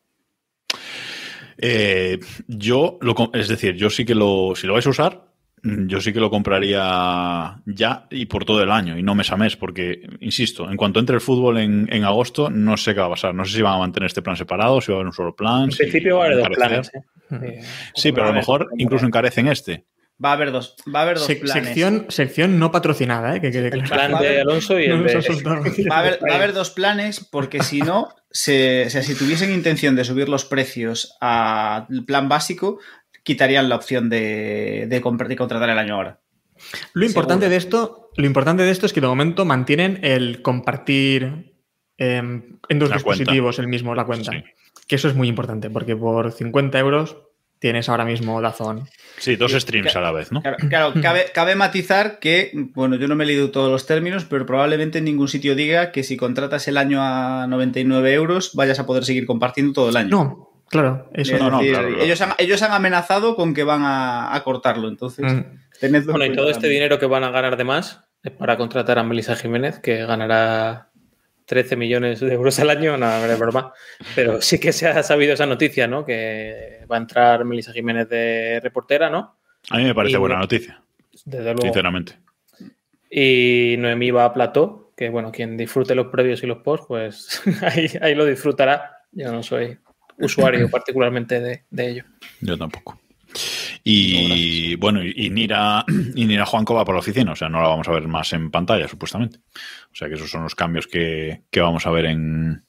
Eh, 1.57 2.19
yo, 2.47 2.97
lo, 3.01 3.15
es 3.33 3.47
decir, 3.47 3.75
yo 3.75 3.89
sí 3.89 4.05
que 4.05 4.15
lo, 4.15 4.53
si 4.55 4.67
lo 4.67 4.73
vais 4.73 4.87
a 4.87 4.89
usar, 4.89 5.28
yo 5.63 5.99
sí 6.01 6.13
que 6.13 6.19
lo 6.19 6.29
compraría 6.29 7.61
ya 7.65 8.07
y 8.11 8.25
por 8.25 8.45
todo 8.45 8.63
el 8.63 8.71
año 8.71 8.97
y 8.97 9.03
no 9.03 9.15
mes 9.15 9.31
a 9.31 9.37
mes, 9.37 9.55
porque, 9.55 10.01
insisto, 10.19 10.69
en 10.69 10.77
cuanto 10.77 10.99
entre 10.99 11.15
el 11.15 11.21
fútbol 11.21 11.57
en, 11.57 11.87
en 11.91 12.03
agosto, 12.03 12.49
no 12.49 12.77
sé 12.77 12.93
qué 12.93 12.99
va 12.99 13.07
a 13.07 13.11
pasar. 13.11 13.33
No 13.35 13.45
sé 13.45 13.55
si 13.57 13.61
van 13.61 13.75
a 13.75 13.79
mantener 13.79 14.07
este 14.07 14.21
plan 14.21 14.35
separado, 14.35 14.81
si 14.81 14.91
va 14.91 14.97
a 14.97 14.99
haber 14.99 15.07
un 15.07 15.13
solo 15.13 15.35
plan. 15.35 15.65
En 15.65 15.71
si 15.71 15.77
principio 15.79 16.17
va 16.17 16.23
a 16.23 16.25
haber 16.27 16.37
dos 16.39 16.49
planes. 16.49 16.91
¿eh? 16.93 17.61
Sí, 17.95 18.11
pero 18.11 18.25
a 18.25 18.29
lo 18.29 18.35
mejor 18.35 18.69
incluso 18.77 19.05
encarecen 19.05 19.47
este. 19.47 19.85
Va 20.23 20.31
a 20.31 20.33
haber 20.33 20.51
dos, 20.51 20.75
va 20.93 20.99
a 20.99 21.03
haber 21.03 21.17
dos 21.17 21.27
planes. 21.27 21.51
sección, 21.53 22.05
sección 22.09 22.59
no 22.59 22.73
patrocinada, 22.73 23.37
¿eh? 23.37 23.39
que 23.39 23.51
quede 23.51 23.67
El 23.69 23.83
claro. 23.83 24.17
plan 24.17 24.21
de 24.21 24.41
Alonso 24.41 24.77
y 24.77 24.89
No 24.89 24.95
el 24.95 25.03
de... 25.05 25.85
Va 25.89 25.95
a, 25.95 25.99
haber, 25.99 26.19
va 26.29 26.33
a 26.33 26.35
haber 26.35 26.51
dos 26.53 26.71
planes 26.71 27.25
porque 27.31 27.63
si 27.63 27.79
no, 27.81 28.09
se- 28.29 28.83
o 28.87 28.89
sea, 28.89 29.01
si 29.01 29.15
tuviesen 29.15 29.53
intención 29.53 29.95
de 29.95 30.03
subir 30.03 30.27
los 30.27 30.43
precios 30.43 31.15
al 31.21 31.87
plan 32.05 32.27
básico, 32.27 32.79
quitarían 33.29 33.69
la 33.69 33.75
opción 33.75 34.09
de, 34.09 34.87
de 34.89 34.99
de 35.27 35.35
contratar 35.35 35.69
el 35.69 35.77
año 35.77 35.93
ahora. 35.93 36.19
Lo 36.93 37.05
importante 37.05 37.45
Seguro. 37.45 37.51
de 37.51 37.55
esto, 37.57 38.09
lo 38.17 38.25
importante 38.25 38.63
de 38.63 38.71
esto 38.71 38.87
es 38.87 38.93
que 38.93 39.01
de 39.01 39.07
momento 39.07 39.45
mantienen 39.45 39.99
el 40.01 40.41
compartir 40.41 41.53
em, 41.99 42.57
en 42.69 42.79
dos 42.79 42.89
La 42.89 42.95
cuenta. 42.95 43.11
dispositivos 43.19 43.59
el 43.59 43.67
mismo 43.67 43.93
la 43.93 44.05
cuenta. 44.05 44.31
Sí. 44.31 44.43
Que 44.87 44.95
eso 44.95 45.07
es 45.07 45.13
muy 45.13 45.27
importante, 45.27 45.69
porque 45.69 45.95
por 45.95 46.31
50 46.31 46.79
euros 46.79 47.17
tienes 47.59 47.87
ahora 47.87 48.03
mismo 48.03 48.41
Dazón. 48.41 48.89
Sí, 49.19 49.35
dos 49.35 49.51
streams 49.51 49.95
a 49.95 50.01
la 50.01 50.11
vez, 50.11 50.31
¿no? 50.31 50.41
Claro, 50.41 50.57
claro, 50.69 50.93
cabe, 51.01 51.25
cabe 51.31 51.53
matizar 51.55 52.17
que, 52.19 52.49
bueno, 52.73 52.95
yo 52.95 53.07
no 53.07 53.15
me 53.15 53.25
he 53.25 53.27
leído 53.27 53.51
todos 53.51 53.69
los 53.71 53.85
términos, 53.85 54.25
pero 54.25 54.47
probablemente 54.47 54.97
en 54.97 55.05
ningún 55.05 55.27
sitio 55.27 55.53
diga 55.53 55.91
que 55.91 56.03
si 56.03 56.17
contratas 56.17 56.67
el 56.67 56.77
año 56.77 56.99
a 57.03 57.45
99 57.47 58.11
euros 58.13 58.55
vayas 58.55 58.79
a 58.79 58.87
poder 58.87 59.05
seguir 59.05 59.27
compartiendo 59.27 59.73
todo 59.73 59.89
el 59.89 59.97
año. 59.97 60.09
No, 60.09 60.48
claro, 60.69 61.09
eso 61.13 61.35
Es 61.35 61.41
no, 61.41 61.49
no, 61.51 61.57
decir, 61.59 61.73
claro, 61.73 61.87
claro. 61.89 62.03
Ellos, 62.03 62.21
han, 62.21 62.33
ellos 62.37 62.61
han 62.63 62.71
amenazado 62.71 63.35
con 63.35 63.53
que 63.53 63.63
van 63.63 63.81
a, 63.83 64.33
a 64.35 64.43
cortarlo, 64.43 64.87
entonces 64.87 65.25
Mm. 65.31 65.43
tenedlo 65.79 66.11
en 66.13 66.17
Bueno, 66.17 66.33
y 66.33 66.35
todo 66.35 66.47
este 66.49 66.61
también. 66.61 66.73
dinero 66.73 66.99
que 66.99 67.05
van 67.05 67.23
a 67.23 67.31
ganar 67.31 67.57
de 67.57 67.63
más 67.63 68.03
es 68.23 68.31
para 68.31 68.57
contratar 68.57 68.99
a 68.99 69.03
Melissa 69.03 69.35
Jiménez, 69.35 69.79
que 69.79 70.05
ganará 70.05 70.89
13 71.45 71.75
millones 71.77 72.19
de 72.19 72.33
euros 72.33 72.59
al 72.59 72.69
año, 72.69 72.97
no, 72.97 73.07
no 73.07 73.25
es 73.25 73.39
broma. 73.39 73.73
Pero 74.13 74.41
sí 74.41 74.59
que 74.59 74.71
se 74.73 74.87
ha 74.87 75.01
sabido 75.03 75.33
esa 75.33 75.45
noticia, 75.47 75.87
¿no? 75.87 76.05
Que 76.05 76.85
va 76.91 76.97
a 76.97 76.99
entrar 76.99 77.43
Melissa 77.45 77.71
Jiménez 77.73 78.07
de 78.09 78.59
reportera, 78.61 79.09
¿no? 79.09 79.37
A 79.71 79.77
mí 79.77 79.83
me 79.85 79.95
parece 79.95 80.15
Y- 80.15 80.19
buena 80.19 80.37
noticia, 80.37 80.81
Desde 81.25 81.45
luego. 81.45 81.61
sinceramente. 81.61 82.13
Y 83.09 83.75
Noemí 83.79 84.11
va 84.11 84.25
a 84.25 84.33
plató, 84.33 84.91
que 84.95 85.09
bueno, 85.09 85.31
quien 85.31 85.57
disfrute 85.57 85.95
los 85.95 86.07
previos 86.07 86.43
y 86.43 86.47
los 86.47 86.59
post, 86.59 86.83
pues 86.87 87.41
ahí, 87.63 87.87
ahí 88.01 88.15
lo 88.15 88.25
disfrutará. 88.25 88.97
Yo 89.11 89.31
no 89.31 89.41
soy 89.41 89.77
usuario 90.19 90.69
particularmente 90.69 91.39
de, 91.39 91.63
de 91.69 91.89
ello. 91.89 92.03
Yo 92.41 92.57
tampoco. 92.57 92.99
Y 93.83 94.75
bueno, 94.75 95.01
y, 95.03 95.29
Nira, 95.29 95.85
y 96.15 96.25
Nira 96.25 96.45
Juanco 96.45 96.73
va 96.75 96.85
por 96.85 96.95
la 96.95 96.99
oficina, 96.99 97.31
o 97.31 97.35
sea, 97.35 97.49
no 97.49 97.61
la 97.61 97.67
vamos 97.69 97.87
a 97.87 97.91
ver 97.91 98.07
más 98.07 98.33
en 98.33 98.51
pantalla, 98.51 98.87
supuestamente. 98.87 99.39
O 99.91 99.95
sea 99.95 100.07
que 100.09 100.15
esos 100.15 100.29
son 100.29 100.43
los 100.43 100.55
cambios 100.55 100.87
que, 100.87 101.43
que 101.49 101.61
vamos 101.61 101.85
a 101.85 101.91
ver 101.91 102.05
en, 102.05 102.63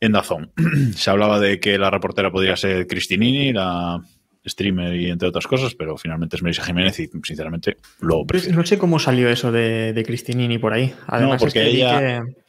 en 0.00 0.12
Dazón. 0.12 0.52
Se 0.94 1.10
hablaba 1.10 1.40
de 1.40 1.60
que 1.60 1.78
la 1.78 1.90
reportera 1.90 2.30
podría 2.30 2.56
ser 2.56 2.86
Cristinini, 2.86 3.52
la 3.52 4.00
streamer 4.46 4.94
y 4.94 5.10
entre 5.10 5.28
otras 5.28 5.46
cosas, 5.46 5.74
pero 5.74 5.96
finalmente 5.96 6.36
es 6.36 6.42
Melissa 6.42 6.62
Jiménez 6.64 7.00
y 7.00 7.08
sinceramente 7.24 7.78
lo 8.00 8.26
prefiero. 8.26 8.58
no 8.58 8.66
sé 8.66 8.76
cómo 8.76 8.98
salió 8.98 9.30
eso 9.30 9.50
de, 9.50 9.94
de 9.94 10.04
Cristinini 10.04 10.58
por 10.58 10.74
ahí. 10.74 10.92
Además, 11.06 11.40
porque 11.40 11.60
es 11.60 11.64
que 11.64 11.70
ella- 11.76 12.22
que- 12.24 12.43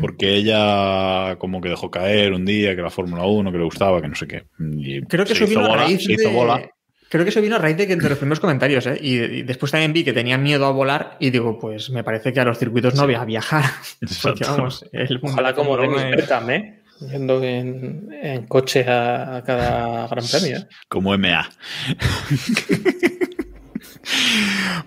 Porque 0.00 0.34
ella 0.36 1.36
como 1.38 1.60
que 1.60 1.70
dejó 1.70 1.90
caer 1.90 2.32
un 2.32 2.44
día 2.44 2.76
que 2.76 2.82
la 2.82 2.90
Fórmula 2.90 3.24
1, 3.24 3.50
que 3.50 3.58
le 3.58 3.64
gustaba, 3.64 4.00
que 4.00 4.08
no 4.08 4.14
sé 4.14 4.26
qué. 4.26 4.44
Y 4.76 5.00
Creo 5.02 5.24
que 5.24 5.34
se 5.34 5.44
eso 5.44 5.52
hizo 5.52 5.60
vino 5.60 5.72
a 5.72 5.76
raíz 5.76 6.04
se 6.04 6.12
hizo 6.12 6.28
de... 6.28 6.34
bola. 6.34 6.70
Creo 7.08 7.24
que 7.24 7.30
eso 7.30 7.40
vino 7.40 7.56
a 7.56 7.58
raíz 7.58 7.76
de, 7.76 7.88
que, 7.88 7.96
de 7.96 8.08
los 8.08 8.18
primeros 8.18 8.38
comentarios, 8.38 8.86
¿eh? 8.86 8.96
Y, 9.02 9.16
y 9.16 9.42
después 9.42 9.72
también 9.72 9.92
vi 9.92 10.04
que 10.04 10.12
tenían 10.12 10.44
miedo 10.44 10.64
a 10.66 10.70
volar 10.70 11.16
y 11.18 11.30
digo, 11.30 11.58
pues 11.58 11.90
me 11.90 12.04
parece 12.04 12.32
que 12.32 12.38
a 12.38 12.44
los 12.44 12.56
circuitos 12.56 12.94
no 12.94 13.04
voy 13.04 13.16
a 13.16 13.24
viajar. 13.24 13.64
Porque 14.22 14.44
vamos, 14.44 14.84
el 14.92 15.18
Ojalá 15.20 15.54
como 15.54 15.76
de 15.76 15.76
la 15.76 15.82
Dennis 15.82 15.96
Fórmula 15.96 16.16
Bergkamp, 16.16 16.50
¿eh? 16.50 16.82
Yendo 17.10 17.42
en, 17.42 18.10
en 18.22 18.46
coche 18.46 18.84
a, 18.86 19.36
a 19.36 19.42
cada 19.42 20.06
gran 20.06 20.24
premio. 20.30 20.58
Como 20.88 21.16
MA. 21.18 21.50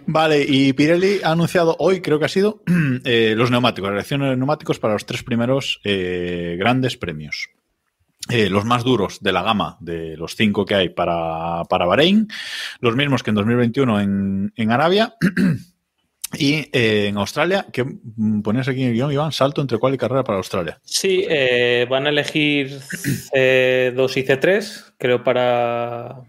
vale, 0.05 0.45
y 0.47 0.73
Pirelli 0.73 1.19
ha 1.23 1.31
anunciado 1.31 1.75
hoy, 1.79 2.01
creo 2.01 2.19
que 2.19 2.25
ha 2.25 2.29
sido, 2.29 2.63
eh, 3.05 3.33
los 3.35 3.51
neumáticos, 3.51 3.89
la 3.89 3.95
elección 3.95 4.21
de 4.21 4.35
neumáticos 4.35 4.79
para 4.79 4.93
los 4.93 5.05
tres 5.05 5.23
primeros 5.23 5.79
eh, 5.83 6.55
grandes 6.57 6.97
premios. 6.97 7.49
Eh, 8.29 8.49
los 8.49 8.63
más 8.63 8.85
duros 8.85 9.19
de 9.21 9.33
la 9.33 9.43
gama 9.43 9.77
de 9.81 10.15
los 10.15 10.37
cinco 10.37 10.65
que 10.65 10.75
hay 10.75 10.89
para, 10.89 11.63
para 11.65 11.85
Bahrein, 11.85 12.29
los 12.79 12.95
mismos 12.95 13.21
que 13.21 13.31
en 13.31 13.35
2021 13.35 13.99
en, 13.99 14.53
en 14.55 14.71
Arabia. 14.71 15.15
Y 16.35 16.67
en 16.71 17.15
Australia, 17.17 17.67
que 17.71 17.83
mm, 17.83 18.41
ponías 18.41 18.67
aquí 18.67 18.81
en 18.81 18.87
el 18.87 18.95
guion, 18.95 19.11
Iván, 19.11 19.31
salto 19.31 19.61
entre 19.61 19.77
cuál 19.77 19.93
y 19.93 19.99
carrera 19.99 20.23
para 20.23 20.39
Australia. 20.39 20.79
Sí, 20.83 21.27
van 21.87 22.07
a 22.07 22.09
elegir 22.09 22.79
C2 22.79 24.17
y 24.17 24.23
C3, 24.23 24.93
creo, 24.97 25.23
para, 25.23 26.23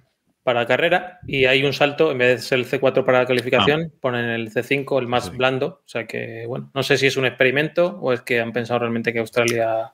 para 0.45 0.67
carrera 0.67 1.19
y 1.27 1.47
hay 1.47 1.65
un 1.65 1.73
salto, 1.73 2.13
en 2.13 2.19
vez 2.19 2.37
de 2.37 2.43
ser 2.47 2.59
el 2.61 2.67
C4 2.67 3.05
para 3.05 3.21
la 3.21 3.27
calificación, 3.27 3.93
ponen 4.01 4.27
el 4.27 4.53
C5, 4.53 5.01
el 5.01 5.09
más 5.09 5.25
Sí. 5.25 5.31
blando. 5.37 5.67
O 5.67 5.89
sea 5.89 6.07
que, 6.07 6.45
bueno, 6.47 6.71
no 6.75 6.83
sé 6.83 6.99
si 6.99 7.07
es 7.07 7.17
un 7.17 7.25
experimento 7.25 7.99
o 8.01 8.13
es 8.13 8.21
que 8.21 8.41
han 8.41 8.53
pensado 8.53 8.81
realmente 8.81 9.13
que 9.13 9.19
Australia 9.21 9.93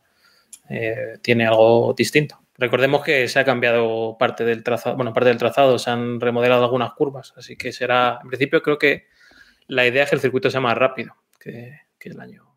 eh, 0.68 1.18
tiene 1.22 1.46
algo 1.46 1.94
distinto. 1.96 2.40
Recordemos 2.58 3.02
que 3.02 3.26
se 3.28 3.38
ha 3.38 3.44
cambiado 3.44 4.16
parte 4.18 4.44
del 4.44 4.62
trazado, 4.62 4.96
bueno, 4.96 5.14
parte 5.14 5.28
del 5.30 5.38
trazado, 5.38 5.78
se 5.78 5.88
han 5.90 6.20
remodelado 6.20 6.64
algunas 6.64 6.92
curvas, 6.92 7.32
así 7.36 7.56
que 7.56 7.72
será, 7.72 8.18
en 8.22 8.28
principio 8.28 8.60
creo 8.62 8.76
que 8.78 9.06
la 9.68 9.86
idea 9.86 10.02
es 10.02 10.10
que 10.10 10.16
el 10.16 10.20
circuito 10.22 10.50
sea 10.50 10.60
más 10.60 10.76
rápido 10.76 11.14
que, 11.38 11.78
que 11.98 12.08
el 12.10 12.20
año. 12.20 12.50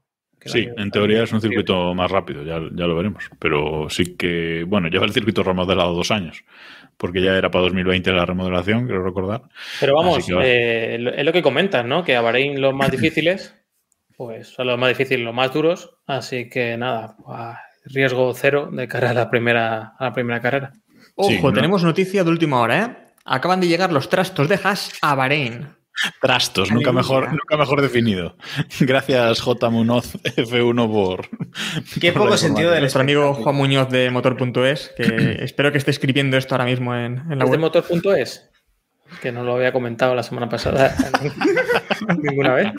Sí, 0.45 0.67
en 0.75 0.91
teoría 0.91 1.23
es 1.23 1.31
un 1.31 1.39
circuito 1.39 1.93
más 1.93 2.11
rápido, 2.11 2.43
ya, 2.43 2.55
ya 2.73 2.85
lo 2.85 2.97
veremos. 2.97 3.29
Pero 3.39 3.87
sí 3.89 4.17
que, 4.17 4.65
bueno, 4.67 4.89
lleva 4.89 5.05
el 5.05 5.13
circuito 5.13 5.41
remodelado 5.41 5.93
dos 5.93 6.11
años, 6.11 6.43
porque 7.03 7.21
ya 7.21 7.35
era 7.35 7.51
para 7.51 7.63
2020 7.63 8.13
la 8.13 8.25
remodelación, 8.25 8.85
quiero 8.85 9.03
recordar. 9.03 9.41
Pero 9.81 9.93
vamos, 9.93 10.25
que 10.25 10.33
eh, 10.41 10.95
es 11.17 11.25
lo 11.25 11.33
que 11.33 11.41
comentas, 11.41 11.83
¿no? 11.85 12.01
Que 12.01 12.15
a 12.15 12.21
Bahrein 12.21 12.61
los 12.61 12.73
más 12.73 12.91
difíciles, 12.91 13.53
pues 14.15 14.47
son 14.47 14.67
los 14.67 14.79
más 14.79 14.87
difíciles, 14.87 15.25
los 15.25 15.35
más 15.35 15.51
duros. 15.53 15.97
Así 16.07 16.49
que 16.49 16.77
nada, 16.77 17.17
pues, 17.17 17.57
riesgo 17.93 18.33
cero 18.33 18.69
de 18.71 18.87
cara 18.87 19.09
a 19.09 19.13
la 19.13 19.29
primera, 19.29 19.95
a 19.99 20.05
la 20.05 20.13
primera 20.13 20.39
carrera. 20.39 20.71
Ojo, 21.15 21.29
Sí, 21.29 21.41
¿no? 21.43 21.51
tenemos 21.51 21.83
noticia 21.83 22.23
de 22.23 22.29
última 22.29 22.61
hora, 22.61 22.81
¿eh? 22.81 22.97
Acaban 23.25 23.59
de 23.59 23.67
llegar 23.67 23.91
los 23.91 24.07
trastos 24.07 24.47
de 24.47 24.57
Haas 24.63 24.93
a 25.01 25.13
Bahrein. 25.13 25.75
Trastos, 26.21 26.71
nunca 26.71 26.91
mejor, 26.91 27.29
nunca 27.29 27.57
mejor 27.57 27.81
definido. 27.81 28.35
Gracias, 28.79 29.41
J. 29.41 29.69
Munoz 29.69 30.13
F1 30.23 30.91
por. 30.91 31.29
Qué 31.99 32.11
por 32.11 32.23
poco 32.23 32.37
sentido 32.37 32.71
del 32.71 32.81
Nuestro 32.81 33.01
amigo. 33.01 33.33
Juan 33.33 33.55
Muñoz 33.55 33.89
de 33.89 34.09
Motor.es, 34.09 34.91
que 34.97 35.37
espero 35.43 35.71
que 35.71 35.77
esté 35.77 35.91
escribiendo 35.91 36.37
esto 36.37 36.55
ahora 36.55 36.65
mismo 36.65 36.95
en, 36.95 37.19
en 37.29 37.39
la 37.39 37.45
¿Es 37.45 37.51
de 37.51 37.57
web. 37.57 37.59
motor.es? 37.59 38.49
Que 39.21 39.31
no 39.31 39.43
lo 39.43 39.55
había 39.55 39.71
comentado 39.71 40.15
la 40.15 40.23
semana 40.23 40.49
pasada 40.49 40.95
ninguna 42.23 42.55
vez. 42.55 42.71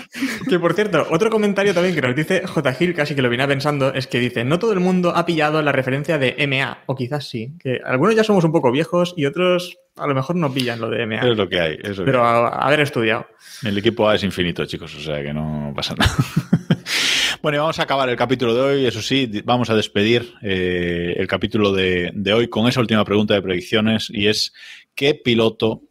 Que 0.49 0.59
por 0.59 0.75
cierto, 0.75 1.07
otro 1.11 1.31
comentario 1.31 1.73
también 1.73 1.95
que 1.95 2.03
nos 2.03 2.17
dice 2.17 2.45
J. 2.45 2.73
Gil, 2.73 2.95
casi 2.95 3.15
que 3.15 3.23
lo 3.23 3.31
venía 3.31 3.47
pensando, 3.47 3.95
es 3.95 4.09
que 4.09 4.19
dice, 4.19 4.45
no 4.45 4.59
todo 4.59 4.73
el 4.73 4.81
mundo 4.81 5.13
ha 5.15 5.27
pillado 5.27 5.63
la 5.63 5.71
referencia 5.71 6.19
de 6.19 6.35
MA, 6.49 6.83
o 6.87 6.97
quizás 6.97 7.29
sí, 7.29 7.55
que 7.61 7.81
algunos 7.85 8.17
ya 8.17 8.25
somos 8.25 8.43
un 8.45 8.51
poco 8.51 8.73
viejos 8.73 9.15
y 9.17 9.27
otros 9.27 9.79
a 9.97 10.07
lo 10.07 10.15
mejor 10.15 10.37
no 10.37 10.53
pillan 10.53 10.81
lo 10.81 10.91
de 10.91 11.07
MA. 11.07 11.21
Es 11.21 11.37
lo 11.37 11.49
que 11.49 11.61
hay. 11.61 11.79
es 11.83 11.97
lo 11.97 12.05
que 12.05 12.11
Pero 12.11 12.27
hay. 12.27 12.51
haber 12.53 12.81
estudiado. 12.81 13.27
El 13.63 13.79
equipo 13.79 14.09
A 14.09 14.15
es 14.17 14.25
infinito, 14.25 14.65
chicos, 14.67 14.95
o 14.95 15.01
sea 15.01 15.23
que 15.23 15.33
no 15.33 15.73
pasa 15.75 15.95
nada. 15.95 16.13
Bueno, 17.43 17.57
y 17.57 17.61
vamos 17.61 17.79
a 17.79 17.83
acabar 17.83 18.09
el 18.09 18.17
capítulo 18.17 18.55
de 18.55 18.61
hoy. 18.63 18.87
Eso 18.87 19.03
sí, 19.03 19.31
vamos 19.45 19.69
a 19.69 19.75
despedir 19.75 20.33
eh, 20.41 21.15
el 21.19 21.27
capítulo 21.27 21.73
de, 21.73 22.11
de 22.15 22.33
hoy 22.33 22.49
con 22.49 22.67
esa 22.69 22.81
última 22.81 23.05
pregunta 23.05 23.35
de 23.35 23.43
predicciones 23.43 24.09
y 24.09 24.29
es 24.29 24.55
¿qué 24.95 25.15
piloto 25.15 25.83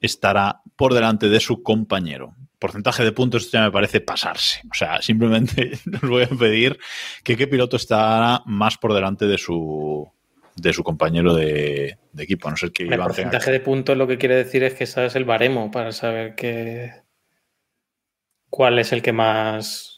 estará 0.00 0.62
por 0.74 0.94
delante 0.94 1.28
de 1.28 1.38
su 1.38 1.62
compañero? 1.62 2.34
Porcentaje 2.58 3.04
de 3.04 3.12
puntos, 3.12 3.44
esto 3.44 3.58
ya 3.58 3.64
me 3.64 3.70
parece 3.70 4.00
pasarse. 4.00 4.62
O 4.68 4.74
sea, 4.74 5.00
simplemente 5.00 5.78
os 6.02 6.08
voy 6.08 6.24
a 6.24 6.28
pedir 6.28 6.76
que 7.22 7.36
qué 7.36 7.46
piloto 7.46 7.76
estará 7.76 8.42
más 8.44 8.76
por 8.76 8.92
delante 8.92 9.28
de 9.28 9.38
su 9.38 10.10
de 10.56 10.72
su 10.72 10.82
compañero 10.82 11.34
de, 11.34 11.98
de 12.12 12.22
equipo, 12.24 12.48
a 12.48 12.50
no 12.52 12.56
ser 12.56 12.72
que 12.72 12.84
El 12.84 12.94
Iván 12.94 13.06
porcentaje 13.08 13.50
de 13.52 13.60
puntos 13.60 13.96
lo 13.96 14.06
que 14.06 14.18
quiere 14.18 14.36
decir 14.36 14.62
es 14.64 14.74
que 14.74 14.86
sabes 14.86 15.14
el 15.16 15.24
baremo 15.24 15.70
para 15.70 15.92
saber 15.92 16.34
que 16.34 16.92
cuál 18.50 18.78
es 18.78 18.92
el 18.92 19.02
que 19.02 19.12
más. 19.12 19.92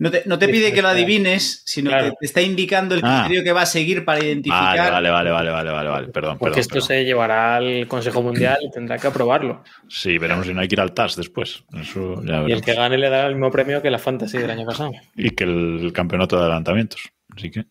No 0.00 0.10
te, 0.10 0.24
no 0.26 0.36
te 0.36 0.48
pide 0.48 0.72
que 0.72 0.82
lo 0.82 0.88
adivines, 0.88 1.62
sino 1.64 1.90
Claro. 1.90 2.10
que 2.10 2.16
te 2.20 2.26
está 2.26 2.42
indicando 2.42 2.96
el 2.96 3.02
Ah. 3.04 3.20
criterio 3.24 3.44
que 3.44 3.52
va 3.52 3.62
a 3.62 3.66
seguir 3.66 4.04
para 4.04 4.18
identificar. 4.22 4.76
Vale, 4.92 5.10
vale, 5.10 5.10
vale, 5.10 5.30
vale, 5.30 5.50
vale, 5.52 5.70
vale, 5.70 5.88
vale. 5.88 6.08
Perdón, 6.08 6.38
Porque 6.38 6.54
perdón, 6.56 6.60
esto 6.60 6.72
perdón. 6.74 6.86
se 6.88 7.04
llevará 7.04 7.56
al 7.56 7.86
Consejo 7.86 8.20
Mundial 8.20 8.58
y 8.62 8.70
tendrá 8.72 8.98
que 8.98 9.06
aprobarlo. 9.06 9.62
Sí, 9.88 10.18
veremos 10.18 10.46
si 10.46 10.52
no 10.54 10.60
hay 10.60 10.66
que 10.68 10.74
ir 10.74 10.80
al 10.80 10.92
TAS 10.92 11.14
después. 11.16 11.62
Eso 11.80 12.20
ya 12.24 12.42
Y 12.48 12.52
el 12.52 12.62
que 12.62 12.74
gane 12.74 12.98
le 12.98 13.08
dará 13.08 13.28
el 13.28 13.36
mismo 13.36 13.50
premio 13.52 13.80
que 13.80 13.90
la 13.92 13.98
Fantasy 14.00 14.38
del 14.38 14.50
año 14.50 14.66
pasado. 14.66 14.90
Y 15.14 15.30
que 15.30 15.44
el 15.44 15.92
campeonato 15.94 16.36
de 16.36 16.42
adelantamientos. 16.42 17.08
Así 17.34 17.50
que. 17.52 17.64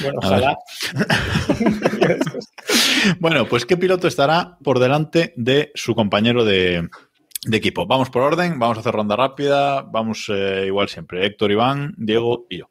Bueno, 0.00 0.18
ojalá. 0.22 0.56
Bueno, 3.20 3.46
pues 3.46 3.66
¿qué 3.66 3.76
piloto 3.76 4.08
estará 4.08 4.56
por 4.62 4.78
delante 4.78 5.34
de 5.36 5.70
su 5.74 5.94
compañero 5.94 6.44
de, 6.44 6.88
de 7.44 7.56
equipo? 7.56 7.86
Vamos 7.86 8.08
por 8.08 8.22
orden, 8.22 8.58
vamos 8.58 8.78
a 8.78 8.80
hacer 8.80 8.94
ronda 8.94 9.14
rápida, 9.16 9.82
vamos 9.82 10.26
eh, 10.28 10.64
igual 10.66 10.88
siempre. 10.88 11.26
Héctor, 11.26 11.52
Iván, 11.52 11.94
Diego 11.98 12.46
y 12.48 12.58
yo. 12.58 12.70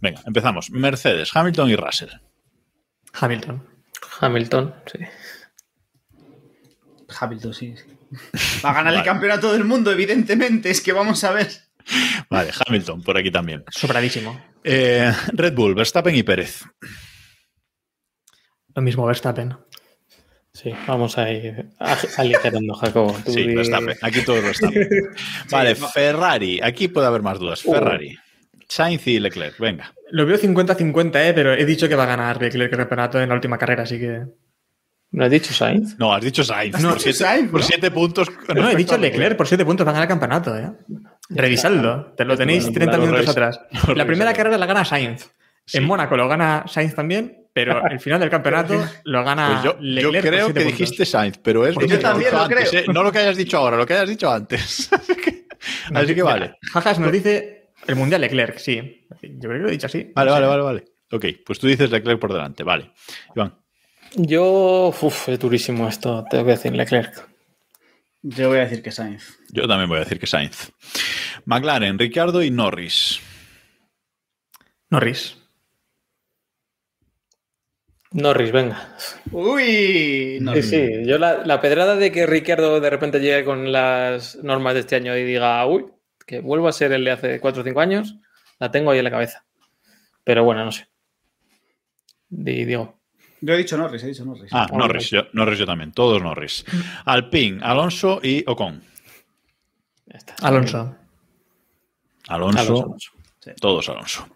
Venga, 0.00 0.20
empezamos. 0.26 0.70
Mercedes, 0.70 1.34
Hamilton 1.34 1.70
y 1.70 1.76
Russell. 1.76 2.10
Hamilton. 3.14 3.66
Hamilton, 4.20 4.74
sí. 4.86 4.98
Hamilton, 7.18 7.54
sí. 7.54 7.74
sí. 7.76 7.84
Va 8.64 8.70
a 8.70 8.74
ganar 8.74 8.92
Vale. 8.92 8.98
el 8.98 9.04
campeonato 9.04 9.52
del 9.52 9.64
mundo, 9.64 9.90
evidentemente. 9.90 10.70
Es 10.70 10.80
que 10.80 10.92
vamos 10.92 11.22
a 11.24 11.32
ver. 11.32 11.48
Vale, 12.28 12.50
Hamilton, 12.66 13.02
por 13.02 13.16
aquí 13.16 13.30
también. 13.30 13.64
Sobradísimo. 13.70 14.40
Eh, 14.62 15.12
Red 15.32 15.54
Bull, 15.54 15.74
Verstappen 15.74 16.14
y 16.14 16.22
Pérez. 16.22 16.62
Lo 18.74 18.82
mismo 18.82 19.06
Verstappen. 19.06 19.56
Sí, 20.52 20.72
vamos 20.86 21.16
a 21.16 21.30
ir 21.30 21.70
aligerando, 22.16 22.74
Jacobo. 22.74 23.16
Tú 23.24 23.32
Sí, 23.32 23.46
Verstappen. 23.46 23.96
Aquí 24.02 24.22
todo 24.22 24.42
Verstappen. 24.42 24.88
Vale, 25.50 25.74
Ferrari. 25.74 26.60
Aquí 26.62 26.88
puede 26.88 27.06
haber 27.06 27.22
más 27.22 27.38
dudas. 27.38 27.62
Ferrari. 27.62 28.16
Sainz 28.68 29.06
y 29.06 29.18
Leclerc. 29.18 29.58
Venga. 29.58 29.92
Lo 30.10 30.26
veo 30.26 30.38
50-50, 30.38 31.28
¿eh? 31.28 31.32
pero 31.34 31.54
he 31.54 31.64
dicho 31.64 31.88
que 31.88 31.94
va 31.94 32.04
a 32.04 32.06
ganar 32.06 32.40
Leclerc 32.40 32.72
el 32.72 32.78
campeonato 32.78 33.20
en 33.20 33.28
la 33.28 33.34
última 33.34 33.58
carrera, 33.58 33.84
así 33.84 33.98
que... 33.98 34.24
¿No 35.12 35.24
has 35.24 35.30
dicho 35.30 35.52
Sainz? 35.52 35.98
No, 35.98 36.12
has 36.12 36.22
dicho 36.22 36.44
Sainz. 36.44 36.80
No, 36.80 36.90
por, 36.90 37.00
siete, 37.00 37.18
Sainz, 37.18 37.50
por 37.50 37.60
¿no? 37.60 37.66
siete 37.66 37.90
puntos. 37.90 38.28
No, 38.54 38.70
he 38.70 38.76
dicho 38.76 38.96
Leclerc 38.96 39.36
por 39.36 39.48
7 39.48 39.64
puntos, 39.64 39.84
va 39.84 39.90
a 39.90 39.94
ganar 39.94 40.06
el 40.06 40.08
campeonato, 40.08 40.56
¿eh? 40.56 40.70
Revisadlo, 41.30 42.12
te 42.16 42.24
lo 42.24 42.36
tenéis 42.36 42.64
Bueno, 42.64 42.74
30 42.78 42.96
lo 42.96 43.02
minutos 43.04 43.28
atrás. 43.28 43.60
La 43.94 44.04
primera 44.06 44.32
carrera 44.32 44.58
la 44.58 44.66
gana 44.66 44.84
Sainz. 44.84 45.30
Sí. 45.64 45.78
En 45.78 45.84
Mónaco 45.84 46.16
lo 46.16 46.26
gana 46.28 46.64
Sainz 46.66 46.94
también, 46.94 47.46
pero 47.52 47.86
el 47.86 48.00
final 48.00 48.18
del 48.20 48.28
campeonato 48.30 48.74
lo 49.04 49.22
gana 49.24 49.60
Pues 49.62 49.64
yo, 49.64 49.80
yo 49.80 50.10
Leclerc 50.10 50.22
por 50.24 50.30
creo 50.32 50.46
que 50.48 50.52
puntos. 50.54 50.64
dijiste 50.78 51.04
Sainz, 51.06 51.38
pero 51.38 51.66
es 51.66 51.74
Pues 51.74 51.86
lo 51.86 51.90
yo 51.92 51.96
que 51.98 52.02
también 52.02 52.32
lo 52.32 52.42
antes, 52.42 52.70
creo. 52.70 52.80
¿eh? 52.82 52.84
No 52.92 53.02
lo 53.04 53.12
que 53.12 53.18
hayas 53.18 53.36
dicho 53.36 53.58
ahora, 53.58 53.76
lo 53.76 53.86
que 53.86 53.94
hayas 53.94 54.08
dicho 54.08 54.30
antes. 54.30 54.90
Así 55.00 55.14
que, 55.14 55.46
así 55.94 56.14
que 56.14 56.22
vale. 56.22 56.56
Jajas 56.72 56.98
nos 56.98 57.12
dice 57.12 57.70
el 57.86 57.94
Mundial 57.96 58.22
Leclerc, 58.22 58.58
sí. 58.58 59.06
Yo 59.22 59.48
creo 59.48 59.52
que 59.52 59.58
lo 59.58 59.68
he 59.68 59.72
dicho 59.72 59.86
así. 59.86 60.10
Vale, 60.14 60.30
No 60.30 60.36
sé. 60.36 60.40
vale, 60.40 60.46
vale, 60.46 60.62
vale. 60.62 60.84
Ok, 61.12 61.26
pues 61.44 61.58
tú 61.58 61.66
dices 61.66 61.90
Leclerc 61.90 62.18
por 62.18 62.32
delante. 62.32 62.62
Vale. 62.64 62.92
Iván. 63.36 63.54
Yo, 64.14 64.88
uf, 65.00 65.28
es 65.28 65.38
durísimo 65.38 65.86
esto, 65.86 66.24
tengo 66.30 66.44
que 66.44 66.52
decir 66.52 66.72
Leclerc. 66.74 67.28
Yo 68.22 68.48
voy 68.48 68.58
a 68.58 68.62
decir 68.62 68.82
que 68.82 68.90
Sainz. 68.90 69.38
Yo 69.50 69.66
también 69.66 69.88
voy 69.88 69.96
a 69.98 70.00
decir 70.04 70.18
que 70.18 70.26
Sainz. 70.26 70.72
McLaren, 71.46 71.98
Ricciardo 71.98 72.42
y 72.42 72.50
Norris. 72.50 73.18
Norris. 74.90 75.36
Norris, 78.12 78.50
venga. 78.50 78.96
Uy, 79.30 80.38
no. 80.40 80.54
Sí, 80.54 80.62
sí, 80.62 80.90
yo 81.06 81.16
la, 81.18 81.46
la 81.46 81.60
pedrada 81.60 81.94
de 81.96 82.10
que 82.10 82.26
Ricciardo 82.26 82.80
de 82.80 82.90
repente 82.90 83.20
llegue 83.20 83.44
con 83.44 83.70
las 83.70 84.36
normas 84.42 84.74
de 84.74 84.80
este 84.80 84.96
año 84.96 85.16
y 85.16 85.24
diga, 85.24 85.64
uy, 85.66 85.86
que 86.26 86.40
vuelva 86.40 86.70
a 86.70 86.72
ser 86.72 86.92
el 86.92 87.04
de 87.04 87.12
hace 87.12 87.40
4 87.40 87.62
o 87.62 87.64
5 87.64 87.80
años, 87.80 88.16
la 88.58 88.70
tengo 88.70 88.90
ahí 88.90 88.98
en 88.98 89.04
la 89.04 89.10
cabeza. 89.12 89.46
Pero 90.24 90.44
bueno, 90.44 90.64
no 90.64 90.72
sé. 90.72 90.88
Di- 92.28 92.64
digo, 92.64 92.99
Yo 93.40 93.54
he 93.54 93.58
dicho 93.58 93.76
Norris, 93.76 94.02
he 94.02 94.08
dicho 94.08 94.24
Norris. 94.24 94.50
Ah, 94.52 94.66
Norris, 94.72 95.10
yo, 95.10 95.22
Norris 95.32 95.58
yo 95.58 95.66
también. 95.66 95.92
Todos 95.92 96.22
Norris. 96.22 96.64
Alpine, 97.06 97.60
Alonso 97.62 98.20
y 98.22 98.44
Ocon. 98.46 98.82
está. 100.06 100.34
Alonso. 100.46 100.96
Alonso. 102.28 102.58
Alonso, 102.60 102.82
Alonso. 102.84 103.10
Todos 103.60 103.88
Alonso. 103.88 104.28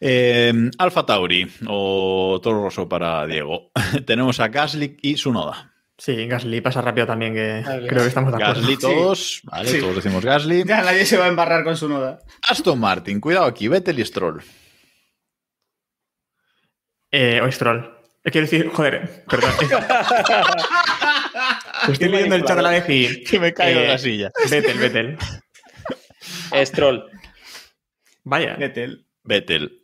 Eh, 0.00 0.52
Alfa 0.78 1.04
Tauri 1.04 1.50
o 1.66 2.38
Toro 2.42 2.62
Rosso 2.62 2.88
para 2.88 3.26
Diego. 3.26 3.70
Tenemos 4.06 4.38
a 4.40 4.48
Gasly 4.48 4.96
y 5.02 5.16
Sunoda. 5.16 5.72
Sí, 5.98 6.26
Gasly 6.26 6.60
pasa 6.62 6.80
rápido 6.80 7.06
también, 7.08 7.34
que 7.34 7.62
Vale. 7.66 7.86
creo 7.88 8.02
que 8.02 8.08
estamos 8.08 8.32
de 8.32 8.36
acuerdo. 8.42 8.60
Gasly 8.62 8.76
todos, 8.78 9.40
vale, 9.44 9.68
Sí. 9.68 9.80
todos 9.80 9.96
decimos 9.96 10.24
Gasly. 10.24 10.64
Ya 10.64 10.80
nadie 10.82 11.04
se 11.04 11.18
va 11.18 11.26
a 11.26 11.28
embarrar 11.28 11.62
con 11.64 11.76
su 11.76 11.88
noda. 11.88 12.20
Aston 12.48 12.78
Martin, 12.78 13.20
cuidado 13.20 13.44
aquí, 13.46 13.68
Vettel 13.68 13.98
y 13.98 14.04
Stroll. 14.06 14.40
Eh, 17.10 17.40
o 17.42 17.50
Stroll. 17.50 17.90
Eh, 18.24 18.30
Quiero 18.30 18.46
decir, 18.46 18.68
joder, 18.68 19.24
perdón. 19.28 19.50
Estoy 21.88 22.08
leyendo 22.08 22.36
el 22.36 22.44
chat 22.44 22.58
a 22.58 22.62
la 22.62 22.70
vez 22.70 22.84
y... 22.88 23.24
Que 23.24 23.38
me 23.40 23.54
caigo 23.54 23.80
de 23.80 23.86
eh, 23.86 23.88
la 23.88 23.98
silla. 23.98 24.30
Vettel, 24.50 24.78
Vettel. 24.78 25.18
Stroll. 26.64 27.04
Vaya. 28.24 28.56
Vettel. 28.56 29.06
Vettel. 29.24 29.80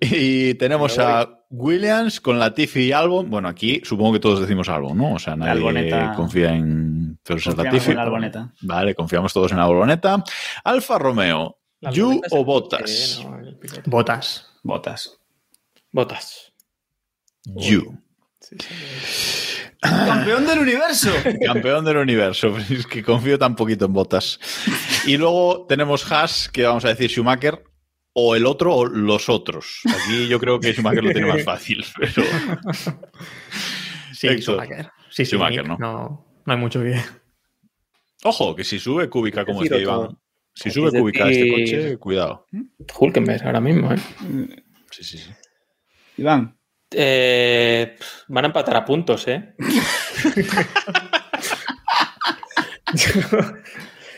Y 0.00 0.54
tenemos 0.54 0.98
a 0.98 1.44
Williams 1.50 2.20
con 2.20 2.38
Latifi 2.38 2.84
y 2.84 2.92
Albon. 2.92 3.28
Bueno, 3.28 3.48
aquí 3.48 3.82
supongo 3.84 4.14
que 4.14 4.20
todos 4.20 4.40
decimos 4.40 4.68
Albon, 4.68 4.96
¿no? 4.96 5.14
O 5.14 5.18
sea, 5.18 5.36
nadie 5.36 5.52
Alboneta. 5.52 6.14
confía 6.14 6.54
en 6.54 7.18
pero 7.24 7.38
es 7.38 7.44
Confiamos 7.44 7.72
Latifi. 7.72 7.90
en 7.90 7.96
la 7.96 8.02
Alboneta. 8.04 8.52
Vale, 8.62 8.94
confiamos 8.94 9.32
todos 9.32 9.50
en 9.52 9.58
la 9.58 9.64
Alboneta. 9.64 10.24
Alfa 10.64 10.98
Romeo, 10.98 11.58
La 11.80 11.90
Yu 11.90 12.20
o 12.30 12.44
Botas. 12.44 13.20
piloto. 13.60 13.82
Botas. 14.62 15.18
Botas. 15.90 16.51
Yu. 17.44 17.98
Campeón 19.80 20.46
del 20.46 20.60
universo. 20.60 21.10
Campeón 21.46 21.84
del 21.84 21.96
universo. 21.96 22.56
Es 22.58 22.86
que 22.86 23.02
confío 23.02 23.38
tan 23.38 23.56
poquito 23.56 23.86
en 23.86 23.92
botas. 23.92 24.38
Y 25.06 25.16
luego 25.16 25.66
tenemos 25.68 26.10
Haas, 26.10 26.48
que 26.48 26.62
vamos 26.64 26.84
a 26.84 26.88
decir 26.88 27.10
Schumacher, 27.10 27.64
o 28.12 28.36
el 28.36 28.46
otro 28.46 28.74
o 28.76 28.84
los 28.86 29.28
otros. 29.28 29.80
Aquí 29.86 30.28
yo 30.28 30.38
creo 30.38 30.60
que 30.60 30.72
Schumacher 30.72 31.02
lo 31.02 31.12
tiene 31.12 31.26
más 31.28 31.42
fácil, 31.44 31.84
pero. 31.98 32.22
Sí, 34.12 34.28
Héctor. 34.28 34.54
Schumacher. 34.64 34.90
Sí, 35.10 35.24
sí, 35.24 35.30
Schumacher, 35.32 35.68
Nick, 35.68 35.78
¿no? 35.80 35.92
no, 35.92 36.26
no 36.46 36.52
hay 36.52 36.58
mucho 36.58 36.80
que. 36.80 37.00
Ojo, 38.24 38.54
que 38.54 38.62
si 38.62 38.78
sube 38.78 39.08
Kubica, 39.08 39.44
como 39.44 39.62
decía 39.62 39.78
Iván, 39.78 40.16
si 40.54 40.68
Es 40.68 40.74
sube 40.76 40.92
Kubica 40.96 41.24
a 41.24 41.30
este 41.30 41.42
decir- 41.44 41.64
coche, 41.64 41.96
cuidado. 41.98 42.46
Hulkenberg 43.00 43.44
ahora 43.44 43.60
mismo, 43.60 43.92
¿eh? 43.92 43.98
Sí, 44.92 45.02
sí, 45.02 45.18
sí. 45.18 45.30
Iván. 46.18 46.56
Eh, 46.94 47.96
van 48.28 48.44
a 48.44 48.48
empatar 48.48 48.76
a 48.76 48.84
puntos, 48.84 49.26
¿eh? 49.28 49.54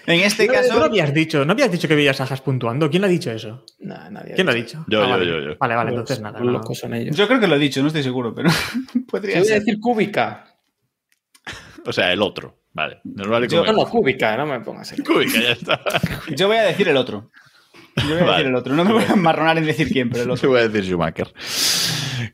En 0.07 0.21
este 0.21 0.47
¿No, 0.47 0.53
caso. 0.53 0.79
no 0.79 0.85
habías 0.85 1.15
dicho, 1.15 1.45
¿No 1.47 1.53
habías 1.53 1.73
dicho 1.73 1.89
que 1.89 1.95
veías 1.95 2.21
a 2.21 2.25
Haas 2.25 2.43
puntuando? 2.43 2.91
¿Quién 2.91 3.01
lo 3.01 3.07
ha 3.07 3.11
dicho 3.11 3.31
eso? 3.31 3.65
Nah, 3.79 4.11
nadie 4.11 4.35
¿Quién 4.35 4.47
lo 4.47 4.53
ha 4.53 4.55
dicho? 4.55 4.85
Yo, 4.87 5.03
yo, 5.03 5.09
vale. 5.09 5.27
yo, 5.27 5.41
yo. 5.41 5.57
Vale, 5.59 5.75
vale, 5.77 5.91
Los- 5.93 6.01
entonces 6.01 6.21
nada. 6.21 6.39
los 6.41 6.47
no. 6.47 6.53
locos 6.53 6.79
son 6.79 6.93
ellos. 6.93 7.17
Yo 7.17 7.27
creo 7.27 7.41
que 7.41 7.47
lo 7.47 7.55
he 7.57 7.59
dicho, 7.59 7.81
no 7.81 7.87
estoy 7.87 8.03
seguro, 8.03 8.35
pero 8.35 8.51
Yo 8.51 9.01
podría 9.09 9.37
voy 9.39 9.45
a 9.47 9.49
ser. 9.49 9.61
decir 9.61 9.81
cúbica. 9.81 10.45
O 11.87 11.93
sea, 11.93 12.13
el 12.13 12.21
otro. 12.21 12.61
Vale. 12.75 13.01
Nos 13.05 13.29
vale 13.29 13.49
Yo- 13.49 13.65
No, 13.65 13.73
no, 13.73 13.87
cúbica, 13.89 14.37
no 14.37 14.45
me 14.45 14.61
pongas 14.61 14.93
el 14.93 15.03
Kubica, 15.05 15.41
ya 15.41 15.53
está. 15.53 15.81
Yo 16.37 16.49
voy 16.49 16.59
a 16.59 16.63
decir 16.65 16.87
el 16.89 16.99
otro. 16.99 17.31
Yo 17.97 18.09
voy 18.09 18.19
a 18.19 18.25
Vale. 18.25 18.33
decir 18.33 18.47
el 18.49 18.55
otro. 18.57 18.75
No 18.75 18.85
me 18.85 18.93
voy 18.93 19.05
a 19.05 19.13
enmarronar 19.15 19.57
en 19.57 19.65
decir 19.65 19.89
quién, 19.91 20.11
pero 20.11 20.23
el 20.25 20.29
Te 20.29 20.33
otro. 20.35 20.49
voy 20.51 20.61
a 20.61 20.69
decir 20.69 20.85
Schumacher, 20.85 21.33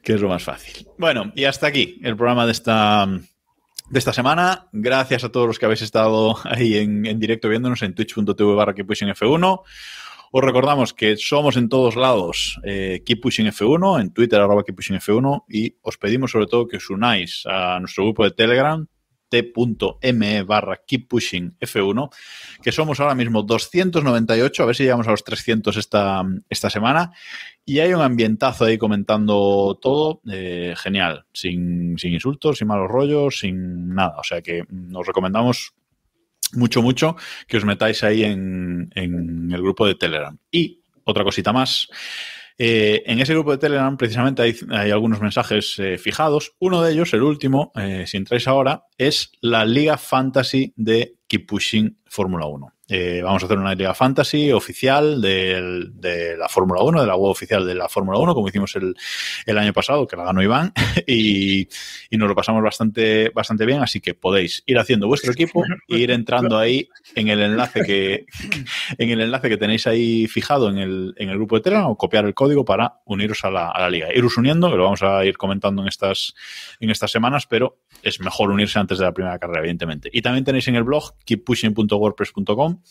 que 0.03 0.15
es 0.15 0.21
lo 0.21 0.29
más 0.29 0.43
fácil. 0.43 0.87
Bueno, 0.99 1.33
y 1.35 1.45
hasta 1.45 1.67
aquí 1.67 1.99
el 2.03 2.17
programa 2.17 2.47
de 2.47 2.53
esta, 2.53 3.07
de 3.07 3.99
esta 3.99 4.13
semana. 4.13 4.69
Gracias 4.73 5.25
a 5.25 5.31
todos 5.31 5.47
los 5.47 5.59
que 5.59 5.67
habéis 5.67 5.83
estado 5.83 6.37
ahí 6.45 6.77
en, 6.77 7.07
en 7.07 7.19
directo 7.19 7.49
viéndonos 7.49 7.83
en 7.83 7.95
twitch.tv 7.95 8.55
barra 8.55 8.75
Keep 8.75 8.87
Pushing 8.87 9.09
F1. 9.09 9.63
Os 10.33 10.45
recordamos 10.45 10.95
que 10.95 11.17
somos 11.17 11.57
en 11.57 11.69
todos 11.69 11.97
lados 11.97 12.61
eh, 12.63 13.03
Keep 13.05 13.21
Pushing 13.21 13.47
F1, 13.47 14.01
en 14.01 14.13
Twitter 14.13 14.41
arroba 14.41 14.63
Keep 14.63 14.77
Pushing 14.77 14.97
F1 14.99 15.45
y 15.49 15.75
os 15.83 15.99
pedimos 15.99 16.31
sobre 16.31 16.47
todo 16.47 16.69
que 16.69 16.77
os 16.77 16.89
unáis 16.89 17.43
a 17.47 17.81
nuestro 17.81 18.05
grupo 18.05 18.23
de 18.23 18.31
Telegram 18.31 18.87
t.me 19.31 20.43
barra 20.43 20.83
Keep 20.87 21.09
Pushing 21.09 21.57
F1 21.59 22.11
que 22.63 22.73
somos 22.73 23.01
ahora 23.01 23.15
mismo 23.15 23.43
298, 23.43 24.63
a 24.63 24.67
ver 24.67 24.77
si 24.77 24.83
llegamos 24.83 25.09
a 25.09 25.13
los 25.13 25.25
300 25.25 25.77
esta, 25.77 26.23
esta 26.49 26.69
semana. 26.69 27.13
Y 27.65 27.79
hay 27.79 27.95
un 27.95 28.03
ambientazo 28.03 28.65
ahí 28.65 28.77
comentando 28.77 29.79
todo, 29.81 30.21
eh, 30.31 30.75
genial, 30.77 31.25
sin, 31.33 31.97
sin 31.99 32.13
insultos, 32.13 32.59
sin 32.59 32.69
malos 32.69 32.91
rollos, 32.91 33.39
sin 33.39 33.95
nada. 33.95 34.17
O 34.19 34.25
sea 34.25 34.43
que 34.43 34.65
nos 34.69 35.07
recomendamos 35.07 35.73
mucho, 36.55 36.83
mucho 36.83 37.17
que 37.47 37.57
os 37.57 37.65
metáis 37.65 38.03
ahí 38.03 38.25
en, 38.25 38.91
en 38.95 39.53
el 39.53 39.63
grupo 39.63 39.87
de 39.87 39.95
Telegram. 39.95 40.37
Y 40.51 40.81
otra 41.05 41.25
cosita 41.25 41.53
más. 41.53 41.89
Eh, 42.63 43.05
en 43.07 43.19
ese 43.21 43.33
grupo 43.33 43.53
de 43.53 43.57
Telegram, 43.57 43.97
precisamente, 43.97 44.43
hay, 44.43 44.91
algunos 44.91 45.19
mensajes 45.23 45.79
eh, 45.79 45.97
fijados. 45.97 46.57
Uno 46.59 46.83
de 46.83 46.93
ellos, 46.93 47.15
el 47.15 47.23
último, 47.23 47.73
eh, 47.75 48.05
si 48.07 48.19
entráis 48.19 48.47
ahora, 48.47 48.85
es 48.99 49.33
la 49.41 49.65
Liga 49.65 49.97
Fantasy 49.97 50.75
de 50.77 51.15
Keep 51.27 51.47
Pushing 51.47 51.99
Fórmula 52.05 52.45
1. 52.45 52.71
Eh, 52.93 53.21
vamos 53.23 53.41
a 53.43 53.47
hacer 53.47 53.57
una 53.57 53.73
Liga 53.73 53.95
Fantasy 53.95 54.51
oficial 54.51 55.21
de 55.23 56.37
la 56.37 56.49
Fórmula 56.49 56.83
1, 56.83 57.01
de 57.03 57.07
la 57.07 57.15
web 57.15 57.31
oficial 57.31 57.65
de 57.65 57.77
la 57.77 57.89
Fórmula 57.89 58.19
1, 58.19 58.35
como 58.35 58.49
hicimos 58.49 58.75
el, 58.75 58.97
el 59.47 59.59
año 59.59 59.73
pasado, 59.73 60.09
que 60.09 60.17
la 60.17 60.25
ganó 60.25 60.43
Iván, 60.43 60.73
y, 61.07 61.69
y 62.11 62.17
nos 62.17 62.29
lo 62.29 62.35
pasamos 62.35 62.65
bastante, 62.65 63.31
bastante 63.31 63.65
bien, 63.65 63.81
así 63.81 64.01
que 64.01 64.15
podéis 64.15 64.65
ir 64.67 64.77
haciendo 64.77 65.07
vuestro 65.07 65.33
equipo 65.33 65.63
e 65.89 65.99
ir 65.99 66.11
entrando 66.11 66.59
ahí 66.59 66.89
en 67.15 67.29
el 67.29 67.41
enlace 67.41 67.83
que, 67.85 68.27
en 68.99 69.11
el 69.11 69.21
enlace 69.21 69.49
que 69.49 69.57
tenéis 69.57 69.87
ahí 69.87 70.27
fijado 70.27 70.69
en 70.69 70.79
el, 70.79 71.15
en 71.17 71.31
el 71.31 71.37
grupo 71.37 71.55
de 71.57 71.63
Telegram 71.63 71.91
o 71.91 71.97
copiar 71.97 72.25
el 72.25 72.35
código 72.35 72.65
para 72.65 73.01
uniros 73.05 73.45
a 73.45 73.51
la, 73.51 73.71
a 73.71 73.83
la 73.83 73.91
liga. 73.91 74.09
Iros 74.13 74.37
uniendo, 74.37 74.69
que 74.69 74.77
lo 74.77 74.85
vamos 74.85 75.03
a 75.05 75.25
ir 75.25 75.37
comentando 75.37 75.83
en 75.83 75.89
estas, 75.89 76.35
en 76.81 76.91
estas 76.91 77.13
semanas, 77.13 77.47
pero 77.47 77.79
es 78.03 78.21
mejor 78.21 78.51
unirse 78.51 78.79
antes 78.79 78.99
de 78.99 79.05
la 79.05 79.13
primera 79.13 79.39
carrera, 79.39 79.61
evidentemente. 79.61 80.11
Y 80.13 80.23
también 80.23 80.45
tenéis 80.45 80.69
en 80.69 80.77
el 80.77 80.85
blog 80.85 81.15
keeppushing.wordpress.com 81.25 82.83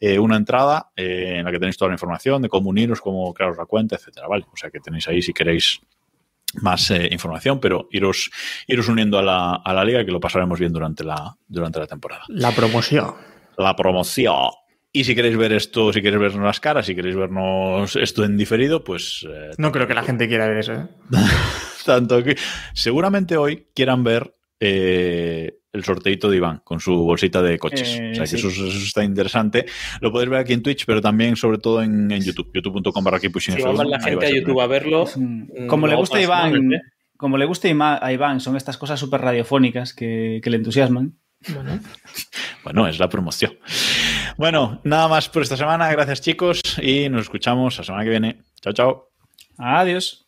eh, 0.00 0.18
una 0.18 0.36
entrada 0.36 0.90
eh, 0.96 1.36
en 1.38 1.44
la 1.44 1.50
que 1.50 1.58
tenéis 1.58 1.76
toda 1.76 1.88
la 1.90 1.94
información 1.94 2.42
de 2.42 2.48
cómo 2.48 2.70
uniros, 2.70 3.00
cómo 3.00 3.32
crearos 3.34 3.56
la 3.56 3.66
cuenta, 3.66 3.96
etcétera, 3.96 4.26
¿vale? 4.28 4.44
O 4.52 4.56
sea 4.56 4.70
que 4.70 4.80
tenéis 4.80 5.06
ahí 5.08 5.22
si 5.22 5.32
queréis 5.32 5.80
más 6.62 6.90
eh, 6.90 7.08
información, 7.10 7.60
pero 7.60 7.88
iros, 7.92 8.30
iros 8.66 8.88
uniendo 8.88 9.18
a 9.18 9.22
la, 9.22 9.54
a 9.56 9.72
la 9.74 9.84
liga 9.84 10.04
que 10.04 10.10
lo 10.10 10.20
pasaremos 10.20 10.58
bien 10.58 10.72
durante 10.72 11.04
la, 11.04 11.36
durante 11.46 11.78
la 11.78 11.86
temporada 11.86 12.22
La 12.28 12.52
promoción. 12.52 13.14
la 13.58 13.76
promoción. 13.76 14.50
Y 14.90 15.04
si 15.04 15.14
queréis 15.14 15.36
ver 15.36 15.52
esto, 15.52 15.92
si 15.92 16.00
queréis 16.00 16.20
vernos 16.22 16.42
las 16.44 16.60
caras, 16.60 16.86
si 16.86 16.94
queréis 16.94 17.14
vernos 17.14 17.94
esto 17.96 18.24
en 18.24 18.38
diferido, 18.38 18.82
pues 18.82 19.26
eh, 19.28 19.50
No 19.58 19.70
creo 19.70 19.86
que 19.86 19.92
la 19.92 20.02
gente 20.02 20.26
quiera 20.26 20.48
ver 20.48 20.56
eso. 20.58 20.72
¿eh? 20.72 20.86
tanto 21.84 22.24
que 22.24 22.36
seguramente 22.72 23.36
hoy 23.36 23.66
quieran 23.74 24.02
ver 24.02 24.34
eh, 24.60 25.58
el 25.72 25.84
sorteito 25.84 26.30
de 26.30 26.36
Iván 26.38 26.60
con 26.64 26.80
su 26.80 26.94
bolsita 26.96 27.42
de 27.42 27.58
coches. 27.58 27.98
Eh, 28.00 28.10
o 28.12 28.14
sea 28.14 28.24
que 28.24 28.28
sí. 28.28 28.36
eso, 28.36 28.48
eso 28.48 28.66
está 28.66 29.04
interesante. 29.04 29.66
Lo 30.00 30.10
podéis 30.10 30.30
ver 30.30 30.40
aquí 30.40 30.52
en 30.52 30.62
Twitch, 30.62 30.84
pero 30.86 31.00
también 31.00 31.36
sobre 31.36 31.58
todo 31.58 31.82
en, 31.82 32.10
en 32.10 32.22
YouTube, 32.22 32.50
youtube.com 32.54 33.04
barra 33.04 33.20
Si 33.20 33.28
F1. 33.28 33.64
va 33.64 33.72
más 33.72 33.86
la 33.86 34.00
gente 34.00 34.26
a 34.26 34.28
a 34.28 34.32
YouTube 34.32 34.60
a 34.60 34.66
verlo. 34.66 35.06
Mm. 35.14 35.64
mm, 35.64 35.66
Como 35.66 35.86
le 35.86 35.94
gusta 35.94 36.18
a 36.18 36.22
Iván, 36.22 36.72
¿eh? 36.72 36.80
como 37.16 37.36
le 37.36 37.44
gusta 37.44 37.68
a 37.68 38.12
Iván, 38.12 38.40
son 38.40 38.56
estas 38.56 38.78
cosas 38.78 38.98
súper 38.98 39.20
radiofónicas 39.20 39.92
que, 39.92 40.40
que 40.42 40.50
le 40.50 40.56
entusiasman. 40.56 41.18
Bueno. 41.54 41.80
Bueno, 42.64 42.86
es 42.86 42.98
la 42.98 43.08
promoción. 43.08 43.56
Bueno, 44.36 44.80
nada 44.84 45.08
más 45.08 45.28
por 45.30 45.42
esta 45.42 45.56
semana. 45.56 45.90
Gracias 45.90 46.20
chicos 46.20 46.60
y 46.82 47.08
nos 47.08 47.22
escuchamos 47.22 47.78
la 47.78 47.84
semana 47.84 48.04
que 48.04 48.10
viene. 48.10 48.42
Chao, 48.60 48.72
chao. 48.74 49.10
Adiós. 49.56 50.27